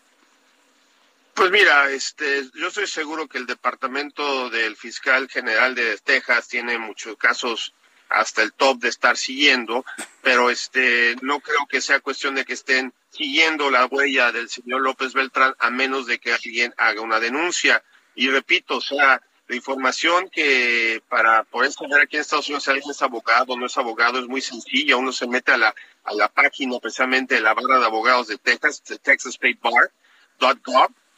Pues 1.34 1.50
mira, 1.50 1.90
este, 1.90 2.48
yo 2.54 2.68
estoy 2.68 2.86
seguro 2.86 3.28
que 3.28 3.36
el 3.36 3.44
departamento 3.44 4.48
del 4.48 4.74
fiscal 4.74 5.28
general 5.28 5.74
de 5.74 5.98
Texas 5.98 6.48
tiene 6.48 6.78
muchos 6.78 7.16
casos 7.18 7.74
hasta 8.08 8.42
el 8.42 8.54
top 8.54 8.78
de 8.78 8.88
estar 8.88 9.18
siguiendo, 9.18 9.84
pero 10.22 10.48
este, 10.48 11.16
no 11.20 11.40
creo 11.40 11.66
que 11.68 11.82
sea 11.82 12.00
cuestión 12.00 12.36
de 12.36 12.44
que 12.44 12.54
estén 12.54 12.94
siguiendo 13.10 13.70
la 13.70 13.84
huella 13.86 14.32
del 14.32 14.48
señor 14.48 14.80
López 14.80 15.12
Beltrán 15.12 15.54
a 15.58 15.70
menos 15.70 16.06
de 16.06 16.18
que 16.18 16.32
alguien 16.32 16.72
haga 16.78 17.02
una 17.02 17.20
denuncia. 17.20 17.82
Y 18.14 18.30
repito, 18.30 18.76
o 18.76 18.80
sea, 18.80 19.20
la 19.48 19.56
información 19.56 20.28
que 20.30 21.02
para 21.08 21.44
poder 21.44 21.72
saber 21.72 22.00
aquí 22.00 22.16
en 22.16 22.22
Estados 22.22 22.48
Unidos 22.48 22.64
si 22.64 22.70
alguien 22.70 22.90
es 22.90 23.02
abogado 23.02 23.52
o 23.52 23.56
no 23.56 23.66
es 23.66 23.78
abogado 23.78 24.18
es 24.18 24.26
muy 24.26 24.40
sencilla. 24.40 24.96
Uno 24.96 25.12
se 25.12 25.26
mete 25.26 25.52
a 25.52 25.56
la, 25.56 25.74
a 26.04 26.14
la 26.14 26.28
página 26.28 26.78
precisamente 26.80 27.36
de 27.36 27.40
la 27.40 27.54
barra 27.54 27.78
de 27.78 27.86
abogados 27.86 28.28
de 28.28 28.38
Texas, 28.38 28.82
de 28.84 28.98
Texas 28.98 29.38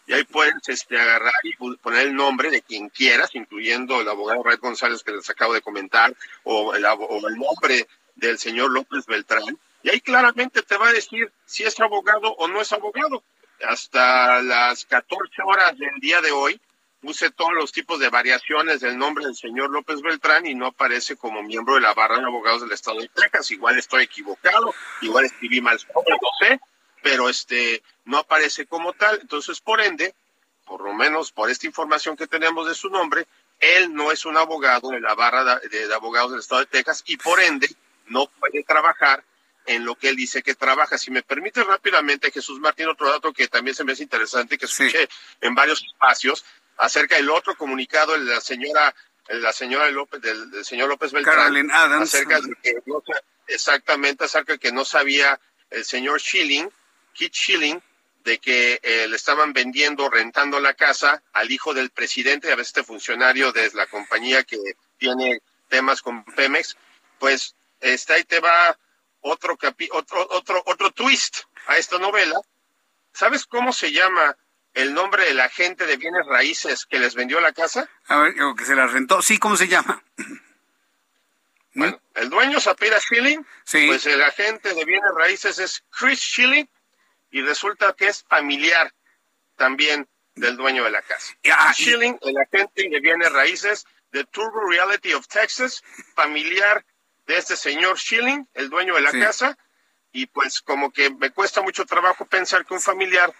y 0.08 0.14
ahí 0.14 0.24
puedes 0.24 0.54
este, 0.68 0.98
agarrar 0.98 1.32
y 1.42 1.54
poner 1.54 2.06
el 2.06 2.14
nombre 2.14 2.50
de 2.50 2.62
quien 2.62 2.88
quieras, 2.88 3.34
incluyendo 3.34 4.00
el 4.00 4.08
abogado 4.08 4.42
Red 4.42 4.58
González 4.58 5.02
que 5.04 5.12
les 5.12 5.28
acabo 5.28 5.52
de 5.52 5.60
comentar, 5.60 6.16
o 6.44 6.74
el, 6.74 6.84
o 6.86 7.28
el 7.28 7.36
nombre 7.36 7.86
del 8.14 8.38
señor 8.38 8.70
López 8.70 9.04
Beltrán, 9.04 9.58
y 9.82 9.90
ahí 9.90 10.00
claramente 10.00 10.62
te 10.62 10.78
va 10.78 10.88
a 10.88 10.92
decir 10.92 11.30
si 11.44 11.64
es 11.64 11.78
abogado 11.78 12.32
o 12.38 12.48
no 12.48 12.60
es 12.60 12.72
abogado. 12.72 13.22
Hasta 13.66 14.40
las 14.42 14.86
14 14.86 15.42
horas 15.44 15.76
del 15.76 16.00
día 16.00 16.20
de 16.22 16.30
hoy, 16.30 16.60
puse 17.00 17.30
todos 17.30 17.52
los 17.52 17.72
tipos 17.72 18.00
de 18.00 18.08
variaciones 18.08 18.80
del 18.80 18.98
nombre 18.98 19.24
del 19.24 19.36
señor 19.36 19.70
López 19.70 20.00
Beltrán 20.00 20.46
y 20.46 20.54
no 20.54 20.66
aparece 20.66 21.16
como 21.16 21.42
miembro 21.42 21.74
de 21.74 21.80
la 21.80 21.94
barra 21.94 22.18
de 22.18 22.24
abogados 22.24 22.62
del 22.62 22.72
Estado 22.72 23.00
de 23.00 23.08
Texas. 23.08 23.50
Igual 23.50 23.78
estoy 23.78 24.04
equivocado, 24.04 24.74
igual 25.00 25.24
escribí 25.24 25.60
mal 25.60 25.78
no 25.94 26.30
sé, 26.40 26.60
pero 27.02 27.28
este 27.28 27.82
no 28.04 28.18
aparece 28.18 28.66
como 28.66 28.92
tal. 28.92 29.18
Entonces, 29.20 29.60
por 29.60 29.80
ende, 29.80 30.14
por 30.64 30.82
lo 30.82 30.92
menos 30.92 31.30
por 31.30 31.50
esta 31.50 31.66
información 31.66 32.16
que 32.16 32.26
tenemos 32.26 32.66
de 32.66 32.74
su 32.74 32.88
nombre, 32.88 33.26
él 33.60 33.94
no 33.94 34.12
es 34.12 34.24
un 34.24 34.36
abogado 34.36 34.90
de 34.90 35.00
la 35.00 35.14
barra 35.14 35.60
de, 35.60 35.94
abogados 35.94 36.32
del 36.32 36.40
Estado 36.40 36.60
de 36.62 36.66
Texas 36.66 37.02
y 37.06 37.16
por 37.16 37.40
ende 37.40 37.68
no 38.06 38.26
puede 38.26 38.62
trabajar 38.64 39.24
en 39.66 39.84
lo 39.84 39.94
que 39.96 40.08
él 40.08 40.16
dice 40.16 40.42
que 40.42 40.54
trabaja. 40.54 40.96
Si 40.96 41.10
me 41.10 41.22
permite 41.22 41.62
rápidamente, 41.62 42.30
Jesús 42.30 42.58
Martín, 42.58 42.88
otro 42.88 43.10
dato 43.10 43.32
que 43.32 43.48
también 43.48 43.74
se 43.74 43.84
me 43.84 43.92
hace 43.92 44.02
interesante, 44.02 44.56
que 44.56 44.64
escuché 44.64 45.08
en 45.40 45.54
varios 45.54 45.82
espacios, 45.84 46.44
acerca 46.78 47.16
del 47.16 47.30
otro 47.30 47.56
comunicado 47.56 48.12
de 48.12 48.24
la 48.24 48.40
señora 48.40 48.94
la 49.28 49.52
señora 49.52 49.90
López 49.90 50.22
del, 50.22 50.64
señor 50.64 50.88
López 50.88 51.12
Beltrán 51.12 51.70
acerca 51.70 52.40
de 52.40 52.54
que 52.62 52.74
no, 52.86 53.02
exactamente 53.46 54.24
acerca 54.24 54.54
de 54.54 54.58
que 54.58 54.72
no 54.72 54.86
sabía 54.86 55.38
el 55.70 55.84
señor 55.84 56.20
Schilling 56.20 56.70
Kit 57.12 57.34
Schilling 57.34 57.82
de 58.24 58.38
que 58.38 58.80
eh, 58.82 59.08
le 59.08 59.16
estaban 59.16 59.52
vendiendo 59.52 60.08
rentando 60.08 60.60
la 60.60 60.74
casa 60.74 61.22
al 61.32 61.50
hijo 61.50 61.74
del 61.74 61.90
presidente 61.90 62.52
a 62.52 62.56
veces 62.56 62.68
este 62.68 62.84
funcionario 62.84 63.52
de 63.52 63.70
la 63.74 63.86
compañía 63.86 64.44
que 64.44 64.58
tiene 64.98 65.40
temas 65.68 66.02
con 66.02 66.24
Pemex. 66.24 66.76
Pues 67.18 67.54
está 67.80 68.14
ahí 68.14 68.24
te 68.24 68.40
va 68.40 68.78
otro 69.20 69.56
capi 69.56 69.88
otro 69.92 70.26
otro 70.30 70.62
otro 70.66 70.90
twist 70.90 71.38
a 71.66 71.76
esta 71.78 71.98
novela. 71.98 72.38
Sabes 73.12 73.46
cómo 73.46 73.72
se 73.72 73.92
llama 73.92 74.36
el 74.74 74.94
nombre 74.94 75.24
del 75.24 75.40
agente 75.40 75.86
de 75.86 75.96
bienes 75.96 76.26
raíces 76.26 76.86
que 76.86 76.98
les 76.98 77.14
vendió 77.14 77.40
la 77.40 77.52
casa? 77.52 77.88
A 78.06 78.18
ver, 78.18 78.40
o 78.42 78.54
que 78.54 78.64
se 78.64 78.74
la 78.74 78.86
rentó. 78.86 79.22
Sí, 79.22 79.38
¿cómo 79.38 79.56
se 79.56 79.68
llama? 79.68 80.02
Bueno, 81.74 82.00
el 82.14 82.28
dueño 82.28 82.58
Sapira 82.58 82.98
Schilling, 82.98 83.46
sí. 83.62 83.86
pues 83.86 84.04
el 84.06 84.20
agente 84.20 84.74
de 84.74 84.84
bienes 84.84 85.12
raíces 85.16 85.60
es 85.60 85.84
Chris 85.96 86.18
Schilling 86.18 86.68
y 87.30 87.40
resulta 87.42 87.92
que 87.92 88.08
es 88.08 88.24
familiar 88.24 88.92
también 89.54 90.08
del 90.34 90.56
dueño 90.56 90.82
de 90.82 90.90
la 90.90 91.02
casa. 91.02 91.34
Chris 91.40 91.54
Schilling, 91.74 92.18
el 92.22 92.36
agente 92.36 92.88
de 92.88 92.98
bienes 92.98 93.30
raíces 93.30 93.86
de 94.10 94.24
Turbo 94.24 94.68
Reality 94.68 95.12
of 95.12 95.28
Texas, 95.28 95.84
familiar 96.16 96.84
de 97.26 97.36
este 97.36 97.54
señor 97.54 97.96
Schilling, 97.96 98.48
el 98.54 98.70
dueño 98.70 98.94
de 98.94 99.02
la 99.02 99.12
casa, 99.12 99.56
y 100.10 100.26
pues 100.26 100.60
como 100.62 100.90
que 100.90 101.10
me 101.10 101.30
cuesta 101.30 101.60
mucho 101.62 101.84
trabajo 101.84 102.26
pensar 102.26 102.64
que 102.64 102.74
un 102.74 102.80
familiar 102.80 103.32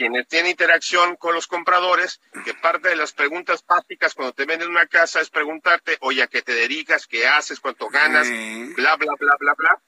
quienes 0.00 0.28
tienen 0.28 0.52
interacción 0.52 1.16
con 1.16 1.34
los 1.34 1.46
compradores, 1.46 2.22
que 2.46 2.54
parte 2.54 2.88
de 2.88 2.96
las 2.96 3.12
preguntas 3.12 3.62
básicas 3.66 4.14
cuando 4.14 4.32
te 4.32 4.46
venden 4.46 4.70
una 4.70 4.86
casa 4.86 5.20
es 5.20 5.28
preguntarte, 5.28 5.98
oye, 6.00 6.22
¿a 6.22 6.26
qué 6.26 6.40
te 6.40 6.54
dedicas? 6.54 7.06
¿Qué 7.06 7.26
haces? 7.26 7.60
¿Cuánto 7.60 7.90
ganas? 7.90 8.26
Bla, 8.76 8.96
bla, 8.96 9.12
bla, 9.18 9.36
bla, 9.38 9.54
bla. 9.58 9.78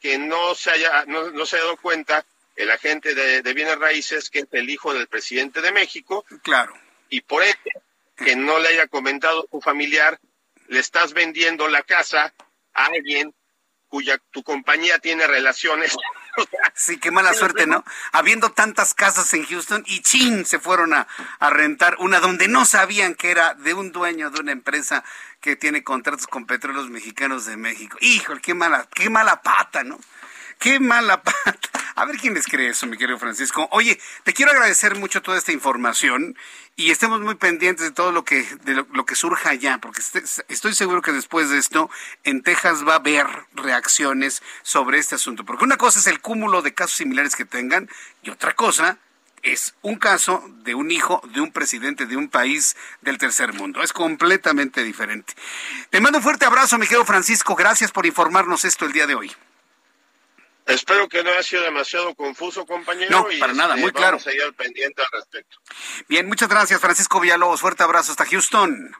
Que 0.00 0.18
no 0.18 0.56
se 0.56 0.72
haya, 0.72 1.04
no, 1.06 1.46
se 1.46 1.54
haya 1.54 1.66
dado 1.66 1.76
cuenta 1.76 2.26
el 2.56 2.68
agente 2.68 3.14
de, 3.14 3.54
bienes 3.54 3.78
raíces 3.78 4.28
que 4.28 4.40
es 4.40 4.48
el 4.50 4.68
hijo 4.68 4.92
del 4.92 5.06
presidente 5.06 5.60
de 5.60 5.70
México. 5.70 6.24
Claro. 6.42 6.74
Y 7.08 7.20
por 7.20 7.44
eso, 7.44 7.56
que 8.16 8.34
no 8.34 8.58
le 8.58 8.70
haya 8.70 8.88
comentado 8.88 9.42
a 9.42 9.52
tu 9.52 9.60
familiar, 9.60 10.18
le 10.66 10.80
estás 10.80 11.12
vendiendo 11.12 11.68
la 11.68 11.82
casa 11.82 12.34
a 12.74 12.86
alguien 12.86 13.32
cuya 13.86 14.18
tu 14.32 14.42
compañía 14.42 14.98
tiene 14.98 15.28
relaciones 15.28 15.96
sí, 16.74 16.98
qué 16.98 17.10
mala 17.10 17.34
suerte, 17.34 17.66
¿no? 17.66 17.84
Habiendo 18.12 18.50
tantas 18.50 18.94
casas 18.94 19.32
en 19.34 19.44
Houston 19.46 19.84
y 19.86 20.00
chin, 20.00 20.44
se 20.44 20.58
fueron 20.58 20.94
a, 20.94 21.06
a 21.38 21.50
rentar 21.50 21.96
una 21.98 22.20
donde 22.20 22.48
no 22.48 22.64
sabían 22.64 23.14
que 23.14 23.30
era 23.30 23.54
de 23.54 23.74
un 23.74 23.92
dueño 23.92 24.30
de 24.30 24.40
una 24.40 24.52
empresa 24.52 25.04
que 25.40 25.56
tiene 25.56 25.82
contratos 25.82 26.26
con 26.26 26.46
petróleos 26.46 26.90
mexicanos 26.90 27.46
de 27.46 27.56
México. 27.56 27.96
Híjole, 28.00 28.40
qué 28.40 28.54
mala, 28.54 28.86
qué 28.94 29.10
mala 29.10 29.42
pata, 29.42 29.84
¿no? 29.84 29.98
Qué 30.58 30.78
mala 30.78 31.22
pata. 31.22 31.68
A 32.00 32.06
ver 32.06 32.16
quién 32.16 32.32
les 32.32 32.46
cree 32.46 32.70
eso, 32.70 32.86
mi 32.86 32.96
querido 32.96 33.18
Francisco. 33.18 33.68
Oye, 33.72 34.00
te 34.24 34.32
quiero 34.32 34.52
agradecer 34.52 34.96
mucho 34.96 35.20
toda 35.20 35.36
esta 35.36 35.52
información 35.52 36.34
y 36.74 36.90
estemos 36.90 37.20
muy 37.20 37.34
pendientes 37.34 37.84
de 37.84 37.92
todo 37.92 38.10
lo 38.10 38.24
que 38.24 38.42
de 38.64 38.72
lo, 38.72 39.04
que 39.04 39.14
surja 39.14 39.50
allá, 39.50 39.76
porque 39.82 40.00
este, 40.00 40.22
estoy 40.48 40.72
seguro 40.72 41.02
que 41.02 41.12
después 41.12 41.50
de 41.50 41.58
esto 41.58 41.90
en 42.24 42.42
Texas 42.42 42.88
va 42.88 42.94
a 42.94 42.96
haber 42.96 43.26
reacciones 43.52 44.42
sobre 44.62 44.96
este 44.98 45.16
asunto, 45.16 45.44
porque 45.44 45.64
una 45.64 45.76
cosa 45.76 45.98
es 45.98 46.06
el 46.06 46.22
cúmulo 46.22 46.62
de 46.62 46.72
casos 46.72 46.96
similares 46.96 47.36
que 47.36 47.44
tengan 47.44 47.90
y 48.22 48.30
otra 48.30 48.54
cosa 48.54 48.96
es 49.42 49.74
un 49.82 49.96
caso 49.96 50.42
de 50.62 50.74
un 50.74 50.90
hijo 50.90 51.20
de 51.34 51.42
un 51.42 51.52
presidente 51.52 52.06
de 52.06 52.16
un 52.16 52.30
país 52.30 52.76
del 53.02 53.18
tercer 53.18 53.52
mundo. 53.52 53.82
Es 53.82 53.92
completamente 53.92 54.84
diferente. 54.84 55.34
Te 55.90 56.00
mando 56.00 56.16
un 56.16 56.24
fuerte 56.24 56.46
abrazo, 56.46 56.78
mi 56.78 56.86
querido 56.86 57.04
Francisco. 57.04 57.54
Gracias 57.54 57.92
por 57.92 58.06
informarnos 58.06 58.64
esto 58.64 58.86
el 58.86 58.92
día 58.92 59.06
de 59.06 59.16
hoy. 59.16 59.30
Espero 60.70 61.08
que 61.08 61.22
no 61.22 61.30
haya 61.30 61.42
sido 61.42 61.62
demasiado 61.62 62.14
confuso, 62.14 62.66
compañero. 62.66 63.10
No, 63.10 63.26
para 63.38 63.52
nada, 63.52 63.74
este, 63.74 63.82
muy 63.82 63.92
claro. 63.92 64.18
Vamos 64.18 64.26
a 64.26 64.32
ir 64.32 64.42
al 64.42 64.54
pendiente 64.54 65.02
al 65.02 65.08
respecto. 65.12 65.58
Bien, 66.08 66.26
muchas 66.26 66.48
gracias, 66.48 66.80
Francisco 66.80 67.20
Villalobos. 67.20 67.60
Fuerte 67.60 67.82
abrazo 67.82 68.12
hasta 68.12 68.26
Houston. 68.26 68.94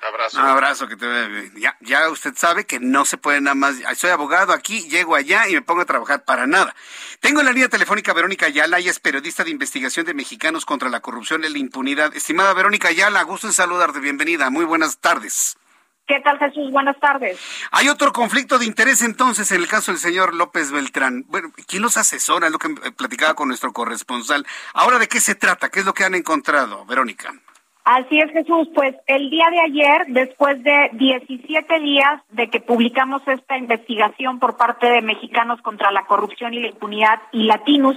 Abrazo. 0.00 0.38
Un 0.38 0.46
abrazo, 0.46 0.86
que 0.86 0.96
te 0.96 1.50
ya, 1.56 1.76
ya 1.80 2.08
usted 2.08 2.32
sabe 2.36 2.66
que 2.66 2.78
no 2.78 3.04
se 3.04 3.16
puede 3.16 3.40
nada 3.40 3.56
más. 3.56 3.76
Soy 3.96 4.10
abogado 4.10 4.52
aquí, 4.52 4.88
llego 4.88 5.16
allá 5.16 5.48
y 5.48 5.54
me 5.54 5.62
pongo 5.62 5.80
a 5.82 5.86
trabajar 5.86 6.24
para 6.24 6.46
nada. 6.46 6.74
Tengo 7.18 7.40
en 7.40 7.46
la 7.46 7.52
línea 7.52 7.68
telefónica 7.68 8.12
Verónica 8.12 8.46
Ayala, 8.46 8.78
ella 8.78 8.92
es 8.92 9.00
periodista 9.00 9.42
de 9.42 9.50
investigación 9.50 10.06
de 10.06 10.14
mexicanos 10.14 10.64
contra 10.64 10.88
la 10.88 11.00
corrupción 11.00 11.42
y 11.42 11.48
la 11.48 11.58
impunidad. 11.58 12.14
Estimada 12.14 12.54
Verónica 12.54 12.88
Ayala, 12.88 13.22
gusto 13.22 13.48
en 13.48 13.52
saludarte, 13.52 13.98
bienvenida, 13.98 14.50
muy 14.50 14.64
buenas 14.64 14.98
tardes. 14.98 15.56
¿Qué 16.08 16.20
tal, 16.20 16.38
Jesús? 16.38 16.72
Buenas 16.72 16.98
tardes. 16.98 17.38
Hay 17.70 17.90
otro 17.90 18.14
conflicto 18.14 18.58
de 18.58 18.64
interés 18.64 19.02
entonces 19.02 19.52
en 19.52 19.60
el 19.60 19.68
caso 19.68 19.92
del 19.92 20.00
señor 20.00 20.34
López 20.34 20.72
Beltrán. 20.72 21.24
Bueno, 21.28 21.50
¿quién 21.66 21.82
los 21.82 21.98
asesora? 21.98 22.46
Es 22.46 22.52
lo 22.52 22.58
que 22.58 22.70
platicaba 22.92 23.34
con 23.34 23.48
nuestro 23.48 23.74
corresponsal. 23.74 24.46
Ahora, 24.72 24.98
¿de 24.98 25.06
qué 25.06 25.20
se 25.20 25.34
trata? 25.34 25.68
¿Qué 25.68 25.80
es 25.80 25.84
lo 25.84 25.92
que 25.92 26.04
han 26.04 26.14
encontrado, 26.14 26.86
Verónica? 26.86 27.34
Así 27.84 28.18
es, 28.18 28.32
Jesús. 28.32 28.70
Pues 28.74 28.96
el 29.06 29.28
día 29.28 29.48
de 29.50 29.60
ayer, 29.60 30.06
después 30.08 30.62
de 30.62 30.88
17 30.94 31.78
días 31.80 32.22
de 32.30 32.48
que 32.48 32.60
publicamos 32.60 33.20
esta 33.28 33.58
investigación 33.58 34.38
por 34.38 34.56
parte 34.56 34.86
de 34.86 35.02
Mexicanos 35.02 35.60
contra 35.60 35.92
la 35.92 36.06
Corrupción 36.06 36.54
y 36.54 36.60
la 36.60 36.68
Impunidad 36.68 37.20
y 37.32 37.44
Latinos, 37.44 37.96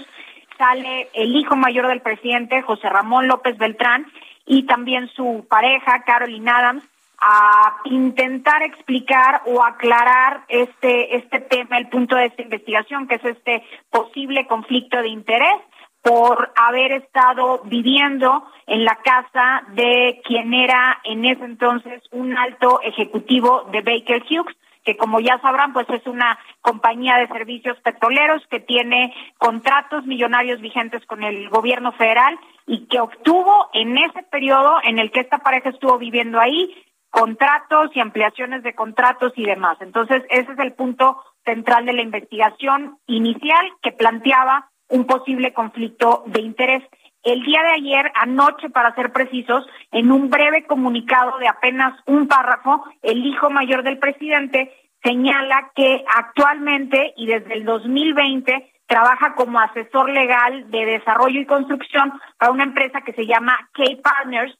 sale 0.57 1.09
el 1.14 1.34
hijo 1.34 1.55
mayor 1.55 1.88
del 1.88 2.01
presidente, 2.01 2.62
José 2.62 2.89
Ramón 2.89 3.30
López 3.30 3.57
Beltrán, 3.57 4.05
y 4.45 4.64
también 4.64 5.07
su 5.16 5.45
pareja, 5.49 6.03
Caroline 6.03 6.51
Adams, 6.51 6.84
a 7.22 7.78
intentar 7.86 8.63
explicar 8.63 9.43
o 9.45 9.63
aclarar 9.63 10.43
este, 10.49 11.15
este 11.15 11.39
tema, 11.39 11.78
el 11.78 11.88
punto 11.88 12.15
de 12.15 12.26
esta 12.26 12.41
investigación, 12.41 13.07
que 13.07 13.15
es 13.15 13.26
este 13.26 13.63
posible 13.91 14.47
conflicto 14.47 14.97
de 14.97 15.09
interés 15.09 15.61
por 16.01 16.51
haber 16.55 16.93
estado 16.93 17.61
viviendo 17.65 18.43
en 18.65 18.86
la 18.86 18.95
casa 19.03 19.63
de 19.76 20.19
quien 20.26 20.53
era 20.53 20.99
en 21.03 21.26
ese 21.26 21.45
entonces 21.45 22.01
un 22.11 22.36
alto 22.36 22.82
ejecutivo 22.82 23.67
de 23.72 23.82
Baker 23.82 24.24
Hughes, 24.24 24.57
que 24.84 24.97
como 24.97 25.19
ya 25.19 25.39
sabrán, 25.41 25.74
pues 25.74 25.88
es 25.91 26.07
una 26.07 26.39
compañía 26.61 27.17
de 27.17 27.28
servicios 27.28 27.80
petroleros 27.82 28.41
que 28.49 28.59
tiene 28.59 29.13
contratos 29.38 30.07
millonarios 30.07 30.59
vigentes 30.59 31.05
con 31.05 31.24
el 31.24 31.49
gobierno 31.49 31.91
federal 31.91 32.39
y 32.65 32.88
que 32.88 32.99
obtuvo 32.99 33.69
en 33.74 33.95
ese 33.99 34.24
periodo 34.24 34.78
en 34.84 34.97
el 34.97 35.11
que 35.11 35.19
esta 35.19 35.38
pareja 35.38 35.69
estuvo 35.69 35.99
viviendo 35.99 36.39
ahí 36.39 36.74
contratos 37.12 37.91
y 37.93 37.99
ampliaciones 37.99 38.64
de 38.64 38.74
contratos 38.74 39.34
y 39.36 39.45
demás. 39.45 39.78
Entonces, 39.82 40.24
ese 40.30 40.51
es 40.51 40.59
el 40.59 40.74
punto 40.74 41.22
central 41.45 41.86
de 41.86 41.93
la 41.93 42.01
investigación 42.01 42.97
inicial 43.05 43.72
que 43.82 43.91
planteaba 43.91 44.72
un 44.89 45.05
posible 45.05 45.53
conflicto 45.53 46.24
de 46.28 46.41
interés. 46.41 46.84
El 47.24 47.43
día 47.43 47.62
de 47.62 47.74
ayer, 47.74 48.12
anoche 48.16 48.70
para 48.70 48.95
ser 48.95 49.12
precisos, 49.12 49.66
en 49.91 50.12
un 50.12 50.30
breve 50.30 50.66
comunicado 50.66 51.38
de 51.38 51.47
apenas 51.47 51.93
un 52.07 52.28
párrafo, 52.28 52.84
el 53.03 53.26
hijo 53.26 53.49
mayor 53.49 53.84
del 53.84 53.99
presidente 53.99 54.74
señala 55.03 55.72
que 55.76 56.03
actualmente 56.16 57.14
y 57.18 57.28
desde 57.28 57.53
el 57.53 57.66
2020 57.66 58.72
trabaja 58.88 59.36
como 59.36 59.59
asesor 59.59 60.09
legal 60.09 60.70
de 60.70 60.86
desarrollo 60.86 61.39
y 61.39 61.45
construcción 61.45 62.12
para 62.38 62.51
una 62.51 62.64
empresa 62.64 63.01
que 63.01 63.14
se 63.14 63.26
llama 63.26 63.57
K-Partners, 63.74 64.57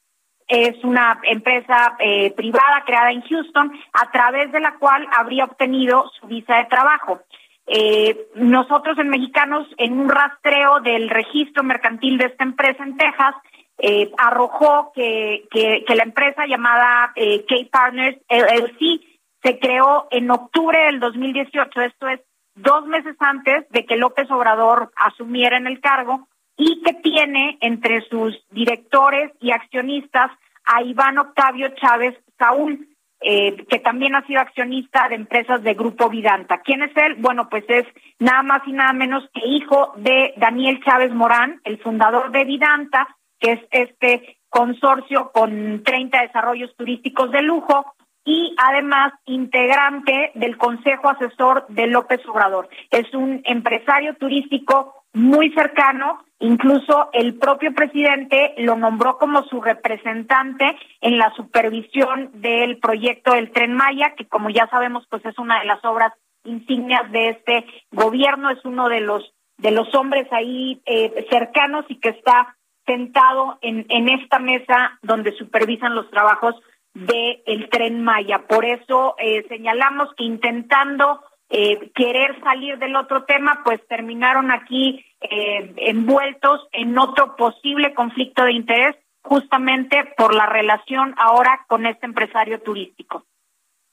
es 0.48 0.82
una 0.84 1.20
empresa 1.22 1.96
eh, 1.98 2.32
privada 2.32 2.82
creada 2.84 3.10
en 3.10 3.22
Houston, 3.22 3.72
a 3.92 4.10
través 4.10 4.52
de 4.52 4.60
la 4.60 4.74
cual 4.78 5.06
habría 5.16 5.44
obtenido 5.44 6.10
su 6.20 6.26
visa 6.26 6.56
de 6.56 6.64
trabajo. 6.66 7.20
Eh, 7.66 8.28
nosotros 8.34 8.98
en 8.98 9.08
Mexicanos, 9.08 9.66
en 9.78 9.98
un 9.98 10.08
rastreo 10.08 10.80
del 10.80 11.08
registro 11.08 11.62
mercantil 11.62 12.18
de 12.18 12.26
esta 12.26 12.44
empresa 12.44 12.82
en 12.82 12.96
Texas, 12.96 13.34
eh, 13.78 14.10
arrojó 14.18 14.92
que, 14.94 15.44
que, 15.50 15.94
la 15.94 16.02
empresa 16.02 16.46
llamada 16.46 17.12
K-Partners 17.14 18.18
LLC 18.28 19.00
se 19.42 19.58
creó 19.58 20.06
en 20.10 20.30
octubre 20.30 20.78
del 20.86 21.00
2018, 21.00 21.80
esto 21.80 22.08
es 22.08 22.20
dos 22.54 22.86
meses 22.86 23.16
antes 23.18 23.68
de 23.70 23.84
que 23.86 23.96
López 23.96 24.30
Obrador 24.30 24.92
asumiera 24.96 25.56
en 25.56 25.66
el 25.66 25.80
cargo, 25.80 26.28
y 26.64 26.80
que 26.82 26.94
tiene 26.94 27.58
entre 27.60 28.02
sus 28.02 28.38
directores 28.52 29.32
y 29.40 29.50
accionistas 29.50 30.30
a 30.64 30.80
Iván 30.82 31.18
Octavio 31.18 31.70
Chávez 31.74 32.16
Saúl, 32.38 32.86
eh, 33.20 33.66
que 33.68 33.80
también 33.80 34.14
ha 34.14 34.24
sido 34.26 34.40
accionista 34.40 35.08
de 35.08 35.16
empresas 35.16 35.64
de 35.64 35.74
Grupo 35.74 36.08
Vidanta. 36.08 36.58
¿Quién 36.58 36.82
es 36.82 36.96
él? 36.96 37.16
Bueno, 37.18 37.48
pues 37.48 37.64
es 37.66 37.84
nada 38.20 38.44
más 38.44 38.62
y 38.66 38.72
nada 38.72 38.92
menos 38.92 39.28
que 39.34 39.44
hijo 39.44 39.92
de 39.96 40.34
Daniel 40.36 40.80
Chávez 40.84 41.12
Morán, 41.12 41.60
el 41.64 41.78
fundador 41.78 42.30
de 42.30 42.44
Vidanta, 42.44 43.08
que 43.40 43.52
es 43.52 43.60
este 43.72 44.38
consorcio 44.48 45.32
con 45.32 45.82
30 45.82 46.22
desarrollos 46.22 46.76
turísticos 46.76 47.32
de 47.32 47.42
lujo 47.42 47.92
y 48.24 48.54
además 48.56 49.14
integrante 49.24 50.30
del 50.36 50.56
Consejo 50.58 51.08
Asesor 51.08 51.66
de 51.68 51.88
López 51.88 52.20
Obrador. 52.28 52.68
Es 52.92 53.12
un 53.14 53.42
empresario 53.44 54.14
turístico 54.14 55.01
muy 55.14 55.50
cercano, 55.52 56.24
incluso 56.38 57.10
el 57.12 57.38
propio 57.38 57.74
presidente 57.74 58.54
lo 58.58 58.76
nombró 58.76 59.18
como 59.18 59.42
su 59.44 59.60
representante 59.60 60.76
en 61.00 61.18
la 61.18 61.32
supervisión 61.34 62.30
del 62.34 62.78
proyecto 62.78 63.32
del 63.32 63.52
Tren 63.52 63.74
Maya, 63.74 64.14
que 64.16 64.26
como 64.26 64.50
ya 64.50 64.66
sabemos, 64.68 65.06
pues 65.10 65.24
es 65.26 65.38
una 65.38 65.60
de 65.60 65.66
las 65.66 65.84
obras 65.84 66.12
insignias 66.44 67.10
de 67.12 67.30
este 67.30 67.66
gobierno, 67.90 68.50
es 68.50 68.64
uno 68.64 68.88
de 68.88 69.00
los 69.00 69.32
de 69.58 69.70
los 69.70 69.94
hombres 69.94 70.26
ahí 70.32 70.82
eh, 70.86 71.26
cercanos 71.30 71.84
y 71.88 72.00
que 72.00 72.08
está 72.08 72.56
sentado 72.84 73.58
en, 73.62 73.86
en 73.90 74.08
esta 74.08 74.40
mesa 74.40 74.98
donde 75.02 75.30
supervisan 75.36 75.94
los 75.94 76.10
trabajos 76.10 76.56
del 76.94 77.42
el 77.46 77.68
Tren 77.70 78.02
Maya. 78.02 78.46
Por 78.48 78.64
eso 78.64 79.14
eh, 79.18 79.46
señalamos 79.48 80.08
que 80.16 80.24
intentando 80.24 81.22
eh, 81.54 81.92
querer 81.94 82.40
salir 82.42 82.78
del 82.78 82.96
otro 82.96 83.24
tema, 83.24 83.60
pues 83.62 83.78
terminaron 83.86 84.50
aquí 84.50 85.04
eh, 85.20 85.74
envueltos 85.76 86.66
en 86.72 86.96
otro 86.98 87.36
posible 87.36 87.92
conflicto 87.92 88.42
de 88.44 88.52
interés, 88.52 88.96
justamente 89.20 90.14
por 90.16 90.34
la 90.34 90.46
relación 90.46 91.14
ahora 91.18 91.66
con 91.68 91.84
este 91.84 92.06
empresario 92.06 92.62
turístico. 92.62 93.26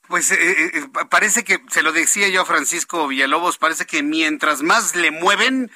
Pues 0.08 0.32
eh, 0.32 0.72
parece 1.10 1.44
que, 1.44 1.58
se 1.68 1.84
lo 1.84 1.92
decía 1.92 2.30
yo 2.30 2.44
a 2.44 2.46
Francisco 2.46 3.10
Villalobos, 3.10 3.58
parece 3.58 3.86
que 3.86 4.04
mientras 4.04 4.64
más 4.64 4.96
le 4.96 5.12
mueven, 5.12 5.70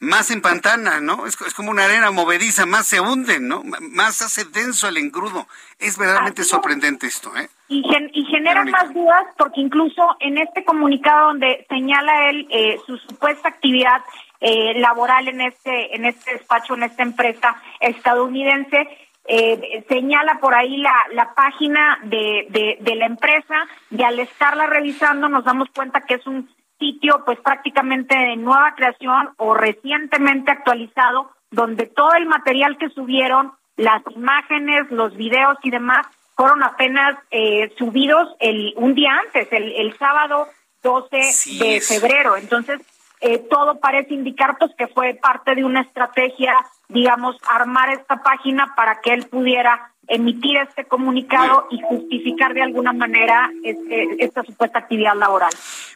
más 0.00 0.30
empantana, 0.30 1.00
¿no? 1.00 1.26
Es, 1.26 1.40
es, 1.40 1.54
como 1.54 1.70
una 1.70 1.84
arena 1.84 2.10
movediza, 2.10 2.66
más 2.66 2.86
se 2.86 3.00
hunden, 3.00 3.48
¿no? 3.48 3.62
Más 3.64 4.22
hace 4.22 4.44
denso 4.44 4.88
el 4.88 4.96
engrudo. 4.96 5.46
Es 5.78 5.98
verdaderamente 5.98 6.44
sorprendente 6.44 7.06
esto, 7.06 7.36
¿eh? 7.36 7.48
Y, 7.68 7.82
y 8.12 8.24
genera 8.26 8.64
más 8.64 8.94
dudas 8.94 9.24
porque 9.36 9.60
incluso 9.60 10.16
en 10.20 10.38
este 10.38 10.64
comunicado 10.64 11.28
donde 11.28 11.66
señala 11.68 12.30
él 12.30 12.46
eh, 12.50 12.78
su 12.86 12.96
supuesta 12.98 13.48
actividad 13.48 14.02
eh, 14.40 14.78
laboral 14.78 15.28
en 15.28 15.40
este 15.40 15.94
en 15.94 16.04
este 16.06 16.32
despacho, 16.32 16.74
en 16.74 16.84
esta 16.84 17.02
empresa 17.02 17.60
estadounidense, 17.80 18.88
eh, 19.26 19.84
señala 19.88 20.38
por 20.40 20.54
ahí 20.54 20.78
la, 20.78 20.94
la 21.12 21.34
página 21.34 21.98
de, 22.04 22.46
de, 22.48 22.78
de 22.80 22.94
la 22.94 23.06
empresa 23.06 23.66
y 23.90 24.02
al 24.02 24.18
estarla 24.20 24.66
revisando 24.66 25.28
nos 25.28 25.44
damos 25.44 25.68
cuenta 25.74 26.00
que 26.00 26.14
es 26.14 26.26
un 26.26 26.48
sitio 26.78 27.22
pues 27.24 27.38
prácticamente 27.40 28.16
de 28.16 28.36
nueva 28.36 28.74
creación 28.76 29.30
o 29.36 29.54
recientemente 29.54 30.50
actualizado, 30.50 31.30
donde 31.50 31.86
todo 31.86 32.14
el 32.14 32.26
material 32.26 32.78
que 32.78 32.90
subieron, 32.90 33.52
las 33.76 34.02
imágenes, 34.14 34.90
los 34.90 35.16
videos 35.16 35.56
y 35.62 35.70
demás, 35.70 36.06
fueron 36.36 36.62
apenas 36.62 37.16
eh, 37.30 37.72
subidos 37.76 38.28
el 38.38 38.72
un 38.76 38.94
día 38.94 39.10
antes, 39.24 39.48
el, 39.52 39.72
el 39.72 39.96
sábado 39.98 40.46
12 40.82 41.16
de 41.58 41.80
febrero. 41.80 42.36
Entonces, 42.36 42.80
eh, 43.20 43.38
todo 43.50 43.80
parece 43.80 44.14
indicar 44.14 44.56
pues 44.58 44.70
que 44.76 44.86
fue 44.86 45.14
parte 45.14 45.54
de 45.54 45.64
una 45.64 45.80
estrategia, 45.80 46.54
digamos, 46.88 47.36
armar 47.48 47.90
esta 47.90 48.22
página 48.22 48.74
para 48.76 49.00
que 49.00 49.12
él 49.12 49.26
pudiera 49.26 49.92
emitir 50.08 50.56
este 50.58 50.84
comunicado 50.84 51.68
y 51.70 51.80
justificar 51.82 52.54
de 52.54 52.62
alguna 52.62 52.92
manera 52.92 53.50
este, 53.62 54.24
esta 54.24 54.42
supuesta 54.42 54.78
actividad 54.78 55.14
laboral. 55.14 55.50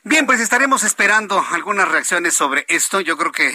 Bien, 0.05 0.27
pues 0.27 0.41
estaremos 0.41 0.85
esperando 0.85 1.43
algunas 1.53 1.89
reacciones 1.89 2.35
sobre 2.35 2.65
esto. 2.69 3.01
Yo 3.01 3.17
creo 3.17 3.33
que 3.33 3.53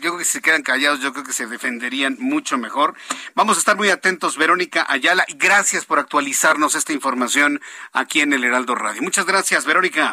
yo 0.00 0.10
creo 0.10 0.18
que 0.18 0.24
si 0.24 0.32
se 0.32 0.42
quedan 0.42 0.62
callados, 0.62 1.00
yo 1.00 1.12
creo 1.12 1.24
que 1.24 1.32
se 1.32 1.46
defenderían 1.46 2.16
mucho 2.20 2.56
mejor. 2.56 2.94
Vamos 3.34 3.56
a 3.56 3.58
estar 3.58 3.76
muy 3.76 3.90
atentos, 3.90 4.38
Verónica 4.38 4.86
Ayala, 4.88 5.24
y 5.26 5.34
gracias 5.34 5.84
por 5.84 5.98
actualizarnos 5.98 6.76
esta 6.76 6.92
información 6.92 7.60
aquí 7.92 8.20
en 8.20 8.32
el 8.32 8.44
Heraldo 8.44 8.76
Radio. 8.76 9.02
Muchas 9.02 9.26
gracias, 9.26 9.66
Verónica. 9.66 10.12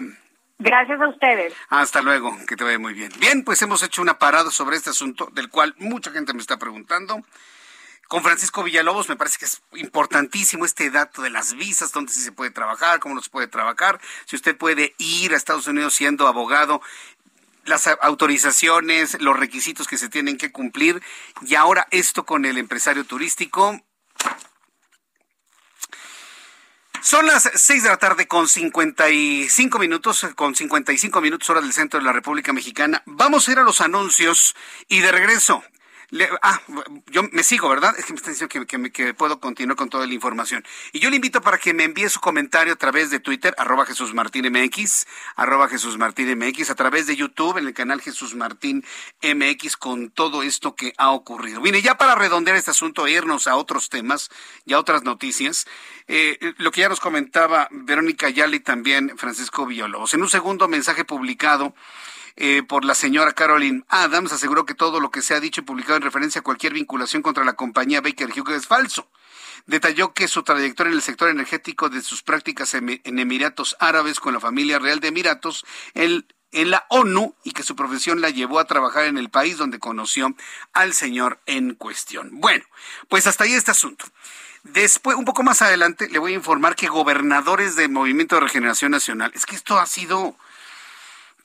Gracias 0.57 0.99
a 1.01 1.07
ustedes. 1.09 1.53
Hasta 1.69 2.01
luego, 2.01 2.35
que 2.47 2.55
te 2.55 2.63
vaya 2.63 2.79
muy 2.79 2.93
bien. 2.93 3.11
Bien, 3.19 3.43
pues 3.43 3.61
hemos 3.61 3.83
hecho 3.83 4.01
una 4.01 4.17
parada 4.17 4.49
sobre 4.51 4.77
este 4.77 4.89
asunto, 4.89 5.29
del 5.33 5.49
cual 5.49 5.75
mucha 5.77 6.11
gente 6.11 6.33
me 6.33 6.39
está 6.39 6.57
preguntando. 6.57 7.21
Con 8.07 8.21
Francisco 8.21 8.63
Villalobos 8.63 9.09
me 9.09 9.15
parece 9.15 9.39
que 9.39 9.45
es 9.45 9.61
importantísimo 9.73 10.65
este 10.65 10.91
dato 10.91 11.23
de 11.23 11.31
las 11.31 11.53
visas, 11.53 11.91
dónde 11.91 12.13
sí 12.13 12.21
se 12.21 12.31
puede 12.31 12.51
trabajar, 12.51 12.99
cómo 12.99 13.15
no 13.15 13.21
se 13.21 13.31
puede 13.31 13.47
trabajar, 13.47 13.99
si 14.25 14.35
usted 14.35 14.55
puede 14.55 14.93
ir 14.99 15.33
a 15.33 15.37
Estados 15.37 15.67
Unidos 15.67 15.95
siendo 15.95 16.27
abogado 16.27 16.81
las 17.65 17.87
autorizaciones, 17.87 19.19
los 19.21 19.37
requisitos 19.37 19.87
que 19.87 19.97
se 19.97 20.07
tienen 20.07 20.37
que 20.37 20.51
cumplir 20.51 21.01
y 21.41 21.55
ahora 21.55 21.87
esto 21.89 22.25
con 22.25 22.45
el 22.45 22.59
empresario 22.59 23.05
turístico. 23.05 23.81
Son 27.01 27.27
las 27.27 27.49
6 27.53 27.83
de 27.83 27.89
la 27.89 27.97
tarde 27.97 28.27
con 28.27 28.47
55 28.47 29.77
minutos, 29.79 30.27
con 30.35 30.55
55 30.55 31.21
minutos 31.21 31.49
hora 31.49 31.61
del 31.61 31.73
centro 31.73 31.99
de 31.99 32.05
la 32.05 32.13
República 32.13 32.53
Mexicana. 32.53 33.03
Vamos 33.05 33.47
a 33.47 33.51
ir 33.51 33.59
a 33.59 33.63
los 33.63 33.81
anuncios 33.81 34.55
y 34.87 35.01
de 35.01 35.11
regreso 35.11 35.63
ah, 36.41 36.61
yo 37.07 37.23
me 37.31 37.43
sigo, 37.43 37.69
¿verdad? 37.69 37.93
Es 37.97 38.05
que 38.05 38.13
me 38.13 38.17
está 38.17 38.31
diciendo 38.31 38.65
que, 38.91 39.13
puedo 39.13 39.39
continuar 39.39 39.75
con 39.75 39.89
toda 39.89 40.05
la 40.05 40.13
información. 40.13 40.63
Y 40.91 40.99
yo 40.99 41.09
le 41.09 41.17
invito 41.17 41.41
para 41.41 41.57
que 41.57 41.73
me 41.73 41.83
envíe 41.83 42.09
su 42.09 42.19
comentario 42.19 42.73
a 42.73 42.75
través 42.75 43.09
de 43.09 43.19
Twitter, 43.19 43.53
arroba 43.57 43.85
Jesús 43.85 44.13
Martín 44.13 44.51
MX, 44.51 45.05
arroba 45.35 45.67
Jesús 45.67 45.97
Martín 45.97 46.37
MX, 46.37 46.69
a 46.69 46.75
través 46.75 47.07
de 47.07 47.15
YouTube, 47.15 47.57
en 47.57 47.67
el 47.67 47.73
canal 47.73 48.01
Jesús 48.01 48.35
Martín 48.35 48.83
MX, 49.21 49.77
con 49.77 50.09
todo 50.09 50.43
esto 50.43 50.75
que 50.75 50.93
ha 50.97 51.11
ocurrido. 51.11 51.61
Mire, 51.61 51.81
ya 51.81 51.95
para 51.95 52.15
redondear 52.15 52.57
este 52.57 52.71
asunto 52.71 53.07
e 53.07 53.11
irnos 53.11 53.47
a 53.47 53.55
otros 53.55 53.89
temas 53.89 54.29
y 54.65 54.73
a 54.73 54.79
otras 54.79 55.03
noticias, 55.03 55.65
eh, 56.07 56.37
lo 56.57 56.71
que 56.71 56.81
ya 56.81 56.89
nos 56.89 56.99
comentaba 56.99 57.67
Verónica 57.71 58.29
Yali 58.29 58.57
y 58.57 58.59
también 58.59 59.17
Francisco 59.17 59.65
Villalobos. 59.65 60.13
En 60.13 60.21
un 60.21 60.29
segundo 60.29 60.67
mensaje 60.67 61.03
publicado, 61.03 61.73
eh, 62.37 62.63
por 62.63 62.85
la 62.85 62.95
señora 62.95 63.33
Caroline 63.33 63.83
Adams, 63.87 64.31
aseguró 64.31 64.65
que 64.65 64.73
todo 64.73 64.99
lo 64.99 65.11
que 65.11 65.21
se 65.21 65.33
ha 65.33 65.39
dicho 65.39 65.61
y 65.61 65.63
publicado 65.63 65.95
en 65.95 66.01
referencia 66.01 66.41
a 66.41 66.43
cualquier 66.43 66.73
vinculación 66.73 67.21
contra 67.21 67.45
la 67.45 67.53
compañía 67.53 68.01
Baker 68.01 68.29
Hughes 68.29 68.57
es 68.57 68.67
falso. 68.67 69.09
Detalló 69.67 70.13
que 70.13 70.27
su 70.27 70.43
trayectoria 70.43 70.91
en 70.91 70.97
el 70.97 71.01
sector 71.01 71.29
energético 71.29 71.89
de 71.89 72.01
sus 72.01 72.21
prácticas 72.21 72.73
en 72.73 73.19
Emiratos 73.19 73.75
Árabes 73.79 74.19
con 74.19 74.33
la 74.33 74.39
familia 74.39 74.79
real 74.79 74.99
de 74.99 75.07
Emiratos, 75.07 75.65
en 76.55 76.71
la 76.71 76.85
ONU 76.89 77.35
y 77.43 77.51
que 77.51 77.63
su 77.63 77.75
profesión 77.75 78.21
la 78.21 78.29
llevó 78.29 78.59
a 78.59 78.65
trabajar 78.65 79.05
en 79.05 79.17
el 79.17 79.29
país 79.29 79.57
donde 79.57 79.79
conoció 79.79 80.35
al 80.73 80.93
señor 80.93 81.39
en 81.45 81.73
cuestión. 81.75 82.29
Bueno, 82.33 82.63
pues 83.09 83.27
hasta 83.27 83.43
ahí 83.43 83.53
este 83.53 83.71
asunto. 83.71 84.05
Después, 84.63 85.15
un 85.15 85.25
poco 85.25 85.43
más 85.43 85.61
adelante, 85.61 86.09
le 86.09 86.17
voy 86.17 86.31
a 86.31 86.35
informar 86.35 86.75
que 86.75 86.87
gobernadores 86.87 87.75
del 87.75 87.91
Movimiento 87.91 88.35
de 88.35 88.41
Regeneración 88.41 88.91
Nacional, 88.91 89.31
es 89.35 89.45
que 89.45 89.55
esto 89.55 89.77
ha 89.79 89.85
sido 89.85 90.35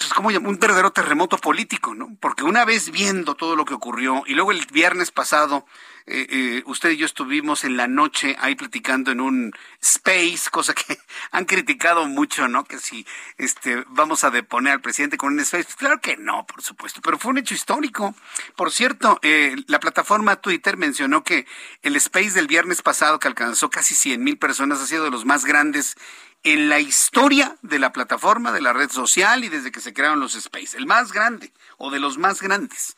pues 0.01 0.15
como 0.15 0.29
un 0.31 0.59
verdadero 0.59 0.93
terremoto 0.93 1.37
político, 1.37 1.95
¿no? 1.95 2.17
Porque 2.21 2.43
una 2.43 2.65
vez 2.65 2.91
viendo 2.91 3.35
todo 3.35 3.55
lo 3.55 3.67
que 3.67 3.75
ocurrió 3.75 4.23
y 4.27 4.33
luego 4.33 4.51
el 4.51 4.65
viernes 4.73 5.11
pasado 5.11 5.67
eh, 6.07 6.27
eh, 6.31 6.63
usted 6.65 6.91
y 6.91 6.97
yo 6.97 7.05
estuvimos 7.05 7.65
en 7.65 7.77
la 7.77 7.87
noche 7.87 8.35
ahí 8.41 8.55
platicando 8.55 9.11
en 9.11 9.21
un 9.21 9.53
space, 9.83 10.49
cosa 10.51 10.73
que 10.73 10.99
han 11.33 11.45
criticado 11.45 12.07
mucho, 12.07 12.49
¿no? 12.49 12.65
Que 12.65 12.79
si 12.79 13.07
este 13.37 13.85
vamos 13.89 14.25
a 14.25 14.31
deponer 14.31 14.73
al 14.73 14.81
presidente 14.81 15.19
con 15.19 15.35
un 15.35 15.41
space, 15.41 15.69
claro 15.77 16.01
que 16.01 16.17
no, 16.17 16.47
por 16.47 16.63
supuesto, 16.63 17.03
pero 17.03 17.19
fue 17.19 17.33
un 17.33 17.39
hecho 17.39 17.53
histórico. 17.53 18.15
Por 18.57 18.73
cierto, 18.73 19.19
eh, 19.21 19.55
la 19.67 19.81
plataforma 19.81 20.37
Twitter 20.37 20.79
mencionó 20.79 21.23
que 21.25 21.47
el 21.83 21.95
space 21.97 22.31
del 22.31 22.47
viernes 22.47 22.81
pasado 22.81 23.19
que 23.19 23.29
alcanzó 23.29 23.69
casi 23.69 23.95
100 23.95 24.25
mil 24.25 24.39
personas 24.39 24.81
ha 24.81 24.87
sido 24.87 25.05
de 25.05 25.11
los 25.11 25.27
más 25.27 25.45
grandes 25.45 25.97
en 26.43 26.69
la 26.69 26.81
historia 26.81 27.57
de 27.63 27.79
la 27.79 27.93
plataforma, 27.93 28.53
de 28.53 28.63
la 28.63 28.73
red 28.73 28.91
social 28.91 29.45
y 29.45 29.49
desde 29.49 29.71
que 29.71 29.81
se 29.81 29.93
crearon 29.93 30.21
los 30.21 30.35
Space, 30.35 30.77
el 30.77 30.87
más 30.87 31.13
grande 31.13 31.53
o 31.77 31.91
de 31.91 32.01
los 32.01 32.19
más 32.19 32.41
grandes. 32.41 32.97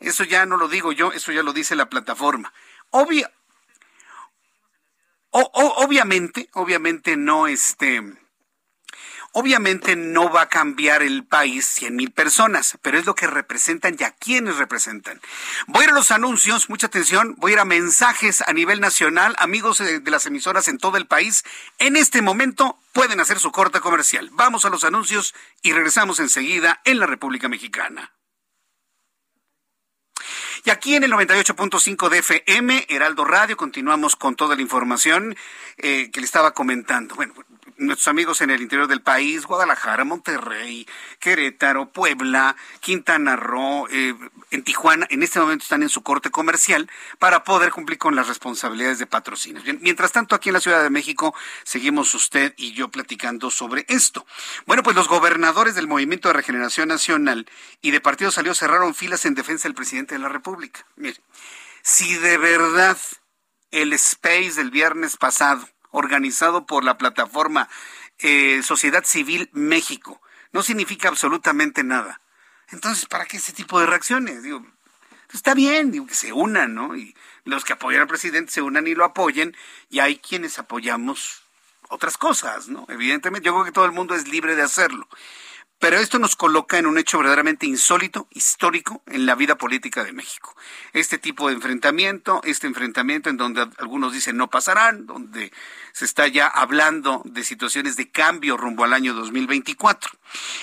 Eso 0.00 0.24
ya 0.24 0.46
no 0.46 0.56
lo 0.56 0.68
digo 0.68 0.92
yo, 0.92 1.12
eso 1.12 1.30
ya 1.30 1.42
lo 1.42 1.52
dice 1.52 1.76
la 1.76 1.88
plataforma. 1.88 2.52
Obvia, 2.90 3.30
obviamente, 5.30 6.48
obviamente 6.54 7.16
no 7.16 7.46
este 7.46 8.02
Obviamente 9.32 9.94
no 9.94 10.28
va 10.30 10.42
a 10.42 10.48
cambiar 10.48 11.02
el 11.02 11.24
país 11.24 11.64
100 11.64 11.94
mil 11.94 12.10
personas, 12.10 12.76
pero 12.82 12.98
es 12.98 13.06
lo 13.06 13.14
que 13.14 13.28
representan 13.28 13.96
y 13.98 14.02
a 14.02 14.10
quienes 14.10 14.56
representan. 14.56 15.20
Voy 15.68 15.82
a 15.82 15.84
ir 15.84 15.90
a 15.90 15.94
los 15.94 16.10
anuncios, 16.10 16.68
mucha 16.68 16.88
atención, 16.88 17.36
voy 17.38 17.52
a 17.52 17.54
ir 17.54 17.60
a 17.60 17.64
mensajes 17.64 18.42
a 18.42 18.52
nivel 18.52 18.80
nacional, 18.80 19.36
amigos 19.38 19.78
de, 19.78 20.02
las 20.10 20.26
emisoras 20.26 20.66
en 20.66 20.78
todo 20.78 20.96
el 20.96 21.06
país. 21.06 21.44
En 21.78 21.96
este 21.96 22.22
momento 22.22 22.80
pueden 22.92 23.20
hacer 23.20 23.38
su 23.38 23.52
corta 23.52 23.80
comercial. 23.80 24.30
Vamos 24.32 24.64
a 24.64 24.70
los 24.70 24.82
anuncios 24.82 25.32
y 25.62 25.72
regresamos 25.72 26.18
enseguida 26.18 26.80
en 26.84 26.98
la 26.98 27.06
República 27.06 27.48
Mexicana. 27.48 28.12
Y 30.64 30.70
aquí 30.70 30.94
en 30.94 31.04
el 31.04 31.12
98.5 31.12 32.08
de 32.08 32.18
FM, 32.18 32.86
Heraldo 32.88 33.24
Radio, 33.24 33.56
continuamos 33.56 34.16
con 34.16 34.34
toda 34.34 34.56
la 34.56 34.62
información 34.62 35.36
eh, 35.78 36.10
que 36.12 36.20
le 36.20 36.26
estaba 36.26 36.52
comentando. 36.52 37.14
Bueno, 37.14 37.32
nuestros 37.80 38.08
amigos 38.08 38.40
en 38.40 38.50
el 38.50 38.62
interior 38.62 38.86
del 38.86 39.02
país, 39.02 39.46
Guadalajara, 39.46 40.04
Monterrey, 40.04 40.86
Querétaro, 41.18 41.90
Puebla, 41.90 42.56
Quintana 42.80 43.36
Roo, 43.36 43.88
eh, 43.90 44.14
en 44.50 44.62
Tijuana, 44.62 45.06
en 45.10 45.22
este 45.22 45.40
momento 45.40 45.62
están 45.62 45.82
en 45.82 45.88
su 45.88 46.02
corte 46.02 46.30
comercial 46.30 46.90
para 47.18 47.44
poder 47.44 47.72
cumplir 47.72 47.98
con 47.98 48.14
las 48.14 48.28
responsabilidades 48.28 48.98
de 48.98 49.06
patrocinios. 49.06 49.64
mientras 49.80 50.12
tanto, 50.12 50.34
aquí 50.34 50.50
en 50.50 50.54
la 50.54 50.60
Ciudad 50.60 50.82
de 50.82 50.90
México 50.90 51.34
seguimos 51.64 52.14
usted 52.14 52.54
y 52.56 52.72
yo 52.72 52.88
platicando 52.88 53.50
sobre 53.50 53.84
esto. 53.88 54.26
Bueno, 54.66 54.82
pues 54.82 54.96
los 54.96 55.08
gobernadores 55.08 55.74
del 55.74 55.88
Movimiento 55.88 56.28
de 56.28 56.34
Regeneración 56.34 56.88
Nacional 56.88 57.46
y 57.80 57.90
de 57.90 58.00
Partido 58.00 58.30
Salió 58.30 58.54
cerraron 58.54 58.94
filas 58.94 59.24
en 59.24 59.34
defensa 59.34 59.68
del 59.68 59.74
presidente 59.74 60.14
de 60.14 60.20
la 60.20 60.28
República. 60.28 60.86
Mire, 60.96 61.20
si 61.82 62.14
de 62.16 62.38
verdad 62.38 62.98
el 63.70 63.92
space 63.92 64.54
del 64.54 64.70
viernes 64.70 65.16
pasado 65.16 65.68
organizado 65.90 66.66
por 66.66 66.84
la 66.84 66.98
plataforma 66.98 67.68
eh, 68.18 68.62
Sociedad 68.62 69.04
Civil 69.04 69.48
México. 69.52 70.20
No 70.52 70.62
significa 70.62 71.08
absolutamente 71.08 71.84
nada. 71.84 72.20
Entonces, 72.70 73.06
¿para 73.06 73.26
qué 73.26 73.38
ese 73.38 73.52
tipo 73.52 73.80
de 73.80 73.86
reacciones? 73.86 74.42
Digo, 74.42 74.64
está 75.32 75.54
bien, 75.54 75.90
digo, 75.90 76.06
que 76.06 76.14
se 76.14 76.32
unan, 76.32 76.74
¿no? 76.74 76.96
Y 76.96 77.16
los 77.44 77.64
que 77.64 77.72
apoyan 77.72 78.02
al 78.02 78.08
presidente 78.08 78.52
se 78.52 78.62
unan 78.62 78.86
y 78.86 78.94
lo 78.94 79.04
apoyen, 79.04 79.56
y 79.88 80.00
hay 80.00 80.18
quienes 80.18 80.58
apoyamos 80.58 81.44
otras 81.88 82.16
cosas, 82.16 82.68
¿no? 82.68 82.86
Evidentemente, 82.88 83.46
yo 83.46 83.52
creo 83.52 83.64
que 83.64 83.72
todo 83.72 83.84
el 83.84 83.92
mundo 83.92 84.14
es 84.14 84.28
libre 84.28 84.54
de 84.54 84.62
hacerlo. 84.62 85.08
Pero 85.80 85.96
esto 85.96 86.18
nos 86.18 86.36
coloca 86.36 86.76
en 86.76 86.86
un 86.86 86.98
hecho 86.98 87.16
verdaderamente 87.16 87.64
insólito, 87.64 88.28
histórico, 88.32 89.02
en 89.06 89.24
la 89.24 89.34
vida 89.34 89.56
política 89.56 90.04
de 90.04 90.12
México. 90.12 90.54
Este 90.92 91.16
tipo 91.16 91.48
de 91.48 91.54
enfrentamiento, 91.54 92.42
este 92.44 92.66
enfrentamiento 92.66 93.30
en 93.30 93.38
donde 93.38 93.66
algunos 93.78 94.12
dicen 94.12 94.36
no 94.36 94.50
pasarán, 94.50 95.06
donde 95.06 95.50
se 95.92 96.04
está 96.04 96.28
ya 96.28 96.46
hablando 96.46 97.22
de 97.24 97.44
situaciones 97.44 97.96
de 97.96 98.10
cambio 98.10 98.58
rumbo 98.58 98.84
al 98.84 98.92
año 98.92 99.14
2024. 99.14 100.12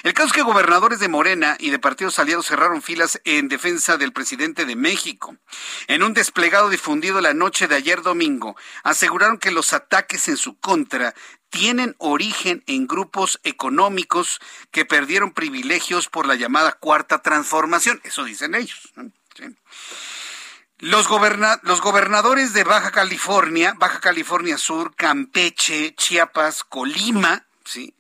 El 0.04 0.14
caso 0.14 0.28
es 0.28 0.34
que 0.34 0.44
gobernadores 0.44 1.00
de 1.00 1.08
Morena 1.10 1.58
y 1.60 1.72
de 1.72 1.80
partidos 1.80 2.20
aliados 2.20 2.46
cerraron 2.46 2.84
filas 2.84 3.20
en 3.26 3.48
defensa 3.50 3.98
del 3.98 4.14
presidente 4.14 4.66
de 4.66 4.76
México. 4.76 5.36
En 5.88 6.04
un 6.04 6.14
desplegado 6.14 6.70
difundido 6.70 7.22
la 7.22 7.34
noche 7.34 7.68
de 7.68 7.76
ayer 7.76 8.04
domingo, 8.04 8.56
aseguraron 8.84 9.40
que 9.40 9.50
los 9.50 9.74
ataques 9.74 10.28
en 10.28 10.38
su 10.38 10.60
contra 10.60 11.16
tienen 11.50 11.96
origen 11.98 12.64
en 12.68 12.88
grupos 12.88 13.40
económicos 13.44 14.40
que 14.72 14.86
perdieron 14.86 15.32
privilegios 15.32 16.10
por 16.10 16.28
la 16.28 16.36
llamada 16.36 16.74
cuarta 16.74 17.22
transformación. 17.22 18.02
Eso 18.04 18.24
dicen 18.24 18.56
ellos. 18.56 18.94
Los, 20.80 21.08
gobernadores 21.08 22.54
de 22.54 22.64
Baja 22.64 22.92
California, 22.92 23.74
Baja 23.78 24.00
California 24.00 24.58
Sur, 24.58 24.96
Campeche, 24.96 25.96
Chiapas, 25.96 26.64
Colima, 26.64 27.48
¿sí? 27.66 27.96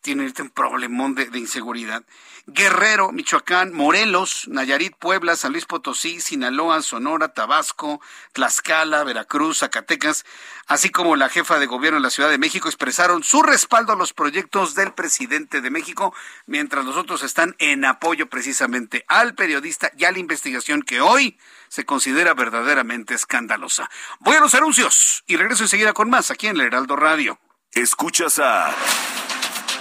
tiene 0.00 0.26
este 0.26 0.42
un 0.42 0.50
problemón 0.50 1.14
de, 1.14 1.28
inseguridad. 1.38 2.02
Guerrero, 2.50 3.12
Michoacán, 3.12 3.74
Morelos, 3.74 4.48
Nayarit, 4.48 4.96
Puebla, 4.96 5.36
San 5.36 5.52
Luis 5.52 5.66
Potosí, 5.66 6.18
Sinaloa, 6.18 6.80
Sonora, 6.80 7.28
Tabasco, 7.28 8.00
Tlaxcala, 8.32 9.04
Veracruz, 9.04 9.58
Zacatecas, 9.58 10.24
así 10.66 10.88
como 10.88 11.14
la 11.14 11.28
jefa 11.28 11.58
de 11.58 11.66
gobierno 11.66 11.98
de 11.98 12.04
la 12.04 12.10
Ciudad 12.10 12.30
de 12.30 12.38
México 12.38 12.68
expresaron 12.68 13.22
su 13.22 13.42
respaldo 13.42 13.92
a 13.92 13.96
los 13.96 14.14
proyectos 14.14 14.74
del 14.74 14.94
presidente 14.94 15.60
de 15.60 15.70
México, 15.70 16.14
mientras 16.46 16.86
los 16.86 16.96
otros 16.96 17.22
están 17.22 17.54
en 17.58 17.84
apoyo 17.84 18.30
precisamente 18.30 19.04
al 19.08 19.34
periodista 19.34 19.92
y 19.98 20.06
a 20.06 20.12
la 20.12 20.18
investigación 20.18 20.80
que 20.80 21.02
hoy 21.02 21.38
se 21.68 21.84
considera 21.84 22.32
verdaderamente 22.32 23.12
escandalosa. 23.12 23.90
Voy 24.20 24.36
a 24.36 24.40
los 24.40 24.54
anuncios 24.54 25.22
y 25.26 25.36
regreso 25.36 25.64
enseguida 25.64 25.92
con 25.92 26.08
más 26.08 26.30
aquí 26.30 26.46
en 26.46 26.56
el 26.56 26.62
Heraldo 26.62 26.96
Radio. 26.96 27.38
Escuchas 27.72 28.38
a 28.38 28.74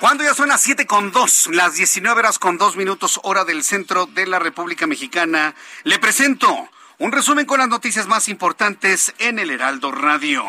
Cuando 0.00 0.24
ya 0.24 0.32
son 0.32 0.48
las 0.48 0.62
7 0.62 0.86
con 0.86 1.12
2, 1.12 1.50
las 1.52 1.74
19 1.74 2.18
horas 2.18 2.38
con 2.38 2.56
2 2.56 2.76
minutos, 2.76 3.20
hora 3.22 3.44
del 3.44 3.62
centro 3.62 4.06
de 4.06 4.26
la 4.26 4.38
República 4.38 4.86
Mexicana, 4.86 5.54
le 5.84 5.98
presento 5.98 6.70
un 6.98 7.12
resumen 7.12 7.44
con 7.44 7.58
las 7.58 7.68
noticias 7.68 8.06
más 8.06 8.28
importantes 8.28 9.12
en 9.18 9.38
el 9.38 9.50
Heraldo 9.50 9.92
Radio. 9.92 10.46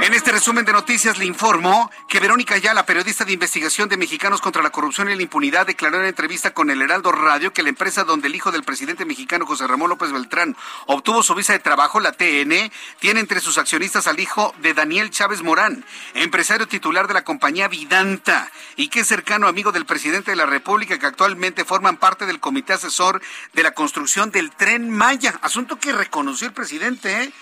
En 0.03 0.13
este 0.13 0.33
resumen 0.33 0.65
de 0.65 0.73
noticias 0.73 1.17
le 1.17 1.23
informo 1.23 1.89
que 2.09 2.19
Verónica 2.19 2.55
Ayala, 2.55 2.85
periodista 2.85 3.23
de 3.23 3.31
investigación 3.31 3.87
de 3.87 3.95
Mexicanos 3.95 4.41
contra 4.41 4.61
la 4.61 4.69
Corrupción 4.69 5.09
y 5.09 5.15
la 5.15 5.21
Impunidad, 5.21 5.65
declaró 5.65 6.01
en 6.01 6.07
entrevista 6.07 6.53
con 6.53 6.69
el 6.69 6.81
Heraldo 6.81 7.13
Radio 7.13 7.53
que 7.53 7.63
la 7.63 7.69
empresa 7.69 8.03
donde 8.03 8.27
el 8.27 8.35
hijo 8.35 8.51
del 8.51 8.63
presidente 8.63 9.05
mexicano 9.05 9.45
José 9.45 9.65
Ramón 9.65 9.89
López 9.89 10.11
Beltrán 10.11 10.57
obtuvo 10.87 11.23
su 11.23 11.35
visa 11.35 11.53
de 11.53 11.59
trabajo, 11.59 12.01
la 12.01 12.11
TN, 12.11 12.69
tiene 12.99 13.21
entre 13.21 13.39
sus 13.39 13.57
accionistas 13.57 14.05
al 14.07 14.19
hijo 14.19 14.53
de 14.61 14.73
Daniel 14.73 15.09
Chávez 15.09 15.41
Morán, 15.41 15.85
empresario 16.15 16.67
titular 16.67 17.07
de 17.07 17.13
la 17.13 17.23
compañía 17.23 17.69
Vidanta 17.69 18.51
y 18.75 18.89
que 18.89 18.99
es 18.99 19.07
cercano 19.07 19.47
amigo 19.47 19.71
del 19.71 19.85
presidente 19.85 20.31
de 20.31 20.37
la 20.37 20.45
República 20.45 20.99
que 20.99 21.05
actualmente 21.05 21.63
forman 21.63 21.95
parte 21.95 22.25
del 22.25 22.41
comité 22.41 22.73
asesor 22.73 23.21
de 23.53 23.63
la 23.63 23.71
construcción 23.71 24.31
del 24.31 24.51
tren 24.51 24.89
Maya, 24.89 25.39
asunto 25.41 25.79
que 25.79 25.93
reconoció 25.93 26.45
el 26.45 26.53
presidente, 26.53 27.23
¿eh? 27.23 27.33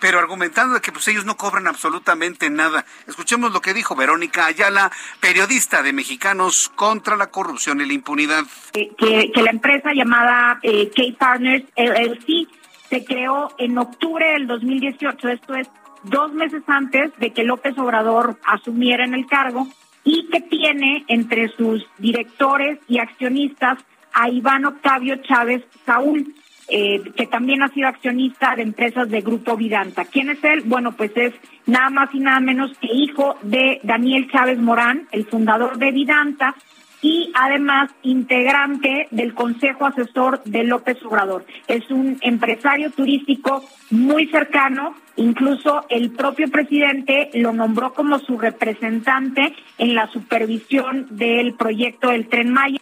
Pero 0.00 0.18
argumentando 0.18 0.74
de 0.74 0.80
que 0.80 0.92
pues 0.92 1.08
ellos 1.08 1.24
no 1.24 1.36
cobran 1.36 1.66
absolutamente 1.66 2.50
nada. 2.50 2.84
Escuchemos 3.06 3.52
lo 3.52 3.60
que 3.60 3.74
dijo 3.74 3.96
Verónica 3.96 4.46
Ayala, 4.46 4.90
periodista 5.20 5.82
de 5.82 5.92
Mexicanos 5.92 6.70
contra 6.74 7.16
la 7.16 7.28
corrupción 7.28 7.80
y 7.80 7.86
la 7.86 7.92
impunidad. 7.92 8.44
Eh, 8.74 8.90
que, 8.96 9.42
la 9.42 9.50
empresa 9.50 9.92
llamada 9.92 10.58
eh, 10.62 10.90
K-Partners 10.94 11.64
LLC 11.76 12.48
se 12.88 13.04
creó 13.04 13.54
en 13.58 13.78
octubre 13.78 14.32
del 14.32 14.46
2018, 14.46 15.28
esto 15.28 15.54
es 15.54 15.68
dos 16.04 16.32
meses 16.32 16.62
antes 16.66 17.12
de 17.18 17.32
que 17.32 17.44
López 17.44 17.76
Obrador 17.78 18.38
asumiera 18.46 19.04
en 19.04 19.14
el 19.14 19.26
cargo 19.26 19.68
y 20.04 20.28
que 20.28 20.40
tiene 20.40 21.04
entre 21.08 21.48
sus 21.48 21.86
directores 21.98 22.78
y 22.88 22.98
accionistas 22.98 23.78
a 24.12 24.28
Iván 24.30 24.64
Octavio 24.64 25.16
Chávez 25.16 25.64
Saúl 25.84 26.34
eh, 26.68 27.02
que 27.16 27.26
también 27.26 27.62
ha 27.62 27.68
sido 27.68 27.88
accionista 27.88 28.54
de 28.54 28.62
empresas 28.62 29.08
de 29.08 29.20
Grupo 29.20 29.56
Vidanta. 29.56 30.04
¿Quién 30.04 30.30
es 30.30 30.42
él? 30.44 30.62
Bueno, 30.66 30.92
pues 30.92 31.12
es 31.16 31.32
nada 31.66 31.90
más 31.90 32.14
y 32.14 32.20
nada 32.20 32.40
menos 32.40 32.76
que 32.78 32.92
hijo 32.92 33.36
de 33.42 33.80
Daniel 33.82 34.30
Chávez 34.30 34.58
Morán, 34.58 35.08
el 35.12 35.26
fundador 35.26 35.78
de 35.78 35.92
Vidanta, 35.92 36.54
y 37.00 37.30
además 37.34 37.90
integrante 38.02 39.08
del 39.10 39.34
Consejo 39.34 39.86
Asesor 39.86 40.42
de 40.44 40.64
López 40.64 40.98
Obrador. 41.04 41.44
Es 41.68 41.88
un 41.90 42.18
empresario 42.22 42.90
turístico 42.90 43.64
muy 43.90 44.26
cercano, 44.26 44.94
incluso 45.16 45.84
el 45.88 46.10
propio 46.10 46.50
presidente 46.50 47.30
lo 47.34 47.52
nombró 47.52 47.94
como 47.94 48.18
su 48.18 48.38
representante 48.38 49.54
en 49.78 49.94
la 49.94 50.08
supervisión 50.08 51.06
del 51.10 51.54
proyecto 51.54 52.08
del 52.08 52.28
Tren 52.28 52.52
Maya. 52.52 52.78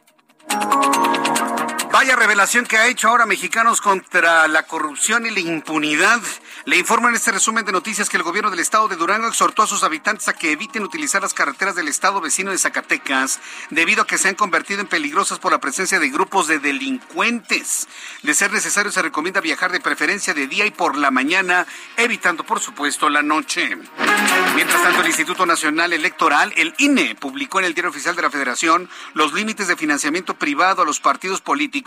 Vaya 1.99 2.15
revelación 2.15 2.67
que 2.67 2.77
ha 2.77 2.89
hecho 2.89 3.09
ahora 3.09 3.25
Mexicanos 3.25 3.81
contra 3.81 4.47
la 4.49 4.65
corrupción 4.65 5.25
y 5.25 5.31
la 5.31 5.41
impunidad. 5.41 6.21
Le 6.67 6.77
informo 6.77 7.09
en 7.09 7.15
este 7.15 7.33
resumen 7.33 7.65
de 7.65 7.73
noticias 7.73 8.11
que 8.11 8.19
el 8.19 8.23
gobierno 8.23 8.51
del 8.51 8.61
estado 8.61 8.87
de 8.87 8.97
Durango 8.97 9.29
exhortó 9.29 9.63
a 9.63 9.67
sus 9.67 9.83
habitantes 9.83 10.29
a 10.29 10.35
que 10.35 10.53
eviten 10.53 10.83
utilizar 10.83 11.23
las 11.23 11.33
carreteras 11.33 11.75
del 11.75 11.89
estado 11.89 12.21
vecino 12.21 12.51
de 12.51 12.59
Zacatecas 12.59 13.41
debido 13.71 14.03
a 14.03 14.07
que 14.07 14.19
se 14.19 14.29
han 14.29 14.35
convertido 14.35 14.83
en 14.83 14.89
peligrosas 14.89 15.39
por 15.39 15.53
la 15.53 15.59
presencia 15.59 15.99
de 15.99 16.11
grupos 16.11 16.49
de 16.49 16.59
delincuentes. 16.59 17.89
De 18.23 18.35
ser 18.35 18.53
necesario 18.53 18.93
se 18.93 19.01
recomienda 19.01 19.41
viajar 19.41 19.73
de 19.73 19.81
preferencia 19.81 20.35
de 20.35 20.49
día 20.49 20.67
y 20.67 20.73
por 20.73 20.99
la 20.99 21.11
mañana, 21.11 21.67
evitando 21.97 22.45
por 22.45 22.61
supuesto 22.61 23.09
la 23.09 23.23
noche. 23.23 23.71
Mientras 24.55 24.83
tanto, 24.83 25.01
el 25.01 25.07
Instituto 25.07 25.47
Nacional 25.47 25.95
Electoral, 25.95 26.53
el 26.57 26.75
INE, 26.77 27.15
publicó 27.15 27.59
en 27.59 27.65
el 27.65 27.73
Diario 27.75 27.91
Oficial 27.91 28.17
de 28.17 28.23
la 28.23 28.31
Federación 28.31 28.91
los 29.15 29.33
límites 29.33 29.69
de 29.69 29.77
financiamiento 29.77 30.35
privado 30.35 30.83
a 30.83 30.85
los 30.85 31.01
partidos 31.01 31.41
políticos 31.41 31.86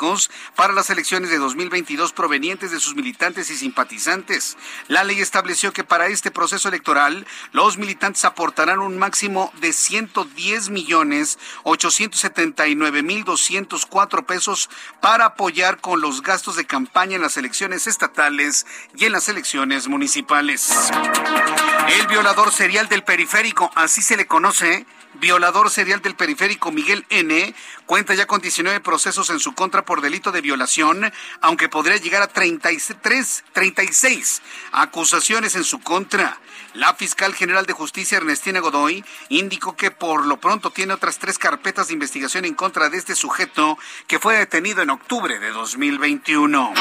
para 0.56 0.74
las 0.74 0.90
elecciones 0.90 1.30
de 1.30 1.38
2022 1.38 2.14
provenientes 2.14 2.72
de 2.72 2.80
sus 2.80 2.96
militantes 2.96 3.50
y 3.50 3.58
simpatizantes. 3.58 4.58
La 4.88 5.04
ley 5.04 5.20
estableció 5.20 5.74
que 5.74 5.84
para 5.84 6.08
este 6.08 6.32
proceso 6.32 6.70
electoral 6.70 7.28
los 7.52 7.78
militantes 7.78 8.24
aportarán 8.24 8.80
un 8.80 8.98
máximo 8.98 9.52
de 9.60 9.74
110 9.74 10.70
millones 10.70 11.38
879 11.64 13.04
mil 13.04 13.24
204 13.26 14.26
pesos 14.26 14.70
para 15.02 15.26
apoyar 15.26 15.82
con 15.82 16.00
los 16.00 16.22
gastos 16.22 16.56
de 16.56 16.66
campaña 16.66 17.18
en 17.18 17.22
las 17.22 17.38
elecciones 17.38 17.88
estatales 17.88 18.66
y 18.96 19.06
en 19.06 19.12
las 19.12 19.28
elecciones 19.28 19.88
municipales. 19.88 20.72
El 22.00 22.08
violador 22.08 22.52
serial 22.52 22.88
del 22.88 23.04
periférico, 23.04 23.72
así 23.76 24.02
se 24.02 24.16
le 24.16 24.28
conoce, 24.28 24.86
violador 25.20 25.70
serial 25.70 26.02
del 26.02 26.16
periférico 26.16 26.72
Miguel 26.72 27.06
N., 27.10 27.54
cuenta 27.86 28.14
ya 28.14 28.26
con 28.26 28.42
19 28.42 28.80
procesos 28.80 29.30
en 29.30 29.40
su 29.40 29.54
contra 29.54 29.86
por 29.86 30.02
delito 30.02 30.32
de 30.32 30.42
violación, 30.42 31.12
aunque 31.42 31.70
podría 31.70 31.98
llegar 31.98 32.22
a 32.22 32.28
33, 32.28 33.44
36 33.54 34.42
acusaciones 34.72 35.56
en 35.56 35.64
su 35.64 35.80
contra. 35.80 36.40
La 36.74 36.94
fiscal 36.94 37.34
general 37.34 37.66
de 37.66 37.74
justicia 37.74 38.18
Ernestina 38.18 38.60
Godoy 38.60 39.04
indicó 39.30 39.76
que 39.76 39.90
por 39.90 40.28
lo 40.28 40.40
pronto 40.40 40.70
tiene 40.70 40.94
otras 40.94 41.18
tres 41.18 41.40
carpetas 41.40 41.88
de 41.88 41.94
investigación 41.94 42.46
en 42.46 42.54
contra 42.54 42.90
de 42.90 42.98
este 42.98 43.16
sujeto 43.16 43.78
que 44.06 44.20
fue 44.20 44.38
detenido 44.38 44.84
en 44.84 44.92
octubre 44.92 45.40
de 45.40 45.50
2021. 45.50 46.74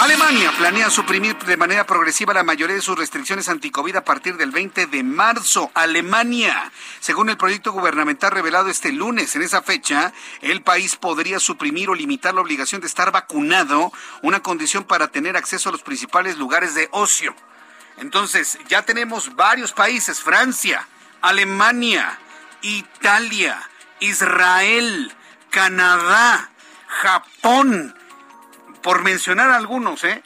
Alemania 0.00 0.52
planea 0.58 0.90
suprimir 0.90 1.38
de 1.38 1.56
manera 1.56 1.86
progresiva 1.86 2.34
la 2.34 2.42
mayoría 2.42 2.76
de 2.76 2.82
sus 2.82 2.98
restricciones 2.98 3.48
anticovid 3.48 3.96
a 3.96 4.04
partir 4.04 4.36
del 4.36 4.50
20 4.50 4.86
de 4.86 5.02
marzo. 5.02 5.70
Alemania, 5.72 6.70
según 7.00 7.30
el 7.30 7.38
proyecto 7.38 7.72
gubernamental 7.72 8.30
revelado 8.30 8.68
este 8.68 8.92
lunes, 8.92 9.34
en 9.34 9.42
esa 9.42 9.62
fecha, 9.62 10.12
el 10.42 10.62
país 10.62 10.96
podría 10.96 11.40
suprimir 11.40 11.88
o 11.88 11.94
limitar 11.94 12.34
la 12.34 12.42
obligación 12.42 12.82
de 12.82 12.86
estar 12.86 13.10
vacunado, 13.10 13.90
una 14.22 14.40
condición 14.40 14.84
para 14.84 15.08
tener 15.08 15.36
acceso 15.36 15.70
a 15.70 15.72
los 15.72 15.82
principales 15.82 16.36
lugares 16.36 16.74
de 16.74 16.88
ocio. 16.92 17.34
Entonces, 18.00 18.58
ya 18.68 18.82
tenemos 18.82 19.34
varios 19.34 19.72
países, 19.72 20.20
Francia, 20.20 20.86
Alemania, 21.20 22.18
Italia, 22.62 23.60
Israel, 24.00 25.12
Canadá, 25.50 26.50
Japón, 26.86 27.96
por 28.82 29.02
mencionar 29.02 29.50
algunos, 29.50 30.04
¿eh? 30.04 30.22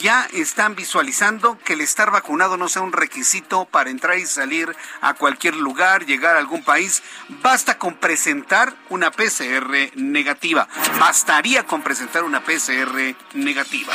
Ya 0.00 0.26
están 0.32 0.74
visualizando 0.74 1.58
que 1.58 1.74
el 1.74 1.82
estar 1.82 2.10
vacunado 2.10 2.56
no 2.56 2.68
sea 2.68 2.82
un 2.82 2.92
requisito 2.92 3.66
para 3.66 3.90
entrar 3.90 4.18
y 4.18 4.26
salir 4.26 4.74
a 5.02 5.14
cualquier 5.14 5.54
lugar, 5.54 6.06
llegar 6.06 6.36
a 6.36 6.38
algún 6.38 6.64
país. 6.64 7.02
Basta 7.42 7.78
con 7.78 7.96
presentar 7.96 8.74
una 8.88 9.10
PCR 9.10 9.92
negativa. 9.96 10.66
Bastaría 10.98 11.66
con 11.66 11.82
presentar 11.82 12.24
una 12.24 12.42
PCR 12.42 13.14
negativa. 13.34 13.92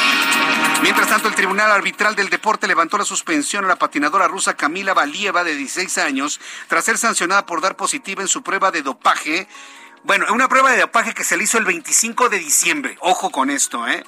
Mientras 0.84 1.10
tanto, 1.10 1.28
el 1.28 1.36
Tribunal 1.36 1.72
Arbitral 1.72 2.16
del 2.16 2.30
Deporte 2.30 2.68
levantó 2.68 2.98
la 2.98 3.06
suspensión 3.06 3.66
a 3.66 3.70
la 3.70 3.76
patinadora 3.76 4.28
rusa 4.28 4.56
Camila 4.56 4.94
Valieva 4.94 5.44
de 5.44 5.56
16 5.56 5.98
años 5.98 6.40
tras 6.68 6.86
ser 6.86 6.98
sancionada 6.98 7.46
por 7.46 7.62
dar 7.62 7.76
positiva 7.76 8.22
en 8.22 8.28
su 8.28 8.44
prueba 8.44 8.72
de 8.72 8.84
dopaje 8.84 9.48
bueno, 10.04 10.28
una 10.32 10.48
prueba 10.48 10.72
de 10.72 10.82
dopaje 10.82 11.16
que 11.16 11.24
se 11.24 11.36
le 11.36 11.46
hizo 11.46 11.58
el 11.58 11.66
25 11.66 12.30
de 12.30 12.38
diciembre. 12.38 12.96
Ojo 13.00 13.32
con 13.32 13.50
esto, 13.50 13.88
¿eh? 13.88 14.04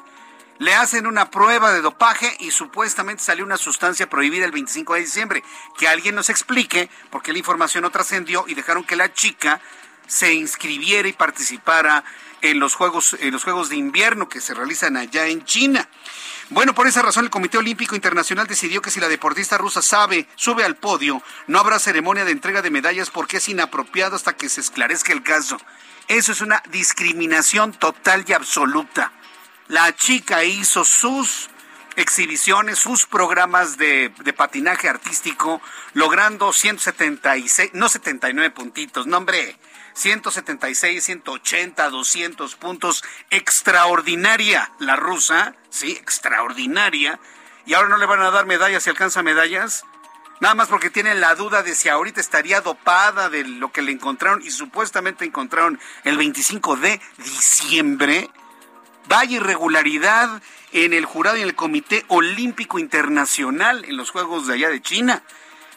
Le 0.60 0.74
hacen 0.74 1.06
una 1.06 1.30
prueba 1.30 1.72
de 1.72 1.82
dopaje 1.82 2.36
y 2.40 2.52
supuestamente 2.52 3.24
salió 3.24 3.46
una 3.46 3.58
sustancia 3.58 4.10
prohibida 4.10 4.46
el 4.46 4.52
25 4.52 4.96
de 4.96 5.02
diciembre. 5.02 5.44
Que 5.78 5.88
alguien 5.88 6.16
nos 6.16 6.30
explique, 6.30 6.90
porque 7.10 7.32
la 7.32 7.40
información 7.40 7.84
no 7.84 7.92
trascendió 7.92 8.46
y 8.48 8.56
dejaron 8.56 8.84
que 8.84 8.96
la 8.96 9.14
chica 9.14 9.62
se 10.08 10.34
inscribiera 10.34 11.08
y 11.08 11.14
participara 11.14 12.04
en 12.42 12.60
los 12.60 12.76
juegos, 12.76 13.16
en 13.20 13.32
los 13.32 13.44
juegos 13.44 13.70
de 13.70 13.76
invierno 13.76 14.30
que 14.30 14.42
se 14.42 14.54
realizan 14.54 14.98
allá 14.98 15.28
en 15.28 15.44
China. 15.44 15.88
Bueno, 16.50 16.74
por 16.74 16.88
esa 16.88 17.02
razón 17.02 17.26
el 17.26 17.30
Comité 17.30 17.58
Olímpico 17.58 17.96
Internacional 17.96 18.48
decidió 18.48 18.82
que 18.82 18.90
si 18.90 19.02
la 19.02 19.10
deportista 19.10 19.58
rusa 19.58 19.82
sabe, 19.82 20.28
sube 20.36 20.64
al 20.64 20.78
podio, 20.78 21.22
no 21.48 21.60
habrá 21.60 21.78
ceremonia 21.78 22.26
de 22.26 22.32
entrega 22.32 22.62
de 22.62 22.72
medallas 22.72 23.10
porque 23.10 23.38
es 23.38 23.50
inapropiado 23.50 24.16
hasta 24.16 24.38
que 24.38 24.48
se 24.48 24.62
esclarezca 24.62 25.12
el 25.12 25.24
caso. 25.24 25.58
Eso 26.08 26.32
es 26.32 26.40
una 26.40 26.64
discriminación 26.72 27.74
total 27.74 28.24
y 28.28 28.34
absoluta. 28.34 29.12
La 29.68 29.94
chica 29.94 30.46
hizo 30.46 30.86
sus 30.86 31.50
exhibiciones, 31.98 32.80
sus 32.80 33.06
programas 33.06 33.78
de, 33.78 34.14
patinaje 34.38 34.88
artístico, 34.88 35.62
logrando 35.94 36.54
176, 36.54 37.72
no 37.74 37.90
79 37.90 38.52
puntitos, 38.52 39.08
no 39.08 39.18
hombre, 39.18 39.58
176, 39.94 41.04
180, 41.04 41.90
200 41.90 42.56
puntos. 42.56 43.04
Extraordinaria 43.30 44.72
la 44.80 44.96
rusa, 44.96 45.56
sí, 45.70 45.92
extraordinaria. 45.92 47.20
Y 47.66 47.74
ahora 47.74 47.90
no 47.90 47.98
le 47.98 48.06
van 48.06 48.22
a 48.22 48.32
dar 48.32 48.46
medallas 48.46 48.84
si 48.84 48.90
alcanza 48.90 49.22
medallas. 49.22 49.84
Nada 50.40 50.56
más 50.56 50.70
porque 50.70 50.92
tienen 50.92 51.20
la 51.20 51.36
duda 51.36 51.64
de 51.64 51.76
si 51.76 51.90
ahorita 51.90 52.22
estaría 52.22 52.62
dopada 52.62 53.30
de 53.30 53.44
lo 53.44 53.72
que 53.74 53.82
le 53.82 53.92
encontraron 53.92 54.42
y 54.44 54.52
supuestamente 54.52 55.26
encontraron 55.26 55.78
el 56.06 56.16
25 56.16 56.78
de 56.78 57.02
diciembre. 57.18 58.30
Vaya 59.08 59.38
irregularidad 59.38 60.42
en 60.74 60.94
el 60.94 61.06
jurado 61.06 61.38
y 61.38 61.42
en 61.42 61.48
el 61.48 61.56
Comité 61.56 62.04
Olímpico 62.08 62.80
Internacional 62.80 63.86
en 63.86 63.98
los 63.98 64.12
Juegos 64.12 64.48
de 64.48 64.56
allá 64.56 64.70
de 64.70 64.82
China. 64.82 65.24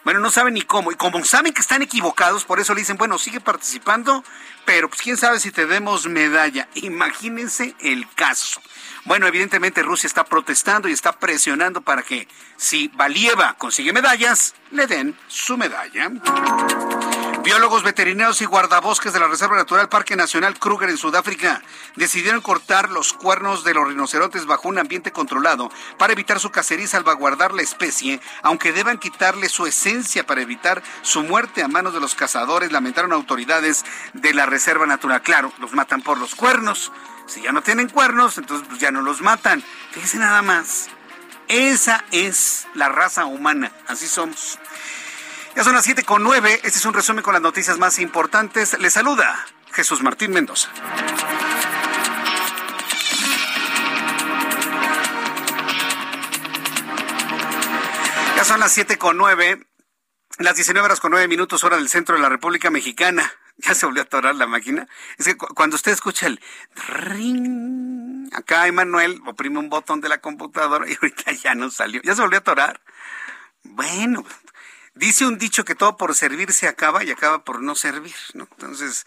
Bueno, 0.03 0.19
no 0.19 0.31
saben 0.31 0.55
ni 0.55 0.61
cómo. 0.63 0.91
Y 0.91 0.95
como 0.95 1.23
saben 1.23 1.53
que 1.53 1.61
están 1.61 1.81
equivocados, 1.81 2.43
por 2.43 2.59
eso 2.59 2.73
le 2.73 2.81
dicen, 2.81 2.97
bueno, 2.97 3.19
sigue 3.19 3.39
participando, 3.39 4.23
pero 4.65 4.89
pues 4.89 5.01
quién 5.01 5.15
sabe 5.15 5.39
si 5.39 5.51
te 5.51 5.67
demos 5.67 6.07
medalla. 6.07 6.67
Imagínense 6.75 7.75
el 7.79 8.07
caso. 8.15 8.61
Bueno, 9.05 9.27
evidentemente 9.27 9.83
Rusia 9.83 10.07
está 10.07 10.25
protestando 10.25 10.87
y 10.87 10.91
está 10.91 11.13
presionando 11.13 11.81
para 11.81 12.03
que 12.03 12.27
si 12.57 12.87
Valieva 12.89 13.55
consigue 13.57 13.93
medallas, 13.93 14.55
le 14.71 14.87
den 14.87 15.17
su 15.27 15.57
medalla. 15.57 16.11
Biólogos 17.43 17.81
veterinarios 17.81 18.39
y 18.41 18.45
guardabosques 18.45 19.13
de 19.13 19.19
la 19.19 19.27
Reserva 19.27 19.55
Natural 19.55 19.89
Parque 19.89 20.15
Nacional 20.15 20.59
Kruger 20.59 20.91
en 20.91 20.97
Sudáfrica 20.97 21.63
decidieron 21.95 22.39
cortar 22.39 22.91
los 22.91 23.13
cuernos 23.13 23.63
de 23.63 23.73
los 23.73 23.87
rinocerontes 23.87 24.45
bajo 24.45 24.67
un 24.67 24.77
ambiente 24.77 25.11
controlado 25.11 25.71
para 25.97 26.13
evitar 26.13 26.39
su 26.39 26.51
cacería 26.51 26.85
y 26.85 26.87
salvaguardar 26.87 27.53
la 27.53 27.63
especie, 27.63 28.21
aunque 28.43 28.73
deban 28.73 28.99
quitarle 28.99 29.49
su 29.49 29.65
esencia 29.65 30.23
para 30.23 30.41
evitar 30.41 30.83
su 31.01 31.23
muerte 31.23 31.63
a 31.63 31.67
manos 31.67 31.95
de 31.95 31.99
los 31.99 32.13
cazadores, 32.13 32.71
lamentaron 32.71 33.11
autoridades 33.11 33.85
de 34.13 34.35
la 34.35 34.45
Reserva 34.45 34.85
Natural. 34.85 35.23
Claro, 35.23 35.51
los 35.59 35.73
matan 35.73 36.03
por 36.03 36.19
los 36.19 36.35
cuernos. 36.35 36.91
Si 37.25 37.41
ya 37.41 37.51
no 37.51 37.63
tienen 37.63 37.89
cuernos, 37.89 38.37
entonces 38.37 38.67
pues, 38.67 38.79
ya 38.79 38.91
no 38.91 39.01
los 39.01 39.21
matan. 39.21 39.63
Fíjense 39.91 40.17
nada 40.17 40.43
más. 40.43 40.89
Esa 41.47 42.05
es 42.11 42.67
la 42.75 42.87
raza 42.89 43.25
humana. 43.25 43.71
Así 43.87 44.07
somos. 44.07 44.59
Ya 45.55 45.65
son 45.65 45.73
las 45.73 45.83
7 45.83 46.03
con 46.03 46.23
9. 46.23 46.61
Este 46.63 46.79
es 46.79 46.85
un 46.85 46.93
resumen 46.93 47.23
con 47.23 47.33
las 47.33 47.41
noticias 47.41 47.77
más 47.77 47.99
importantes. 47.99 48.79
Le 48.79 48.89
saluda 48.89 49.45
Jesús 49.73 50.01
Martín 50.01 50.31
Mendoza. 50.31 50.69
Ya 58.37 58.45
son 58.45 58.61
las 58.61 58.71
7 58.71 58.97
con 58.97 59.17
9. 59.17 59.67
Las 60.37 60.55
19 60.55 60.85
horas 60.85 60.99
con 61.01 61.11
9 61.11 61.27
minutos, 61.27 61.63
hora 61.65 61.75
del 61.75 61.89
centro 61.89 62.15
de 62.15 62.21
la 62.21 62.29
República 62.29 62.69
Mexicana. 62.69 63.31
Ya 63.57 63.75
se 63.75 63.85
volvió 63.85 64.01
a 64.01 64.05
atorar 64.05 64.33
la 64.33 64.47
máquina. 64.47 64.87
Es 65.19 65.25
que 65.27 65.37
cuando 65.37 65.75
usted 65.75 65.91
escucha 65.91 66.25
el 66.25 66.41
ring, 66.89 68.27
acá 68.33 68.65
Emanuel 68.65 69.21
oprime 69.27 69.59
un 69.59 69.69
botón 69.69 70.01
de 70.01 70.09
la 70.09 70.19
computadora 70.19 70.87
y 70.89 70.93
ahorita 70.93 71.31
ya 71.33 71.53
no 71.53 71.69
salió. 71.69 72.01
Ya 72.01 72.15
se 72.15 72.21
volvió 72.21 72.37
a 72.37 72.39
atorar. 72.39 72.81
Bueno, 73.63 74.25
dice 74.95 75.25
un 75.25 75.37
dicho 75.37 75.65
que 75.65 75.75
todo 75.75 75.97
por 75.97 76.15
servir 76.15 76.51
se 76.53 76.67
acaba 76.67 77.03
y 77.03 77.11
acaba 77.11 77.43
por 77.43 77.61
no 77.61 77.75
servir, 77.75 78.15
¿no? 78.33 78.47
Entonces, 78.51 79.05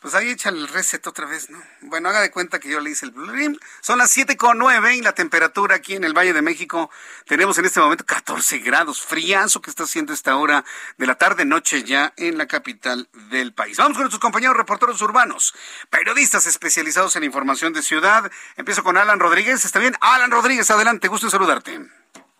pues 0.00 0.14
ahí 0.14 0.30
echa 0.30 0.50
el 0.50 0.68
reset 0.68 1.04
otra 1.06 1.26
vez, 1.26 1.50
¿no? 1.50 1.60
Bueno, 1.80 2.08
haga 2.08 2.20
de 2.20 2.30
cuenta 2.30 2.60
que 2.60 2.68
yo 2.68 2.80
le 2.80 2.90
hice 2.90 3.06
el 3.06 3.12
Blue 3.12 3.58
Son 3.80 3.98
las 3.98 4.10
siete 4.10 4.36
con 4.36 4.58
nueve 4.58 4.94
y 4.94 5.00
la 5.00 5.14
temperatura 5.14 5.76
aquí 5.76 5.94
en 5.94 6.04
el 6.04 6.12
Valle 6.12 6.32
de 6.32 6.42
México 6.42 6.90
tenemos 7.26 7.58
en 7.58 7.64
este 7.64 7.80
momento 7.80 8.04
14 8.04 8.58
grados. 8.58 9.02
Friazo 9.02 9.62
que 9.62 9.70
está 9.70 9.84
haciendo 9.84 10.12
esta 10.12 10.36
hora 10.36 10.64
de 10.98 11.06
la 11.06 11.16
tarde, 11.16 11.44
noche 11.44 11.82
ya 11.82 12.12
en 12.16 12.36
la 12.38 12.46
capital 12.46 13.08
del 13.30 13.54
país. 13.54 13.78
Vamos 13.78 13.94
con 13.94 14.02
nuestros 14.02 14.20
compañeros 14.20 14.56
reporteros 14.56 15.00
urbanos, 15.00 15.54
periodistas 15.90 16.46
especializados 16.46 17.16
en 17.16 17.24
información 17.24 17.72
de 17.72 17.82
ciudad. 17.82 18.30
Empiezo 18.56 18.84
con 18.84 18.98
Alan 18.98 19.18
Rodríguez. 19.18 19.64
¿Está 19.64 19.78
bien? 19.78 19.96
Alan 20.00 20.30
Rodríguez, 20.30 20.70
adelante. 20.70 21.08
Gusto 21.08 21.26
en 21.26 21.30
saludarte. 21.30 21.80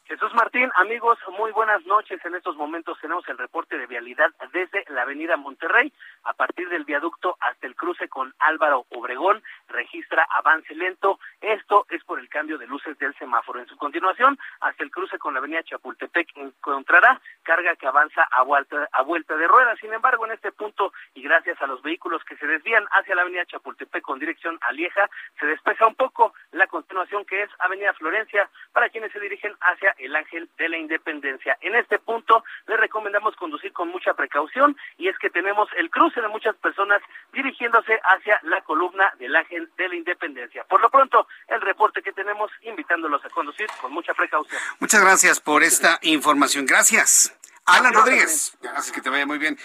Jesús 0.09 0.32
Martín, 0.34 0.70
amigos, 0.76 1.18
muy 1.36 1.50
buenas 1.50 1.84
noches. 1.84 2.24
En 2.24 2.36
estos 2.36 2.54
momentos 2.57 2.96
tenemos 3.00 3.28
el 3.28 3.36
reporte 3.38 3.76
de 3.76 3.88
vialidad 3.88 4.30
desde 4.52 4.84
la 4.88 5.02
avenida 5.02 5.36
Monterrey, 5.36 5.92
a 6.27 6.35
partir 6.35 6.68
del 6.68 6.85
viaducto 6.85 7.37
hasta 7.41 7.66
el 7.66 7.74
cruce 7.74 8.09
con 8.09 8.35
Álvaro 8.39 8.87
Obregón, 8.91 9.43
registra 9.68 10.27
avance 10.31 10.74
lento. 10.74 11.18
Esto 11.41 11.87
es 11.89 12.03
por 12.05 12.18
el 12.18 12.29
cambio 12.29 12.59
de 12.59 12.66
luces 12.66 12.99
del 12.99 13.14
semáforo. 13.14 13.61
En 13.61 13.66
su 13.66 13.77
continuación, 13.77 14.39
hasta 14.61 14.83
el 14.83 14.91
cruce 14.91 15.18
con 15.18 15.35
la 15.35 15.39
avenida 15.39 15.62
Chapultepec 15.62 16.37
encontrará 16.37 17.20
carga 17.43 17.77
que 17.77 17.87
avanza 17.87 18.22
a 18.31 18.43
vuelta, 18.43 18.89
a 18.93 19.03
vuelta 19.03 19.37
de 19.37 19.47
ruedas. 19.47 19.79
Sin 19.81 19.93
embargo, 19.93 20.27
en 20.27 20.33
este 20.33 20.53
punto, 20.53 20.93
y 21.14 21.22
gracias 21.22 21.61
a 21.62 21.66
los 21.66 21.83
vehículos 21.83 22.24
que 22.24 22.37
se 22.37 22.47
desvían 22.47 22.85
hacia 22.91 23.14
la 23.14 23.22
avenida 23.22 23.47
Chapultepec 23.47 24.03
con 24.03 24.18
dirección 24.18 24.59
a 24.62 24.72
Lieja, 24.72 25.09
se 25.39 25.47
despeja 25.47 25.87
un 25.87 25.95
poco 25.95 26.35
la 26.53 26.66
continuación 26.66 27.24
que 27.24 27.43
es 27.43 27.51
avenida 27.59 27.93
Florencia 27.95 28.51
para 28.72 28.89
quienes 28.89 29.12
se 29.12 29.20
dirigen 29.20 29.55
hacia 29.61 29.95
el 29.99 30.14
Ángel 30.14 30.49
de 30.59 30.68
la 30.68 30.77
Independencia. 30.77 31.57
En 31.61 31.74
este 31.74 31.99
punto 31.99 32.45
le 32.66 32.77
recomendamos 32.77 33.37
conducir 33.37 33.72
con 33.72 33.89
mucha 33.89 34.14
precaución 34.14 34.77
y 34.99 35.09
es 35.09 35.18
que 35.18 35.31
tenemos 35.31 35.68
el 35.77 35.91
cruce 35.91 36.16
de 36.21 36.29
muchas 36.29 36.57
personas 36.57 37.03
dirigiéndose 37.33 37.99
hacia 38.03 38.39
la 38.43 38.61
columna 38.62 39.12
del 39.19 39.35
Ángel 39.35 39.71
de 39.77 39.89
la 39.89 39.95
Independencia. 39.95 40.64
Por 40.64 40.81
lo 40.81 40.91
pronto, 40.91 41.27
el 41.49 41.61
reporte 41.61 42.03
que 42.03 42.12
tenemos 42.12 42.51
invitándolos 42.62 43.25
a 43.25 43.31
conducir 43.31 43.69
con 43.81 43.93
mucha 43.93 44.14
precaución. 44.14 44.61
Muchas 44.81 45.01
gracias 45.01 45.41
por 45.41 45.62
esta 45.62 45.99
información. 46.03 46.67
Gracias. 46.67 47.37
Alan 47.67 47.93
Rodríguez. 47.93 48.57
Gracias, 48.61 48.93
que 48.93 49.01
te 49.01 49.11
vaya 49.11 49.27
muy 49.27 49.39
bien. 49.39 49.59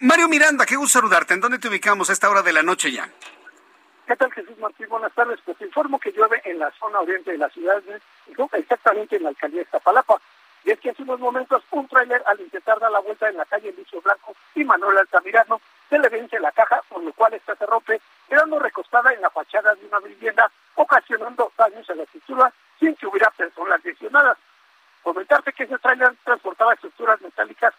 Mario 0.00 0.28
Miranda, 0.28 0.64
qué 0.64 0.76
gusto 0.76 1.00
saludarte. 1.00 1.34
¿En 1.34 1.40
dónde 1.40 1.58
te 1.58 1.68
ubicamos 1.68 2.08
a 2.08 2.12
esta 2.12 2.30
hora 2.30 2.42
de 2.42 2.52
la 2.52 2.62
noche 2.62 2.92
ya? 2.92 3.08
¿Qué 4.06 4.16
tal 4.16 4.32
Jesús 4.32 4.56
Martín? 4.58 4.86
Buenas 4.88 5.12
tardes. 5.14 5.40
Pues 5.44 5.60
informo 5.60 5.98
que 5.98 6.12
llueve 6.12 6.40
en 6.44 6.58
la 6.58 6.70
zona 6.78 7.00
oriente 7.00 7.32
de 7.32 7.38
la 7.38 7.48
ciudad, 7.50 7.82
exactamente 8.52 9.16
en 9.16 9.24
la 9.24 9.28
alcaldía 9.30 9.60
de 9.60 9.66
Zapalapa. 9.66 10.20
Y 10.64 10.70
es 10.70 10.80
que 10.80 10.90
hace 10.90 11.02
unos 11.02 11.20
momentos 11.20 11.62
un 11.70 11.88
tráiler 11.88 12.22
al 12.26 12.40
intentar 12.40 12.78
dar 12.78 12.90
la 12.90 13.00
vuelta 13.00 13.28
en 13.28 13.36
la 13.36 13.44
calle 13.44 13.72
Lucio 13.76 14.00
Blanco 14.00 14.34
y 14.54 14.64
Manuel 14.64 14.98
Altamirano 14.98 15.60
se 15.88 15.98
le 15.98 16.08
vence 16.08 16.38
la 16.38 16.52
caja, 16.52 16.82
por 16.88 17.02
lo 17.02 17.12
cual 17.12 17.34
esta 17.34 17.56
se 17.56 17.66
rompe, 17.66 18.00
quedando 18.28 18.58
recostada 18.58 19.12
en 19.12 19.20
la 19.20 19.30
fachada 19.30 19.74
de 19.74 19.86
una 19.86 19.98
vivienda, 19.98 20.50
ocasionando 20.76 21.52
daños 21.58 21.88
a 21.90 21.94
la 21.94 22.04
estructura 22.04 22.52
sin 22.78 22.94
que 22.94 23.06
hubiera 23.06 23.30
Comentarte 25.02 25.52
que 25.52 25.64
ese 25.64 25.78
trailer 25.78 26.14
transportaba 26.24 26.74
estructuras 26.74 27.20
metálicas, 27.20 27.74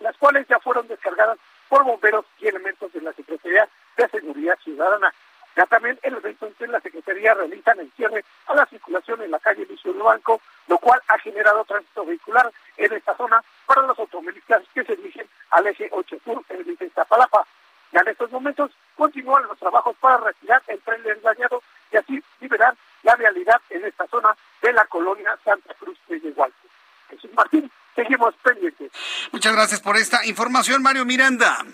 las 0.00 0.16
cuales 0.16 0.46
ya 0.48 0.58
fueron 0.60 0.86
descargadas 0.86 1.38
por 1.68 1.82
bomberos 1.84 2.24
y 2.38 2.46
elementos 2.46 2.92
de 2.92 3.00
la 3.00 3.12
Secretaría 3.12 3.68
de 3.96 4.08
Seguridad 4.08 4.58
Ciudadana. 4.62 5.12
Ya 5.56 5.64
también 5.66 5.98
el 6.02 6.14
evento 6.14 6.52
en 6.60 6.70
la 6.70 6.80
Secretaría 6.80 7.32
realizan 7.32 7.80
el 7.80 7.90
cierre 7.92 8.22
a 8.46 8.54
la 8.54 8.66
circulación 8.66 9.22
en 9.22 9.30
la 9.30 9.38
calle 9.38 9.66
Lucio 9.66 9.94
Banco, 9.94 10.42
lo 10.68 10.78
cual 10.78 11.00
ha 11.08 11.18
generado 11.18 11.64
tránsito 11.64 12.04
vehicular 12.04 12.52
en 12.76 12.92
esta 12.92 13.16
zona 13.16 13.42
para 13.64 13.82
los 13.82 13.98
automovilistas 13.98 14.62
que 14.74 14.84
se 14.84 14.96
dirigen 14.96 15.26
al 15.50 15.66
eje 15.66 15.88
8 15.90 16.16
Sur 16.22 16.44
en 16.50 16.60
el 16.60 16.76
de 16.76 16.86
Iztapalapa. 16.86 17.46
Ya 17.90 18.00
en 18.00 18.08
estos 18.08 18.30
momentos 18.30 18.70
continúan 18.96 19.44
los 19.44 19.58
trabajos 19.58 19.96
para 19.98 20.18
retirar 20.18 20.62
el 20.66 20.78
tren 20.80 21.02
dañado 21.22 21.62
y 21.90 21.96
así 21.96 22.22
liberar 22.40 22.76
la 23.02 23.14
realidad 23.14 23.60
en 23.70 23.84
esta 23.86 24.06
zona 24.08 24.36
de 24.60 24.72
la 24.74 24.84
colonia 24.86 25.38
Santa 25.42 25.72
Cruz 25.74 25.98
de 26.08 26.20
Yehualco. 26.20 26.68
Jesús 27.08 27.30
Martín, 27.34 27.70
seguimos 27.94 28.34
pendientes. 28.42 28.92
Muchas 29.32 29.54
gracias 29.54 29.80
por 29.80 29.96
esta 29.96 30.26
información, 30.26 30.82
Mario 30.82 31.06
Miranda. 31.06 31.64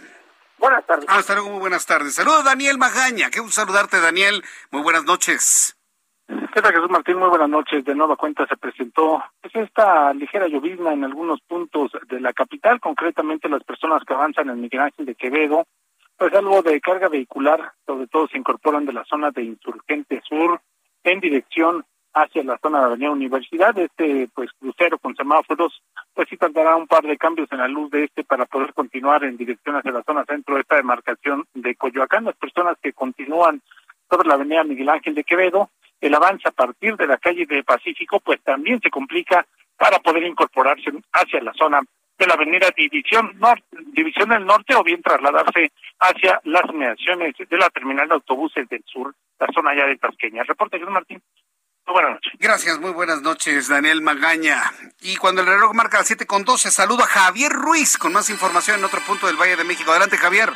Buenas 0.63 0.87
tardes. 0.87 1.07
Hasta 1.09 1.35
luego, 1.35 1.51
muy 1.51 1.59
buenas 1.59 1.85
tardes. 1.87 2.15
Saludos, 2.15 2.45
Daniel 2.45 2.79
Magaña. 2.79 3.31
Qué 3.31 3.41
gusto 3.41 3.61
saludarte, 3.63 4.01
Daniel. 4.01 4.45
Muy 4.71 4.81
buenas 4.83 5.05
noches. 5.05 5.77
¿Qué 6.29 6.63
tal, 6.63 6.73
Jesús 6.73 6.89
Martín? 6.89 7.17
Muy 7.17 7.29
buenas 7.29 7.49
noches. 7.49 7.85
De 7.85 7.97
nueva 7.97 8.15
cuenta 8.15 8.47
se 8.47 8.57
presentó 8.57 9.21
pues, 9.41 9.57
esta 9.57 10.15
ligera 10.15 10.47
llovizna 10.47 10.93
en 10.93 11.03
algunos 11.03 11.41
puntos 11.49 11.91
de 12.09 12.21
la 12.21 12.33
capital, 12.33 12.79
concretamente 12.79 13.49
las 13.49 13.65
personas 13.65 14.05
que 14.07 14.15
avanzan 14.15 14.51
en 14.51 14.61
Miguel 14.61 14.83
Ángel 14.83 15.05
de 15.05 15.17
Quevedo, 15.17 15.67
pues 16.17 16.33
algo 16.33 16.63
de 16.63 16.81
carga 16.81 17.09
vehicular, 17.09 17.73
sobre 17.85 18.07
todo 18.07 18.29
se 18.29 18.39
incorporan 18.39 18.87
de 18.87 18.93
la 18.93 19.05
zona 19.05 19.33
de 19.33 19.43
Insurgente 19.43 20.23
Sur 20.29 20.61
en 21.03 21.19
dirección 21.19 21.85
hacia 22.15 22.43
la 22.45 22.59
zona 22.59 22.81
de 22.81 22.85
Avenida 22.87 23.11
Universidad. 23.11 23.77
Este 23.79 24.29
pues 24.35 24.51
crucero 24.59 24.99
con 24.99 25.17
semáforos, 25.17 25.83
pues 26.15 26.29
sí 26.29 26.37
tardará 26.37 26.77
un 26.77 26.87
par 26.87 27.05
de 27.05 27.17
cambios 27.17 27.51
en 27.53 27.59
la 27.59 27.69
luz 27.69 27.91
de 27.91 28.05
este 28.05 28.25
para 28.25 28.47
poder 28.47 28.73
continuar 28.75 29.25
en 29.25 29.37
dirección 29.37 29.77
hacia 29.77 29.93
la 29.93 30.03
zona 30.03 30.25
centro 30.25 30.55
de 30.55 30.63
esta 30.63 30.77
demarcación 30.77 31.45
de 31.55 31.75
Coyoacán. 31.75 32.25
Las 32.25 32.37
personas 32.37 32.77
que 32.83 32.93
continúan 32.93 33.63
sobre 34.11 34.29
la 34.29 34.35
Avenida 34.35 34.65
Miguel 34.65 34.89
Ángel 34.89 35.15
de 35.15 35.25
Quevedo, 35.25 35.71
el 36.01 36.15
avance 36.15 36.49
a 36.49 36.53
partir 36.53 36.97
de 36.97 37.07
la 37.07 37.19
calle 37.19 37.47
de 37.47 37.63
Pacífico, 37.63 38.21
pues 38.21 38.41
también 38.43 38.81
se 38.81 38.91
complica 38.91 39.47
para 39.77 39.99
poder 39.99 40.25
incorporarse 40.25 40.93
hacia 41.13 41.41
la 41.41 41.53
zona 41.55 41.81
de 42.19 42.27
la 42.27 42.35
avenida 42.35 42.69
División 42.77 43.33
Norte, 43.39 43.65
División 43.93 44.29
del 44.29 44.47
Norte 44.47 44.75
o 44.77 44.85
bien 44.85 45.03
trasladarse 45.03 45.73
hacia 45.99 46.41
las 46.45 46.63
inmediaciones 46.69 47.35
de 47.37 47.57
la 47.57 47.69
terminal 47.71 48.07
de 48.07 48.15
autobuses 48.15 48.69
del 48.69 48.85
sur, 48.85 49.13
la 49.41 49.49
zona 49.53 49.75
ya 49.75 49.87
de 49.87 49.97
Tasqueña. 49.97 50.45
Reporte, 50.45 50.79
Jesús 50.79 50.93
Martín. 50.93 51.21
Buenas 51.93 52.13
noches. 52.13 52.33
Gracias, 52.39 52.81
muy 52.81 52.91
buenas 52.91 53.21
noches, 53.21 53.69
Daniel 53.69 54.01
Magaña. 54.01 54.63
Y 55.03 55.17
cuando 55.17 55.43
el 55.43 55.47
reloj 55.47 55.75
marca 55.75 55.99
las 55.99 56.07
7 56.07 56.27
con 56.27 56.45
12, 56.45 56.71
saludo 56.71 57.03
a 57.03 57.07
Javier 57.07 57.53
Ruiz 57.53 57.99
con 57.99 58.13
más 58.15 58.31
información 58.31 58.79
en 58.79 58.85
otro 58.87 59.01
punto 59.07 59.27
del 59.27 59.37
Valle 59.37 59.57
de 59.57 59.65
México. 59.65 59.91
Adelante, 59.91 60.17
Javier. 60.17 60.51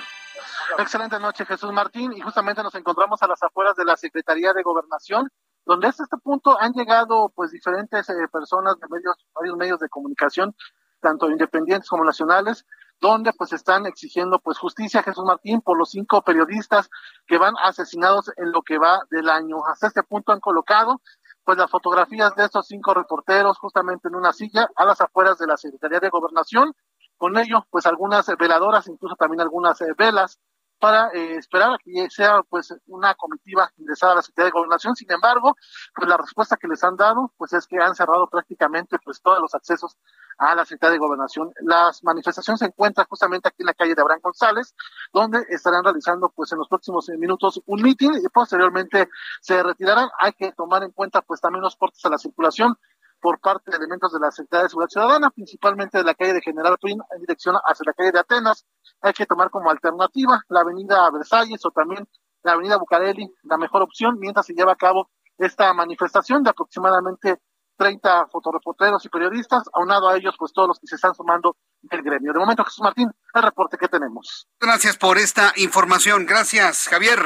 Excelente 0.79 1.19
noche, 1.21 1.45
Jesús 1.45 1.71
Martín. 1.73 2.13
Y 2.15 2.21
justamente 2.21 2.63
nos 2.63 2.75
encontramos 2.75 3.23
a 3.23 3.27
las 3.27 3.43
afueras 3.43 3.77
de 3.77 3.85
la 3.85 3.97
Secretaría 3.97 4.55
de 4.55 4.63
Gobernación, 4.63 5.29
donde 5.67 5.89
hasta 5.89 6.05
este 6.05 6.17
punto 6.17 6.59
han 6.59 6.73
llegado 6.73 7.31
pues 7.35 7.51
diferentes 7.51 8.09
eh, 8.09 8.15
personas 8.33 8.79
de 8.81 8.87
medios, 8.89 9.17
varios 9.35 9.57
medios 9.57 9.79
de 9.79 9.89
comunicación 9.91 10.55
tanto 11.01 11.31
independientes 11.31 11.89
como 11.89 12.05
nacionales, 12.05 12.67
donde 13.01 13.33
pues 13.33 13.53
están 13.53 13.87
exigiendo 13.87 14.39
pues 14.39 14.59
justicia 14.59 15.03
Jesús 15.03 15.25
Martín 15.25 15.61
por 15.61 15.79
los 15.79 15.91
cinco 15.91 16.23
periodistas 16.23 16.89
que 17.27 17.39
van 17.39 17.55
asesinados 17.63 18.33
en 18.37 18.53
lo 18.53 18.63
que 18.63 18.79
va 18.79 19.03
del 19.11 19.29
año. 19.29 19.59
Hasta 19.67 19.89
este 19.89 20.03
punto 20.03 20.33
han 20.33 20.41
colocado 20.41 21.01
pues 21.47 21.59
las 21.59 21.71
fotografías 21.71 22.35
de 22.35 22.45
estos 22.45 22.67
cinco 22.67 22.93
reporteros 22.93 23.57
justamente 23.59 24.09
en 24.09 24.17
una 24.17 24.33
silla 24.33 24.69
a 24.75 24.85
las 24.85 25.01
afueras 25.01 25.39
de 25.39 25.47
la 25.47 25.57
Secretaría 25.57 26.01
de 26.01 26.11
Gobernación, 26.11 26.75
con 27.17 27.39
ello 27.39 27.65
pues 27.71 27.87
algunas 27.87 28.27
veladoras, 28.37 28.89
incluso 28.89 29.15
también 29.15 29.41
algunas 29.41 29.81
eh, 29.81 29.95
velas 29.97 30.41
para 30.81 31.09
eh, 31.15 31.37
esperar 31.37 31.79
que 31.85 32.11
sea 32.11 32.43
pues 32.49 32.75
una 32.87 33.15
comitiva 33.15 33.71
ingresada 33.77 34.13
a 34.13 34.17
la 34.17 34.23
Secretaría 34.23 34.47
de 34.47 34.59
Gobernación. 34.59 34.97
Sin 34.97 35.11
embargo, 35.13 35.55
pues 35.95 36.09
la 36.09 36.17
respuesta 36.17 36.57
que 36.57 36.67
les 36.67 36.83
han 36.83 36.97
dado 36.97 37.33
pues 37.37 37.53
es 37.53 37.69
que 37.69 37.79
han 37.79 37.95
cerrado 37.95 38.27
prácticamente 38.29 38.99
pues 39.05 39.23
todos 39.23 39.39
los 39.39 39.55
accesos 39.55 39.97
a 40.39 40.55
la 40.55 40.65
Secretaría 40.65 40.93
de 40.93 40.99
Gobernación. 40.99 41.53
Las 41.63 42.03
manifestaciones 42.05 42.59
se 42.61 42.67
encuentran 42.67 43.07
justamente 43.09 43.49
aquí 43.49 43.63
en 43.63 43.67
la 43.67 43.75
calle 43.75 43.95
de 43.95 44.03
Abraham 44.03 44.21
González, 44.23 44.75
donde 45.13 45.45
estarán 45.49 45.85
realizando 45.85 46.31
pues 46.35 46.53
en 46.53 46.59
los 46.59 46.69
próximos 46.69 47.09
eh, 47.09 47.17
minutos 47.17 47.61
un 47.67 47.83
mitin 47.83 48.15
y 48.15 48.29
posteriormente 48.29 49.09
se 49.41 49.63
retirarán. 49.63 50.09
Hay 50.21 50.33
que 50.33 50.53
tomar 50.53 50.83
en 50.83 50.93
cuenta 50.93 51.23
pues 51.23 51.41
también 51.41 51.63
los 51.63 51.77
cortes 51.77 52.05
a 52.05 52.11
la 52.11 52.19
circulación 52.19 52.77
por 53.21 53.41
parte 53.41 53.71
de 53.71 53.77
elementos 53.79 54.13
de 54.13 54.21
la 54.21 54.31
Secretaría 54.31 54.65
de 54.65 54.69
Seguridad 54.69 54.91
Ciudadana, 54.91 55.31
principalmente 55.31 55.99
de 55.99 56.05
la 56.05 56.15
calle 56.15 56.35
de 56.35 56.43
General 56.43 56.77
Twin 56.79 57.01
en 57.15 57.21
dirección 57.21 57.57
hacia 57.65 57.85
la 57.87 57.93
calle 57.93 58.13
de 58.13 58.19
Atenas. 58.19 58.67
Hay 59.01 59.13
que 59.15 59.27
tomar 59.27 59.51
como 59.51 59.71
alternativa 59.71 60.43
la 60.49 60.61
avenida 60.61 61.11
Versalles 61.11 61.65
o 61.65 61.71
también 61.71 62.07
la 62.43 62.53
avenida 62.53 62.77
Bucareli, 62.77 63.29
la 63.43 63.57
mejor 63.57 63.83
opción, 63.83 64.19
mientras 64.21 64.47
se 64.47 64.55
lleva 64.55 64.73
a 64.73 64.77
cabo 64.77 65.11
esta 65.39 65.73
manifestación 65.75 66.43
de 66.43 66.51
aproximadamente 66.51 67.41
30 67.77 68.27
fotoreporteros 68.33 69.05
y 69.05 69.09
periodistas, 69.09 69.65
aunado 69.73 70.09
a 70.09 70.17
ellos, 70.17 70.35
pues 70.39 70.53
todos 70.53 70.69
los 70.69 70.79
que 70.79 70.87
se 70.87 70.97
están 70.97 71.15
sumando 71.15 71.57
del 71.83 72.03
gremio. 72.03 72.33
De 72.33 72.39
momento, 72.39 72.65
Jesús 72.65 72.83
Martín, 72.83 73.11
el 73.35 73.43
reporte 73.43 73.77
que 73.79 73.89
tenemos. 73.89 74.49
Gracias 74.61 74.97
por 74.97 75.19
esta 75.19 75.53
información. 75.57 76.27
Gracias, 76.27 76.89
Javier. 76.89 77.21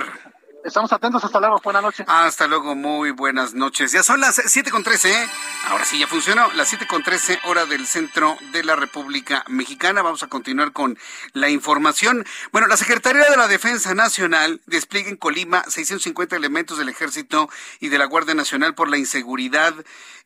Estamos 0.62 0.92
atentos, 0.92 1.24
hasta 1.24 1.40
luego, 1.40 1.58
buenas 1.64 1.82
noches. 1.82 2.06
Hasta 2.06 2.46
luego, 2.46 2.74
muy 2.74 3.12
buenas 3.12 3.54
noches. 3.54 3.92
Ya 3.92 4.02
son 4.02 4.20
las 4.20 4.42
siete 4.46 4.70
con 4.70 4.84
trece, 4.84 5.10
¿eh? 5.10 5.28
ahora 5.68 5.86
sí 5.86 5.98
ya 5.98 6.06
funcionó, 6.06 6.52
las 6.52 6.68
siete 6.68 6.86
con 6.86 7.02
trece 7.02 7.38
hora 7.44 7.64
del 7.64 7.86
centro 7.86 8.36
de 8.52 8.62
la 8.62 8.76
República 8.76 9.42
Mexicana. 9.48 10.02
Vamos 10.02 10.22
a 10.22 10.26
continuar 10.26 10.72
con 10.72 10.98
la 11.32 11.48
información. 11.48 12.26
Bueno, 12.52 12.66
la 12.66 12.76
Secretaría 12.76 13.24
de 13.30 13.36
la 13.38 13.48
Defensa 13.48 13.94
Nacional 13.94 14.60
despliega 14.66 15.08
en 15.08 15.16
Colima 15.16 15.64
650 15.66 16.36
elementos 16.36 16.76
del 16.76 16.90
Ejército 16.90 17.48
y 17.80 17.88
de 17.88 17.96
la 17.96 18.04
Guardia 18.04 18.34
Nacional 18.34 18.74
por 18.74 18.90
la 18.90 18.98
inseguridad. 18.98 19.74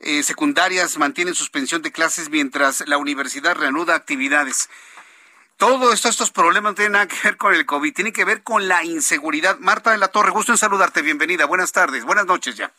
Eh, 0.00 0.24
secundarias 0.24 0.98
mantienen 0.98 1.36
suspensión 1.36 1.82
de 1.82 1.92
clases 1.92 2.28
mientras 2.30 2.86
la 2.88 2.98
universidad 2.98 3.54
reanuda 3.54 3.94
actividades. 3.94 4.68
Todo 5.56 5.92
esto, 5.92 6.08
estos 6.08 6.32
problemas 6.32 6.72
no 6.72 6.74
tienen 6.74 6.92
nada 6.92 7.06
que 7.06 7.16
ver 7.22 7.36
con 7.36 7.54
el 7.54 7.64
COVID, 7.64 7.94
tiene 7.94 8.12
que 8.12 8.24
ver 8.24 8.42
con 8.42 8.66
la 8.66 8.82
inseguridad. 8.82 9.58
Marta 9.60 9.92
de 9.92 9.98
la 9.98 10.08
Torre, 10.08 10.30
gusto 10.30 10.50
en 10.50 10.58
saludarte, 10.58 11.00
bienvenida, 11.00 11.46
buenas 11.46 11.70
tardes, 11.70 12.04
buenas 12.04 12.26
noches 12.26 12.56
ya. 12.56 12.72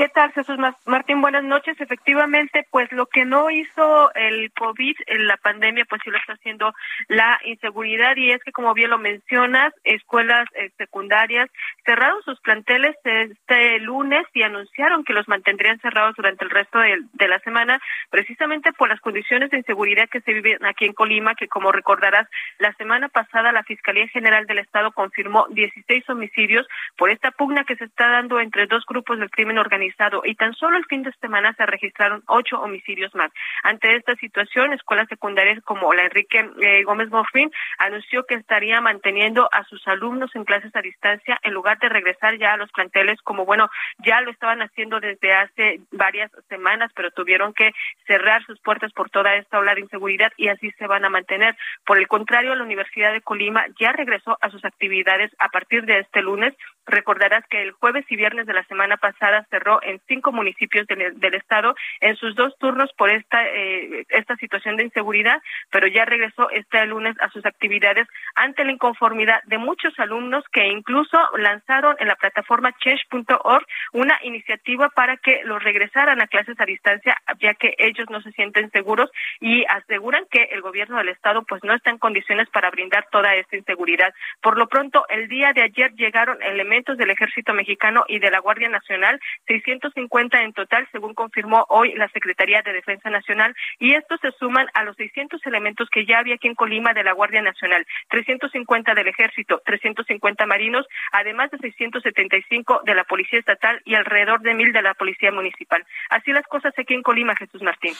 ¿Qué 0.00 0.08
tal, 0.08 0.32
Jesús 0.32 0.56
Martín? 0.86 1.20
Buenas 1.20 1.44
noches. 1.44 1.78
Efectivamente, 1.78 2.66
pues 2.70 2.90
lo 2.90 3.04
que 3.04 3.26
no 3.26 3.50
hizo 3.50 4.10
el 4.14 4.50
COVID 4.52 4.96
en 5.06 5.26
la 5.26 5.36
pandemia, 5.36 5.84
pues 5.84 6.00
sí 6.02 6.08
lo 6.08 6.16
está 6.16 6.32
haciendo 6.32 6.72
la 7.08 7.38
inseguridad 7.44 8.16
y 8.16 8.30
es 8.30 8.42
que, 8.42 8.50
como 8.50 8.72
bien 8.72 8.88
lo 8.88 8.96
mencionas, 8.96 9.74
escuelas 9.84 10.48
eh, 10.54 10.70
secundarias 10.78 11.50
cerraron 11.84 12.22
sus 12.22 12.40
planteles 12.40 12.96
este 13.04 13.78
lunes 13.80 14.24
y 14.32 14.42
anunciaron 14.42 15.04
que 15.04 15.12
los 15.12 15.28
mantendrían 15.28 15.78
cerrados 15.80 16.16
durante 16.16 16.46
el 16.46 16.50
resto 16.50 16.78
de, 16.78 17.02
de 17.12 17.28
la 17.28 17.38
semana, 17.40 17.78
precisamente 18.08 18.72
por 18.72 18.88
las 18.88 19.02
condiciones 19.02 19.50
de 19.50 19.58
inseguridad 19.58 20.08
que 20.08 20.22
se 20.22 20.32
viven 20.32 20.64
aquí 20.64 20.86
en 20.86 20.94
Colima, 20.94 21.34
que 21.34 21.46
como 21.46 21.72
recordarás, 21.72 22.26
la 22.58 22.72
semana 22.76 23.10
pasada 23.10 23.52
la 23.52 23.64
Fiscalía 23.64 24.08
General 24.08 24.46
del 24.46 24.60
Estado 24.60 24.92
confirmó 24.92 25.46
16 25.50 26.08
homicidios 26.08 26.66
por 26.96 27.10
esta 27.10 27.32
pugna 27.32 27.64
que 27.64 27.76
se 27.76 27.84
está 27.84 28.08
dando 28.08 28.40
entre 28.40 28.66
dos 28.66 28.86
grupos 28.86 29.18
del 29.18 29.30
crimen 29.30 29.58
organizado 29.58 29.89
y 30.24 30.34
tan 30.34 30.54
solo 30.54 30.76
el 30.76 30.84
fin 30.86 31.02
de 31.02 31.12
semana 31.20 31.52
se 31.54 31.66
registraron 31.66 32.22
ocho 32.26 32.60
homicidios 32.60 33.14
más. 33.14 33.30
Ante 33.62 33.96
esta 33.96 34.14
situación, 34.16 34.72
escuelas 34.72 35.08
secundarias 35.08 35.62
como 35.64 35.92
la 35.92 36.04
Enrique 36.04 36.48
eh, 36.60 36.84
Gómez 36.84 37.10
Morfín 37.10 37.50
anunció 37.78 38.24
que 38.24 38.34
estaría 38.34 38.80
manteniendo 38.80 39.48
a 39.52 39.64
sus 39.64 39.86
alumnos 39.88 40.30
en 40.34 40.44
clases 40.44 40.74
a 40.74 40.80
distancia 40.80 41.38
en 41.42 41.52
lugar 41.52 41.78
de 41.78 41.88
regresar 41.88 42.38
ya 42.38 42.54
a 42.54 42.56
los 42.56 42.70
planteles 42.72 43.20
como 43.22 43.44
bueno, 43.44 43.68
ya 43.98 44.20
lo 44.20 44.30
estaban 44.30 44.62
haciendo 44.62 45.00
desde 45.00 45.32
hace 45.32 45.80
varias 45.92 46.30
semanas, 46.48 46.90
pero 46.94 47.10
tuvieron 47.10 47.52
que 47.52 47.72
cerrar 48.06 48.44
sus 48.44 48.60
puertas 48.60 48.92
por 48.92 49.10
toda 49.10 49.34
esta 49.36 49.58
ola 49.58 49.74
de 49.74 49.82
inseguridad 49.82 50.32
y 50.36 50.48
así 50.48 50.70
se 50.72 50.86
van 50.86 51.04
a 51.04 51.10
mantener. 51.10 51.56
Por 51.84 51.98
el 51.98 52.08
contrario, 52.08 52.54
la 52.54 52.64
Universidad 52.64 53.12
de 53.12 53.20
Colima 53.20 53.64
ya 53.78 53.92
regresó 53.92 54.36
a 54.40 54.50
sus 54.50 54.64
actividades 54.64 55.30
a 55.38 55.48
partir 55.48 55.84
de 55.84 55.98
este 55.98 56.22
lunes. 56.22 56.54
Recordarás 56.86 57.44
que 57.48 57.62
el 57.62 57.72
jueves 57.72 58.04
y 58.08 58.16
viernes 58.16 58.46
de 58.46 58.54
la 58.54 58.64
semana 58.64 58.96
pasada 58.96 59.46
cerró 59.50 59.79
en 59.82 60.00
cinco 60.06 60.32
municipios 60.32 60.86
del, 60.86 61.34
estado 61.34 61.74
en 62.00 62.16
sus 62.16 62.34
dos 62.34 62.56
turnos 62.58 62.92
por 62.94 63.10
esta 63.10 63.46
eh, 63.46 64.04
esta 64.08 64.36
situación 64.36 64.76
de 64.76 64.84
inseguridad, 64.84 65.42
pero 65.70 65.86
ya 65.86 66.04
regresó 66.04 66.50
este 66.50 66.84
lunes 66.86 67.16
a 67.20 67.30
sus 67.30 67.44
actividades 67.46 68.06
ante 68.34 68.64
la 68.64 68.72
inconformidad 68.72 69.42
de 69.44 69.58
muchos 69.58 69.98
alumnos 69.98 70.44
que 70.52 70.66
incluso 70.66 71.18
lanzaron 71.38 71.96
en 71.98 72.08
la 72.08 72.16
plataforma 72.16 72.72
change.org 72.78 73.66
una 73.92 74.18
iniciativa 74.22 74.88
para 74.90 75.16
que 75.16 75.40
los 75.44 75.62
regresaran 75.62 76.20
a 76.20 76.26
clases 76.26 76.58
a 76.60 76.64
distancia, 76.64 77.16
ya 77.38 77.54
que 77.54 77.74
ellos 77.78 78.08
no 78.10 78.20
se 78.22 78.32
sienten 78.32 78.70
seguros 78.70 79.10
y 79.40 79.64
aseguran 79.66 80.26
que 80.30 80.44
el 80.52 80.60
gobierno 80.62 80.98
del 80.98 81.08
estado 81.08 81.42
pues 81.44 81.62
no 81.64 81.74
está 81.74 81.90
en 81.90 81.98
condiciones 81.98 82.48
para 82.50 82.70
brindar 82.70 83.06
toda 83.10 83.34
esta 83.34 83.56
inseguridad. 83.56 84.12
Por 84.40 84.58
lo 84.58 84.68
pronto, 84.68 85.06
el 85.08 85.28
día 85.28 85.52
de 85.52 85.62
ayer 85.62 85.92
llegaron 85.94 86.42
elementos 86.42 86.96
del 86.96 87.10
ejército 87.10 87.52
mexicano 87.54 88.04
y 88.08 88.18
de 88.18 88.30
la 88.30 88.40
Guardia 88.40 88.68
Nacional, 88.68 89.20
650 89.60 90.42
en 90.42 90.52
total, 90.52 90.88
según 90.92 91.14
confirmó 91.14 91.66
hoy 91.68 91.92
la 91.94 92.08
Secretaría 92.08 92.62
de 92.62 92.72
Defensa 92.72 93.10
Nacional, 93.10 93.54
y 93.78 93.94
estos 93.94 94.20
se 94.20 94.32
suman 94.32 94.66
a 94.74 94.84
los 94.84 94.96
600 94.96 95.44
elementos 95.46 95.88
que 95.90 96.06
ya 96.06 96.18
había 96.18 96.34
aquí 96.34 96.48
en 96.48 96.54
Colima 96.54 96.92
de 96.94 97.04
la 97.04 97.12
Guardia 97.12 97.42
Nacional, 97.42 97.86
350 98.08 98.94
del 98.94 99.08
Ejército, 99.08 99.62
350 99.64 100.46
marinos, 100.46 100.86
además 101.12 101.50
de 101.50 101.58
675 101.58 102.82
de 102.84 102.94
la 102.94 103.04
Policía 103.04 103.38
Estatal 103.38 103.80
y 103.84 103.94
alrededor 103.94 104.40
de 104.40 104.54
mil 104.54 104.72
de 104.72 104.82
la 104.82 104.94
Policía 104.94 105.32
Municipal. 105.32 105.84
Así 106.08 106.32
las 106.32 106.46
cosas 106.46 106.72
aquí 106.78 106.94
en 106.94 107.02
Colima, 107.02 107.34
Jesús 107.36 107.62
Martín. 107.62 107.94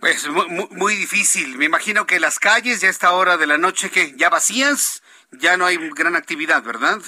Pues 0.00 0.28
muy, 0.28 0.66
muy 0.70 0.94
difícil. 0.96 1.56
Me 1.58 1.66
imagino 1.66 2.06
que 2.06 2.20
las 2.20 2.38
calles 2.38 2.80
ya 2.80 2.88
a 2.88 2.90
esta 2.90 3.12
hora 3.12 3.36
de 3.36 3.46
la 3.46 3.58
noche 3.58 3.90
que 3.90 4.12
ya 4.16 4.28
vacías, 4.30 5.02
ya 5.32 5.56
no 5.56 5.66
hay 5.66 5.76
gran 5.90 6.16
actividad, 6.16 6.62
¿verdad? 6.62 6.98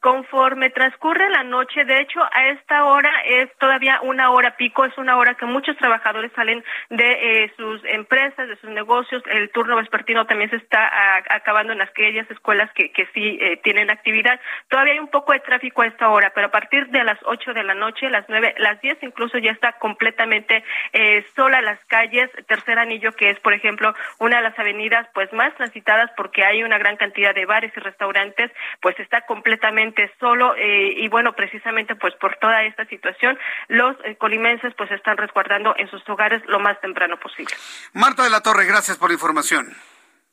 Conforme 0.00 0.70
transcurre 0.70 1.28
la 1.30 1.42
noche, 1.42 1.84
de 1.84 2.00
hecho, 2.00 2.20
a 2.22 2.48
esta 2.48 2.84
hora 2.84 3.10
es 3.24 3.50
todavía 3.58 4.00
una 4.02 4.30
hora 4.30 4.56
pico, 4.56 4.84
es 4.84 4.96
una 4.98 5.16
hora 5.16 5.34
que 5.34 5.46
muchos 5.46 5.76
trabajadores 5.78 6.30
salen 6.36 6.62
de 6.90 7.44
eh, 7.44 7.52
sus 7.56 7.82
empresas, 7.86 8.46
de 8.46 8.56
sus 8.56 8.70
negocios. 8.70 9.22
El 9.26 9.50
turno 9.50 9.76
vespertino 9.76 10.26
también 10.26 10.50
se 10.50 10.56
está 10.56 10.90
acabando 11.30 11.72
en 11.72 11.80
aquellas 11.80 12.30
escuelas 12.30 12.70
que, 12.74 12.92
que 12.92 13.06
sí 13.14 13.38
eh, 13.40 13.58
tienen 13.64 13.90
actividad. 13.90 14.38
Todavía 14.68 14.92
hay 14.92 14.98
un 14.98 15.08
poco 15.08 15.32
de 15.32 15.40
tráfico 15.40 15.82
a 15.82 15.86
esta 15.86 16.08
hora, 16.10 16.30
pero 16.34 16.48
a 16.48 16.50
partir 16.52 16.86
de 16.88 17.02
las 17.02 17.18
8 17.24 17.54
de 17.54 17.64
la 17.64 17.74
noche, 17.74 18.10
las 18.10 18.26
9, 18.28 18.54
las 18.58 18.80
10 18.82 18.98
incluso 19.02 19.38
ya 19.38 19.50
está 19.50 19.72
completamente 19.78 20.62
eh, 20.92 21.24
sola 21.34 21.62
las 21.62 21.82
calles. 21.86 22.30
Tercer 22.46 22.78
anillo, 22.78 23.12
que 23.12 23.30
es, 23.30 23.40
por 23.40 23.54
ejemplo, 23.54 23.94
una 24.18 24.36
de 24.36 24.42
las 24.42 24.58
avenidas 24.58 25.08
pues 25.14 25.32
más 25.32 25.54
transitadas 25.56 26.10
porque 26.16 26.44
hay 26.44 26.62
una 26.62 26.78
gran 26.78 26.96
cantidad 26.96 27.34
de 27.34 27.46
bares 27.46 27.72
y 27.76 27.80
restaurantes, 27.80 28.52
pues 28.80 28.98
está 29.00 29.22
completamente 29.22 29.85
solo 30.18 30.54
eh, 30.56 30.94
y 30.96 31.08
bueno, 31.08 31.32
precisamente 31.34 31.94
pues 31.96 32.14
por 32.14 32.36
toda 32.36 32.64
esta 32.64 32.84
situación, 32.86 33.38
los 33.68 33.96
eh, 34.04 34.16
colimenses 34.16 34.74
pues 34.76 34.90
están 34.90 35.16
resguardando 35.16 35.74
en 35.76 35.88
sus 35.90 36.06
hogares 36.08 36.42
lo 36.46 36.60
más 36.60 36.80
temprano 36.80 37.18
posible. 37.18 37.54
Marta 37.92 38.24
de 38.24 38.30
la 38.30 38.40
Torre, 38.40 38.66
gracias 38.66 38.96
por 38.96 39.10
la 39.10 39.14
información. 39.14 39.74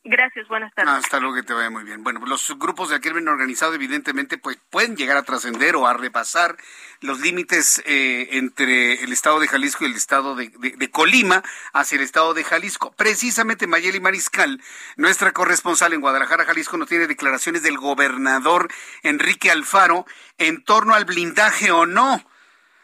Gracias, 0.06 0.50
buenas 0.50 0.74
tardes. 0.74 0.94
Hasta 0.94 1.22
luego, 1.22 1.36
que 1.36 1.44
te 1.44 1.54
vaya 1.54 1.70
muy 1.70 1.86
bien. 1.86 2.04
Bueno, 2.04 2.20
los 2.26 2.54
grupos 2.60 2.90
de 2.90 3.00
crimen 3.00 3.30
organizado 3.30 3.74
evidentemente 3.74 4.38
pues 4.38 4.58
pueden 4.70 4.98
llegar 4.98 5.16
a 5.16 5.24
trascender 5.24 5.78
o 5.78 5.88
a 5.88 5.94
repasar 5.94 6.58
los 7.00 7.22
límites 7.22 7.82
eh, 7.86 8.28
entre 8.32 9.02
el 9.02 9.14
estado 9.14 9.40
de 9.40 9.48
Jalisco 9.48 9.86
y 9.86 9.88
el 9.88 9.96
estado 9.96 10.36
de, 10.36 10.90
Colima 10.92 11.42
hacia 11.72 11.96
el 11.96 12.02
estado 12.02 12.34
de 12.34 12.44
Jalisco. 12.44 12.92
Precisamente 12.92 13.66
Mayeli 13.66 14.02
Mariscal, 14.02 14.62
nuestra 14.98 15.32
corresponsal 15.32 15.94
en 15.94 16.02
Guadalajara, 16.02 16.44
Jalisco, 16.44 16.76
nos 16.76 16.90
tiene 16.90 17.08
declaraciones 17.08 17.64
del 17.64 17.78
gobernador 17.78 18.68
Enrique 19.04 19.52
Alfaro 19.52 20.06
en 20.38 20.66
torno 20.66 20.96
al 20.96 21.06
blindaje 21.06 21.72
o 21.72 21.86
no 21.86 22.22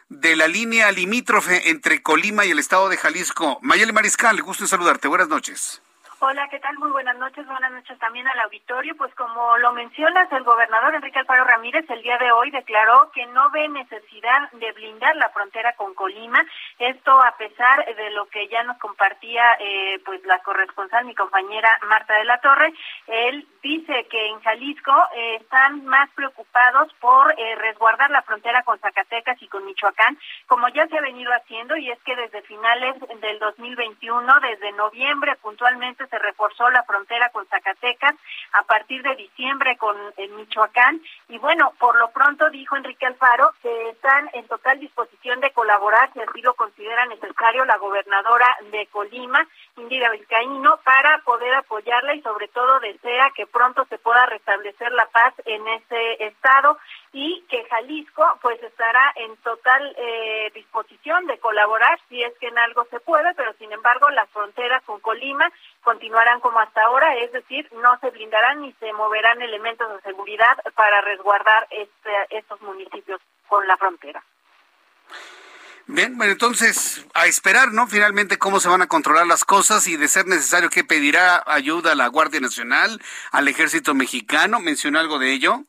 de 0.08 0.36
la 0.36 0.48
línea 0.48 0.90
limítrofe 0.90 1.68
entre 1.68 2.00
Colima 2.00 2.46
y 2.46 2.50
el 2.50 2.58
estado 2.58 2.88
de 2.88 2.96
Jalisco. 2.96 3.58
Mayeli 3.60 3.92
Mariscal, 3.92 4.40
gusto 4.40 4.64
en 4.64 4.68
saludarte. 4.68 5.06
Buenas 5.06 5.28
noches. 5.28 5.82
Hola, 6.22 6.48
¿qué 6.50 6.58
tal? 6.60 6.76
Muy 6.76 6.90
buenas 6.90 7.16
noches. 7.16 7.46
Buenas 7.46 7.72
noches 7.72 7.98
también 7.98 8.28
al 8.28 8.38
auditorio. 8.40 8.94
Pues 8.94 9.14
como 9.14 9.56
lo 9.56 9.72
mencionas, 9.72 10.30
el 10.32 10.44
gobernador 10.44 10.94
Enrique 10.94 11.18
Alfaro 11.18 11.44
Ramírez 11.44 11.88
el 11.88 12.02
día 12.02 12.18
de 12.18 12.30
hoy 12.30 12.50
declaró 12.50 13.10
que 13.14 13.24
no 13.28 13.48
ve 13.52 13.66
necesidad 13.70 14.52
de 14.52 14.70
blindar 14.72 15.16
la 15.16 15.30
frontera 15.30 15.72
con 15.76 15.94
Colima. 15.94 16.44
Esto 16.78 17.12
a 17.22 17.34
pesar 17.38 17.86
de 17.86 18.10
lo 18.10 18.26
que 18.26 18.48
ya 18.48 18.62
nos 18.64 18.76
compartía 18.76 19.56
eh, 19.60 19.98
pues 20.04 20.22
la 20.26 20.40
corresponsal, 20.40 21.06
mi 21.06 21.14
compañera 21.14 21.78
Marta 21.88 22.12
de 22.12 22.24
la 22.26 22.38
Torre. 22.42 22.70
Él 23.06 23.48
dice 23.62 24.06
que 24.10 24.28
en 24.28 24.40
Jalisco 24.40 24.92
eh, 25.14 25.36
están 25.40 25.84
más 25.84 26.08
preocupados 26.10 26.92
por 27.00 27.32
eh, 27.38 27.54
resguardar 27.56 28.10
la 28.10 28.22
frontera 28.22 28.62
con 28.62 28.78
Zacatecas 28.78 29.40
y 29.42 29.48
con 29.48 29.64
Michoacán, 29.64 30.18
como 30.46 30.68
ya 30.68 30.86
se 30.88 30.98
ha 30.98 31.02
venido 31.02 31.30
haciendo, 31.32 31.76
y 31.76 31.90
es 31.90 31.98
que 32.02 32.16
desde 32.16 32.42
finales 32.42 32.96
del 33.20 33.38
2021, 33.38 34.40
desde 34.40 34.72
noviembre 34.72 35.36
puntualmente, 35.36 36.06
se 36.06 36.18
reforzó 36.18 36.70
la 36.70 36.82
frontera 36.84 37.30
con 37.30 37.46
Zacatecas, 37.46 38.14
a 38.52 38.62
partir 38.62 39.02
de 39.02 39.16
diciembre 39.16 39.76
con 39.76 39.96
Michoacán, 40.36 41.00
y 41.28 41.38
bueno, 41.38 41.72
por 41.78 41.96
lo 41.96 42.10
pronto 42.10 42.50
dijo 42.50 42.76
Enrique 42.76 43.06
Alfaro 43.06 43.52
que 43.62 43.90
están 43.90 44.30
en 44.32 44.46
total 44.46 44.78
disposición 44.80 45.40
de 45.40 45.52
colaborar, 45.52 46.12
si 46.12 46.20
así 46.20 46.40
lo 46.42 46.54
considera 46.54 47.06
necesario, 47.06 47.64
la 47.64 47.76
gobernadora 47.78 48.46
de 48.70 48.86
Colima, 48.86 49.46
Indira 49.76 50.10
Vizcaíno, 50.10 50.78
para 50.84 51.18
poder 51.18 51.54
apoyarla 51.54 52.14
y 52.14 52.22
sobre 52.22 52.48
todo 52.48 52.80
desea 52.80 53.30
que 53.34 53.46
pronto 53.52 53.84
se 53.86 53.98
pueda 53.98 54.26
restablecer 54.26 54.90
la 54.92 55.06
paz 55.06 55.34
en 55.44 55.66
ese 55.68 56.24
estado 56.24 56.78
y 57.12 57.44
que 57.48 57.64
Jalisco 57.64 58.38
pues 58.40 58.62
estará 58.62 59.12
en 59.16 59.36
total 59.38 59.94
eh, 59.98 60.50
disposición 60.54 61.26
de 61.26 61.38
colaborar 61.38 61.98
si 62.08 62.22
es 62.22 62.32
que 62.38 62.48
en 62.48 62.58
algo 62.58 62.86
se 62.90 63.00
puede, 63.00 63.34
pero 63.34 63.52
sin 63.54 63.72
embargo 63.72 64.08
las 64.10 64.28
fronteras 64.30 64.82
con 64.84 65.00
Colima 65.00 65.50
continuarán 65.82 66.40
como 66.40 66.60
hasta 66.60 66.82
ahora, 66.82 67.16
es 67.16 67.32
decir, 67.32 67.68
no 67.72 67.98
se 68.00 68.10
blindarán 68.10 68.62
ni 68.62 68.72
se 68.74 68.92
moverán 68.92 69.42
elementos 69.42 69.88
de 69.94 70.00
seguridad 70.02 70.56
para 70.74 71.00
resguardar 71.00 71.66
este, 71.70 72.10
estos 72.30 72.60
municipios 72.62 73.20
con 73.48 73.66
la 73.66 73.76
frontera. 73.76 74.22
Bien, 75.92 76.16
bueno, 76.16 76.32
entonces 76.32 77.04
a 77.14 77.26
esperar, 77.26 77.72
¿no? 77.72 77.88
Finalmente 77.88 78.38
cómo 78.38 78.60
se 78.60 78.68
van 78.68 78.80
a 78.80 78.86
controlar 78.86 79.26
las 79.26 79.44
cosas 79.44 79.88
y 79.88 79.96
de 79.96 80.06
ser 80.06 80.24
necesario 80.28 80.70
que 80.70 80.84
pedirá 80.84 81.42
ayuda 81.46 81.92
a 81.92 81.94
la 81.96 82.06
Guardia 82.06 82.38
Nacional, 82.38 83.02
al 83.32 83.48
Ejército 83.48 83.92
Mexicano. 83.92 84.60
¿Mencionó 84.60 85.00
algo 85.00 85.18
de 85.18 85.32
ello? 85.32 85.64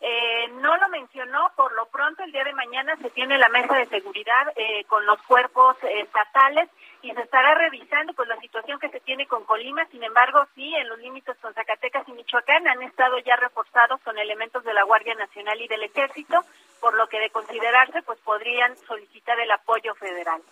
Eh, 0.00 0.35
no 0.48 0.76
lo 0.76 0.88
mencionó, 0.88 1.50
por 1.56 1.72
lo 1.72 1.86
pronto 1.86 2.22
el 2.22 2.32
día 2.32 2.44
de 2.44 2.52
mañana 2.52 2.96
se 2.96 3.10
tiene 3.10 3.38
la 3.38 3.48
mesa 3.48 3.74
de 3.76 3.86
seguridad 3.86 4.52
eh, 4.56 4.84
con 4.84 5.04
los 5.06 5.20
cuerpos 5.22 5.76
estatales 5.82 6.68
y 7.02 7.12
se 7.12 7.20
estará 7.20 7.54
revisando 7.54 8.12
pues 8.14 8.28
la 8.28 8.38
situación 8.40 8.78
que 8.78 8.88
se 8.88 9.00
tiene 9.00 9.26
con 9.26 9.44
Colima, 9.44 9.84
sin 9.86 10.02
embargo 10.02 10.46
sí, 10.54 10.74
en 10.74 10.88
los 10.88 10.98
límites 10.98 11.36
con 11.40 11.54
Zacatecas 11.54 12.08
y 12.08 12.12
Michoacán 12.12 12.66
han 12.66 12.82
estado 12.82 13.18
ya 13.18 13.36
reforzados 13.36 14.00
con 14.02 14.18
elementos 14.18 14.64
de 14.64 14.74
la 14.74 14.82
Guardia 14.84 15.14
Nacional 15.14 15.60
y 15.60 15.68
del 15.68 15.84
Ejército, 15.84 16.44
por 16.80 16.94
lo 16.94 17.08
que 17.08 17.20
de 17.20 17.30
considerarse 17.30 18.02
pues 18.02 18.18
podrían 18.20 18.76
solicitar 18.86 19.38
el 19.38 19.50
apoyo 19.50 19.94
federal. 19.94 20.42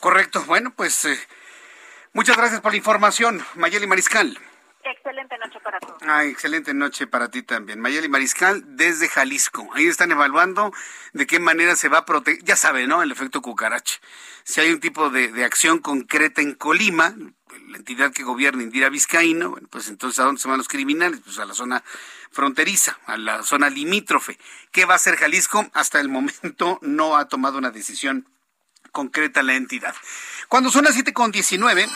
Correcto, 0.00 0.42
bueno 0.46 0.72
pues 0.74 1.04
eh, 1.04 1.18
muchas 2.12 2.36
gracias 2.36 2.60
por 2.60 2.72
la 2.72 2.78
información, 2.78 3.44
Mayeli 3.54 3.86
Mariscal. 3.86 4.38
Excelente 4.88 5.36
noche 5.38 5.58
para 5.60 5.80
todos. 5.80 6.00
Ah, 6.02 6.24
excelente 6.24 6.72
noche 6.72 7.06
para 7.08 7.28
ti 7.28 7.42
también. 7.42 7.80
Mayeli 7.80 8.08
Mariscal 8.08 8.62
desde 8.76 9.08
Jalisco. 9.08 9.68
Ahí 9.74 9.86
están 9.86 10.12
evaluando 10.12 10.72
de 11.12 11.26
qué 11.26 11.40
manera 11.40 11.74
se 11.74 11.88
va 11.88 11.98
a 11.98 12.04
proteger. 12.04 12.44
Ya 12.44 12.54
sabe, 12.54 12.86
¿no? 12.86 13.02
El 13.02 13.10
efecto 13.10 13.42
cucaracha. 13.42 13.98
Si 14.44 14.60
hay 14.60 14.70
un 14.70 14.78
tipo 14.78 15.10
de, 15.10 15.44
acción 15.44 15.80
concreta 15.80 16.40
en 16.40 16.54
Colima, 16.54 17.16
la 17.68 17.78
entidad 17.78 18.12
que 18.12 18.22
gobierna 18.22 18.62
Indira 18.62 18.88
Vizcaíno, 18.88 19.50
bueno, 19.50 19.66
pues 19.68 19.88
entonces 19.88 20.20
¿a 20.20 20.24
dónde 20.24 20.40
se 20.40 20.46
van 20.46 20.58
los 20.58 20.68
criminales? 20.68 21.20
Pues 21.24 21.40
a 21.40 21.44
la 21.46 21.54
zona 21.54 21.82
fronteriza, 22.30 22.96
a 23.06 23.16
la 23.16 23.42
zona 23.42 23.70
limítrofe. 23.70 24.38
¿Qué 24.70 24.84
va 24.84 24.92
a 24.92 24.96
hacer 24.96 25.16
Jalisco? 25.16 25.68
Hasta 25.74 25.98
el 25.98 26.08
momento 26.08 26.78
no 26.82 27.16
ha 27.16 27.26
tomado 27.26 27.58
una 27.58 27.72
decisión 27.72 28.28
concreta 28.92 29.42
la 29.42 29.54
entidad. 29.54 29.96
Cuando 30.48 30.70
son 30.70 30.84
las 30.84 30.94
7 30.94 31.12
con 31.12 31.32
19 31.32 31.88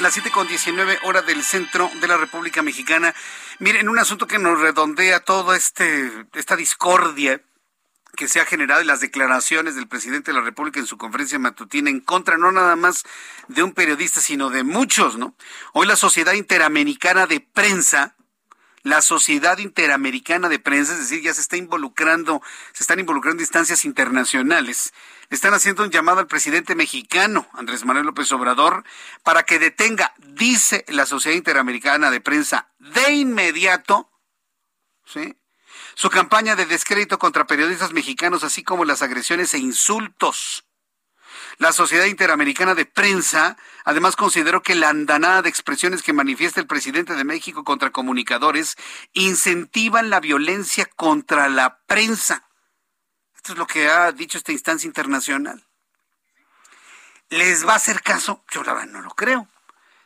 las 0.00 0.14
7 0.14 0.30
con 0.30 0.48
19 0.48 0.98
horas 1.02 1.26
del 1.26 1.42
centro 1.42 1.90
de 2.00 2.08
la 2.08 2.16
República 2.16 2.62
Mexicana. 2.62 3.14
Miren, 3.58 3.88
un 3.88 3.98
asunto 3.98 4.26
que 4.26 4.38
nos 4.38 4.58
redondea 4.58 5.20
toda 5.20 5.56
este, 5.56 6.10
esta 6.34 6.56
discordia 6.56 7.42
que 8.16 8.26
se 8.26 8.40
ha 8.40 8.46
generado 8.46 8.80
en 8.80 8.86
las 8.86 9.00
declaraciones 9.00 9.74
del 9.74 9.88
presidente 9.88 10.32
de 10.32 10.38
la 10.38 10.44
República 10.44 10.80
en 10.80 10.86
su 10.86 10.96
conferencia 10.96 11.38
matutina 11.38 11.90
en 11.90 12.00
contra 12.00 12.38
no 12.38 12.50
nada 12.50 12.76
más 12.76 13.04
de 13.48 13.62
un 13.62 13.72
periodista, 13.72 14.20
sino 14.20 14.48
de 14.50 14.64
muchos, 14.64 15.16
¿no? 15.16 15.36
Hoy 15.74 15.86
la 15.86 15.96
Sociedad 15.96 16.32
Interamericana 16.32 17.26
de 17.26 17.40
Prensa 17.40 18.16
la 18.82 19.02
Sociedad 19.02 19.58
Interamericana 19.58 20.48
de 20.48 20.58
Prensa, 20.58 20.92
es 20.92 21.00
decir, 21.00 21.22
ya 21.22 21.34
se 21.34 21.40
está 21.40 21.56
involucrando, 21.56 22.42
se 22.72 22.82
están 22.82 22.98
involucrando 22.98 23.42
instancias 23.42 23.84
internacionales. 23.84 24.92
Le 25.28 25.34
están 25.34 25.54
haciendo 25.54 25.84
un 25.84 25.90
llamado 25.90 26.20
al 26.20 26.26
presidente 26.26 26.74
mexicano, 26.74 27.46
Andrés 27.52 27.84
Manuel 27.84 28.06
López 28.06 28.32
Obrador, 28.32 28.84
para 29.22 29.42
que 29.42 29.58
detenga, 29.58 30.14
dice 30.18 30.84
la 30.88 31.06
Sociedad 31.06 31.36
Interamericana 31.36 32.10
de 32.10 32.20
Prensa, 32.20 32.70
de 32.78 33.12
inmediato, 33.12 34.10
su 35.94 36.08
campaña 36.08 36.56
de 36.56 36.66
descrédito 36.66 37.18
contra 37.18 37.46
periodistas 37.46 37.92
mexicanos, 37.92 38.44
así 38.44 38.62
como 38.62 38.84
las 38.84 39.02
agresiones 39.02 39.52
e 39.54 39.58
insultos 39.58 40.64
la 41.60 41.72
Sociedad 41.74 42.06
Interamericana 42.06 42.74
de 42.74 42.86
Prensa 42.86 43.58
además 43.84 44.16
consideró 44.16 44.62
que 44.62 44.74
la 44.74 44.88
andanada 44.88 45.42
de 45.42 45.50
expresiones 45.50 46.02
que 46.02 46.14
manifiesta 46.14 46.58
el 46.58 46.66
presidente 46.66 47.14
de 47.14 47.22
México 47.22 47.64
contra 47.64 47.90
comunicadores 47.90 48.76
incentivan 49.12 50.08
la 50.08 50.20
violencia 50.20 50.86
contra 50.96 51.50
la 51.50 51.80
prensa. 51.86 52.48
Esto 53.36 53.52
es 53.52 53.58
lo 53.58 53.66
que 53.66 53.90
ha 53.90 54.10
dicho 54.10 54.38
esta 54.38 54.52
instancia 54.52 54.88
internacional. 54.88 55.62
¿Les 57.28 57.66
va 57.68 57.74
a 57.74 57.76
hacer 57.76 58.00
caso? 58.00 58.42
Yo 58.50 58.62
la 58.64 58.72
verdad 58.72 58.92
no 58.92 59.02
lo 59.02 59.10
creo. 59.10 59.46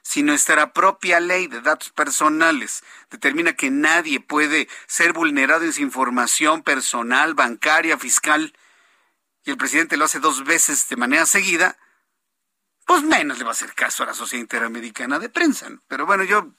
Si 0.02 0.24
nuestra 0.24 0.72
propia 0.72 1.20
ley 1.20 1.46
de 1.46 1.60
datos 1.60 1.90
personales 1.90 2.82
determina 3.12 3.52
que 3.52 3.70
nadie 3.70 4.18
puede 4.18 4.68
ser 4.88 5.12
vulnerado 5.12 5.62
en 5.62 5.72
su 5.72 5.82
información 5.82 6.64
personal, 6.64 7.34
bancaria, 7.34 7.96
fiscal, 7.96 8.52
y 9.44 9.50
el 9.50 9.56
presidente 9.56 9.96
lo 9.96 10.04
hace 10.06 10.20
dos 10.20 10.44
veces 10.44 10.88
de 10.88 10.96
manera 10.96 11.26
seguida, 11.26 11.76
pues 12.86 13.02
menos 13.02 13.38
le 13.38 13.44
va 13.44 13.50
a 13.50 13.52
hacer 13.52 13.74
caso 13.74 14.02
a 14.02 14.06
la 14.06 14.14
Sociedad 14.14 14.42
Interamericana 14.42 15.18
de 15.18 15.28
Prensa. 15.28 15.68
Pero 15.88 16.06
bueno, 16.06 16.24
yo 16.24 16.52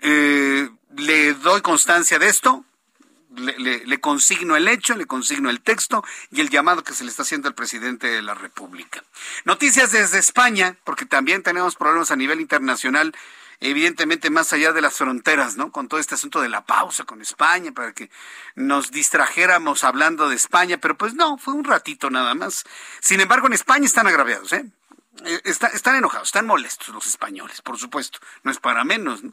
eh, 0.00 0.68
le 0.96 1.34
doy 1.34 1.60
constancia 1.60 2.18
de 2.18 2.28
esto, 2.28 2.64
le, 3.36 4.00
consigno 4.00 4.56
el 4.56 4.68
hecho, 4.68 4.96
le 4.96 5.06
consigno 5.06 5.50
el 5.50 5.60
texto 5.60 6.04
y 6.30 6.40
el 6.40 6.50
llamado 6.50 6.84
que 6.84 6.94
se 6.94 7.04
le 7.04 7.10
está 7.10 7.22
haciendo 7.22 7.48
al 7.48 7.54
presidente 7.54 8.08
de 8.08 8.22
la 8.22 8.34
República. 8.34 9.02
Noticias 9.44 9.92
desde 9.92 10.18
España, 10.18 10.76
porque 10.84 11.06
también 11.06 11.42
tenemos 11.42 11.76
problemas 11.76 12.10
a 12.10 12.16
nivel 12.16 12.40
internacional, 12.40 13.14
evidentemente 13.60 14.30
más 14.30 14.52
allá 14.52 14.72
de 14.72 14.80
las 14.80 14.94
fronteras, 14.94 15.56
¿no? 15.56 15.70
Con 15.70 15.88
todo 15.88 16.00
este 16.00 16.16
asunto 16.16 16.40
de 16.40 16.48
la 16.48 16.64
pausa 16.64 17.04
con 17.04 17.20
España, 17.20 17.72
para 17.72 17.92
que 17.92 18.10
nos 18.54 18.90
distrajéramos 18.90 19.84
hablando 19.84 20.28
de 20.28 20.36
España, 20.36 20.78
pero 20.78 20.96
pues 20.96 21.14
no, 21.14 21.38
fue 21.38 21.54
un 21.54 21.64
ratito 21.64 22.10
nada 22.10 22.34
más. 22.34 22.64
Sin 23.00 23.20
embargo, 23.20 23.46
en 23.46 23.52
España 23.52 23.86
están 23.86 24.06
agraviados, 24.06 24.52
¿eh? 24.52 24.66
Eh 25.24 25.40
están 25.44 25.96
enojados, 25.96 26.28
están 26.28 26.46
molestos 26.46 26.88
los 26.88 27.06
españoles, 27.06 27.60
por 27.60 27.78
supuesto, 27.78 28.18
no 28.42 28.50
es 28.50 28.58
para 28.58 28.84
menos. 28.84 29.22
¿no? 29.22 29.32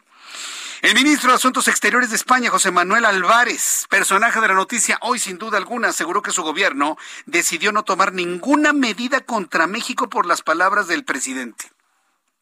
El 0.82 0.94
ministro 0.94 1.30
de 1.30 1.36
Asuntos 1.36 1.68
Exteriores 1.68 2.10
de 2.10 2.16
España, 2.16 2.50
José 2.50 2.72
Manuel 2.72 3.06
Álvarez, 3.06 3.86
personaje 3.90 4.40
de 4.42 4.48
la 4.48 4.54
noticia 4.54 4.98
hoy 5.02 5.20
sin 5.20 5.38
duda 5.38 5.58
alguna, 5.58 5.90
aseguró 5.90 6.22
que 6.22 6.32
su 6.32 6.44
gobierno 6.44 6.98
decidió 7.26 7.72
no 7.72 7.84
tomar 7.84 8.14
ninguna 8.14 8.74
medida 8.74 9.22
contra 9.22 9.68
México 9.68 10.10
por 10.10 10.26
las 10.26 10.42
palabras 10.42 10.88
del 10.88 11.06
presidente. 11.06 11.72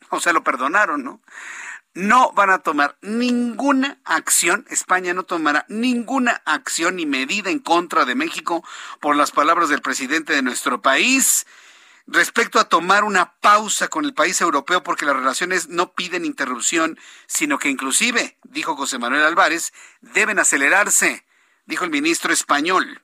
O 0.09 0.19
sea, 0.19 0.33
lo 0.33 0.43
perdonaron, 0.43 1.03
¿no? 1.03 1.21
No 1.93 2.31
van 2.33 2.51
a 2.51 2.59
tomar 2.59 2.95
ninguna 3.01 3.97
acción, 4.05 4.67
España 4.69 5.15
no 5.15 5.23
tomará 5.23 5.65
ninguna 5.67 6.43
acción 6.45 6.97
ni 6.97 7.07
medida 7.07 7.49
en 7.49 7.59
contra 7.59 8.05
de 8.05 8.13
México 8.13 8.63
por 8.99 9.15
las 9.15 9.31
palabras 9.31 9.69
del 9.69 9.81
presidente 9.81 10.33
de 10.33 10.43
nuestro 10.43 10.81
país 10.81 11.47
respecto 12.07 12.59
a 12.59 12.69
tomar 12.69 13.03
una 13.03 13.33
pausa 13.41 13.89
con 13.89 14.05
el 14.05 14.13
país 14.13 14.39
europeo 14.41 14.81
porque 14.81 15.05
las 15.05 15.15
relaciones 15.15 15.67
no 15.67 15.93
piden 15.93 16.25
interrupción, 16.25 16.97
sino 17.27 17.59
que 17.59 17.69
inclusive, 17.69 18.37
dijo 18.43 18.75
José 18.75 18.97
Manuel 18.97 19.23
Álvarez, 19.23 19.73
deben 20.01 20.39
acelerarse, 20.39 21.25
dijo 21.65 21.83
el 21.83 21.91
ministro 21.91 22.33
español. 22.33 23.03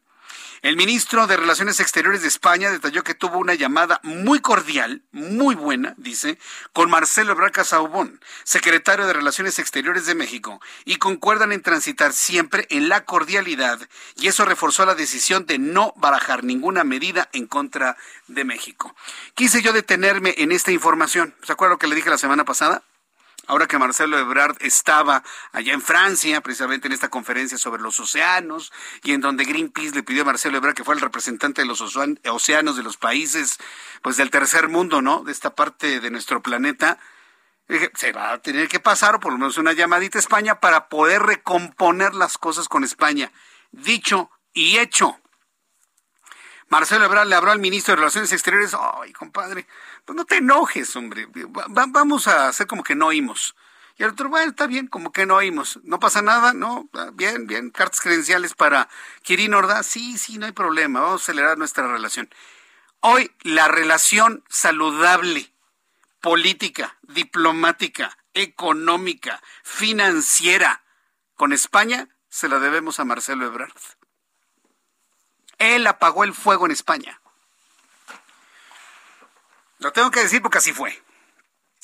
El 0.63 0.77
ministro 0.77 1.27
de 1.27 1.35
Relaciones 1.35 1.81
Exteriores 1.81 2.21
de 2.21 2.29
España 2.29 2.71
detalló 2.71 3.03
que 3.03 3.13
tuvo 3.13 3.37
una 3.37 3.53
llamada 3.53 3.99
muy 4.01 4.39
cordial, 4.39 5.01
muy 5.11 5.55
buena, 5.55 5.93
dice, 5.97 6.39
con 6.71 6.89
Marcelo 6.89 7.33
Ebrard 7.33 7.51
Casaubon, 7.51 8.21
secretario 8.45 9.05
de 9.05 9.11
Relaciones 9.11 9.59
Exteriores 9.59 10.05
de 10.05 10.15
México, 10.15 10.61
y 10.85 10.95
concuerdan 10.95 11.51
en 11.51 11.61
transitar 11.61 12.13
siempre 12.13 12.65
en 12.69 12.87
la 12.87 13.03
cordialidad, 13.03 13.77
y 14.15 14.27
eso 14.27 14.45
reforzó 14.45 14.85
la 14.85 14.95
decisión 14.95 15.45
de 15.45 15.59
no 15.59 15.91
barajar 15.97 16.45
ninguna 16.45 16.85
medida 16.85 17.27
en 17.33 17.45
contra 17.45 17.97
de 18.27 18.45
México. 18.45 18.95
Quise 19.35 19.61
yo 19.61 19.73
detenerme 19.73 20.33
en 20.37 20.53
esta 20.53 20.71
información. 20.71 21.35
¿Se 21.43 21.51
acuerdan 21.51 21.73
lo 21.73 21.79
que 21.79 21.87
le 21.87 21.95
dije 21.95 22.09
la 22.09 22.17
semana 22.17 22.45
pasada? 22.45 22.83
Ahora 23.47 23.67
que 23.67 23.77
Marcelo 23.77 24.17
Ebrard 24.17 24.57
estaba 24.59 25.23
allá 25.51 25.73
en 25.73 25.81
Francia, 25.81 26.41
precisamente 26.41 26.87
en 26.87 26.93
esta 26.93 27.09
conferencia 27.09 27.57
sobre 27.57 27.81
los 27.81 27.99
océanos, 27.99 28.71
y 29.03 29.13
en 29.13 29.21
donde 29.21 29.45
Greenpeace 29.45 29.95
le 29.95 30.03
pidió 30.03 30.23
a 30.23 30.25
Marcelo 30.25 30.57
Ebrard 30.57 30.75
que 30.75 30.83
fuera 30.83 30.97
el 30.97 31.03
representante 31.03 31.61
de 31.61 31.67
los 31.67 31.81
océanos 31.81 32.77
de 32.77 32.83
los 32.83 32.97
países, 32.97 33.57
pues 34.01 34.17
del 34.17 34.29
tercer 34.29 34.69
mundo, 34.69 35.01
¿no? 35.01 35.23
De 35.23 35.31
esta 35.31 35.55
parte 35.55 35.99
de 35.99 36.09
nuestro 36.09 36.41
planeta. 36.41 36.97
Dije, 37.67 37.91
se 37.95 38.11
va 38.11 38.33
a 38.33 38.41
tener 38.41 38.67
que 38.67 38.79
pasar, 38.79 39.15
o 39.15 39.19
por 39.19 39.31
lo 39.31 39.37
menos 39.37 39.57
una 39.57 39.73
llamadita 39.73 40.17
a 40.17 40.21
España, 40.21 40.59
para 40.59 40.89
poder 40.89 41.23
recomponer 41.23 42.13
las 42.13 42.37
cosas 42.37 42.67
con 42.67 42.83
España. 42.83 43.31
Dicho 43.71 44.29
y 44.53 44.77
hecho. 44.77 45.19
Marcelo 46.69 47.05
Ebrard 47.05 47.27
le 47.27 47.35
habló 47.35 47.51
al 47.51 47.59
ministro 47.59 47.91
de 47.91 47.97
Relaciones 47.97 48.31
Exteriores, 48.31 48.73
ay, 48.73 49.13
compadre, 49.13 49.67
pues 50.05 50.15
no 50.15 50.25
te 50.25 50.37
enojes, 50.37 50.95
hombre, 50.95 51.27
vamos 51.69 52.27
a 52.27 52.47
hacer 52.47 52.67
como 52.67 52.83
que 52.83 52.95
no 52.95 53.07
oímos. 53.07 53.55
Y 53.97 54.03
el 54.03 54.09
otro, 54.09 54.29
bueno, 54.29 54.49
está 54.49 54.65
bien, 54.65 54.87
como 54.87 55.11
que 55.11 55.25
no 55.25 55.35
oímos. 55.35 55.79
No 55.83 55.99
pasa 55.99 56.21
nada, 56.21 56.53
¿no? 56.53 56.89
Ah, 56.93 57.11
bien, 57.13 57.45
bien, 57.45 57.69
cartas 57.69 58.01
credenciales 58.01 58.55
para 58.55 58.89
Kirin 59.21 59.53
Ordaz, 59.53 59.85
sí, 59.85 60.17
sí, 60.17 60.37
no 60.37 60.47
hay 60.47 60.51
problema, 60.51 61.01
vamos 61.01 61.21
a 61.21 61.23
acelerar 61.23 61.57
nuestra 61.57 61.87
relación. 61.87 62.29
Hoy 63.01 63.31
la 63.41 63.67
relación 63.67 64.43
saludable, 64.49 65.53
política, 66.21 66.97
diplomática, 67.03 68.17
económica, 68.33 69.41
financiera 69.63 70.83
con 71.35 71.53
España 71.53 72.09
se 72.29 72.49
la 72.49 72.59
debemos 72.59 72.99
a 72.99 73.05
Marcelo 73.05 73.45
Ebrard. 73.45 73.73
Él 75.59 75.85
apagó 75.85 76.23
el 76.23 76.33
fuego 76.33 76.65
en 76.65 76.71
España. 76.71 77.21
Lo 79.83 79.91
tengo 79.91 80.11
que 80.11 80.21
decir 80.21 80.41
porque 80.41 80.59
así 80.59 80.71
fue. 80.71 81.01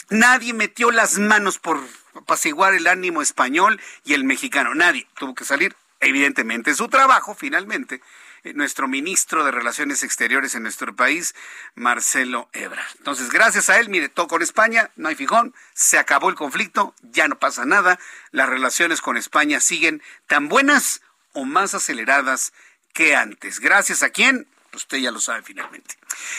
Nadie 0.10 0.54
metió 0.54 0.90
las 0.90 1.20
manos 1.20 1.60
por 1.60 1.80
apaciguar 2.16 2.74
el 2.74 2.88
ánimo 2.88 3.22
español 3.22 3.80
y 4.06 4.14
el 4.14 4.24
mexicano. 4.24 4.74
Nadie. 4.74 5.08
Tuvo 5.18 5.36
que 5.36 5.46
salir, 5.46 5.76
evidentemente, 6.00 6.74
su 6.74 6.88
trabajo, 6.88 7.36
finalmente, 7.36 8.02
eh, 8.44 8.54
nuestro 8.54 8.88
ministro 8.88 9.44
de 9.44 9.52
Relaciones 9.52 10.02
Exteriores 10.02 10.56
en 10.56 10.64
nuestro 10.64 10.96
país, 10.96 11.36
Marcelo 11.76 12.50
Ebrard. 12.54 12.88
Entonces, 12.98 13.30
gracias 13.30 13.70
a 13.70 13.80
él, 13.80 13.90
mire, 13.90 14.08
todo 14.08 14.28
con 14.28 14.42
España, 14.42 14.90
no 14.96 15.10
hay 15.10 15.16
fijón, 15.16 15.54
se 15.74 16.00
acabó 16.00 16.30
el 16.30 16.36
conflicto, 16.36 16.96
ya 17.02 17.28
no 17.28 17.38
pasa 17.38 17.66
nada, 17.66 18.00
las 18.32 18.48
relaciones 18.48 19.02
con 19.02 19.18
España 19.18 19.60
siguen 19.60 20.02
tan 20.26 20.48
buenas 20.48 21.02
o 21.34 21.44
más 21.44 21.76
aceleradas 21.76 22.54
que 22.94 23.16
antes. 23.16 23.60
Gracias 23.60 24.02
a 24.04 24.10
quién, 24.10 24.48
usted 24.78 24.98
ya 24.98 25.12
lo 25.12 25.20
sabe 25.20 25.41
finalmente. 25.44 25.96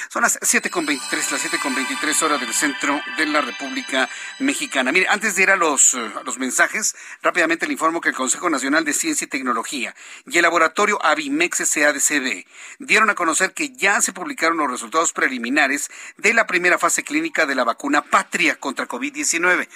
Son 0.09 0.23
las 0.23 0.41
7.23, 0.41 1.31
las 1.31 1.45
7.23 1.45 2.23
horas 2.23 2.41
del 2.41 2.53
centro 2.55 3.01
de 3.17 3.27
la 3.27 3.41
República 3.41 4.09
Mexicana. 4.39 4.93
Mire, 4.93 5.07
antes 5.09 5.37
de 5.37 5.43
ir 5.43 5.51
a 5.51 5.57
los, 5.57 5.95
eh, 5.95 6.11
los 6.25 6.39
mensajes, 6.39 6.95
rápidamente 7.23 7.67
le 7.67 7.73
informo 7.73 8.01
que 8.01 8.11
el 8.11 8.15
Consejo 8.15 8.51
Nacional 8.51 8.85
de 8.85 8.93
Ciencia 8.93 9.25
y 9.25 9.29
Tecnología 9.29 9.95
y 10.27 10.37
el 10.37 10.43
laboratorio 10.43 11.05
Avimex 11.05 11.59
SADCB 11.59 12.45
dieron 12.79 13.11
a 13.11 13.15
conocer 13.15 13.53
que 13.53 13.71
ya 13.71 14.01
se 14.01 14.13
publicaron 14.13 14.59
los 14.59 14.71
resultados 14.71 15.13
preliminares 15.13 15.91
de 16.17 16.35
la 16.35 16.47
primera 16.47 16.79
fase 16.79 17.03
clínica 17.03 17.47
de 17.47 17.55
la 17.55 17.65
vacuna 17.65 18.03
Patria 18.03 18.57
contra 18.57 18.89
COVID-19. 18.89 19.69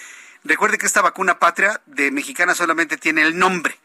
Recuerde 0.45 0.79
que 0.79 0.87
esta 0.87 1.01
vacuna 1.03 1.39
Patria 1.39 1.81
de 1.87 2.11
mexicana 2.11 2.55
solamente 2.55 2.97
tiene 2.97 3.23
el 3.23 3.39
nombre 3.39 3.79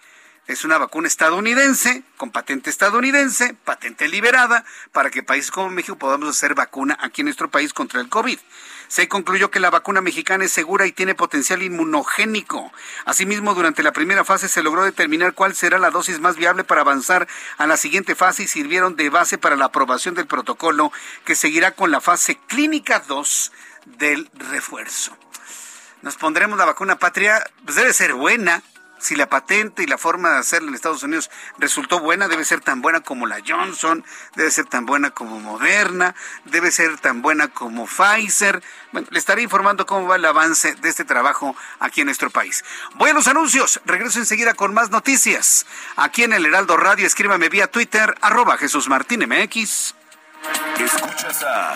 es 0.50 0.64
una 0.64 0.80
vacuna 0.80 1.08
estadounidense, 1.08 2.02
con 2.18 2.32
patente 2.32 2.72
estadounidense, 2.72 3.54
patente 3.54 4.08
liberada, 4.08 4.66
para 4.92 5.12
que 5.12 5.22
países 5.22 5.52
como 5.52 5.70
México 5.70 6.00
podamos 6.00 6.28
hacer 6.28 6.56
vacuna 6.56 6.98
aquí 7.00 7.22
en 7.22 7.26
nuestro 7.26 7.52
país 7.52 7.72
contra 7.72 8.02
el 8.02 8.10
COVID. 8.10 8.40
Se 8.88 9.08
concluyó 9.08 9.52
que 9.52 9.60
la 9.60 9.70
vacuna 9.70 10.02
mexicana 10.02 10.44
es 10.44 10.52
segura 10.52 10.88
y 10.88 10.92
tiene 10.92 11.14
potencial 11.14 11.62
inmunogénico. 11.62 12.74
Asimismo, 13.06 13.54
durante 13.54 13.84
la 13.84 13.94
primera 13.94 14.26
fase 14.26 14.48
se 14.48 14.64
logró 14.64 14.84
determinar 14.84 15.36
cuál 15.36 15.54
será 15.54 15.78
la 15.78 15.92
dosis 15.92 16.20
más 16.20 16.36
viable 16.36 16.64
para 16.64 16.82
avanzar 16.82 17.28
a 17.60 17.68
la 17.68 17.78
siguiente 17.78 18.16
fase 18.16 18.42
y 18.42 18.48
sirvieron 18.48 18.96
de 18.96 19.12
base 19.12 19.38
para 19.38 19.56
la 19.56 19.66
aprobación 19.66 20.16
del 20.16 20.26
protocolo 20.26 20.92
que 21.26 21.36
seguirá 21.36 21.76
con 21.76 21.92
la 21.92 22.02
fase 22.02 22.40
clínica 22.48 23.04
2 23.08 23.52
del 24.00 24.28
refuerzo. 24.34 25.16
Nos 26.02 26.16
pondremos 26.16 26.58
la 26.58 26.66
vacuna 26.66 26.98
patria, 26.98 27.48
pues 27.66 27.76
debe 27.76 27.94
ser 27.94 28.16
buena, 28.16 28.64
si 29.00 29.16
la 29.16 29.30
patente 29.30 29.84
y 29.84 29.88
la 29.88 29.98
forma 29.98 30.32
de 30.32 30.38
hacerlo 30.38 30.70
en 30.70 30.76
Estados 30.76 31.04
Unidos 31.04 31.32
resultó 31.58 32.00
buena, 32.00 32.28
debe 32.28 32.46
ser 32.46 32.62
tan 32.62 32.82
buena 32.82 33.02
como 33.02 33.26
la 33.26 33.40
Johnson, 33.46 34.06
debe 34.36 34.52
ser 34.52 34.66
tan 34.66 34.86
buena 34.86 35.12
como 35.12 35.40
Moderna, 35.40 36.16
debe 36.46 36.72
ser 36.72 36.98
tan 37.00 37.22
buena 37.22 37.48
como 37.48 37.88
Pfizer. 37.88 38.62
Bueno, 38.92 39.08
le 39.12 39.20
estaré 39.20 39.42
informando 39.42 39.86
cómo 39.86 40.08
va 40.08 40.18
el 40.18 40.26
avance 40.26 40.76
de 40.76 40.90
este 40.90 41.06
trabajo 41.06 41.56
aquí 41.80 42.02
en 42.02 42.06
nuestro 42.06 42.30
país. 42.30 42.64
Voy 42.96 43.12
a 43.12 43.14
los 43.14 43.28
anuncios, 43.28 43.82
regreso 43.86 44.20
enseguida 44.20 44.54
con 44.54 44.74
más 44.74 44.90
noticias. 44.90 45.66
Aquí 45.96 46.24
en 46.24 46.34
el 46.34 46.46
Heraldo 46.46 46.78
Radio, 46.78 47.08
escríbame 47.08 47.50
vía 47.50 47.68
Twitter, 47.68 48.16
arroba 48.22 48.58
Jesús 48.58 48.90
Martín 48.90 49.26
MX. 49.28 49.96
Escuchas 50.80 51.44
a 51.44 51.76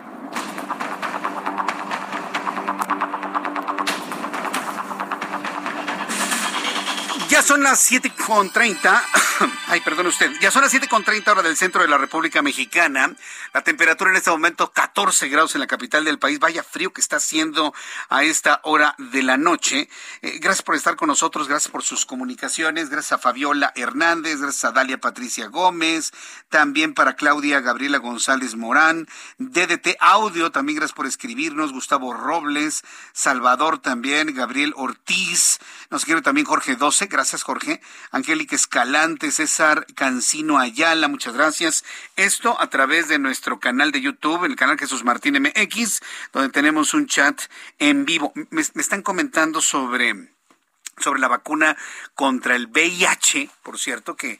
Son 7.43 7.63
las 7.63 7.79
siete 7.79 8.13
con 8.25 8.49
treinta. 8.51 9.03
Ay, 9.67 9.81
perdón 9.81 10.07
usted. 10.07 10.31
Ya 10.41 10.51
son 10.51 10.61
las 10.61 10.71
siete 10.71 10.87
con 10.87 11.03
treinta 11.03 11.31
hora 11.31 11.41
del 11.41 11.57
centro 11.57 11.81
de 11.81 11.87
la 11.87 11.97
República 11.97 12.41
Mexicana. 12.41 13.13
La 13.53 13.63
temperatura 13.63 14.11
en 14.11 14.17
este 14.17 14.29
momento 14.29 14.71
14 14.71 15.27
grados 15.27 15.55
en 15.55 15.61
la 15.61 15.67
capital 15.67 16.05
del 16.05 16.19
país. 16.19 16.39
Vaya 16.39 16.63
frío 16.63 16.93
que 16.93 17.01
está 17.01 17.17
haciendo 17.17 17.73
a 18.09 18.23
esta 18.23 18.61
hora 18.63 18.95
de 18.97 19.23
la 19.23 19.37
noche. 19.37 19.89
Eh, 20.21 20.39
gracias 20.39 20.61
por 20.61 20.75
estar 20.75 20.95
con 20.95 21.07
nosotros. 21.07 21.47
Gracias 21.47 21.71
por 21.71 21.83
sus 21.83 22.05
comunicaciones. 22.05 22.89
Gracias 22.89 23.13
a 23.13 23.17
Fabiola 23.17 23.73
Hernández. 23.75 24.39
Gracias 24.39 24.63
a 24.65 24.71
Dalia 24.71 24.99
Patricia 24.99 25.47
Gómez. 25.47 26.13
También 26.49 26.93
para 26.93 27.15
Claudia 27.15 27.59
Gabriela 27.59 27.97
González 27.97 28.55
Morán. 28.55 29.07
DDT 29.39 29.97
Audio. 29.99 30.51
También 30.51 30.77
gracias 30.77 30.95
por 30.95 31.07
escribirnos. 31.07 31.73
Gustavo 31.73 32.13
Robles. 32.13 32.83
Salvador 33.13 33.79
también. 33.79 34.33
Gabriel 34.35 34.73
Ortiz. 34.77 35.59
Nos 35.89 36.05
quiere 36.05 36.21
también 36.21 36.45
Jorge 36.45 36.75
12. 36.75 37.07
Gracias, 37.07 37.30
Jorge. 37.39 37.81
Angélica 38.11 38.55
Escalante, 38.55 39.31
César 39.31 39.85
Cancino 39.95 40.59
Ayala, 40.59 41.07
muchas 41.07 41.33
gracias. 41.33 41.85
Esto 42.15 42.59
a 42.59 42.69
través 42.69 43.07
de 43.07 43.19
nuestro 43.19 43.59
canal 43.59 43.91
de 43.91 44.01
YouTube, 44.01 44.45
el 44.45 44.55
canal 44.55 44.77
Jesús 44.77 45.03
Martín 45.03 45.41
MX, 45.41 46.01
donde 46.33 46.49
tenemos 46.49 46.93
un 46.93 47.07
chat 47.07 47.41
en 47.79 48.05
vivo. 48.05 48.33
Me, 48.35 48.63
me 48.73 48.81
están 48.81 49.01
comentando 49.01 49.61
sobre, 49.61 50.29
sobre 50.97 51.21
la 51.21 51.29
vacuna 51.29 51.77
contra 52.13 52.55
el 52.55 52.67
VIH, 52.67 53.49
por 53.63 53.79
cierto, 53.79 54.15
que 54.15 54.39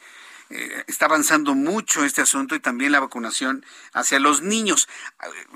eh, 0.52 0.84
está 0.88 1.06
avanzando 1.06 1.56
mucho 1.56 2.04
este 2.04 2.22
asunto 2.22 2.56
y 2.56 2.60
también 2.60 2.92
la 2.92 3.00
vacunación 3.00 3.66
hacia 3.94 4.20
los 4.20 4.42
niños. 4.42 4.90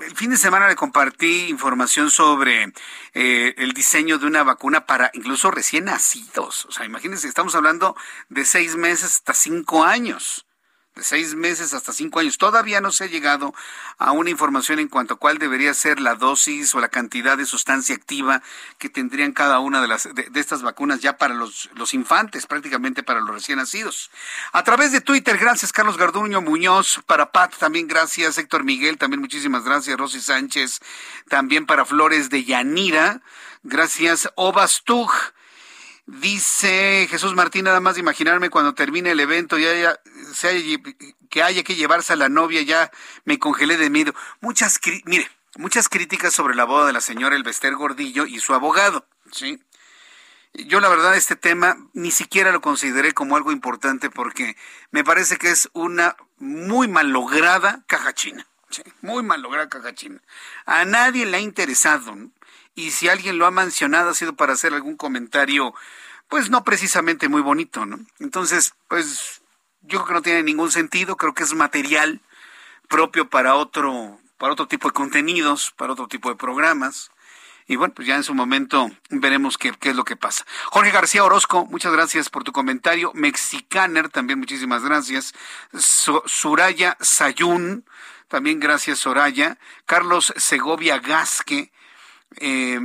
El 0.00 0.16
fin 0.16 0.30
de 0.30 0.36
semana 0.36 0.68
le 0.68 0.76
compartí 0.76 1.48
información 1.48 2.10
sobre 2.10 2.72
eh, 3.14 3.54
el 3.58 3.72
diseño 3.72 4.18
de 4.18 4.26
una 4.26 4.42
vacuna 4.42 4.86
para 4.86 5.10
incluso 5.14 5.50
recién 5.50 5.84
nacidos. 5.84 6.64
O 6.66 6.72
sea, 6.72 6.86
imagínense, 6.86 7.28
estamos 7.28 7.54
hablando 7.54 7.96
de 8.28 8.44
seis 8.44 8.76
meses 8.76 9.12
hasta 9.12 9.34
cinco 9.34 9.84
años 9.84 10.45
de 10.96 11.04
seis 11.04 11.34
meses 11.34 11.74
hasta 11.74 11.92
cinco 11.92 12.20
años. 12.20 12.38
Todavía 12.38 12.80
no 12.80 12.90
se 12.90 13.04
ha 13.04 13.06
llegado 13.06 13.54
a 13.98 14.12
una 14.12 14.30
información 14.30 14.78
en 14.78 14.88
cuanto 14.88 15.14
a 15.14 15.16
cuál 15.18 15.36
debería 15.36 15.74
ser 15.74 16.00
la 16.00 16.14
dosis 16.14 16.74
o 16.74 16.80
la 16.80 16.88
cantidad 16.88 17.36
de 17.36 17.44
sustancia 17.44 17.94
activa 17.94 18.42
que 18.78 18.88
tendrían 18.88 19.32
cada 19.32 19.58
una 19.58 19.82
de, 19.82 19.88
las, 19.88 20.08
de, 20.14 20.30
estas 20.34 20.62
vacunas 20.62 21.00
ya 21.00 21.18
para 21.18 21.34
los, 21.34 21.68
los, 21.74 21.92
infantes, 21.92 22.46
prácticamente 22.46 23.02
para 23.02 23.20
los 23.20 23.28
recién 23.28 23.58
nacidos. 23.58 24.10
A 24.52 24.64
través 24.64 24.90
de 24.90 25.02
Twitter, 25.02 25.36
gracias 25.36 25.70
Carlos 25.70 25.98
Garduño 25.98 26.40
Muñoz, 26.40 27.00
para 27.04 27.30
Pat 27.30 27.54
también 27.56 27.86
gracias, 27.86 28.38
Héctor 28.38 28.64
Miguel 28.64 28.96
también 28.96 29.20
muchísimas 29.20 29.64
gracias, 29.64 29.98
Rosy 29.98 30.20
Sánchez, 30.20 30.80
también 31.28 31.66
para 31.66 31.84
Flores 31.84 32.30
de 32.30 32.44
Yanira, 32.44 33.20
gracias 33.62 34.30
Obastug. 34.34 35.12
Dice 36.06 37.08
Jesús 37.10 37.34
Martín, 37.34 37.64
nada 37.64 37.80
más 37.80 37.96
de 37.96 38.00
imaginarme 38.00 38.48
cuando 38.48 38.74
termine 38.74 39.10
el 39.10 39.18
evento 39.18 39.58
y 39.58 39.66
haya, 39.66 39.98
que 41.30 41.42
haya 41.42 41.62
que 41.62 41.74
llevarse 41.74 42.12
a 42.12 42.16
la 42.16 42.28
novia, 42.28 42.62
ya 42.62 42.90
me 43.24 43.38
congelé 43.38 43.76
de 43.76 43.90
miedo. 43.90 44.14
Muchas, 44.40 44.80
mire, 45.04 45.30
muchas 45.56 45.88
críticas 45.88 46.34
sobre 46.34 46.54
la 46.54 46.64
boda 46.64 46.86
de 46.86 46.92
la 46.92 47.00
señora 47.00 47.36
Elvester 47.36 47.74
Gordillo 47.74 48.26
y 48.26 48.38
su 48.40 48.54
abogado, 48.54 49.06
¿sí? 49.32 49.62
Yo 50.54 50.80
la 50.80 50.88
verdad 50.88 51.14
este 51.16 51.36
tema 51.36 51.76
ni 51.92 52.10
siquiera 52.10 52.50
lo 52.50 52.62
consideré 52.62 53.12
como 53.12 53.36
algo 53.36 53.52
importante 53.52 54.08
porque 54.08 54.56
me 54.90 55.04
parece 55.04 55.36
que 55.36 55.50
es 55.50 55.68
una 55.74 56.16
muy 56.38 56.88
mal 56.88 57.10
lograda 57.10 57.82
caja 57.86 58.14
china, 58.14 58.46
muy 59.02 59.22
mal 59.22 59.42
lograda 59.42 59.68
caja 59.68 59.94
china. 59.94 60.22
A 60.64 60.86
nadie 60.86 61.26
le 61.26 61.36
ha 61.36 61.40
interesado, 61.40 62.16
¿no? 62.16 62.30
y 62.76 62.90
si 62.90 63.08
alguien 63.08 63.38
lo 63.38 63.46
ha 63.46 63.50
mencionado 63.50 64.10
ha 64.10 64.14
sido 64.14 64.36
para 64.36 64.52
hacer 64.52 64.72
algún 64.74 64.96
comentario, 64.96 65.74
pues 66.28 66.50
no 66.50 66.62
precisamente 66.62 67.28
muy 67.28 67.40
bonito, 67.40 67.86
¿no? 67.86 67.98
Entonces, 68.20 68.74
pues 68.86 69.40
yo 69.86 69.98
creo 69.98 70.06
que 70.06 70.14
no 70.14 70.22
tiene 70.22 70.42
ningún 70.42 70.70
sentido, 70.70 71.16
creo 71.16 71.34
que 71.34 71.42
es 71.42 71.54
material 71.54 72.20
propio 72.88 73.28
para 73.28 73.54
otro, 73.54 74.18
para 74.38 74.52
otro 74.52 74.66
tipo 74.66 74.88
de 74.88 74.94
contenidos, 74.94 75.72
para 75.76 75.92
otro 75.92 76.08
tipo 76.08 76.28
de 76.28 76.36
programas. 76.36 77.10
Y 77.68 77.74
bueno, 77.74 77.94
pues 77.94 78.06
ya 78.06 78.14
en 78.14 78.22
su 78.22 78.32
momento 78.32 78.90
veremos 79.10 79.58
qué, 79.58 79.72
qué 79.72 79.90
es 79.90 79.96
lo 79.96 80.04
que 80.04 80.16
pasa. 80.16 80.46
Jorge 80.66 80.92
García 80.92 81.24
Orozco, 81.24 81.66
muchas 81.66 81.92
gracias 81.92 82.30
por 82.30 82.44
tu 82.44 82.52
comentario. 82.52 83.10
Mexicaner, 83.14 84.08
también 84.08 84.38
muchísimas 84.38 84.84
gracias. 84.84 85.34
Suraya 85.72 86.96
Sayún, 87.00 87.84
también 88.28 88.60
gracias 88.60 89.00
Soraya. 89.00 89.58
Carlos 89.84 90.32
Segovia 90.36 91.00
Gasque, 91.00 91.72
eh, 92.36 92.78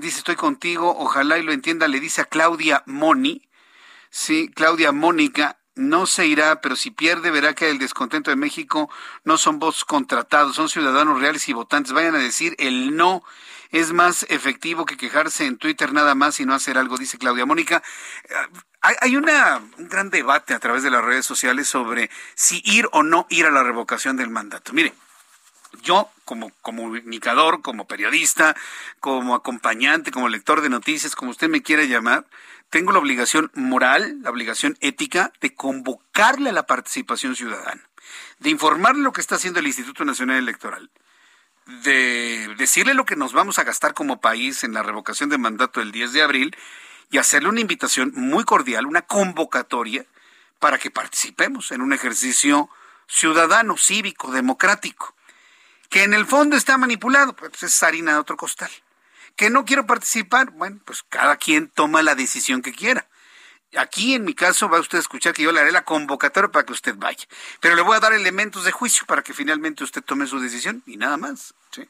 dice, 0.00 0.18
estoy 0.18 0.36
contigo, 0.36 0.96
ojalá 0.98 1.38
y 1.38 1.42
lo 1.42 1.52
entienda, 1.52 1.86
le 1.86 2.00
dice 2.00 2.22
a 2.22 2.24
Claudia 2.24 2.82
Moni, 2.86 3.48
sí, 4.10 4.50
Claudia 4.54 4.90
Mónica, 4.90 5.58
no 5.74 6.06
se 6.06 6.26
irá, 6.26 6.60
pero 6.60 6.76
si 6.76 6.90
pierde 6.90 7.30
verá 7.30 7.54
que 7.54 7.70
el 7.70 7.78
descontento 7.78 8.30
de 8.30 8.36
México 8.36 8.90
no 9.24 9.38
son 9.38 9.58
votos 9.58 9.84
contratados, 9.84 10.56
son 10.56 10.68
ciudadanos 10.68 11.20
reales 11.20 11.48
y 11.48 11.52
votantes. 11.52 11.92
Vayan 11.92 12.14
a 12.14 12.18
decir 12.18 12.54
el 12.58 12.96
no 12.96 13.24
es 13.70 13.92
más 13.92 14.24
efectivo 14.28 14.86
que 14.86 14.96
quejarse 14.96 15.46
en 15.46 15.58
Twitter 15.58 15.92
nada 15.92 16.14
más 16.14 16.38
y 16.38 16.46
no 16.46 16.54
hacer 16.54 16.78
algo, 16.78 16.96
dice 16.96 17.18
Claudia 17.18 17.44
Mónica. 17.44 17.82
Hay, 18.80 18.94
hay 19.00 19.16
una, 19.16 19.60
un 19.78 19.88
gran 19.88 20.10
debate 20.10 20.54
a 20.54 20.60
través 20.60 20.82
de 20.84 20.90
las 20.90 21.04
redes 21.04 21.26
sociales 21.26 21.66
sobre 21.66 22.08
si 22.34 22.62
ir 22.64 22.88
o 22.92 23.02
no 23.02 23.26
ir 23.30 23.46
a 23.46 23.50
la 23.50 23.64
revocación 23.64 24.16
del 24.16 24.30
mandato. 24.30 24.72
Mire, 24.72 24.94
yo 25.82 26.10
como 26.24 26.50
comunicador, 26.62 27.62
como 27.62 27.86
periodista, 27.86 28.56
como 29.00 29.34
acompañante, 29.34 30.10
como 30.10 30.28
lector 30.28 30.60
de 30.60 30.68
noticias, 30.68 31.14
como 31.14 31.30
usted 31.30 31.48
me 31.48 31.62
quiera 31.62 31.84
llamar, 31.84 32.26
tengo 32.70 32.92
la 32.92 32.98
obligación 32.98 33.50
moral, 33.54 34.18
la 34.22 34.30
obligación 34.30 34.76
ética 34.80 35.32
de 35.40 35.54
convocarle 35.54 36.50
a 36.50 36.52
la 36.52 36.66
participación 36.66 37.36
ciudadana, 37.36 37.82
de 38.40 38.50
informarle 38.50 39.02
lo 39.02 39.12
que 39.12 39.20
está 39.20 39.36
haciendo 39.36 39.60
el 39.60 39.66
Instituto 39.66 40.04
Nacional 40.04 40.38
Electoral, 40.38 40.90
de 41.84 42.54
decirle 42.58 42.94
lo 42.94 43.04
que 43.04 43.16
nos 43.16 43.32
vamos 43.32 43.58
a 43.58 43.64
gastar 43.64 43.94
como 43.94 44.20
país 44.20 44.64
en 44.64 44.74
la 44.74 44.82
revocación 44.82 45.30
de 45.30 45.38
mandato 45.38 45.80
del 45.80 45.92
10 45.92 46.12
de 46.12 46.22
abril 46.22 46.56
y 47.10 47.18
hacerle 47.18 47.48
una 47.48 47.60
invitación 47.60 48.12
muy 48.14 48.44
cordial, 48.44 48.86
una 48.86 49.02
convocatoria 49.02 50.04
para 50.58 50.78
que 50.78 50.90
participemos 50.90 51.70
en 51.70 51.80
un 51.80 51.92
ejercicio 51.92 52.68
ciudadano, 53.06 53.76
cívico, 53.76 54.32
democrático 54.32 55.13
que 55.88 56.02
en 56.02 56.14
el 56.14 56.26
fondo 56.26 56.56
está 56.56 56.76
manipulado, 56.78 57.34
pues 57.34 57.62
es 57.62 57.82
harina 57.82 58.12
de 58.12 58.18
otro 58.18 58.36
costal. 58.36 58.70
Que 59.36 59.50
no 59.50 59.64
quiero 59.64 59.86
participar, 59.86 60.50
bueno, 60.50 60.80
pues 60.84 61.02
cada 61.08 61.36
quien 61.36 61.68
toma 61.68 62.02
la 62.02 62.14
decisión 62.14 62.62
que 62.62 62.72
quiera. 62.72 63.08
Aquí 63.76 64.14
en 64.14 64.24
mi 64.24 64.34
caso 64.34 64.68
va 64.68 64.78
usted 64.78 64.98
a 64.98 65.00
escuchar 65.00 65.34
que 65.34 65.42
yo 65.42 65.50
le 65.50 65.60
haré 65.60 65.72
la 65.72 65.84
convocatoria 65.84 66.50
para 66.50 66.64
que 66.64 66.72
usted 66.72 66.94
vaya. 66.96 67.24
Pero 67.60 67.74
le 67.74 67.82
voy 67.82 67.96
a 67.96 68.00
dar 68.00 68.12
elementos 68.12 68.64
de 68.64 68.72
juicio 68.72 69.04
para 69.06 69.22
que 69.22 69.34
finalmente 69.34 69.82
usted 69.82 70.02
tome 70.02 70.26
su 70.26 70.38
decisión 70.38 70.82
y 70.86 70.96
nada 70.96 71.16
más. 71.16 71.54
¿sí? 71.72 71.88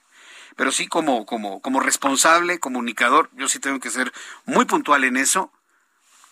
Pero 0.56 0.72
sí 0.72 0.86
como, 0.86 1.26
como, 1.26 1.60
como 1.60 1.80
responsable, 1.80 2.58
comunicador, 2.58 3.28
yo 3.34 3.48
sí 3.48 3.58
tengo 3.58 3.80
que 3.80 3.90
ser 3.90 4.12
muy 4.46 4.64
puntual 4.64 5.04
en 5.04 5.16
eso 5.16 5.52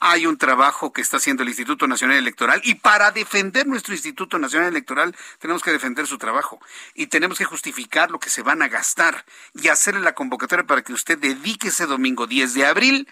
hay 0.05 0.27
un 0.27 0.37
trabajo 0.37 0.93
que 0.93 1.01
está 1.01 1.19
haciendo 1.19 1.45
el 1.45 1.49
Instituto 1.49 1.87
Nacional 1.87 2.16
Electoral 2.16 2.61
y 2.65 2.74
para 2.74 3.12
defender 3.12 3.69
nuestro 3.69 3.95
Instituto 3.95 4.37
Nacional 4.37 4.66
Electoral 4.66 5.15
tenemos 5.39 5.62
que 5.62 5.70
defender 5.70 6.09
su 6.09 6.19
trabajo 6.19 6.61
y 6.97 7.07
tenemos 7.07 7.39
que 7.39 7.45
justificar 7.45 8.11
lo 8.11 8.19
que 8.19 8.29
se 8.29 8.43
van 8.43 8.62
a 8.62 8.69
gastar 8.69 9.24
y 9.55 9.69
hacerle 9.69 10.01
la 10.01 10.16
convocatoria 10.16 10.66
para 10.66 10.83
que 10.83 10.93
usted 10.93 11.19
dedique 11.19 11.69
ese 11.69 11.87
domingo 11.87 12.27
10 12.27 12.53
de 12.55 12.66
abril 12.66 13.09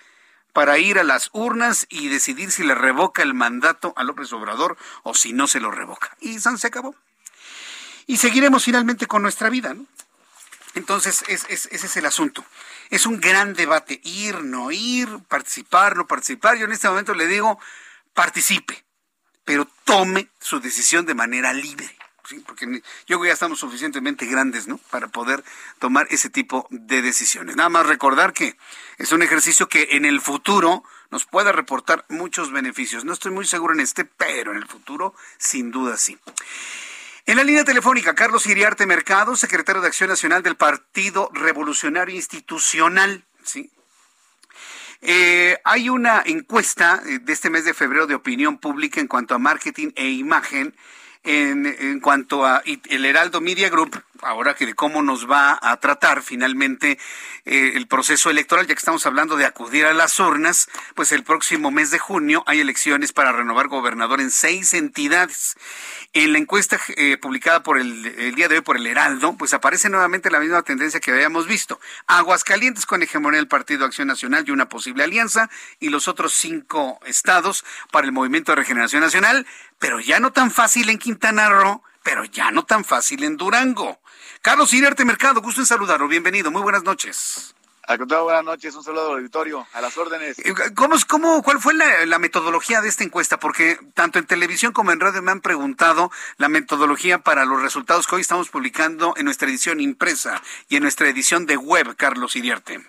para 0.53 0.79
ir 0.79 0.99
a 0.99 1.05
las 1.05 1.31
urnas 1.33 1.87
y 1.91 2.09
decidir 2.09 2.51
si 2.51 2.65
le 2.65 2.75
revoca 2.75 3.23
el 3.23 3.35
mandato 3.35 3.95
a 3.97 4.03
López 4.03 4.33
Obrador 4.33 4.77
o 5.05 5.15
si 5.15 5.33
no 5.33 5.47
se 5.47 5.61
lo 5.61 5.71
revoca. 5.71 6.17
Y 6.19 6.41
se 6.41 6.67
acabó. 6.67 6.97
Y 8.09 8.17
seguiremos 8.17 8.65
finalmente 8.65 9.07
con 9.07 9.23
nuestra 9.23 9.49
vida, 9.49 9.75
¿no? 9.75 9.87
Entonces, 10.75 11.23
ese 11.29 11.69
es 11.71 11.97
el 11.97 12.07
asunto 12.07 12.45
es 12.91 13.07
un 13.07 13.21
gran 13.21 13.55
debate, 13.55 14.01
ir, 14.05 14.43
no 14.43 14.71
ir, 14.71 15.09
participar, 15.29 15.97
no 15.97 16.07
participar. 16.07 16.59
Yo 16.59 16.67
en 16.67 16.73
este 16.73 16.89
momento 16.89 17.15
le 17.15 17.27
digo, 17.27 17.59
participe, 18.13 18.85
pero 19.45 19.67
tome 19.85 20.29
su 20.41 20.61
decisión 20.61 21.07
de 21.07 21.15
manera 21.15 21.53
libre. 21.53 21.89
Porque 22.47 22.67
yo 22.67 22.81
creo 23.07 23.21
que 23.23 23.29
ya 23.29 23.33
estamos 23.33 23.59
suficientemente 23.59 24.27
grandes, 24.27 24.69
¿no? 24.69 24.79
Para 24.91 25.09
poder 25.09 25.43
tomar 25.79 26.07
ese 26.11 26.31
tipo 26.31 26.67
de 26.71 27.03
decisiones. 27.03 27.57
Nada 27.57 27.69
más 27.69 27.87
recordar 27.87 28.33
que 28.33 28.57
es 28.99 29.11
un 29.13 29.23
ejercicio 29.23 29.69
que 29.69 29.89
en 29.93 30.05
el 30.05 30.21
futuro 30.21 30.85
nos 31.11 31.25
puede 31.25 31.51
reportar 31.51 32.05
muchos 32.09 32.53
beneficios. 32.53 33.05
No 33.05 33.13
estoy 33.13 33.33
muy 33.33 33.47
seguro 33.47 33.75
en 33.75 33.81
este, 33.81 34.05
pero 34.05 34.53
en 34.53 34.59
el 34.59 34.67
futuro 34.67 35.15
sin 35.39 35.71
duda 35.73 35.97
sí. 35.97 36.19
En 37.31 37.37
la 37.37 37.45
línea 37.45 37.63
telefónica, 37.63 38.17
Carlos 38.17 38.45
Iriarte 38.49 38.87
Mercado, 38.87 39.37
secretario 39.37 39.81
de 39.81 39.87
Acción 39.87 40.11
Nacional 40.11 40.43
del 40.43 40.57
Partido 40.57 41.31
Revolucionario 41.33 42.17
Institucional. 42.17 43.25
¿sí? 43.45 43.71
Eh, 45.01 45.57
hay 45.63 45.91
una 45.91 46.25
encuesta 46.27 47.01
eh, 47.07 47.21
de 47.21 47.33
este 47.33 47.49
mes 47.49 47.65
de 47.65 47.73
febrero 47.73 48.09
de 48.09 48.17
opinión 48.17 48.59
pública 48.59 49.01
en 49.01 49.07
cuanto 49.07 49.37
a 49.37 49.39
marketing 49.39 49.91
e 49.95 50.09
imagen. 50.09 50.75
En, 51.23 51.67
en, 51.67 52.01
cuanto 52.01 52.45
a 52.45 52.65
el 52.65 53.05
Heraldo 53.05 53.41
Media 53.41 53.69
Group, 53.69 54.03
ahora 54.23 54.55
que 54.55 54.67
de 54.67 54.75
cómo 54.75 55.03
nos 55.03 55.31
va 55.31 55.59
a 55.61 55.77
tratar 55.79 56.23
finalmente 56.23 56.99
eh, 57.45 57.73
el 57.75 57.87
proceso 57.87 58.31
electoral, 58.31 58.67
ya 58.67 58.75
que 58.75 58.79
estamos 58.79 59.07
hablando 59.07 59.37
de 59.37 59.47
acudir 59.47 59.87
a 59.87 59.93
las 59.93 60.19
urnas, 60.19 60.69
pues 60.95 61.13
el 61.13 61.25
próximo 61.25 61.71
mes 61.71 61.91
de 61.91 61.99
junio 61.99 62.43
hay 62.47 62.61
elecciones 62.61 63.13
para 63.13 63.33
renovar 63.33 63.69
gobernador 63.69 64.21
en 64.21 64.31
seis 64.31 64.75
entidades. 64.75 65.57
En 66.13 66.33
la 66.33 66.39
encuesta 66.39 66.79
eh, 66.97 67.17
publicada 67.19 67.63
por 67.63 67.79
el, 67.79 68.07
el, 68.07 68.35
día 68.35 68.49
de 68.49 68.57
hoy 68.57 68.61
por 68.63 68.77
el 68.77 68.87
Heraldo, 68.87 69.37
pues 69.37 69.55
aparece 69.55 69.89
nuevamente 69.89 70.31
la 70.31 70.41
misma 70.41 70.63
tendencia 70.63 71.01
que 71.01 71.13
habíamos 71.13 71.47
visto. 71.47 71.81
Aguascalientes 72.07 72.87
con 72.87 73.03
hegemonía 73.03 73.39
del 73.39 73.49
Partido 73.49 73.85
Acción 73.85 74.09
Nacional 74.09 74.45
y 74.47 74.51
una 74.51 74.69
posible 74.69 75.05
alianza, 75.05 75.51
y 75.79 75.89
los 75.89 76.09
otros 76.09 76.35
cinco 76.35 77.01
estados 77.07 77.65
para 77.91 78.07
el 78.07 78.13
Movimiento 78.13 78.53
de 78.53 78.57
Regeneración 78.57 79.03
Nacional, 79.03 79.47
pero 79.79 80.01
ya 80.01 80.21
no 80.21 80.33
tan 80.33 80.51
fácil 80.51 80.89
en 80.91 80.99
Quintana 80.99 81.49
Roo, 81.49 81.83
pero 82.03 82.25
ya 82.25 82.51
no 82.51 82.65
tan 82.65 82.85
fácil 82.85 83.25
en 83.25 83.37
Durango. 83.37 84.01
Carlos 84.43 84.73
Iriarte 84.73 85.05
Mercado, 85.05 85.43
gusto 85.43 85.61
en 85.61 85.67
saludarlo. 85.67 86.09
Bienvenido, 86.09 86.51
muy 86.51 86.63
buenas 86.63 86.83
noches. 86.83 87.55
Al 87.83 87.99
contrario, 87.99 88.25
buenas 88.25 88.45
noches, 88.45 88.75
un 88.75 88.83
saludo 88.83 89.09
al 89.09 89.19
auditorio, 89.19 89.67
a 89.75 89.83
las 89.83 89.99
órdenes. 89.99 90.39
Eh, 90.39 90.55
¿Cómo, 90.75 90.97
cómo, 91.07 91.43
¿Cuál 91.43 91.61
fue 91.61 91.75
la, 91.75 92.07
la, 92.07 92.19
metodología 92.19 92.81
de 92.81 92.89
esta 92.89 93.05
encuesta? 93.05 93.39
Porque 93.39 93.79
tanto 93.93 94.19
en 94.19 94.27
televisión 94.27 94.73
como 94.73 94.93
en 94.93 95.01
radio 95.01 95.21
me 95.21 95.31
han 95.31 95.43
preguntado 95.43 96.11
la 96.39 96.49
metodología 96.49 97.19
para 97.19 97.45
los 97.45 97.61
resultados 97.61 98.07
que 98.07 98.15
hoy 98.15 98.23
estamos 98.23 98.49
publicando 98.49 99.13
en 99.19 99.27
nuestra 99.27 99.47
edición 99.47 99.79
impresa 99.79 100.41
y 100.71 100.77
en 100.77 100.85
nuestra 100.85 101.09
edición 101.09 101.45
de 101.45 101.59
web, 101.59 101.95
Carlos 101.97 102.35
Iriarte. 102.35 102.81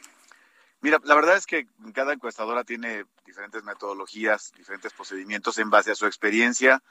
Mira, 0.80 1.00
la 1.04 1.16
verdad 1.16 1.36
es 1.36 1.46
que 1.46 1.68
cada 1.94 2.14
encuestadora 2.14 2.64
tiene 2.64 3.04
diferentes 3.26 3.64
metodologías, 3.66 4.54
diferentes 4.56 4.94
procedimientos 4.94 5.58
en 5.58 5.70
base 5.70 5.92
a 5.92 5.96
su 5.96 6.06
experiencia, 6.06 6.82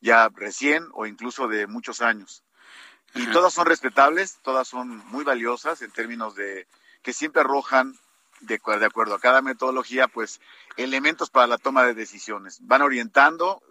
ya 0.00 0.28
recién 0.28 0.86
o 0.92 1.04
incluso 1.06 1.48
de 1.48 1.66
muchos 1.66 2.00
años. 2.00 2.44
Y 3.14 3.22
Ajá. 3.22 3.32
todas 3.32 3.54
son 3.54 3.66
respetables, 3.66 4.38
todas 4.42 4.68
son 4.68 4.98
muy 5.08 5.24
valiosas 5.24 5.82
en 5.82 5.90
términos 5.90 6.34
de 6.34 6.66
que 7.02 7.12
siempre 7.12 7.40
arrojan, 7.40 7.98
de, 8.40 8.60
de, 8.78 8.86
acuerdo 8.86 9.14
a 9.14 9.20
cada 9.20 9.42
metodología, 9.42 10.08
pues 10.08 10.40
elementos 10.76 11.30
para 11.30 11.46
la 11.46 11.58
toma 11.58 11.84
de 11.84 11.94
decisiones. 11.94 12.58
Van 12.62 12.82
orientando 12.82 13.62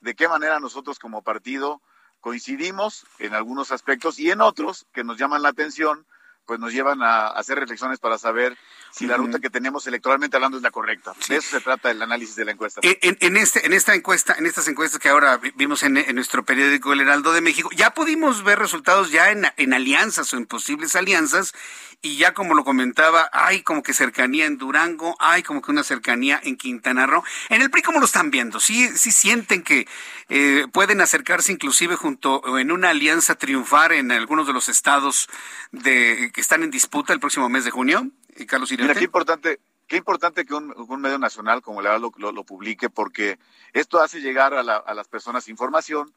de 0.00 0.14
qué 0.14 0.28
manera 0.28 0.60
nosotros 0.60 0.98
como 0.98 1.22
partido 1.22 1.82
coincidimos 2.20 3.06
en 3.18 3.34
algunos 3.34 3.72
aspectos 3.72 4.18
y 4.18 4.30
en 4.30 4.40
otros 4.40 4.86
que 4.92 5.04
nos 5.04 5.18
llaman 5.18 5.42
la 5.42 5.50
atención, 5.50 6.06
pues 6.48 6.58
nos 6.58 6.72
llevan 6.72 7.02
a 7.02 7.26
hacer 7.26 7.58
reflexiones 7.58 7.98
para 7.98 8.16
saber 8.16 8.56
si 8.90 9.06
la 9.06 9.18
ruta 9.18 9.38
que 9.38 9.50
tenemos 9.50 9.86
electoralmente 9.86 10.38
hablando 10.38 10.56
es 10.56 10.62
la 10.62 10.70
correcta. 10.70 11.14
Sí. 11.20 11.34
De 11.34 11.38
eso 11.38 11.50
se 11.50 11.60
trata 11.60 11.90
el 11.90 12.00
análisis 12.00 12.36
de 12.36 12.46
la 12.46 12.52
encuesta. 12.52 12.80
En, 12.82 13.18
en, 13.20 13.36
este, 13.36 13.66
en 13.66 13.74
esta 13.74 13.94
encuesta, 13.94 14.34
en 14.38 14.46
estas 14.46 14.66
encuestas 14.66 14.98
que 14.98 15.10
ahora 15.10 15.38
vimos 15.56 15.82
en, 15.82 15.98
en, 15.98 16.14
nuestro 16.14 16.46
periódico 16.46 16.94
El 16.94 17.02
Heraldo 17.02 17.34
de 17.34 17.42
México, 17.42 17.68
ya 17.76 17.90
pudimos 17.90 18.42
ver 18.44 18.58
resultados 18.58 19.12
ya 19.12 19.30
en, 19.30 19.46
en 19.58 19.74
alianzas 19.74 20.32
o 20.32 20.38
en 20.38 20.46
posibles 20.46 20.96
alianzas 20.96 21.52
y 22.00 22.16
ya 22.16 22.32
como 22.32 22.54
lo 22.54 22.64
comentaba, 22.64 23.28
hay 23.32 23.62
como 23.62 23.82
que 23.82 23.92
cercanía 23.92 24.46
en 24.46 24.56
Durango, 24.56 25.16
hay 25.18 25.42
como 25.42 25.60
que 25.60 25.72
una 25.72 25.82
cercanía 25.82 26.40
en 26.44 26.56
Quintana 26.56 27.06
Roo. 27.06 27.24
En 27.48 27.60
el 27.60 27.70
PRI, 27.70 27.82
¿cómo 27.82 27.98
lo 27.98 28.06
están 28.06 28.30
viendo? 28.30 28.60
¿Sí, 28.60 28.88
sí 28.96 29.10
sienten 29.10 29.62
que 29.62 29.88
eh, 30.28 30.66
pueden 30.72 31.00
acercarse 31.00 31.50
inclusive 31.50 31.96
junto 31.96 32.56
en 32.56 32.70
una 32.70 32.90
alianza 32.90 33.34
triunfar 33.34 33.92
en 33.92 34.12
algunos 34.12 34.46
de 34.46 34.52
los 34.52 34.68
estados 34.68 35.28
de, 35.72 36.30
que 36.38 36.42
están 36.42 36.62
en 36.62 36.70
disputa 36.70 37.12
el 37.12 37.18
próximo 37.18 37.48
mes 37.48 37.64
de 37.64 37.72
junio? 37.72 38.12
Y 38.36 38.46
Carlos 38.46 38.70
Mira, 38.70 38.94
qué 38.94 39.02
importante, 39.02 39.58
qué 39.88 39.96
importante 39.96 40.46
que 40.46 40.54
un, 40.54 40.72
un 40.72 41.00
medio 41.00 41.18
nacional 41.18 41.62
como 41.62 41.80
el 41.80 42.00
lo, 42.00 42.12
lo, 42.16 42.30
lo, 42.30 42.44
publique, 42.44 42.88
porque 42.88 43.40
esto 43.72 44.00
hace 44.00 44.20
llegar 44.20 44.54
a, 44.54 44.62
la, 44.62 44.76
a 44.76 44.94
las 44.94 45.08
personas 45.08 45.48
información, 45.48 46.14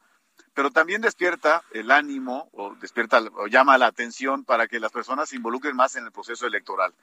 pero 0.54 0.70
también 0.70 1.02
despierta 1.02 1.64
el 1.72 1.90
ánimo 1.90 2.48
o 2.52 2.72
despierta 2.76 3.20
o 3.34 3.48
llama 3.48 3.76
la 3.78 3.86
atención 3.88 4.44
para 4.44 4.68
que 4.68 4.78
las 4.78 4.92
personas 4.92 5.28
se 5.28 5.34
involucren 5.34 5.74
más 5.74 5.96
en 5.96 6.04
el 6.04 6.12
proceso 6.12 6.46
electoral, 6.46 6.94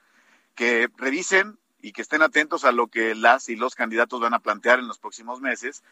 que 0.54 0.88
revisen 0.96 1.58
y 1.82 1.92
que 1.92 2.00
estén 2.00 2.22
atentos 2.22 2.64
a 2.64 2.72
lo 2.72 2.86
que 2.86 3.14
las 3.14 3.50
y 3.50 3.56
los 3.56 3.74
candidatos 3.74 4.18
van 4.18 4.32
a 4.32 4.38
plantear 4.38 4.78
en 4.78 4.88
los 4.88 4.98
próximos 4.98 5.42
meses 5.42 5.82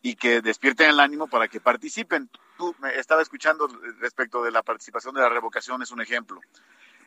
y 0.00 0.14
que 0.14 0.40
despierten 0.40 0.88
el 0.88 1.00
ánimo 1.00 1.28
para 1.28 1.48
que 1.48 1.60
participen. 1.60 2.30
Tú 2.56 2.74
me 2.80 2.94
estaba 2.98 3.20
escuchando 3.20 3.68
respecto 4.00 4.42
de 4.42 4.52
la 4.52 4.62
participación 4.62 5.14
de 5.14 5.20
la 5.20 5.28
revocación, 5.28 5.82
es 5.82 5.90
un 5.90 6.00
ejemplo. 6.00 6.40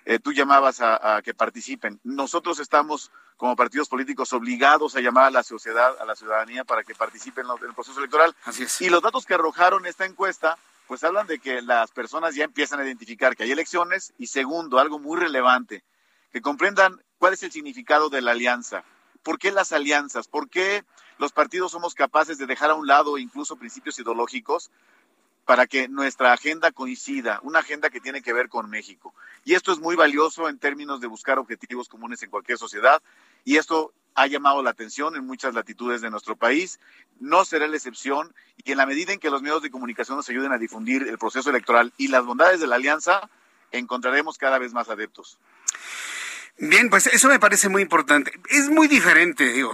Eh, 0.05 0.19
tú 0.19 0.33
llamabas 0.33 0.81
a, 0.81 1.17
a, 1.17 1.21
que 1.21 1.33
participen. 1.33 1.99
Nosotros 2.03 2.59
estamos 2.59 3.11
como 3.37 3.55
partidos 3.55 3.89
políticos 3.89 4.33
obligados 4.33 4.95
a 4.95 5.01
llamar 5.01 5.25
a 5.25 5.31
la 5.31 5.43
sociedad, 5.43 5.99
a 5.99 6.05
la 6.05 6.15
ciudadanía 6.15 6.63
para 6.63 6.83
que 6.83 6.93
participen 6.93 7.45
en 7.45 7.67
el 7.67 7.73
proceso 7.73 7.99
electoral. 7.99 8.35
Así 8.45 8.63
es. 8.63 8.81
Y 8.81 8.89
los 8.89 9.01
datos 9.01 9.25
que 9.25 9.33
arrojaron 9.33 9.85
esta 9.85 10.05
encuesta, 10.05 10.57
pues 10.87 11.03
hablan 11.03 11.25
de 11.25 11.39
que 11.39 11.61
las 11.61 11.91
personas 11.91 12.35
ya 12.35 12.43
empiezan 12.43 12.79
a 12.79 12.83
identificar 12.83 13.35
que 13.35 13.43
hay 13.43 13.51
elecciones 13.51 14.13
y 14.17 14.27
segundo, 14.27 14.77
algo 14.77 14.99
muy 14.99 15.19
relevante, 15.19 15.83
que 16.31 16.41
comprendan 16.41 17.01
cuál 17.17 17.33
es 17.33 17.43
el 17.43 17.51
significado 17.51 18.09
de 18.09 18.21
la 18.21 18.31
alianza. 18.31 18.83
¿Por 19.23 19.39
qué 19.39 19.51
las 19.51 19.71
alianzas? 19.71 20.27
¿Por 20.27 20.49
qué 20.49 20.83
los 21.17 21.31
partidos 21.31 21.71
somos 21.71 21.95
capaces 21.95 22.37
de 22.37 22.45
dejar 22.45 22.71
a 22.71 22.75
un 22.75 22.87
lado 22.87 23.17
incluso 23.17 23.55
principios 23.55 23.97
ideológicos 23.99 24.71
para 25.45 25.67
que 25.67 25.87
nuestra 25.87 26.33
agenda 26.33 26.71
coincida, 26.71 27.39
una 27.43 27.59
agenda 27.59 27.89
que 27.89 27.99
tiene 27.99 28.21
que 28.21 28.33
ver 28.33 28.49
con 28.49 28.69
México. 28.69 29.13
Y 29.43 29.55
esto 29.55 29.71
es 29.71 29.79
muy 29.79 29.95
valioso 29.95 30.47
en 30.47 30.59
términos 30.59 31.01
de 31.01 31.07
buscar 31.07 31.39
objetivos 31.39 31.89
comunes 31.89 32.21
en 32.23 32.29
cualquier 32.29 32.57
sociedad 32.57 33.01
y 33.43 33.57
esto 33.57 33.93
ha 34.13 34.27
llamado 34.27 34.61
la 34.61 34.71
atención 34.71 35.15
en 35.15 35.25
muchas 35.25 35.53
latitudes 35.53 36.01
de 36.01 36.09
nuestro 36.09 36.35
país. 36.35 36.79
No 37.19 37.45
será 37.45 37.67
la 37.67 37.75
excepción 37.75 38.33
y 38.63 38.71
en 38.71 38.77
la 38.77 38.85
medida 38.85 39.13
en 39.13 39.19
que 39.19 39.29
los 39.29 39.41
medios 39.41 39.61
de 39.61 39.71
comunicación 39.71 40.17
nos 40.17 40.29
ayuden 40.29 40.51
a 40.51 40.57
difundir 40.57 41.03
el 41.03 41.17
proceso 41.17 41.49
electoral 41.49 41.93
y 41.97 42.09
las 42.09 42.25
bondades 42.25 42.59
de 42.59 42.67
la 42.67 42.75
alianza, 42.75 43.29
encontraremos 43.71 44.37
cada 44.37 44.59
vez 44.59 44.73
más 44.73 44.89
adeptos. 44.89 45.39
Bien, 46.63 46.91
pues 46.91 47.07
eso 47.07 47.27
me 47.27 47.39
parece 47.39 47.69
muy 47.69 47.81
importante. 47.81 48.39
Es 48.47 48.69
muy 48.69 48.87
diferente, 48.87 49.51
digo, 49.51 49.73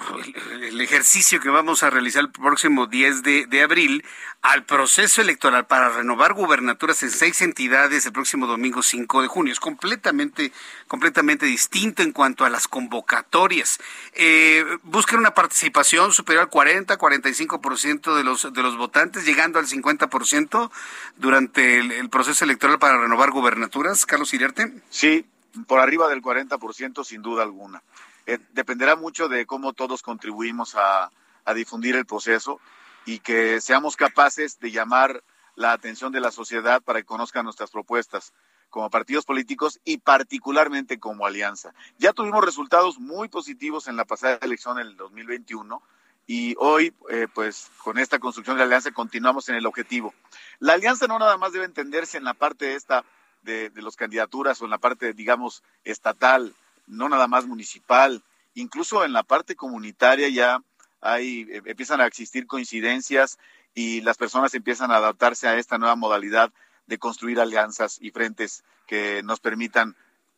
el, 0.62 0.80
ejercicio 0.80 1.42
que 1.42 1.50
vamos 1.50 1.84
a 1.84 1.90
realizar 1.90 2.22
el 2.22 2.32
próximo 2.32 2.88
10 2.88 3.24
de, 3.24 3.46
de, 3.46 3.62
abril 3.62 4.06
al 4.42 4.64
proceso 4.64 5.20
electoral 5.22 5.68
para 5.68 5.90
renovar 5.90 6.32
gubernaturas 6.32 7.04
en 7.04 7.12
seis 7.12 7.42
entidades 7.42 8.06
el 8.06 8.14
próximo 8.14 8.48
domingo 8.48 8.82
5 8.82 9.22
de 9.22 9.28
junio. 9.28 9.52
Es 9.52 9.60
completamente, 9.60 10.54
completamente 10.88 11.46
distinto 11.46 12.04
en 12.04 12.14
cuanto 12.14 12.46
a 12.46 12.50
las 12.50 12.70
convocatorias. 12.70 13.80
Eh, 14.14 14.64
buscan 14.84 15.20
una 15.20 15.34
participación 15.34 16.14
superior 16.14 16.44
al 16.44 16.50
40, 16.50 16.98
45% 16.98 18.16
de 18.16 18.24
los, 18.24 18.54
de 18.54 18.64
los 18.64 18.78
votantes, 18.78 19.26
llegando 19.26 19.60
al 19.60 19.68
50% 19.68 20.72
durante 21.18 21.80
el, 21.80 22.10
proceso 22.10 22.46
electoral 22.46 22.80
para 22.80 22.98
renovar 22.98 23.32
gubernaturas. 23.32 24.06
Carlos 24.06 24.34
Iriarte. 24.34 24.72
Sí, 24.90 25.26
por 25.66 25.80
arriba 25.80 26.08
del 26.10 26.22
40% 26.22 27.04
sin 27.04 27.22
duda 27.22 27.44
alguna. 27.44 27.84
Eh, 28.26 28.40
dependerá 28.52 28.96
mucho 28.96 29.30
de 29.30 29.46
cómo 29.46 29.74
todos 29.74 30.02
contribuimos 30.02 30.76
a, 30.76 31.12
difundir 31.56 31.96
el 31.96 32.06
proceso 32.06 32.60
y 33.06 33.20
que 33.20 33.62
seamos 33.62 33.96
capaces 33.96 34.60
de 34.60 34.70
llamar 34.70 35.24
la 35.56 35.72
atención 35.72 36.12
de 36.12 36.20
la 36.20 36.30
sociedad 36.30 36.82
para 36.82 37.00
que 37.00 37.06
conozcan 37.06 37.46
nuestras 37.46 37.72
propuestas 37.72 38.34
como 38.70 38.90
partidos 38.90 39.24
políticos 39.24 39.80
y 39.86 40.00
particularmente 40.00 41.00
como 41.00 41.26
alianza. 41.26 41.74
Ya 42.00 42.12
tuvimos 42.12 42.44
resultados 42.44 43.00
muy 43.00 43.30
positivos 43.30 43.88
en 43.88 43.96
la 43.96 44.04
pasada 44.04 44.40
elección 44.42 44.78
en 44.78 44.88
el 44.88 44.98
2021 44.98 45.82
y 46.28 46.56
hoy, 46.60 46.94
eh, 47.10 47.28
pues 47.34 47.72
con 47.82 47.98
esta 47.98 48.20
construcción 48.20 48.58
de 48.58 48.60
la 48.60 48.66
alianza 48.66 48.92
continuamos 48.92 49.48
en 49.48 49.56
el 49.56 49.66
objetivo. 49.66 50.14
La 50.60 50.74
alianza 50.74 51.08
no 51.08 51.18
nada 51.18 51.38
más 51.38 51.54
debe 51.54 51.64
entenderse 51.64 52.18
en 52.18 52.26
la 52.26 52.34
parte 52.34 52.76
esta 52.76 53.06
de, 53.48 53.72
de 53.72 53.82
las 53.82 53.96
candidaturas 53.96 54.62
o 54.62 54.66
en 54.66 54.72
la 54.72 54.78
parte, 54.78 55.14
digamos, 55.14 55.64
estatal, 55.84 56.54
no 56.86 57.10
nada 57.10 57.28
más 57.28 57.48
municipal, 57.48 58.24
incluso 58.54 59.04
en 59.06 59.14
la 59.14 59.24
parte 59.24 59.56
comunitaria 59.56 60.30
ya 60.30 60.62
hay, 61.02 61.48
eh, 61.50 61.62
empiezan 61.66 62.02
a 62.02 62.06
existir 62.06 62.46
coincidencias 62.46 63.40
y 63.74 64.02
las 64.02 64.18
personas 64.18 64.54
empiezan 64.54 64.92
a 64.92 64.98
adaptarse 64.98 65.48
a 65.48 65.56
esta 65.58 65.78
nueva 65.78 65.96
modalidad 65.96 66.52
de 66.88 66.98
construir 66.98 67.40
alianzas 67.40 67.98
y 68.02 68.12
frentes 68.12 68.64
que 68.86 69.22
nos 69.24 69.40
permitan 69.40 69.96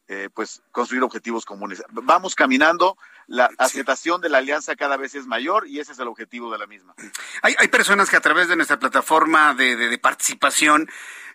eh, 0.07 0.30
pues 0.34 0.61
construir 0.72 1.03
objetivos 1.03 1.45
comunes. 1.45 1.84
Vamos 1.91 2.36
caminando, 2.36 2.98
la 3.30 3.49
aceptación 3.60 4.22
de 4.22 4.30
la 4.30 4.39
alianza 4.39 4.76
cada 4.76 4.97
vez 4.97 5.14
es 5.14 5.27
mayor 5.27 5.68
y 5.68 5.80
ese 5.80 5.91
es 5.91 5.99
el 5.99 6.07
objetivo 6.07 6.51
de 6.51 6.57
la 6.57 6.65
misma. 6.65 6.95
Hay, 7.43 7.56
hay 7.57 7.68
personas 7.68 8.10
que 8.10 8.18
a 8.18 8.22
través 8.22 8.47
de 8.47 8.56
nuestra 8.56 8.80
plataforma 8.80 9.53
de, 9.53 9.76
de, 9.76 9.88
de 9.88 9.97
participación 9.99 10.89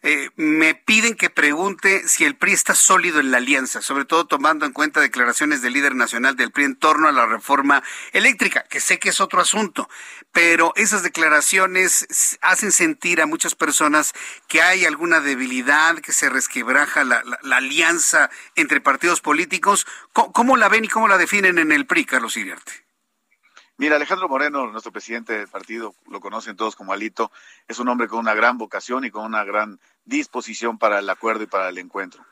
eh, 0.07 0.29
me 0.37 0.75
piden 0.75 1.15
que 1.15 1.31
pregunte 1.31 2.07
si 2.07 2.27
el 2.27 2.37
PRI 2.37 2.53
está 2.53 2.75
sólido 2.75 3.21
en 3.21 3.31
la 3.31 3.39
alianza, 3.39 3.81
sobre 3.81 4.05
todo 4.05 4.27
tomando 4.27 4.66
en 4.66 4.73
cuenta 4.73 5.01
declaraciones 5.01 5.62
del 5.62 5.73
líder 5.73 5.95
nacional 5.95 6.37
del 6.37 6.53
PRI 6.53 6.65
en 6.65 6.77
torno 6.77 7.09
a 7.09 7.12
la 7.12 7.25
reforma 7.25 7.83
eléctrica, 8.12 8.65
que 8.65 8.81
sé 8.81 8.99
que 8.99 9.09
es 9.09 9.23
otro 9.23 9.41
asunto, 9.41 9.89
pero 10.31 10.75
esas 10.77 11.05
declaraciones 11.05 12.37
hacen 12.43 12.71
sentir 12.71 13.23
a 13.23 13.27
muchas 13.27 13.55
personas 13.55 14.12
que 14.47 14.61
hay 14.61 14.85
alguna 14.85 15.21
debilidad, 15.21 15.97
que 16.01 16.12
se 16.12 16.29
resquebraja 16.29 17.03
la, 17.03 17.25
la, 17.25 17.39
la 17.41 17.57
alianza 17.57 18.29
entre 18.57 18.83
partidos 18.83 19.23
políticos. 19.23 19.87
¿Cómo, 20.12 20.35
¿Cómo, 20.35 20.59
la 20.59 20.69
ven 20.69 20.85
y 20.85 20.89
cómo 20.89 21.09
la 21.09 21.16
definen 21.16 21.57
en 21.57 21.73
el 21.73 21.84
PRI, 21.86 22.05
Carlos 22.05 22.36
Iriarte? 22.36 22.73
Mira, 23.77 23.97
Alejandro 23.97 24.28
Moreno, 24.28 24.70
nuestro 24.70 24.93
presidente 24.93 25.32
del 25.32 25.48
partido, 25.48 25.94
lo 26.06 26.20
conocen 26.20 26.56
todos 26.56 26.77
como 26.77 26.93
Alito, 26.93 27.32
es 27.66 27.81
un 27.81 27.89
hombre 27.89 28.06
con 28.06 28.20
una 28.20 28.35
gran 28.35 28.56
vocación 28.56 29.05
y 29.05 29.11
con 29.11 29.24
una 29.24 29.43
gran 29.43 29.81
disposición 30.05 30.78
para 30.78 31.01
el 31.01 31.11
acuerdo 31.11 31.43
y 31.43 31.48
para 31.48 31.70
el 31.70 31.78
encuentro. 31.78 32.24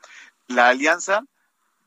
La 0.47 0.69
alianza 0.69 1.25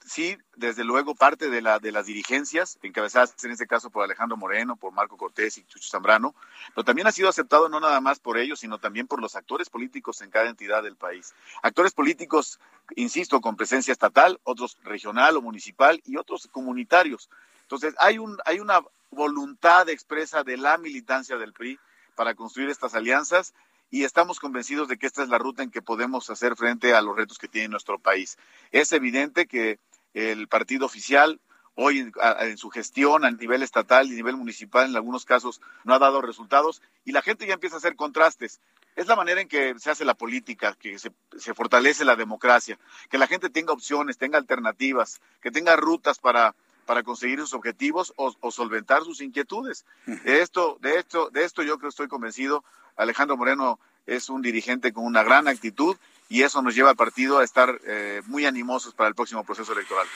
sí, 0.06 0.38
desde 0.54 0.84
luego, 0.84 1.14
parte 1.14 1.50
de, 1.50 1.60
la, 1.60 1.78
de 1.78 1.92
las 1.92 2.06
dirigencias, 2.06 2.78
encabezadas 2.82 3.34
en 3.44 3.50
este 3.50 3.66
caso 3.66 3.90
por 3.90 4.04
Alejandro 4.04 4.36
Moreno, 4.36 4.76
por 4.76 4.92
Marco 4.92 5.16
Cortés 5.16 5.58
y 5.58 5.64
Chucho 5.64 5.90
Zambrano, 5.90 6.34
pero 6.74 6.84
también 6.84 7.06
ha 7.06 7.12
sido 7.12 7.28
aceptado 7.28 7.68
no 7.68 7.80
nada 7.80 8.00
más 8.00 8.20
por 8.20 8.38
ellos, 8.38 8.60
sino 8.60 8.78
también 8.78 9.06
por 9.06 9.20
los 9.20 9.36
actores 9.36 9.68
políticos 9.68 10.22
en 10.22 10.30
cada 10.30 10.48
entidad 10.48 10.82
del 10.82 10.96
país. 10.96 11.34
Actores 11.62 11.92
políticos, 11.92 12.60
insisto, 12.94 13.40
con 13.40 13.56
presencia 13.56 13.92
estatal, 13.92 14.40
otros 14.44 14.78
regional 14.84 15.36
o 15.36 15.42
municipal 15.42 16.00
y 16.04 16.16
otros 16.16 16.48
comunitarios. 16.50 17.28
Entonces, 17.62 17.94
hay, 17.98 18.18
un, 18.18 18.38
hay 18.44 18.60
una 18.60 18.80
voluntad 19.10 19.88
expresa 19.88 20.44
de 20.44 20.56
la 20.56 20.78
militancia 20.78 21.36
del 21.36 21.52
PRI 21.52 21.78
para 22.14 22.34
construir 22.34 22.70
estas 22.70 22.94
alianzas 22.94 23.54
y 23.90 24.04
estamos 24.04 24.40
convencidos 24.40 24.88
de 24.88 24.98
que 24.98 25.06
esta 25.06 25.22
es 25.22 25.28
la 25.28 25.38
ruta 25.38 25.62
en 25.62 25.70
que 25.70 25.82
podemos 25.82 26.28
hacer 26.30 26.56
frente 26.56 26.94
a 26.94 27.02
los 27.02 27.16
retos 27.16 27.38
que 27.38 27.48
tiene 27.48 27.68
nuestro 27.68 27.98
país. 27.98 28.36
Es 28.72 28.92
evidente 28.92 29.46
que 29.46 29.78
el 30.16 30.48
partido 30.48 30.86
oficial 30.86 31.40
hoy 31.74 32.10
en, 32.40 32.56
su 32.56 32.70
gestión 32.70 33.24
a 33.26 33.30
nivel 33.30 33.62
estatal 33.62 34.08
y 34.08 34.14
a 34.14 34.16
nivel 34.16 34.36
municipal 34.36 34.88
en 34.88 34.96
algunos 34.96 35.26
casos 35.26 35.60
no 35.84 35.92
ha 35.92 35.98
dado 35.98 36.22
resultados 36.22 36.80
y 37.04 37.12
la 37.12 37.20
gente 37.20 37.46
ya 37.46 37.52
empieza 37.52 37.76
a 37.76 37.78
hacer 37.78 37.96
contrastes. 37.96 38.60
Es 38.96 39.08
la 39.08 39.16
manera 39.16 39.42
en 39.42 39.48
que 39.48 39.78
se 39.78 39.90
hace 39.90 40.06
la 40.06 40.14
política, 40.14 40.74
que 40.80 40.98
se, 40.98 41.10
fortalece 41.54 42.06
la 42.06 42.16
democracia, 42.16 42.78
que 43.10 43.18
la 43.18 43.26
gente 43.26 43.50
tenga 43.50 43.74
opciones, 43.74 44.16
tenga 44.16 44.38
alternativas, 44.38 45.20
que 45.42 45.50
tenga 45.50 45.76
rutas 45.76 46.18
para, 46.18 46.54
para 46.86 47.02
conseguir 47.02 47.38
sus 47.40 47.52
objetivos 47.52 48.14
o, 48.16 48.34
o 48.40 48.50
solventar 48.50 49.02
sus 49.04 49.20
inquietudes. 49.20 49.84
De 50.06 50.40
esto, 50.40 50.78
de 50.80 50.98
esto, 50.98 51.28
de 51.28 51.44
esto 51.44 51.62
yo 51.62 51.76
creo 51.76 51.90
estoy 51.90 52.08
convencido. 52.08 52.64
Alejandro 52.96 53.36
Moreno 53.36 53.78
es 54.06 54.30
un 54.30 54.40
dirigente 54.40 54.94
con 54.94 55.04
una 55.04 55.22
gran 55.22 55.46
actitud 55.46 55.98
y 56.28 56.42
eso 56.42 56.60
nos 56.62 56.74
lleva 56.74 56.90
al 56.90 56.96
partido 56.96 57.38
a 57.38 57.44
estar 57.44 57.80
eh, 57.86 58.22
muy 58.26 58.46
animosos 58.46 58.94
para 58.94 59.08
el 59.08 59.14
próximo 59.14 59.44
proceso 59.44 59.72
electoral. 59.72 60.06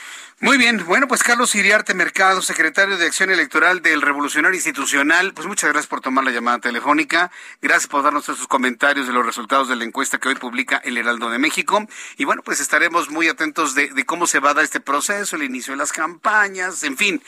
Muy 0.40 0.58
bien, 0.58 0.84
bueno, 0.86 1.06
pues 1.06 1.22
Carlos 1.22 1.54
Iriarte 1.54 1.94
Mercado, 1.94 2.42
secretario 2.42 2.96
de 2.98 3.06
Acción 3.06 3.30
Electoral 3.30 3.82
del 3.82 4.02
Revolucionario 4.02 4.56
Institucional, 4.56 5.32
pues 5.34 5.46
muchas 5.46 5.70
gracias 5.70 5.88
por 5.88 6.00
tomar 6.00 6.24
la 6.24 6.30
llamada 6.30 6.58
telefónica, 6.58 7.30
gracias 7.62 7.86
por 7.86 8.02
darnos 8.02 8.24
sus 8.24 8.48
comentarios 8.48 9.06
de 9.06 9.12
los 9.12 9.24
resultados 9.24 9.68
de 9.68 9.76
la 9.76 9.84
encuesta 9.84 10.18
que 10.18 10.28
hoy 10.28 10.34
publica 10.34 10.78
el 10.78 10.96
Heraldo 10.96 11.30
de 11.30 11.38
México, 11.38 11.86
y 12.16 12.24
bueno, 12.24 12.42
pues 12.42 12.60
estaremos 12.60 13.10
muy 13.10 13.28
atentos 13.28 13.74
de, 13.74 13.90
cómo 14.04 14.26
se 14.26 14.40
va 14.40 14.50
a 14.50 14.54
dar 14.54 14.64
este 14.64 14.80
proceso, 14.80 15.36
el 15.36 15.44
inicio 15.44 15.72
de 15.72 15.78
las 15.78 15.92
campañas, 15.92 16.82
en 16.82 16.96
fin, 16.96 17.22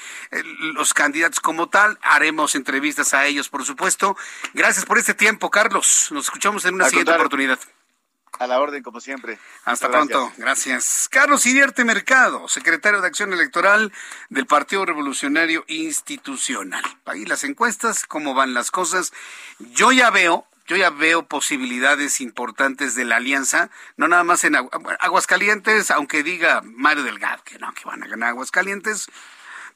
los 0.75 0.95
candidatos 0.95 1.41
como 1.41 1.69
tal, 1.69 1.99
haremos 2.03 2.55
entrevistas 2.55 3.15
a 3.15 3.27
ellos, 3.27 3.49
por 3.49 3.65
supuesto. 3.65 4.17
Gracias 4.55 4.85
por 4.85 4.99
este 4.99 5.15
tiempo, 5.15 5.51
Carlos, 5.51 6.09
nos 6.11 6.25
escuchamos 6.25 6.65
en 6.65 6.75
una 6.75 6.89
siguiente 6.89 7.13
oportunidad. 7.13 7.59
A 8.43 8.49
la 8.49 8.59
orden, 8.59 8.83
como 8.83 9.01
siempre. 9.01 9.39
Hasta 9.65 9.89
pronto. 9.89 10.33
Gracias. 10.37 11.07
Carlos 11.09 11.47
Iriarte 11.47 11.85
Mercado, 11.85 12.49
secretario 12.49 13.01
de 13.01 13.07
Acción 13.07 13.33
Electoral 13.33 13.93
del 14.31 14.47
Partido 14.47 14.85
Revolucionario 14.85 15.65
Institucional. 15.69 16.83
Ahí 17.05 17.25
las 17.25 17.45
encuestas, 17.45 18.05
cómo 18.05 18.35
van 18.35 18.53
las 18.53 18.73
cosas. 18.73 19.13
Yo 19.61 19.93
ya 19.93 20.11
veo, 20.11 20.45
yo 20.67 20.75
ya 20.75 20.91
veo 20.91 21.23
posibilidades 21.23 22.21
importantes 22.21 22.97
de 22.97 23.05
la 23.05 23.19
alianza, 23.19 23.71
no 23.97 24.09
nada 24.09 24.25
más 24.25 24.43
en 24.43 24.57
Aguascalientes, 24.57 25.93
aunque 25.93 26.25
diga 26.25 26.63
Mario 26.65 27.05
Delgado 27.05 27.45
que 27.45 27.61
no, 27.61 27.73
que 27.75 27.85
van 27.85 28.03
a 28.03 28.09
ganar 28.09 28.31
Aguascalientes 28.31 29.07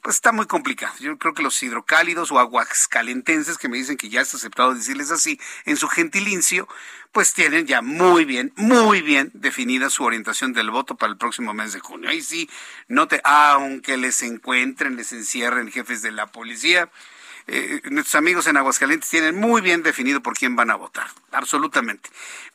pues 0.07 0.19
está 0.19 0.31
muy 0.31 0.47
complicado. 0.47 0.95
Yo 1.01 1.19
creo 1.19 1.35
que 1.35 1.43
los 1.43 1.61
hidrocálidos 1.61 2.31
o 2.31 2.39
aguascalentenses, 2.39 3.59
que 3.59 3.69
me 3.69 3.77
dicen 3.77 3.97
que 3.97 4.09
ya 4.09 4.20
está 4.20 4.37
aceptado 4.37 4.73
decirles 4.73 5.11
así, 5.11 5.41
en 5.65 5.77
su 5.77 5.89
gentilicio, 5.89 6.69
pues 7.11 7.35
tienen 7.35 7.66
ya 7.66 7.83
muy 7.83 8.24
bien, 8.24 8.53
muy 8.55 9.03
bien 9.03 9.33
definida 9.35 9.91
su 9.91 10.05
orientación 10.05 10.53
del 10.53 10.70
voto 10.70 10.95
para 10.95 11.11
el 11.11 11.19
próximo 11.19 11.55
mes 11.55 11.73
de 11.73 11.81
junio. 11.81 12.09
Ahí 12.09 12.23
sí, 12.23 12.49
no 12.87 13.09
te, 13.09 13.20
aunque 13.24 13.97
les 13.97 14.23
encuentren, 14.23 14.95
les 14.95 15.11
encierren 15.11 15.73
jefes 15.73 16.03
de 16.03 16.12
la 16.12 16.28
policía, 16.28 16.89
eh, 17.48 17.81
nuestros 17.90 18.16
amigos 18.16 18.47
en 18.47 18.56
Aguascalientes 18.56 19.09
tienen 19.09 19.36
muy 19.36 19.60
bien 19.60 19.82
definido 19.82 20.23
por 20.23 20.36
quién 20.36 20.56
van 20.56 20.70
a 20.70 20.74
votar, 20.74 21.09
absolutamente. 21.32 22.10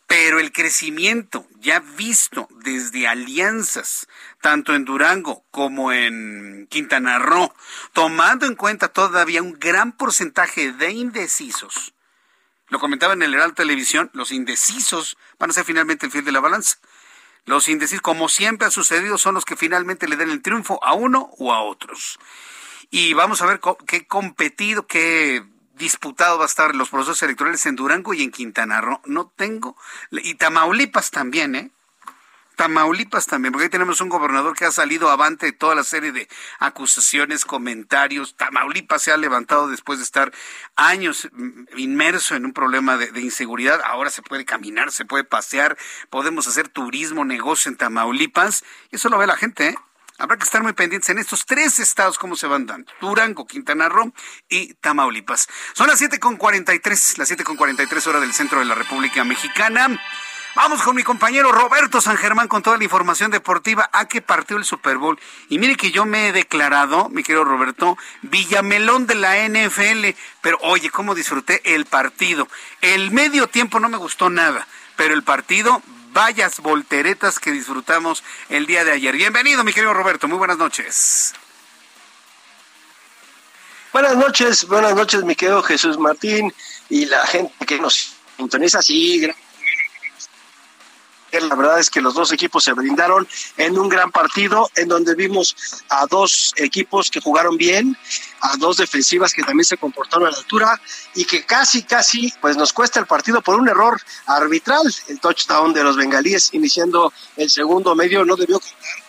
Pero 0.07 0.39
el 0.39 0.51
crecimiento 0.51 1.47
ya 1.59 1.79
visto 1.79 2.49
desde 2.63 3.07
alianzas, 3.07 4.07
tanto 4.41 4.75
en 4.75 4.83
Durango 4.83 5.45
como 5.51 5.91
en 5.93 6.67
Quintana 6.69 7.19
Roo, 7.19 7.53
tomando 7.93 8.45
en 8.45 8.55
cuenta 8.55 8.89
todavía 8.89 9.41
un 9.41 9.53
gran 9.59 9.93
porcentaje 9.93 10.73
de 10.73 10.91
indecisos, 10.91 11.93
lo 12.71 12.79
comentaba 12.79 13.13
en 13.13 13.21
el 13.21 13.33
Heraldo 13.33 13.55
Televisión, 13.55 14.09
los 14.13 14.31
indecisos 14.31 15.17
van 15.37 15.49
a 15.49 15.53
ser 15.53 15.65
finalmente 15.65 16.05
el 16.05 16.11
fiel 16.11 16.23
de 16.23 16.31
la 16.31 16.39
balanza. 16.39 16.77
Los 17.43 17.67
indecisos, 17.67 18.01
como 18.01 18.29
siempre 18.29 18.65
ha 18.65 18.71
sucedido, 18.71 19.17
son 19.17 19.35
los 19.35 19.43
que 19.43 19.57
finalmente 19.57 20.07
le 20.07 20.15
den 20.15 20.29
el 20.29 20.41
triunfo 20.41 20.81
a 20.81 20.93
uno 20.93 21.31
o 21.37 21.51
a 21.51 21.61
otros. 21.63 22.17
Y 22.91 23.13
vamos 23.13 23.41
a 23.41 23.45
ver 23.45 23.61
qué 23.87 24.05
competido, 24.05 24.85
qué 24.85 25.45
disputado 25.75 26.37
va 26.37 26.43
a 26.43 26.47
estar 26.47 26.75
los 26.75 26.89
procesos 26.89 27.23
electorales 27.23 27.65
en 27.65 27.77
Durango 27.77 28.13
y 28.13 28.21
en 28.21 28.31
Quintana 28.31 28.81
Roo. 28.81 28.99
No 29.05 29.31
tengo. 29.33 29.77
Y 30.11 30.35
Tamaulipas 30.35 31.09
también, 31.09 31.55
¿eh? 31.55 31.71
Tamaulipas 32.57 33.27
también, 33.27 33.53
porque 33.53 33.63
ahí 33.63 33.69
tenemos 33.69 34.01
un 34.01 34.09
gobernador 34.09 34.55
que 34.55 34.65
ha 34.65 34.71
salido 34.71 35.09
avante 35.09 35.47
de 35.47 35.51
toda 35.53 35.73
la 35.73 35.85
serie 35.85 36.11
de 36.11 36.27
acusaciones, 36.59 37.45
comentarios. 37.45 38.35
Tamaulipas 38.35 39.01
se 39.01 39.13
ha 39.13 39.17
levantado 39.17 39.69
después 39.69 39.99
de 39.99 40.03
estar 40.03 40.33
años 40.75 41.29
inmerso 41.77 42.35
en 42.35 42.45
un 42.45 42.51
problema 42.51 42.97
de, 42.97 43.21
inseguridad. 43.21 43.81
Ahora 43.85 44.09
se 44.09 44.21
puede 44.21 44.43
caminar, 44.43 44.91
se 44.91 45.05
puede 45.05 45.23
pasear, 45.23 45.77
podemos 46.09 46.45
hacer 46.45 46.67
turismo, 46.67 47.23
negocio 47.23 47.71
en 47.71 47.77
Tamaulipas. 47.77 48.65
Eso 48.91 49.07
lo 49.07 49.17
ve 49.17 49.27
la 49.27 49.37
gente, 49.37 49.69
¿eh? 49.69 49.75
Habrá 50.21 50.37
que 50.37 50.43
estar 50.43 50.61
muy 50.61 50.73
pendientes 50.73 51.09
en 51.09 51.17
estos 51.17 51.47
tres 51.47 51.79
estados 51.79 52.19
cómo 52.19 52.35
se 52.35 52.45
van 52.45 52.67
dando. 52.67 52.91
Durango, 53.01 53.47
Quintana 53.47 53.89
Roo 53.89 54.13
y 54.47 54.75
Tamaulipas. 54.75 55.47
Son 55.73 55.87
las 55.87 55.99
7.43, 55.99 57.17
las 57.17 57.31
7.43 57.31 58.05
horas 58.05 58.21
del 58.21 58.31
centro 58.31 58.59
de 58.59 58.65
la 58.65 58.75
República 58.75 59.23
Mexicana. 59.23 59.99
Vamos 60.55 60.83
con 60.83 60.95
mi 60.95 61.01
compañero 61.01 61.51
Roberto 61.51 62.01
San 62.01 62.17
Germán 62.17 62.47
con 62.47 62.61
toda 62.61 62.77
la 62.77 62.83
información 62.83 63.31
deportiva. 63.31 63.89
¿A 63.93 64.07
qué 64.07 64.21
partió 64.21 64.57
el 64.57 64.63
Super 64.63 64.99
Bowl? 64.99 65.19
Y 65.49 65.57
mire 65.57 65.75
que 65.75 65.89
yo 65.89 66.05
me 66.05 66.27
he 66.27 66.33
declarado, 66.33 67.09
mi 67.09 67.23
querido 67.23 67.43
Roberto, 67.43 67.97
Villamelón 68.21 69.07
de 69.07 69.15
la 69.15 69.37
NFL. 69.47 70.09
Pero 70.41 70.59
oye, 70.61 70.91
cómo 70.91 71.15
disfruté 71.15 71.73
el 71.73 71.85
partido. 71.85 72.47
El 72.81 73.09
medio 73.09 73.47
tiempo 73.47 73.79
no 73.79 73.89
me 73.89 73.97
gustó 73.97 74.29
nada, 74.29 74.67
pero 74.97 75.15
el 75.15 75.23
partido, 75.23 75.81
vayas 76.13 76.59
volteretas 76.59 77.39
que 77.39 77.51
disfrutamos 77.51 78.23
el 78.49 78.65
día 78.65 78.83
de 78.83 78.91
ayer. 78.91 79.15
Bienvenido, 79.15 79.63
mi 79.63 79.73
querido 79.73 79.93
Roberto. 79.93 80.27
Muy 80.27 80.37
buenas 80.37 80.57
noches. 80.57 81.33
Buenas 83.93 84.15
noches, 84.15 84.65
buenas 84.67 84.95
noches, 84.95 85.23
mi 85.23 85.35
querido 85.35 85.61
Jesús 85.63 85.97
Martín 85.97 86.53
y 86.89 87.05
la 87.05 87.25
gente 87.27 87.65
que 87.65 87.77
nos 87.77 88.13
sintoniza. 88.37 88.81
Sí, 88.81 89.27
la 91.39 91.55
verdad 91.55 91.79
es 91.79 91.89
que 91.89 92.01
los 92.01 92.13
dos 92.13 92.31
equipos 92.31 92.63
se 92.63 92.73
brindaron 92.73 93.27
en 93.57 93.77
un 93.77 93.87
gran 93.87 94.11
partido 94.11 94.69
en 94.75 94.87
donde 94.87 95.15
vimos 95.15 95.55
a 95.89 96.05
dos 96.07 96.53
equipos 96.57 97.09
que 97.09 97.21
jugaron 97.21 97.57
bien, 97.57 97.97
a 98.41 98.57
dos 98.57 98.77
defensivas 98.77 99.33
que 99.33 99.43
también 99.43 99.65
se 99.65 99.77
comportaron 99.77 100.27
a 100.27 100.31
la 100.31 100.37
altura 100.37 100.81
y 101.15 101.25
que 101.25 101.45
casi, 101.45 101.83
casi, 101.83 102.33
pues 102.41 102.57
nos 102.57 102.73
cuesta 102.73 102.99
el 102.99 103.05
partido 103.05 103.41
por 103.41 103.55
un 103.55 103.69
error 103.69 103.99
arbitral. 104.25 104.93
El 105.07 105.19
touchdown 105.19 105.73
de 105.73 105.83
los 105.83 105.95
bengalíes 105.95 106.49
iniciando 106.53 107.13
el 107.37 107.49
segundo 107.49 107.95
medio 107.95 108.25
no 108.25 108.35
debió 108.35 108.59
contar 108.59 109.01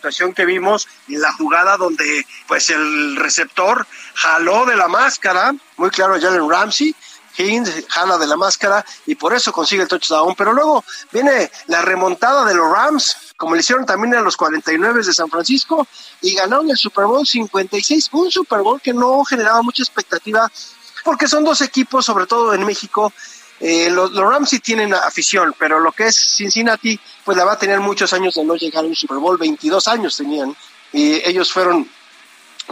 situación 0.00 0.32
que 0.32 0.46
vimos 0.46 0.88
en 1.08 1.20
la 1.20 1.30
jugada 1.34 1.76
donde 1.76 2.26
pues 2.48 2.70
el 2.70 3.16
receptor 3.16 3.86
jaló 4.14 4.64
de 4.64 4.74
la 4.74 4.88
máscara, 4.88 5.54
muy 5.76 5.90
claro 5.90 6.18
Jalen 6.18 6.48
Ramsey, 6.48 6.94
Higgins 7.40 7.86
jala 7.88 8.18
de 8.18 8.26
la 8.26 8.36
máscara 8.36 8.84
y 9.06 9.14
por 9.14 9.34
eso 9.34 9.52
consigue 9.52 9.82
el 9.82 9.88
touchdown. 9.88 10.34
Pero 10.36 10.52
luego 10.52 10.84
viene 11.12 11.50
la 11.66 11.82
remontada 11.82 12.44
de 12.44 12.54
los 12.54 12.70
Rams, 12.70 13.16
como 13.36 13.54
le 13.54 13.60
hicieron 13.60 13.86
también 13.86 14.14
a 14.14 14.20
los 14.20 14.36
49 14.36 15.04
de 15.04 15.12
San 15.12 15.28
Francisco, 15.28 15.86
y 16.20 16.34
ganaron 16.34 16.70
el 16.70 16.76
Super 16.76 17.06
Bowl 17.06 17.26
56, 17.26 18.10
un 18.12 18.30
Super 18.30 18.60
Bowl 18.60 18.80
que 18.80 18.92
no 18.92 19.24
generaba 19.24 19.62
mucha 19.62 19.82
expectativa, 19.82 20.50
porque 21.04 21.26
son 21.26 21.44
dos 21.44 21.60
equipos, 21.62 22.04
sobre 22.04 22.26
todo 22.26 22.54
en 22.54 22.64
México. 22.64 23.12
Eh, 23.60 23.90
los, 23.90 24.14
Rams 24.14 24.50
sí 24.50 24.60
tienen 24.60 24.94
afición, 24.94 25.54
pero 25.58 25.80
lo 25.80 25.92
que 25.92 26.06
es 26.06 26.16
Cincinnati, 26.16 26.98
pues 27.24 27.36
la 27.36 27.44
va 27.44 27.52
a 27.52 27.58
tener 27.58 27.80
muchos 27.80 28.12
años 28.12 28.34
de 28.34 28.44
no 28.44 28.56
llegar 28.56 28.84
a 28.84 28.86
un 28.86 28.96
Super 28.96 29.18
Bowl, 29.18 29.36
22 29.36 29.86
años 29.88 30.16
tenían, 30.16 30.56
y 30.92 31.16
ellos 31.28 31.52
fueron 31.52 31.88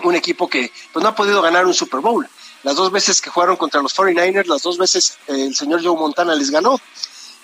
un 0.03 0.15
equipo 0.15 0.49
que 0.49 0.73
pues 0.93 1.03
no 1.03 1.11
ha 1.11 1.15
podido 1.15 1.43
ganar 1.43 1.67
un 1.67 1.75
Super 1.75 2.01
Bowl. 2.01 2.29
Las 2.69 2.77
dos 2.77 2.93
veces 2.93 3.23
que 3.23 3.31
jugaron 3.31 3.57
contra 3.57 3.81
los 3.81 3.97
49ers, 3.97 4.45
las 4.45 4.61
dos 4.61 4.77
veces 4.77 5.17
eh, 5.27 5.47
el 5.47 5.57
señor 5.57 5.83
Joe 5.83 5.97
Montana 5.97 6.35
les 6.35 6.51
ganó. 6.51 6.79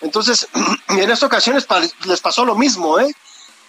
Entonces, 0.03 0.47
en 0.89 1.11
esta 1.11 1.25
ocasión 1.25 1.57
les 2.05 2.21
pasó 2.21 2.45
lo 2.45 2.55
mismo, 2.55 3.01
¿eh? 3.01 3.11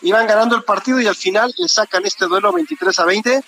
Iban 0.01 0.27
ganando 0.27 0.57
el 0.57 0.65
partido 0.65 0.99
y 0.99 1.07
al 1.07 1.15
final 1.15 1.55
le 1.57 1.69
sacan 1.69 2.05
este 2.05 2.25
duelo 2.25 2.51
23 2.51 2.99
a 2.99 3.05
20. 3.05 3.43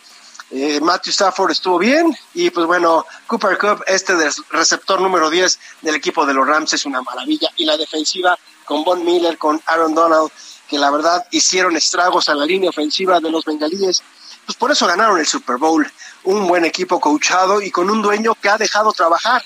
eh, 0.52 0.80
Matthew 0.80 1.12
Stafford 1.12 1.52
estuvo 1.52 1.78
bien 1.78 2.18
y 2.34 2.50
pues 2.50 2.66
bueno, 2.66 3.06
Cooper 3.28 3.58
Cup, 3.58 3.84
este 3.88 4.14
receptor 4.52 5.02
número 5.02 5.30
10 5.30 5.60
del 5.82 5.96
equipo 5.96 6.26
de 6.26 6.34
los 6.34 6.48
Rams 6.48 6.72
es 6.72 6.86
una 6.86 7.02
maravilla 7.02 7.52
y 7.58 7.66
la 7.66 7.76
defensiva 7.76 8.40
con 8.64 8.86
Von 8.86 9.04
Miller, 9.04 9.38
con 9.38 9.62
Aaron 9.66 9.94
Donald, 9.94 10.32
que 10.70 10.78
la 10.78 10.92
verdad 10.92 11.28
hicieron 11.32 11.76
estragos 11.76 12.30
a 12.30 12.36
la 12.36 12.46
línea 12.46 12.70
ofensiva 12.70 13.20
de 13.20 13.30
los 13.30 13.44
bengalíes, 13.44 14.02
pues 14.46 14.58
por 14.58 14.72
eso 14.72 14.88
ganaron 14.88 15.20
el 15.20 15.28
Super 15.28 15.58
Bowl. 15.58 15.86
Un 16.28 16.46
buen 16.46 16.66
equipo 16.66 17.00
coachado 17.00 17.62
y 17.62 17.72
con 17.72 17.90
un 17.90 18.02
dueño 18.02 18.36
que 18.36 18.50
ha 18.50 18.58
dejado 18.58 18.92
trabajar 18.92 19.42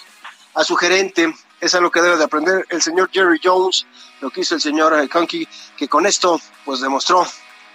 a 0.55 0.63
su 0.63 0.75
gerente. 0.75 1.31
Eso 1.59 1.77
es 1.77 1.83
lo 1.83 1.91
que 1.91 2.01
debe 2.01 2.17
de 2.17 2.23
aprender 2.23 2.65
el 2.69 2.81
señor 2.81 3.11
Jerry 3.13 3.39
Jones, 3.43 3.85
lo 4.19 4.31
que 4.31 4.41
hizo 4.41 4.55
el 4.55 4.61
señor 4.61 5.07
Conky, 5.07 5.47
que 5.77 5.87
con 5.87 6.07
esto 6.07 6.41
pues 6.65 6.81
demostró 6.81 7.27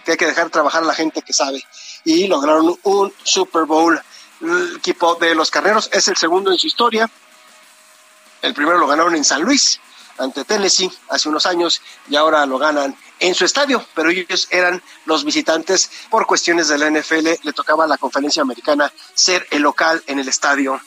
que 0.04 0.10
hay 0.10 0.16
que 0.16 0.26
dejar 0.26 0.50
trabajar 0.50 0.82
a 0.82 0.86
la 0.86 0.92
gente 0.92 1.22
que 1.22 1.32
sabe 1.32 1.64
y 2.02 2.26
lograron 2.26 2.76
un 2.82 3.12
Super 3.22 3.62
Bowl. 3.62 3.96
El 4.40 4.78
equipo 4.78 5.14
de 5.14 5.36
los 5.36 5.52
carneros 5.52 5.88
es 5.92 6.08
el 6.08 6.16
segundo 6.16 6.50
en 6.50 6.58
su 6.58 6.66
historia. 6.66 7.08
El 8.42 8.54
primero 8.54 8.76
lo 8.76 8.88
ganaron 8.88 9.14
en 9.14 9.22
San 9.22 9.42
Luis 9.42 9.80
ante 10.18 10.44
Tennessee 10.44 10.90
hace 11.10 11.28
unos 11.28 11.46
años 11.46 11.80
y 12.08 12.16
ahora 12.16 12.44
lo 12.44 12.58
ganan 12.58 12.96
en 13.20 13.34
su 13.34 13.44
estadio, 13.44 13.84
pero 13.94 14.10
ellos 14.10 14.48
eran 14.50 14.82
los 15.04 15.24
visitantes 15.24 15.90
por 16.10 16.26
cuestiones 16.26 16.68
de 16.68 16.78
la 16.78 16.90
NFL, 16.90 17.28
le 17.42 17.52
tocaba 17.52 17.84
a 17.84 17.88
la 17.88 17.98
conferencia 17.98 18.42
americana 18.42 18.92
ser 19.14 19.46
el 19.50 19.62
local 19.62 20.02
en 20.06 20.18
el 20.18 20.28
estadio 20.28 20.80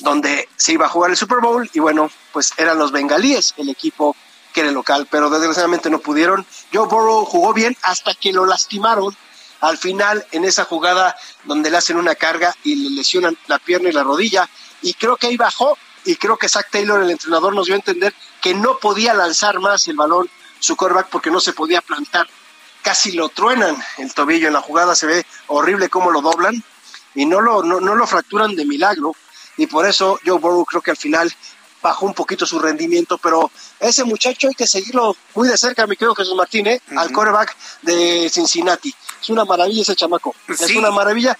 donde 0.00 0.48
se 0.56 0.72
iba 0.72 0.86
a 0.86 0.88
jugar 0.88 1.10
el 1.10 1.16
Super 1.16 1.38
Bowl 1.40 1.68
y 1.72 1.80
bueno, 1.80 2.10
pues 2.32 2.52
eran 2.56 2.78
los 2.78 2.92
bengalíes 2.92 3.54
el 3.56 3.68
equipo 3.68 4.16
que 4.52 4.60
era 4.60 4.68
el 4.68 4.74
local, 4.74 5.08
pero 5.10 5.30
desgraciadamente 5.30 5.90
no 5.90 5.98
pudieron. 5.98 6.46
Joe 6.72 6.86
Burrow 6.86 7.24
jugó 7.24 7.52
bien 7.52 7.76
hasta 7.82 8.14
que 8.14 8.32
lo 8.32 8.44
lastimaron 8.44 9.16
al 9.60 9.78
final 9.78 10.26
en 10.32 10.44
esa 10.44 10.64
jugada 10.64 11.16
donde 11.44 11.70
le 11.70 11.76
hacen 11.76 11.96
una 11.96 12.14
carga 12.14 12.54
y 12.64 12.74
le 12.74 12.90
lesionan 12.90 13.36
la 13.46 13.58
pierna 13.58 13.88
y 13.88 13.92
la 13.92 14.02
rodilla. 14.02 14.48
Y 14.82 14.94
creo 14.94 15.16
que 15.16 15.28
ahí 15.28 15.36
bajó 15.36 15.78
y 16.04 16.16
creo 16.16 16.36
que 16.36 16.48
Zach 16.48 16.68
Taylor, 16.70 17.02
el 17.02 17.10
entrenador, 17.10 17.54
nos 17.54 17.66
dio 17.66 17.74
a 17.74 17.78
entender 17.78 18.12
que 18.40 18.54
no 18.54 18.78
podía 18.78 19.14
lanzar 19.14 19.60
más 19.60 19.86
el 19.88 19.96
balón 19.96 20.28
su 20.62 20.76
quarterback 20.76 21.08
porque 21.08 21.30
no 21.30 21.40
se 21.40 21.52
podía 21.52 21.80
plantar. 21.80 22.28
Casi 22.82 23.12
lo 23.12 23.28
truenan 23.28 23.76
el 23.98 24.14
tobillo 24.14 24.46
en 24.46 24.54
la 24.54 24.60
jugada, 24.60 24.94
se 24.94 25.06
ve 25.06 25.26
horrible 25.48 25.88
cómo 25.88 26.10
lo 26.10 26.20
doblan 26.20 26.62
y 27.14 27.26
no 27.26 27.40
lo, 27.40 27.62
no, 27.62 27.80
lo 27.80 28.06
fracturan 28.06 28.54
de 28.54 28.64
milagro. 28.64 29.14
Y 29.56 29.66
por 29.66 29.86
eso 29.86 30.18
Joe 30.24 30.38
Burrow 30.38 30.64
creo 30.64 30.80
que 30.80 30.92
al 30.92 30.96
final 30.96 31.32
bajó 31.82 32.06
un 32.06 32.14
poquito 32.14 32.46
su 32.46 32.60
rendimiento, 32.60 33.18
pero 33.18 33.50
ese 33.80 34.04
muchacho 34.04 34.48
hay 34.48 34.54
que 34.54 34.68
seguirlo 34.68 35.16
muy 35.34 35.48
de 35.48 35.58
cerca, 35.58 35.86
mi 35.86 35.96
querido 35.96 36.14
Jesús 36.14 36.36
Martínez, 36.36 36.80
al 36.96 37.12
quarterback 37.12 37.56
de 37.82 38.30
Cincinnati. 38.30 38.94
Es 39.20 39.30
una 39.30 39.44
maravilla 39.44 39.82
ese 39.82 39.96
chamaco. 39.96 40.34
Es 40.48 40.76
una 40.76 40.92
maravilla. 40.92 41.36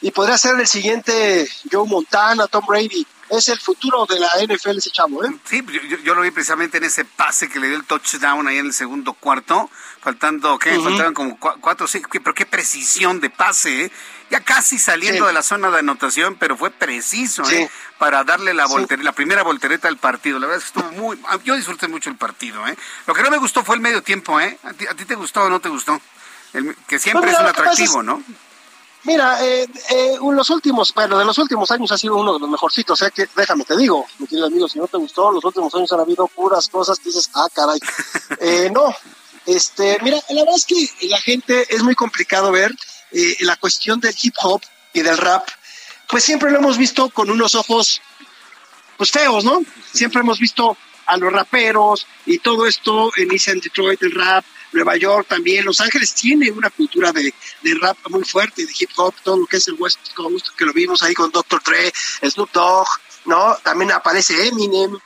Y 0.00 0.10
podría 0.10 0.38
ser 0.38 0.58
el 0.58 0.66
siguiente 0.66 1.48
Joe 1.70 1.86
Montana, 1.86 2.46
Tom 2.46 2.64
Brady. 2.66 3.06
Es 3.30 3.48
el 3.48 3.58
futuro 3.58 4.06
de 4.06 4.20
la 4.20 4.28
NFL 4.42 4.78
ese 4.78 4.90
chavo, 4.90 5.24
¿eh? 5.24 5.34
Sí, 5.44 5.64
yo, 6.04 6.14
lo 6.14 6.20
vi 6.20 6.30
precisamente 6.30 6.78
en 6.78 6.84
ese 6.84 7.04
pase 7.04 7.48
que 7.48 7.58
le 7.58 7.68
dio 7.68 7.76
el 7.76 7.84
touchdown 7.84 8.46
ahí 8.46 8.58
en 8.58 8.66
el 8.66 8.72
segundo 8.72 9.14
cuarto. 9.14 9.70
Faltando, 10.00 10.58
¿qué? 10.58 10.78
Faltaban 10.78 11.14
como 11.14 11.38
cuatro, 11.38 11.86
cinco, 11.86 12.10
pero 12.12 12.34
qué 12.34 12.44
precisión 12.44 13.20
de 13.20 13.30
pase, 13.30 13.84
¿eh? 13.86 13.92
Ya 14.30 14.40
casi 14.40 14.78
saliendo 14.78 15.26
de 15.26 15.32
la 15.32 15.42
zona 15.42 15.70
de 15.70 15.78
anotación, 15.78 16.36
pero 16.38 16.56
fue 16.56 16.70
preciso, 16.70 17.48
¿eh? 17.50 17.70
Para 17.98 18.24
darle 18.24 18.52
la, 18.52 18.66
la 19.02 19.12
primera 19.12 19.42
voltereta 19.42 19.88
al 19.88 19.96
partido. 19.96 20.38
La 20.38 20.46
verdad 20.46 20.62
es 20.64 20.70
que 20.70 20.80
estuvo 20.80 21.00
muy... 21.00 21.18
Yo 21.44 21.56
disfruté 21.56 21.88
mucho 21.88 22.10
el 22.10 22.16
partido, 22.16 22.66
¿eh? 22.66 22.76
Lo 23.06 23.14
que 23.14 23.22
no 23.22 23.30
me 23.30 23.38
gustó 23.38 23.64
fue 23.64 23.76
el 23.76 23.80
medio 23.80 24.02
tiempo, 24.02 24.38
¿eh? 24.40 24.58
¿A 24.64 24.72
ti, 24.72 24.86
a 24.86 24.94
ti 24.94 25.04
te 25.04 25.14
gustó 25.14 25.44
o 25.44 25.48
no 25.48 25.60
te 25.60 25.68
gustó? 25.68 26.00
que 26.86 26.98
siempre 26.98 27.22
pues 27.22 27.34
es 27.34 27.40
un 27.40 27.46
atractivo, 27.46 28.02
¿no? 28.02 28.22
Mira, 29.04 29.44
eh, 29.44 29.66
eh, 29.90 30.16
los 30.18 30.48
últimos, 30.48 30.92
bueno, 30.94 31.18
de 31.18 31.26
los 31.26 31.36
últimos 31.36 31.70
años 31.70 31.92
ha 31.92 31.98
sido 31.98 32.16
uno 32.16 32.32
de 32.32 32.40
los 32.40 32.48
mejorcitos, 32.48 32.98
o 32.98 33.04
sea 33.04 33.10
que 33.10 33.28
déjame 33.36 33.64
te 33.64 33.76
digo, 33.76 34.06
mi 34.18 34.26
querido 34.26 34.46
amigo, 34.46 34.66
si 34.66 34.78
no 34.78 34.88
te 34.88 34.96
gustó, 34.96 35.30
los 35.30 35.44
últimos 35.44 35.74
años 35.74 35.92
han 35.92 36.00
habido 36.00 36.26
puras 36.28 36.68
cosas 36.68 36.98
que 36.98 37.10
dices, 37.10 37.30
ah, 37.34 37.48
caray. 37.52 37.78
eh, 38.40 38.70
no, 38.72 38.94
este, 39.44 39.98
mira, 40.02 40.18
la 40.30 40.42
verdad 40.42 40.56
es 40.56 40.64
que 40.64 41.06
la 41.08 41.20
gente 41.20 41.66
es 41.74 41.82
muy 41.82 41.94
complicado 41.94 42.50
ver 42.50 42.74
eh, 43.12 43.36
la 43.40 43.56
cuestión 43.56 44.00
del 44.00 44.14
hip 44.20 44.34
hop 44.42 44.62
y 44.94 45.02
del 45.02 45.18
rap, 45.18 45.46
pues 46.08 46.24
siempre 46.24 46.50
lo 46.50 46.58
hemos 46.58 46.78
visto 46.78 47.10
con 47.10 47.30
unos 47.30 47.54
ojos, 47.54 48.00
pues 48.96 49.10
feos, 49.10 49.44
¿no? 49.44 49.60
Siempre 49.92 50.20
hemos 50.20 50.38
visto 50.38 50.78
a 51.06 51.16
los 51.18 51.30
raperos 51.30 52.06
y 52.24 52.38
todo 52.38 52.66
esto 52.66 53.12
en 53.16 53.30
East 53.32 53.48
Detroit, 53.48 54.02
el 54.02 54.12
rap, 54.12 54.44
Nueva 54.74 54.96
York 54.96 55.26
también, 55.28 55.64
Los 55.64 55.80
Ángeles 55.80 56.14
tiene 56.14 56.50
una 56.50 56.70
cultura 56.70 57.12
de, 57.12 57.32
rap 57.80 57.96
muy 58.10 58.24
fuerte, 58.24 58.66
de 58.66 58.72
hip 58.78 58.90
hop, 58.96 59.14
todo 59.22 59.38
lo 59.38 59.46
que 59.46 59.56
es 59.56 59.68
el 59.68 59.74
West 59.74 60.12
Coast, 60.14 60.48
que 60.56 60.64
lo 60.64 60.72
vimos 60.72 61.02
ahí 61.02 61.14
con 61.14 61.30
Dr. 61.30 61.62
Dre, 61.64 61.92
Snoop 62.22 62.50
Dogg, 62.52 62.86
¿no? 63.26 63.56
También 63.62 63.92
aparece 63.92 64.48
Eminem, 64.48 64.98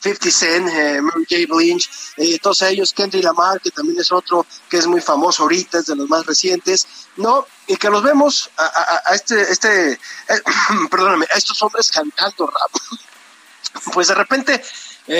50 0.00 0.30
Cent, 0.30 0.68
eh, 0.68 1.00
Mary 1.02 1.26
J. 1.28 1.54
Blige, 1.54 1.88
eh, 2.18 2.38
todos 2.38 2.62
ellos, 2.62 2.92
Kendrick 2.92 3.24
Lamar, 3.24 3.60
que 3.60 3.70
también 3.70 3.98
es 3.98 4.12
otro 4.12 4.46
que 4.68 4.78
es 4.78 4.86
muy 4.86 5.00
famoso 5.00 5.42
ahorita, 5.42 5.78
es 5.78 5.86
de 5.86 5.96
los 5.96 6.08
más 6.08 6.24
recientes, 6.24 6.86
¿no? 7.16 7.46
Y 7.66 7.76
que 7.76 7.90
los 7.90 8.02
vemos 8.02 8.50
a, 8.56 9.14
este, 9.14 9.40
este 9.50 9.92
eh, 9.92 9.98
perdóname, 10.90 11.26
a 11.32 11.36
estos 11.36 11.60
hombres 11.62 11.90
cantando 11.90 12.46
rap. 12.46 12.82
Pues 13.92 14.08
de 14.08 14.14
repente 14.14 14.64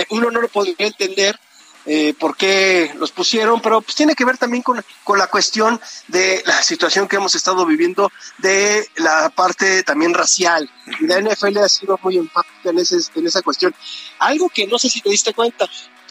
uno 0.08 0.30
no 0.30 0.40
lo 0.40 0.48
podría 0.48 0.74
entender 0.78 1.38
eh, 1.86 2.14
por 2.18 2.36
qué 2.36 2.92
los 2.98 3.12
pusieron, 3.12 3.60
pero 3.62 3.80
pues 3.80 3.94
tiene 3.94 4.14
que 4.14 4.24
ver 4.24 4.38
también 4.38 4.62
con, 4.62 4.84
con, 5.04 5.18
la 5.18 5.28
cuestión 5.28 5.80
de 6.08 6.42
la 6.44 6.60
situación 6.62 7.06
que 7.06 7.16
hemos 7.16 7.34
estado 7.36 7.64
viviendo 7.64 8.10
de 8.38 8.88
la 8.96 9.30
parte 9.30 9.84
también 9.84 10.12
racial. 10.12 10.68
Y 11.00 11.06
la 11.06 11.20
NFL 11.20 11.58
ha 11.58 11.68
sido 11.68 11.98
muy 12.02 12.18
empática 12.18 12.70
en, 12.70 12.78
ese, 12.78 12.96
en 13.14 13.26
esa 13.26 13.40
cuestión. 13.42 13.74
Algo 14.18 14.48
que 14.48 14.66
no 14.66 14.78
sé 14.78 14.90
si 14.90 15.00
te 15.00 15.10
diste 15.10 15.32
cuenta, 15.32 15.68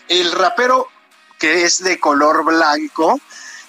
el 0.07 0.31
rapero 0.31 0.87
que 1.37 1.65
es 1.65 1.83
de 1.83 1.99
color 1.99 2.45
blanco, 2.45 3.19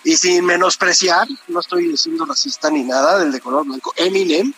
y 0.05 0.17
sin 0.17 0.45
menospreciar, 0.45 1.27
no 1.49 1.59
estoy 1.59 1.89
diciendo 1.89 2.25
racista 2.25 2.71
ni 2.71 2.85
nada 2.85 3.19
del 3.19 3.33
de 3.33 3.41
color 3.41 3.67
blanco, 3.67 3.93
Eminem, 3.97 4.55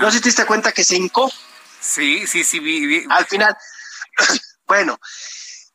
no 0.00 0.10
sé 0.10 0.16
si 0.16 0.22
te 0.22 0.28
diste 0.30 0.44
cuenta 0.44 0.72
que 0.72 0.82
se 0.82 0.96
hincó. 0.96 1.30
Sí, 1.80 2.26
sí, 2.26 2.42
sí, 2.42 2.58
vi. 2.58 3.04
Al 3.08 3.24
final, 3.26 3.56
bueno, 4.66 4.98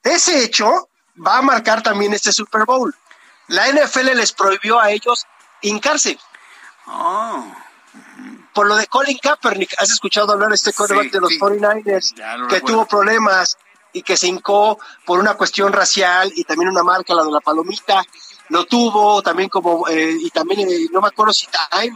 ese 0.04 0.44
hecho 0.44 0.90
va 1.26 1.38
a 1.38 1.42
marcar 1.42 1.82
también 1.82 2.14
este 2.14 2.32
Super 2.32 2.66
Bowl. 2.66 2.94
La 3.48 3.68
NFL 3.72 4.16
les 4.16 4.34
prohibió 4.34 4.80
a 4.80 4.92
ellos 4.92 5.26
hincarse. 5.62 6.18
Oh. 6.88 7.46
Por 8.54 8.68
lo 8.68 8.76
de 8.76 8.88
Colin 8.88 9.18
Kaepernick, 9.18 9.76
¿has 9.78 9.92
escuchado 9.92 10.34
hablar 10.34 10.50
de 10.50 10.56
este 10.56 10.74
quarterback 10.74 11.12
de 11.12 11.20
los 11.20 11.32
49ers 11.34 12.48
que 12.50 12.62
tuvo 12.62 12.86
problemas 12.86 13.58
y 13.94 14.02
que 14.02 14.18
se 14.18 14.28
hincó 14.28 14.80
por 15.06 15.20
una 15.20 15.36
cuestión 15.36 15.72
racial 15.72 16.32
y 16.36 16.44
también 16.44 16.70
una 16.70 16.84
marca, 16.84 17.14
la 17.14 17.24
de 17.24 17.32
la 17.32 17.40
palomita? 17.40 18.04
Lo 18.50 18.66
tuvo 18.66 19.22
también 19.22 19.50
como, 19.50 19.88
eh, 19.88 20.18
y 20.20 20.30
también, 20.32 20.70
eh, 20.70 20.88
no 20.92 21.02
me 21.02 21.10
acuerdo 21.10 21.34
si 21.34 21.48
Time, 21.48 21.96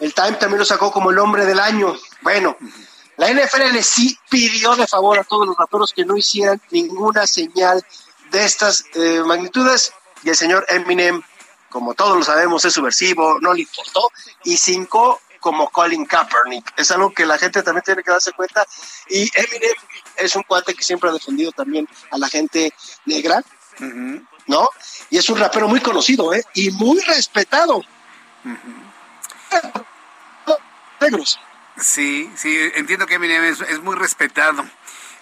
el 0.00 0.12
Time 0.14 0.32
también 0.32 0.58
lo 0.58 0.64
sacó 0.64 0.90
como 0.90 1.10
el 1.10 1.18
hombre 1.18 1.46
del 1.46 1.60
año. 1.60 1.94
Bueno, 2.22 2.56
la 3.16 3.28
NFL 3.28 3.78
sí 3.82 4.18
pidió 4.28 4.74
de 4.74 4.86
favor 4.86 5.18
a 5.18 5.24
todos 5.24 5.46
los 5.46 5.56
raperos 5.56 5.92
que 5.92 6.04
no 6.04 6.16
hicieran 6.16 6.60
ninguna 6.70 7.26
señal 7.26 7.84
de 8.32 8.44
estas 8.44 8.84
eh, 8.94 9.22
magnitudes 9.24 9.92
y 10.24 10.30
el 10.30 10.36
señor 10.36 10.64
Eminem, 10.68 11.22
como 11.68 11.94
todos 11.94 12.16
lo 12.16 12.24
sabemos, 12.24 12.64
es 12.64 12.72
subversivo, 12.72 13.38
no 13.40 13.52
le 13.52 13.62
importó, 13.62 14.10
y 14.44 14.56
cinco 14.56 15.20
como 15.38 15.68
Colin 15.70 16.06
Kaepernick. 16.06 16.72
Es 16.76 16.90
algo 16.90 17.12
que 17.12 17.26
la 17.26 17.36
gente 17.36 17.62
también 17.62 17.82
tiene 17.82 18.02
que 18.02 18.10
darse 18.10 18.32
cuenta. 18.32 18.64
Y 19.08 19.30
Eminem 19.34 19.74
es 20.16 20.34
un 20.36 20.44
cuate 20.44 20.74
que 20.74 20.84
siempre 20.84 21.10
ha 21.10 21.12
defendido 21.12 21.52
también 21.52 21.86
a 22.10 22.18
la 22.18 22.28
gente 22.28 22.72
negra, 23.04 23.42
¿no? 24.46 24.68
Y 25.10 25.18
es 25.18 25.28
un 25.28 25.38
rapero 25.38 25.68
muy 25.68 25.80
conocido, 25.80 26.32
¿eh? 26.32 26.44
Y 26.54 26.70
muy 26.70 27.00
respetado. 27.00 27.82
Negros. 31.00 31.40
Sí, 31.80 32.30
sí, 32.36 32.56
entiendo 32.76 33.06
que 33.06 33.14
Eminem 33.14 33.44
es 33.44 33.80
muy 33.80 33.96
respetado. 33.96 34.64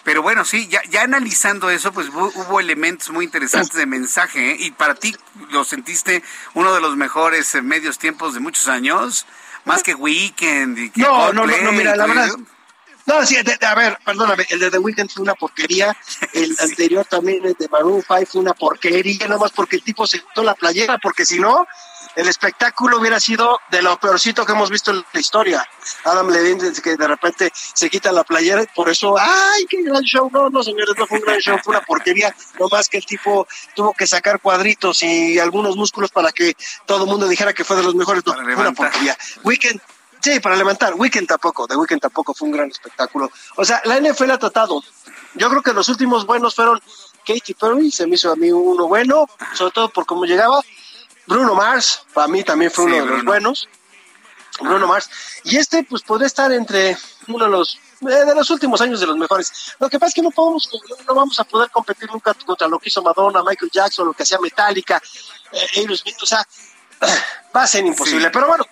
Pero 0.03 0.21
bueno, 0.21 0.45
sí, 0.45 0.67
ya, 0.67 0.81
ya 0.89 1.03
analizando 1.03 1.69
eso, 1.69 1.91
pues 1.91 2.09
hubo, 2.09 2.59
elementos 2.59 3.09
muy 3.11 3.25
interesantes 3.25 3.73
de 3.73 3.85
mensaje. 3.85 4.51
¿eh? 4.51 4.57
Y 4.59 4.71
para 4.71 4.95
ti, 4.95 5.15
¿lo 5.51 5.63
sentiste 5.63 6.23
uno 6.53 6.73
de 6.73 6.81
los 6.81 6.95
mejores 6.95 7.53
eh, 7.55 7.61
medios 7.61 7.99
tiempos 7.99 8.33
de 8.33 8.39
muchos 8.39 8.67
años? 8.67 9.25
Más 9.65 9.83
que 9.83 9.93
Weekend 9.93 10.79
y 10.79 10.89
que 10.89 11.01
No, 11.01 11.31
no, 11.31 11.45
no, 11.45 11.71
mira, 11.71 11.95
la 11.95 12.07
verdad... 12.07 12.29
No, 13.05 13.25
sí, 13.25 13.35
a 13.35 13.75
ver, 13.75 13.97
perdóname, 14.05 14.45
el 14.49 14.59
de 14.59 14.69
The 14.69 14.77
Weeknd 14.77 15.09
fue 15.09 15.23
una 15.23 15.33
porquería, 15.33 15.95
el 16.33 16.55
anterior 16.61 17.03
también, 17.05 17.43
el 17.43 17.55
de 17.55 17.67
Maroon 17.67 18.03
5 18.07 18.25
fue 18.31 18.41
una 18.41 18.53
porquería, 18.53 19.27
nomás 19.27 19.51
porque 19.51 19.77
el 19.77 19.83
tipo 19.83 20.05
se 20.05 20.19
quitó 20.19 20.43
la 20.43 20.53
playera, 20.53 20.99
porque 20.99 21.25
si 21.25 21.39
no, 21.39 21.67
el 22.15 22.27
espectáculo 22.27 22.99
hubiera 22.99 23.19
sido 23.19 23.59
de 23.69 23.81
lo 23.81 23.99
peorcito 23.99 24.45
que 24.45 24.51
hemos 24.51 24.69
visto 24.69 24.91
en 24.91 25.03
la 25.13 25.19
historia. 25.19 25.67
Adam 26.03 26.29
Levine, 26.29 26.71
que 26.81 26.95
de 26.95 27.07
repente 27.07 27.51
se 27.53 27.89
quita 27.89 28.11
la 28.11 28.23
playera, 28.23 28.63
por 28.75 28.89
eso, 28.89 29.15
¡ay, 29.17 29.65
qué 29.69 29.81
gran 29.83 30.03
show! 30.03 30.29
No, 30.31 30.49
no, 30.49 30.63
señores, 30.63 30.95
no 30.97 31.07
fue 31.07 31.19
un 31.19 31.25
gran 31.25 31.39
show, 31.39 31.57
fue 31.63 31.75
una 31.75 31.85
porquería. 31.85 32.35
No 32.59 32.67
más 32.69 32.89
que 32.89 32.97
el 32.97 33.05
tipo 33.05 33.47
tuvo 33.75 33.93
que 33.93 34.07
sacar 34.07 34.39
cuadritos 34.39 35.03
y 35.03 35.39
algunos 35.39 35.75
músculos 35.75 36.11
para 36.11 36.31
que 36.31 36.55
todo 36.85 37.03
el 37.03 37.09
mundo 37.09 37.27
dijera 37.27 37.53
que 37.53 37.63
fue 37.63 37.77
de 37.77 37.83
los 37.83 37.95
mejores. 37.95 38.23
No, 38.25 38.33
fue 38.33 38.55
una 38.55 38.71
porquería. 38.73 39.17
Weekend, 39.43 39.81
Sí, 40.21 40.39
para 40.39 40.55
levantar. 40.55 40.93
Weekend 40.93 41.27
tampoco, 41.27 41.67
The 41.67 41.75
Weekend 41.75 41.99
tampoco 41.99 42.35
fue 42.35 42.47
un 42.47 42.53
gran 42.53 42.69
espectáculo. 42.69 43.31
O 43.55 43.65
sea, 43.65 43.81
la 43.85 43.99
NFL 43.99 44.29
ha 44.29 44.37
tratado. 44.37 44.83
Yo 45.33 45.49
creo 45.49 45.63
que 45.63 45.73
los 45.73 45.89
últimos 45.89 46.27
buenos 46.27 46.53
fueron 46.53 46.79
Katy 47.25 47.55
Perry, 47.55 47.91
se 47.91 48.05
me 48.05 48.15
hizo 48.15 48.31
a 48.31 48.35
mí 48.35 48.51
uno 48.51 48.87
bueno, 48.87 49.27
sobre 49.53 49.71
todo 49.71 49.89
por 49.89 50.05
cómo 50.05 50.25
llegaba. 50.25 50.61
Bruno 51.31 51.55
Mars, 51.55 52.03
para 52.13 52.27
mí 52.27 52.43
también 52.43 52.71
fue 52.71 52.85
uno 52.85 52.95
de 52.95 53.05
los 53.05 53.23
buenos. 53.23 53.69
Bruno 54.59 54.85
Mars. 54.85 55.09
Y 55.45 55.55
este, 55.55 55.83
pues, 55.83 56.01
podría 56.01 56.27
estar 56.27 56.51
entre 56.51 56.97
uno 57.27 57.45
de 57.45 57.51
los 57.51 57.79
eh, 58.01 58.25
de 58.25 58.35
los 58.35 58.49
últimos 58.49 58.81
años 58.81 58.99
de 58.99 59.07
los 59.07 59.15
mejores. 59.15 59.75
Lo 59.79 59.89
que 59.89 59.97
pasa 59.97 60.09
es 60.09 60.15
que 60.15 60.21
no 60.21 60.31
podemos, 60.31 60.69
no 61.07 61.15
vamos 61.15 61.39
a 61.39 61.45
poder 61.45 61.69
competir 61.69 62.09
nunca 62.11 62.33
contra 62.33 62.67
lo 62.67 62.79
que 62.79 62.89
hizo 62.89 63.01
Madonna, 63.01 63.43
Michael 63.43 63.71
Jackson, 63.71 64.07
lo 64.07 64.13
que 64.13 64.23
hacía 64.23 64.39
Metallica, 64.39 65.01
eh, 65.51 65.87
o 66.21 66.25
sea, 66.25 66.45
va 67.55 67.63
a 67.63 67.67
ser 67.67 67.85
imposible. 67.85 68.29
Pero 68.29 68.47
bueno, 68.47 68.65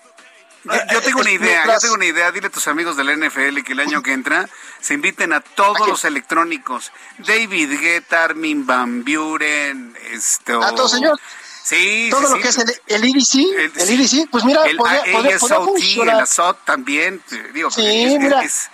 yo, 0.91 1.01
tengo 1.01 1.21
una 1.21 1.31
idea, 1.31 1.65
yo 1.65 1.79
tengo 1.79 1.93
una 1.93 2.05
idea. 2.05 2.31
Dile 2.31 2.47
a 2.47 2.49
tus 2.49 2.67
amigos 2.67 2.97
del 2.97 3.17
NFL 3.17 3.63
que 3.63 3.71
el 3.71 3.79
año 3.79 4.03
que 4.03 4.11
entra 4.11 4.49
se 4.81 4.95
inviten 4.95 5.31
a 5.31 5.39
todos 5.39 5.87
los 5.87 6.03
electrónicos. 6.03 6.91
David 7.19 7.79
Guetta, 7.79 8.25
Armin 8.25 8.65
Van 8.65 9.05
Buren, 9.05 9.95
este... 10.11 10.53
A 10.53 10.75
todo 10.75 10.89
señor. 10.89 11.19
Sí, 11.69 12.07
todo 12.09 12.21
lo 12.21 12.41
que 12.41 12.47
es 12.47 12.57
el, 12.57 12.81
el 12.87 13.05
IDC, 13.05 13.35
el, 13.35 13.71
el 13.75 14.29
pues 14.31 14.43
mira, 14.43 14.63
el 14.65 14.75
podría, 14.75 15.03
el 15.03 16.09
ASOT 16.09 16.65
también, 16.65 17.21
digo, 17.53 17.69
sí, 17.69 17.85
es, 17.85 18.19
mira. 18.19 18.41
Es 18.41 18.71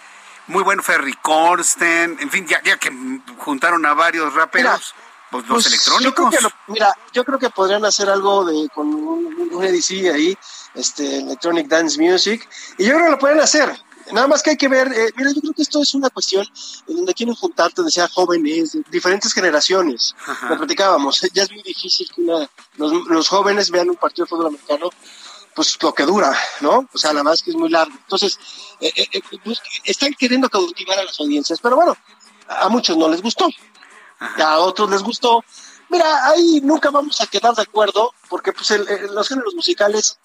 muy 0.48 0.64
bueno 0.64 0.82
Ferry 0.82 1.14
Corsten, 1.22 2.16
en 2.22 2.30
fin, 2.32 2.48
ya, 2.48 2.64
ya 2.64 2.78
que 2.78 2.90
juntaron 3.38 3.86
a 3.86 3.94
varios 3.94 4.34
raperos. 4.34 4.96
pues 5.30 5.46
los 5.46 5.68
electrónicos. 5.68 6.06
Yo 6.06 6.30
creo 6.30 6.50
que 6.50 6.56
mira, 6.68 6.98
yo 7.12 7.26
creo 7.26 7.38
que 7.38 7.50
podrían 7.50 7.84
hacer 7.84 8.10
algo 8.10 8.46
de 8.46 8.70
con 8.74 8.88
un, 8.88 9.50
un 9.52 9.64
EDC 9.66 10.14
ahí, 10.14 10.38
este 10.74 11.18
Electronic 11.18 11.68
Dance 11.68 12.02
Music, 12.02 12.48
y 12.78 12.86
yo 12.86 12.94
creo 12.94 13.08
que 13.08 13.12
lo 13.12 13.20
pueden 13.20 13.42
hacer. 13.42 13.78
Nada 14.12 14.28
más 14.28 14.44
que 14.44 14.52
hay 14.52 14.58
que 14.58 14.68
ver, 14.68 14.88
eh, 14.92 15.12
mira, 15.16 15.32
yo 15.34 15.42
creo 15.42 15.54
que 15.54 15.64
esto 15.64 15.82
es 15.82 15.94
una 15.96 16.10
cuestión 16.10 16.46
en 16.88 16.96
donde 16.96 17.14
quieren 17.14 17.34
juntarte, 17.34 17.82
decía 17.82 18.08
jóvenes, 18.08 18.78
diferentes 18.92 19.34
generaciones. 19.34 20.16
Lo 20.48 20.58
platicábamos, 20.58 21.22
ya 21.34 21.44
es 21.44 21.52
muy 21.52 21.64
difícil 21.64 22.08
que 22.16 22.22
los, 22.22 23.08
los, 23.08 23.28
jóvenes 23.28 23.72
vean 23.72 23.90
un 23.90 23.96
partido 23.96 24.26
de 24.26 24.30
fútbol 24.30 24.48
americano, 24.48 24.90
pues 25.56 25.78
lo 25.82 25.94
que 25.94 26.04
dura, 26.04 26.38
¿no? 26.62 26.88
O 26.94 26.98
sea, 26.98 27.14
la 27.14 27.24
más 27.24 27.42
que 27.42 27.50
es 27.50 27.56
muy 27.56 27.70
largo. 27.70 27.96
Entonces, 27.98 28.38
eh, 28.80 28.92
eh, 28.96 29.22
pues, 29.44 29.60
están 29.84 30.14
queriendo 30.14 30.50
cautivar 30.50 31.00
a 31.00 31.06
las 31.06 31.20
audiencias, 31.20 31.60
pero 31.60 31.76
bueno, 31.76 31.98
a 32.48 32.70
muchos 32.70 32.96
no 32.98 33.10
les 33.10 33.22
gustó, 33.22 33.48
a 34.20 34.60
otros 34.60 34.90
les 34.90 35.02
gustó. 35.02 35.44
Mira, 35.90 36.28
ahí 36.30 36.62
nunca 36.62 36.92
vamos 36.92 37.22
a 37.22 37.28
quedar 37.28 37.56
de 37.56 37.64
acuerdo, 37.64 38.14
porque 38.30 38.52
pues 38.54 38.72
los 39.12 39.28
géneros 39.28 39.56
musicales 39.56 40.20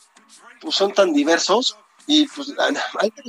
pues 0.60 0.74
son 0.74 0.92
tan 0.92 1.12
diversos 1.12 1.76
y 2.10 2.26
pues 2.26 2.52
hay 2.98 3.10
que 3.12 3.22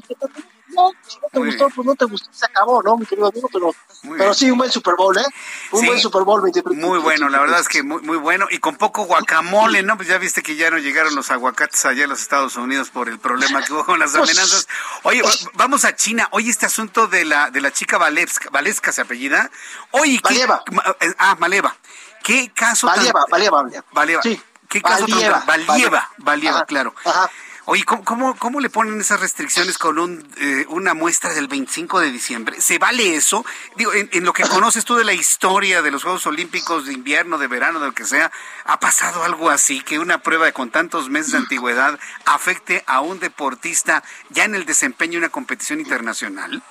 No, 0.69 0.89
si 1.07 1.19
no 1.19 1.27
te 1.31 1.39
gustó, 1.39 1.69
pues 1.69 1.85
no 1.85 1.95
te 1.95 2.05
gustó, 2.05 2.29
se 2.33 2.45
acabó, 2.47 2.81
¿no, 2.81 2.97
mi 2.97 3.05
querido 3.05 3.27
amigo? 3.27 3.47
Pero, 3.53 3.75
pero 4.17 4.33
sí, 4.33 4.49
un 4.49 4.57
buen 4.57 4.71
Super 4.71 4.95
Bowl, 4.95 5.15
¿eh? 5.15 5.25
Un 5.71 5.85
buen 5.85 5.99
Super 5.99 6.23
Bowl 6.23 6.41
23. 6.41 6.75
Muy 6.79 6.97
bueno, 6.97 7.29
la 7.29 7.41
verdad 7.41 7.59
es 7.59 7.67
que 7.67 7.83
muy, 7.83 8.01
muy 8.01 8.17
bueno. 8.17 8.47
Y 8.49 8.57
con 8.57 8.77
poco 8.77 9.03
guacamole, 9.03 9.83
¿no? 9.83 9.97
Pues 9.97 10.09
ya 10.09 10.17
viste 10.17 10.41
que 10.41 10.55
ya 10.55 10.71
no 10.71 10.79
llegaron 10.79 11.13
los 11.13 11.29
aguacates 11.29 11.85
allá 11.85 12.05
en 12.05 12.09
los 12.09 12.21
Estados 12.21 12.55
Unidos 12.55 12.89
por 12.89 13.07
el 13.07 13.19
problema 13.19 13.63
que 13.63 13.71
hubo 13.71 13.85
con 13.85 13.99
las 13.99 14.17
pues, 14.17 14.31
amenazas. 14.31 14.67
Oye, 15.03 15.21
pues, 15.21 15.47
vamos 15.53 15.85
a 15.85 15.95
China. 15.95 16.27
Oye, 16.31 16.49
este 16.49 16.65
asunto 16.65 17.05
de 17.05 17.23
la, 17.23 17.51
de 17.51 17.61
la 17.61 17.71
chica 17.71 17.99
Valesca, 17.99 18.49
Valesca 18.49 18.91
se 18.91 19.01
apellida. 19.01 19.51
Oye, 19.91 20.19
Valeva. 20.23 20.63
Eh, 21.01 21.13
ah, 21.19 21.35
Maleva. 21.37 21.75
¿Qué 22.23 22.51
caso 22.51 22.87
Valeva, 22.87 23.25
Valeva, 23.29 23.63
Valeva. 23.91 24.23
Sí. 24.23 24.41
¿Qué 24.67 24.81
caso 24.81 25.05
Valieva, 25.07 25.43
Valieva, 25.45 26.09
Valieva, 26.17 26.65
claro. 26.65 26.95
Ajá. 27.05 27.29
Oye, 27.73 27.85
¿cómo, 27.85 28.35
cómo, 28.35 28.59
le 28.59 28.69
ponen 28.69 28.99
esas 28.99 29.21
restricciones 29.21 29.77
con 29.77 29.97
un, 29.97 30.29
eh, 30.35 30.65
una 30.67 30.93
muestra 30.93 31.33
del 31.33 31.47
25 31.47 32.01
de 32.01 32.11
diciembre? 32.11 32.59
¿Se 32.59 32.79
vale 32.79 33.15
eso? 33.15 33.45
Digo, 33.77 33.93
en, 33.93 34.25
lo 34.25 34.33
que 34.33 34.43
conoces 34.43 34.83
tú 34.83 34.95
de 34.95 35.05
la 35.05 35.13
historia 35.13 35.81
de 35.81 35.89
los 35.89 36.03
Juegos 36.03 36.25
Olímpicos 36.25 36.85
de 36.85 36.91
invierno, 36.91 37.37
de 37.37 37.47
verano, 37.47 37.79
de 37.79 37.85
lo 37.85 37.93
que 37.93 38.03
sea, 38.03 38.29
¿ha 38.65 38.77
pasado 38.81 39.23
algo 39.23 39.49
así 39.49 39.79
que 39.79 39.99
una 39.99 40.17
prueba 40.17 40.47
de 40.47 40.51
con 40.51 40.69
tantos 40.69 41.09
meses 41.09 41.31
de 41.31 41.37
antigüedad 41.37 41.97
afecte 42.25 42.83
a 42.87 42.99
un 42.99 43.21
deportista 43.21 44.03
ya 44.31 44.43
en 44.43 44.55
el 44.55 44.65
desempeño 44.65 45.13
de 45.13 45.19
una 45.19 45.29
competición 45.29 45.79
internacional? 45.79 46.61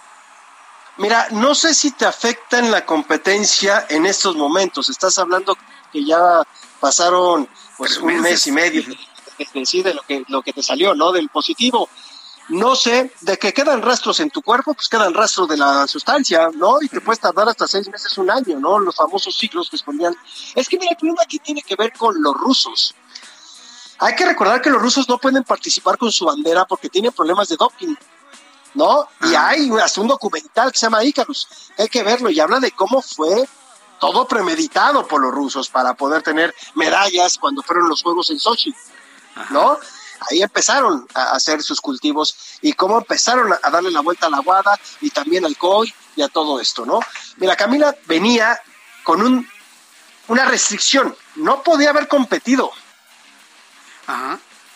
Mira, 0.98 1.28
no 1.30 1.54
sé 1.54 1.72
si 1.72 1.92
te 1.92 2.04
afecta 2.04 2.58
en 2.58 2.70
la 2.70 2.84
competencia 2.84 3.86
en 3.88 4.04
estos 4.04 4.36
momentos. 4.36 4.90
Estás 4.90 5.16
hablando 5.16 5.56
que 5.90 6.04
ya 6.04 6.42
pasaron 6.78 7.48
pues 7.78 7.96
un 7.96 8.20
mes 8.20 8.46
y 8.46 8.52
medio 8.52 8.82
que 9.46 9.60
decide 9.60 9.94
lo 9.94 10.02
que, 10.02 10.24
lo 10.28 10.42
que 10.42 10.52
te 10.52 10.62
salió, 10.62 10.94
¿no? 10.94 11.12
Del 11.12 11.28
positivo. 11.28 11.88
No 12.48 12.74
sé, 12.74 13.12
de 13.20 13.38
que 13.38 13.52
quedan 13.52 13.80
rastros 13.80 14.18
en 14.18 14.30
tu 14.30 14.42
cuerpo, 14.42 14.74
pues 14.74 14.88
quedan 14.88 15.14
rastros 15.14 15.48
de 15.48 15.56
la 15.56 15.86
sustancia, 15.86 16.50
¿no? 16.52 16.82
Y 16.82 16.88
te 16.88 17.00
puedes 17.00 17.20
tardar 17.20 17.48
hasta 17.48 17.68
seis 17.68 17.88
meses, 17.88 18.18
un 18.18 18.28
año, 18.28 18.58
¿no? 18.58 18.78
Los 18.80 18.96
famosos 18.96 19.36
ciclos 19.36 19.70
que 19.70 19.76
escondían. 19.76 20.16
Es 20.56 20.68
que 20.68 20.76
mira, 20.76 20.90
el 20.90 20.96
problema 20.96 21.22
aquí 21.22 21.38
tiene 21.38 21.62
que 21.62 21.76
ver 21.76 21.92
con 21.92 22.20
los 22.20 22.34
rusos. 22.34 22.94
Hay 23.98 24.16
que 24.16 24.24
recordar 24.24 24.60
que 24.62 24.70
los 24.70 24.82
rusos 24.82 25.08
no 25.08 25.18
pueden 25.18 25.44
participar 25.44 25.96
con 25.96 26.10
su 26.10 26.24
bandera 26.24 26.64
porque 26.64 26.88
tienen 26.88 27.12
problemas 27.12 27.48
de 27.48 27.56
doping, 27.56 27.94
¿no? 28.74 29.06
Y 29.22 29.34
hay 29.34 29.70
hasta 29.80 30.00
un 30.00 30.08
documental 30.08 30.72
que 30.72 30.78
se 30.78 30.86
llama 30.86 31.04
Icarus, 31.04 31.46
hay 31.78 31.88
que 31.88 32.02
verlo 32.02 32.30
y 32.30 32.40
habla 32.40 32.58
de 32.58 32.72
cómo 32.72 33.02
fue 33.02 33.46
todo 34.00 34.26
premeditado 34.26 35.06
por 35.06 35.20
los 35.20 35.30
rusos 35.30 35.68
para 35.68 35.94
poder 35.94 36.22
tener 36.22 36.54
medallas 36.74 37.36
cuando 37.38 37.62
fueron 37.62 37.88
los 37.88 38.02
Juegos 38.02 38.30
en 38.30 38.38
Sochi. 38.38 38.74
¿No? 39.50 39.78
Ahí 40.28 40.42
empezaron 40.42 41.06
a 41.14 41.32
hacer 41.32 41.62
sus 41.62 41.80
cultivos 41.80 42.36
y 42.60 42.74
cómo 42.74 42.98
empezaron 42.98 43.52
a 43.52 43.70
darle 43.70 43.90
la 43.90 44.00
vuelta 44.00 44.26
a 44.26 44.30
la 44.30 44.40
guada 44.40 44.78
y 45.00 45.10
también 45.10 45.46
al 45.46 45.56
COI 45.56 45.92
y 46.16 46.22
a 46.22 46.28
todo 46.28 46.60
esto, 46.60 46.84
¿no? 46.84 47.00
Mira, 47.38 47.56
Camila 47.56 47.96
venía 48.06 48.60
con 49.02 49.22
un, 49.22 49.48
una 50.28 50.44
restricción, 50.44 51.16
no 51.36 51.62
podía 51.62 51.90
haber 51.90 52.06
competido. 52.06 52.70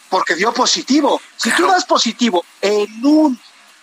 Porque 0.09 0.35
dio 0.37 0.53
positivo. 0.53 1.21
Si 1.37 1.51
tú 1.51 1.67
das 1.67 1.85
positivo 1.85 2.45
en 2.61 3.05
un, 3.05 3.41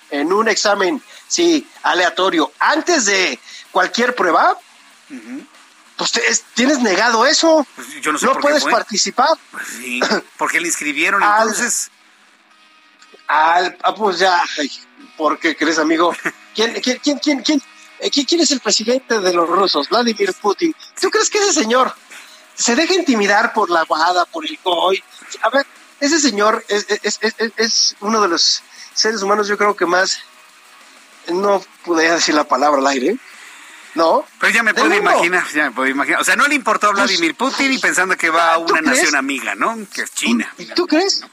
en 0.10 0.32
un 0.34 0.48
examen, 0.48 1.04
sí, 1.28 1.70
aleatorio, 1.84 2.52
antes 2.58 3.06
de 3.06 3.40
cualquier 3.72 4.16
prueba, 4.16 4.58
pues 6.10 6.44
tienes 6.54 6.80
negado 6.80 7.26
eso. 7.26 7.66
Pues 7.76 8.24
no 8.24 8.34
puedes 8.36 8.64
participar. 8.66 9.38
Pues 9.52 9.68
sí, 9.68 10.00
porque 10.38 10.60
le 10.60 10.68
inscribieron 10.68 11.22
entonces. 11.22 11.92
Al, 13.28 13.78
ah, 13.84 13.96
pues 13.96 14.20
ya, 14.20 14.44
¿por 15.16 15.40
qué 15.40 15.56
crees, 15.56 15.80
amigo? 15.80 16.14
¿Quién, 16.56 16.74
quién, 16.82 17.00
quién, 17.00 17.20
quién, 17.20 17.42
quién, 17.42 17.62
eh, 18.00 18.10
quién 18.10 18.42
es 18.42 18.52
el 18.52 18.60
presidente 18.60 19.20
de 19.20 19.34
los 19.34 19.48
rusos? 19.48 19.88
Vladimir 19.88 20.34
Putin. 20.42 20.76
¿Tú 21.00 21.10
crees 21.10 21.30
que 21.30 21.38
ese 21.38 21.54
señor 21.54 21.94
se 22.56 22.76
deja 22.76 22.94
intimidar 22.94 23.54
por 23.54 23.70
la 23.70 23.84
guada, 23.84 24.26
por 24.26 24.46
el 24.46 24.58
COI? 24.60 25.02
A 25.44 25.50
ver, 25.50 25.66
ese 26.00 26.20
señor 26.20 26.66
es, 26.68 26.88
es, 26.90 27.20
es, 27.22 27.36
es 27.56 27.96
uno 28.02 28.22
de 28.22 28.28
los 28.28 28.64
seres 28.94 29.22
humanos, 29.22 29.48
yo 29.48 29.58
creo 29.58 29.76
que 29.76 29.86
más, 29.86 30.20
no 31.30 31.64
pude 31.86 32.12
decir 32.12 32.36
la 32.36 32.44
palabra 32.44 32.80
al 32.80 32.88
aire, 32.88 33.18
¿no? 33.96 34.26
Pero 34.40 34.54
ya 34.54 34.64
me 34.64 34.74
puedo 34.74 34.94
imaginar, 34.94 35.44
ya 35.54 35.66
me 35.66 35.72
puedo 35.72 35.90
imaginar. 35.90 36.22
O 36.22 36.24
sea, 36.24 36.36
no 36.36 36.48
le 36.48 36.56
importó 36.56 36.88
a 36.88 36.92
pues, 36.92 37.04
Vladimir 37.04 37.36
Putin 37.36 37.74
y 37.74 37.78
pensando 37.78 38.16
que 38.18 38.30
va 38.30 38.54
a 38.54 38.58
una 38.58 38.82
nación 38.82 39.16
amiga, 39.16 39.56
¿no? 39.56 39.78
Que 39.94 40.04
es 40.04 40.14
China. 40.14 40.54
¿Y 40.58 40.66
tú 40.68 40.88
crees? 40.88 41.24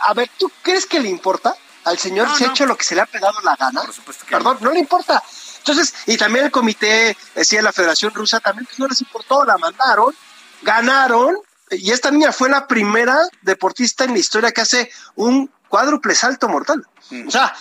a 0.00 0.14
ver, 0.14 0.30
¿tú 0.38 0.50
crees 0.62 0.86
que 0.86 1.00
le 1.00 1.08
importa? 1.08 1.54
Al 1.84 1.98
señor 1.98 2.28
se 2.36 2.44
ha 2.44 2.48
hecho 2.48 2.66
lo 2.66 2.76
que 2.76 2.84
se 2.84 2.94
le 2.94 3.02
ha 3.02 3.06
pegado 3.06 3.40
la 3.42 3.54
gana. 3.54 3.82
Por 3.82 3.92
supuesto 3.92 4.24
que 4.26 4.34
Perdón, 4.34 4.58
no. 4.60 4.72
le 4.72 4.80
importa. 4.80 5.22
Entonces, 5.58 5.94
y 6.06 6.16
también 6.16 6.46
el 6.46 6.50
comité, 6.50 7.16
decía 7.34 7.62
la 7.62 7.72
Federación 7.72 8.12
Rusa, 8.12 8.40
también 8.40 8.66
pues 8.66 8.78
no 8.78 8.88
les 8.88 9.00
importó, 9.00 9.44
la 9.44 9.56
mandaron, 9.58 10.14
ganaron, 10.62 11.36
y 11.70 11.90
esta 11.90 12.10
niña 12.10 12.32
fue 12.32 12.48
la 12.48 12.66
primera 12.66 13.18
deportista 13.42 14.04
en 14.04 14.12
la 14.12 14.18
historia 14.18 14.52
que 14.52 14.60
hace 14.60 14.90
un 15.16 15.50
cuádruple 15.68 16.14
salto 16.14 16.48
mortal. 16.48 16.86
O 17.26 17.30
sea, 17.30 17.54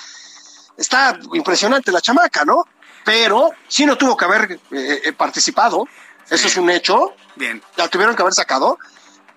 está 0.78 1.20
impresionante 1.34 1.92
la 1.92 2.02
chamaca, 2.02 2.46
¿no? 2.46 2.66
Pero 3.06 3.52
sí 3.68 3.86
no 3.86 3.98
tuvo 3.98 4.18
que 4.18 4.26
haber 4.26 4.60
eh, 4.72 5.02
eh, 5.06 5.14
participado. 5.14 5.88
Eso 6.30 6.48
es 6.48 6.58
un 6.58 6.70
hecho. 6.72 7.14
Bien. 7.36 7.62
La 7.78 7.88
tuvieron 7.88 8.16
que 8.16 8.24
haber 8.24 8.34
sacado 8.34 8.80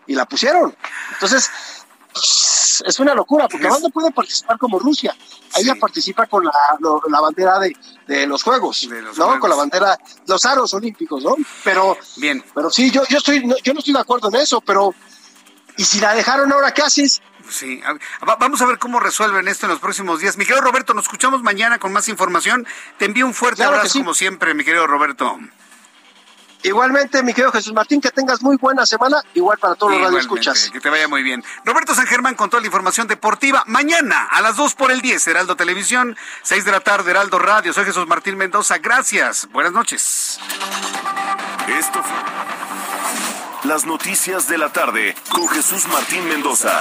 y 0.07 0.15
la 0.15 0.25
pusieron. 0.25 0.75
Entonces, 1.13 1.51
es 2.85 2.99
una 2.99 3.15
locura, 3.15 3.47
porque 3.47 3.69
no 3.69 3.91
puede 3.91 4.11
participar 4.11 4.59
como 4.59 4.79
Rusia. 4.79 5.15
Ella 5.57 5.75
participa 5.75 6.27
con 6.27 6.45
la, 6.45 6.53
la 7.09 7.21
bandera 7.21 7.59
de, 7.59 7.77
de, 8.07 8.27
los 8.27 8.43
Juegos, 8.43 8.89
¿no? 9.17 9.39
Con 9.39 9.51
la 9.51 9.57
bandera, 9.57 9.99
los 10.27 10.45
aros 10.47 10.73
olímpicos, 10.75 11.23
¿no? 11.23 11.37
Pero, 11.63 11.97
Bien. 12.17 12.43
pero 12.55 12.71
sí, 12.71 12.91
yo, 12.91 13.03
yo, 13.09 13.19
estoy, 13.19 13.43
yo 13.63 13.73
no 13.75 13.81
estoy 13.81 13.93
de 13.93 14.01
acuerdo 14.01 14.29
en 14.29 14.37
eso, 14.37 14.61
pero 14.61 14.95
¿y 15.77 15.85
si 15.85 16.01
la 16.01 16.15
dejaron 16.15 16.53
ahora 16.53 16.73
qué 16.73 16.83
haces? 16.83 17.21
Sí, 17.51 17.83
vamos 18.39 18.61
a 18.63 18.67
ver 18.67 18.79
cómo 18.79 19.01
resuelven 19.01 19.49
esto 19.49 19.67
en 19.67 19.73
los 19.73 19.81
próximos 19.81 20.21
días. 20.21 20.37
Mi 20.37 20.45
querido 20.45 20.63
Roberto, 20.63 20.95
nos 20.95 21.05
escuchamos 21.05 21.43
mañana 21.43 21.79
con 21.79 21.93
más 21.93 22.09
información. 22.09 22.67
Te 22.99 23.07
envío 23.07 23.27
un 23.27 23.35
fuerte 23.35 23.65
abrazo 23.65 23.99
como 23.99 24.15
siempre, 24.15 24.55
mi 24.55 24.65
querido 24.65 24.87
Roberto. 24.87 25.39
Igualmente, 26.63 27.23
mi 27.23 27.33
querido 27.33 27.53
Jesús 27.53 27.73
Martín, 27.73 28.01
que 28.01 28.11
tengas 28.11 28.43
muy 28.43 28.57
buena 28.57 28.85
semana, 28.85 29.23
igual 29.35 29.59
para 29.59 29.77
todos 29.77 29.93
los 29.93 30.03
radioescuchas. 30.03 30.71
Que 30.71 30.81
te 30.81 30.91
vaya 30.91 31.07
muy 31.07 31.23
bien. 31.23 31.45
Roberto 31.65 31.95
San 31.95 32.07
Germán 32.07 32.35
con 32.35 32.51
toda 32.51 32.61
la 32.61 32.67
información 32.67 33.07
deportiva. 33.07 33.63
Mañana 33.67 34.27
a 34.31 34.41
las 34.41 34.57
2 34.57 34.75
por 34.75 34.91
el 34.91 35.01
10, 35.01 35.29
Heraldo 35.29 35.57
Televisión, 35.57 36.17
6 36.43 36.65
de 36.65 36.73
la 36.73 36.81
tarde, 36.81 37.13
Heraldo 37.13 37.39
Radio. 37.39 37.73
Soy 37.73 37.85
Jesús 37.85 38.09
Martín 38.09 38.37
Mendoza. 38.37 38.79
Gracias. 38.79 39.49
Buenas 39.53 39.73
noches. 39.73 40.41
Esto 41.69 42.03
fue 42.03 42.19
las 43.65 43.85
noticias 43.85 44.49
de 44.49 44.59
la 44.59 44.73
tarde 44.73 45.15
con 45.31 45.49
Jesús 45.49 45.87
Martín 45.89 46.29
Mendoza. 46.29 46.81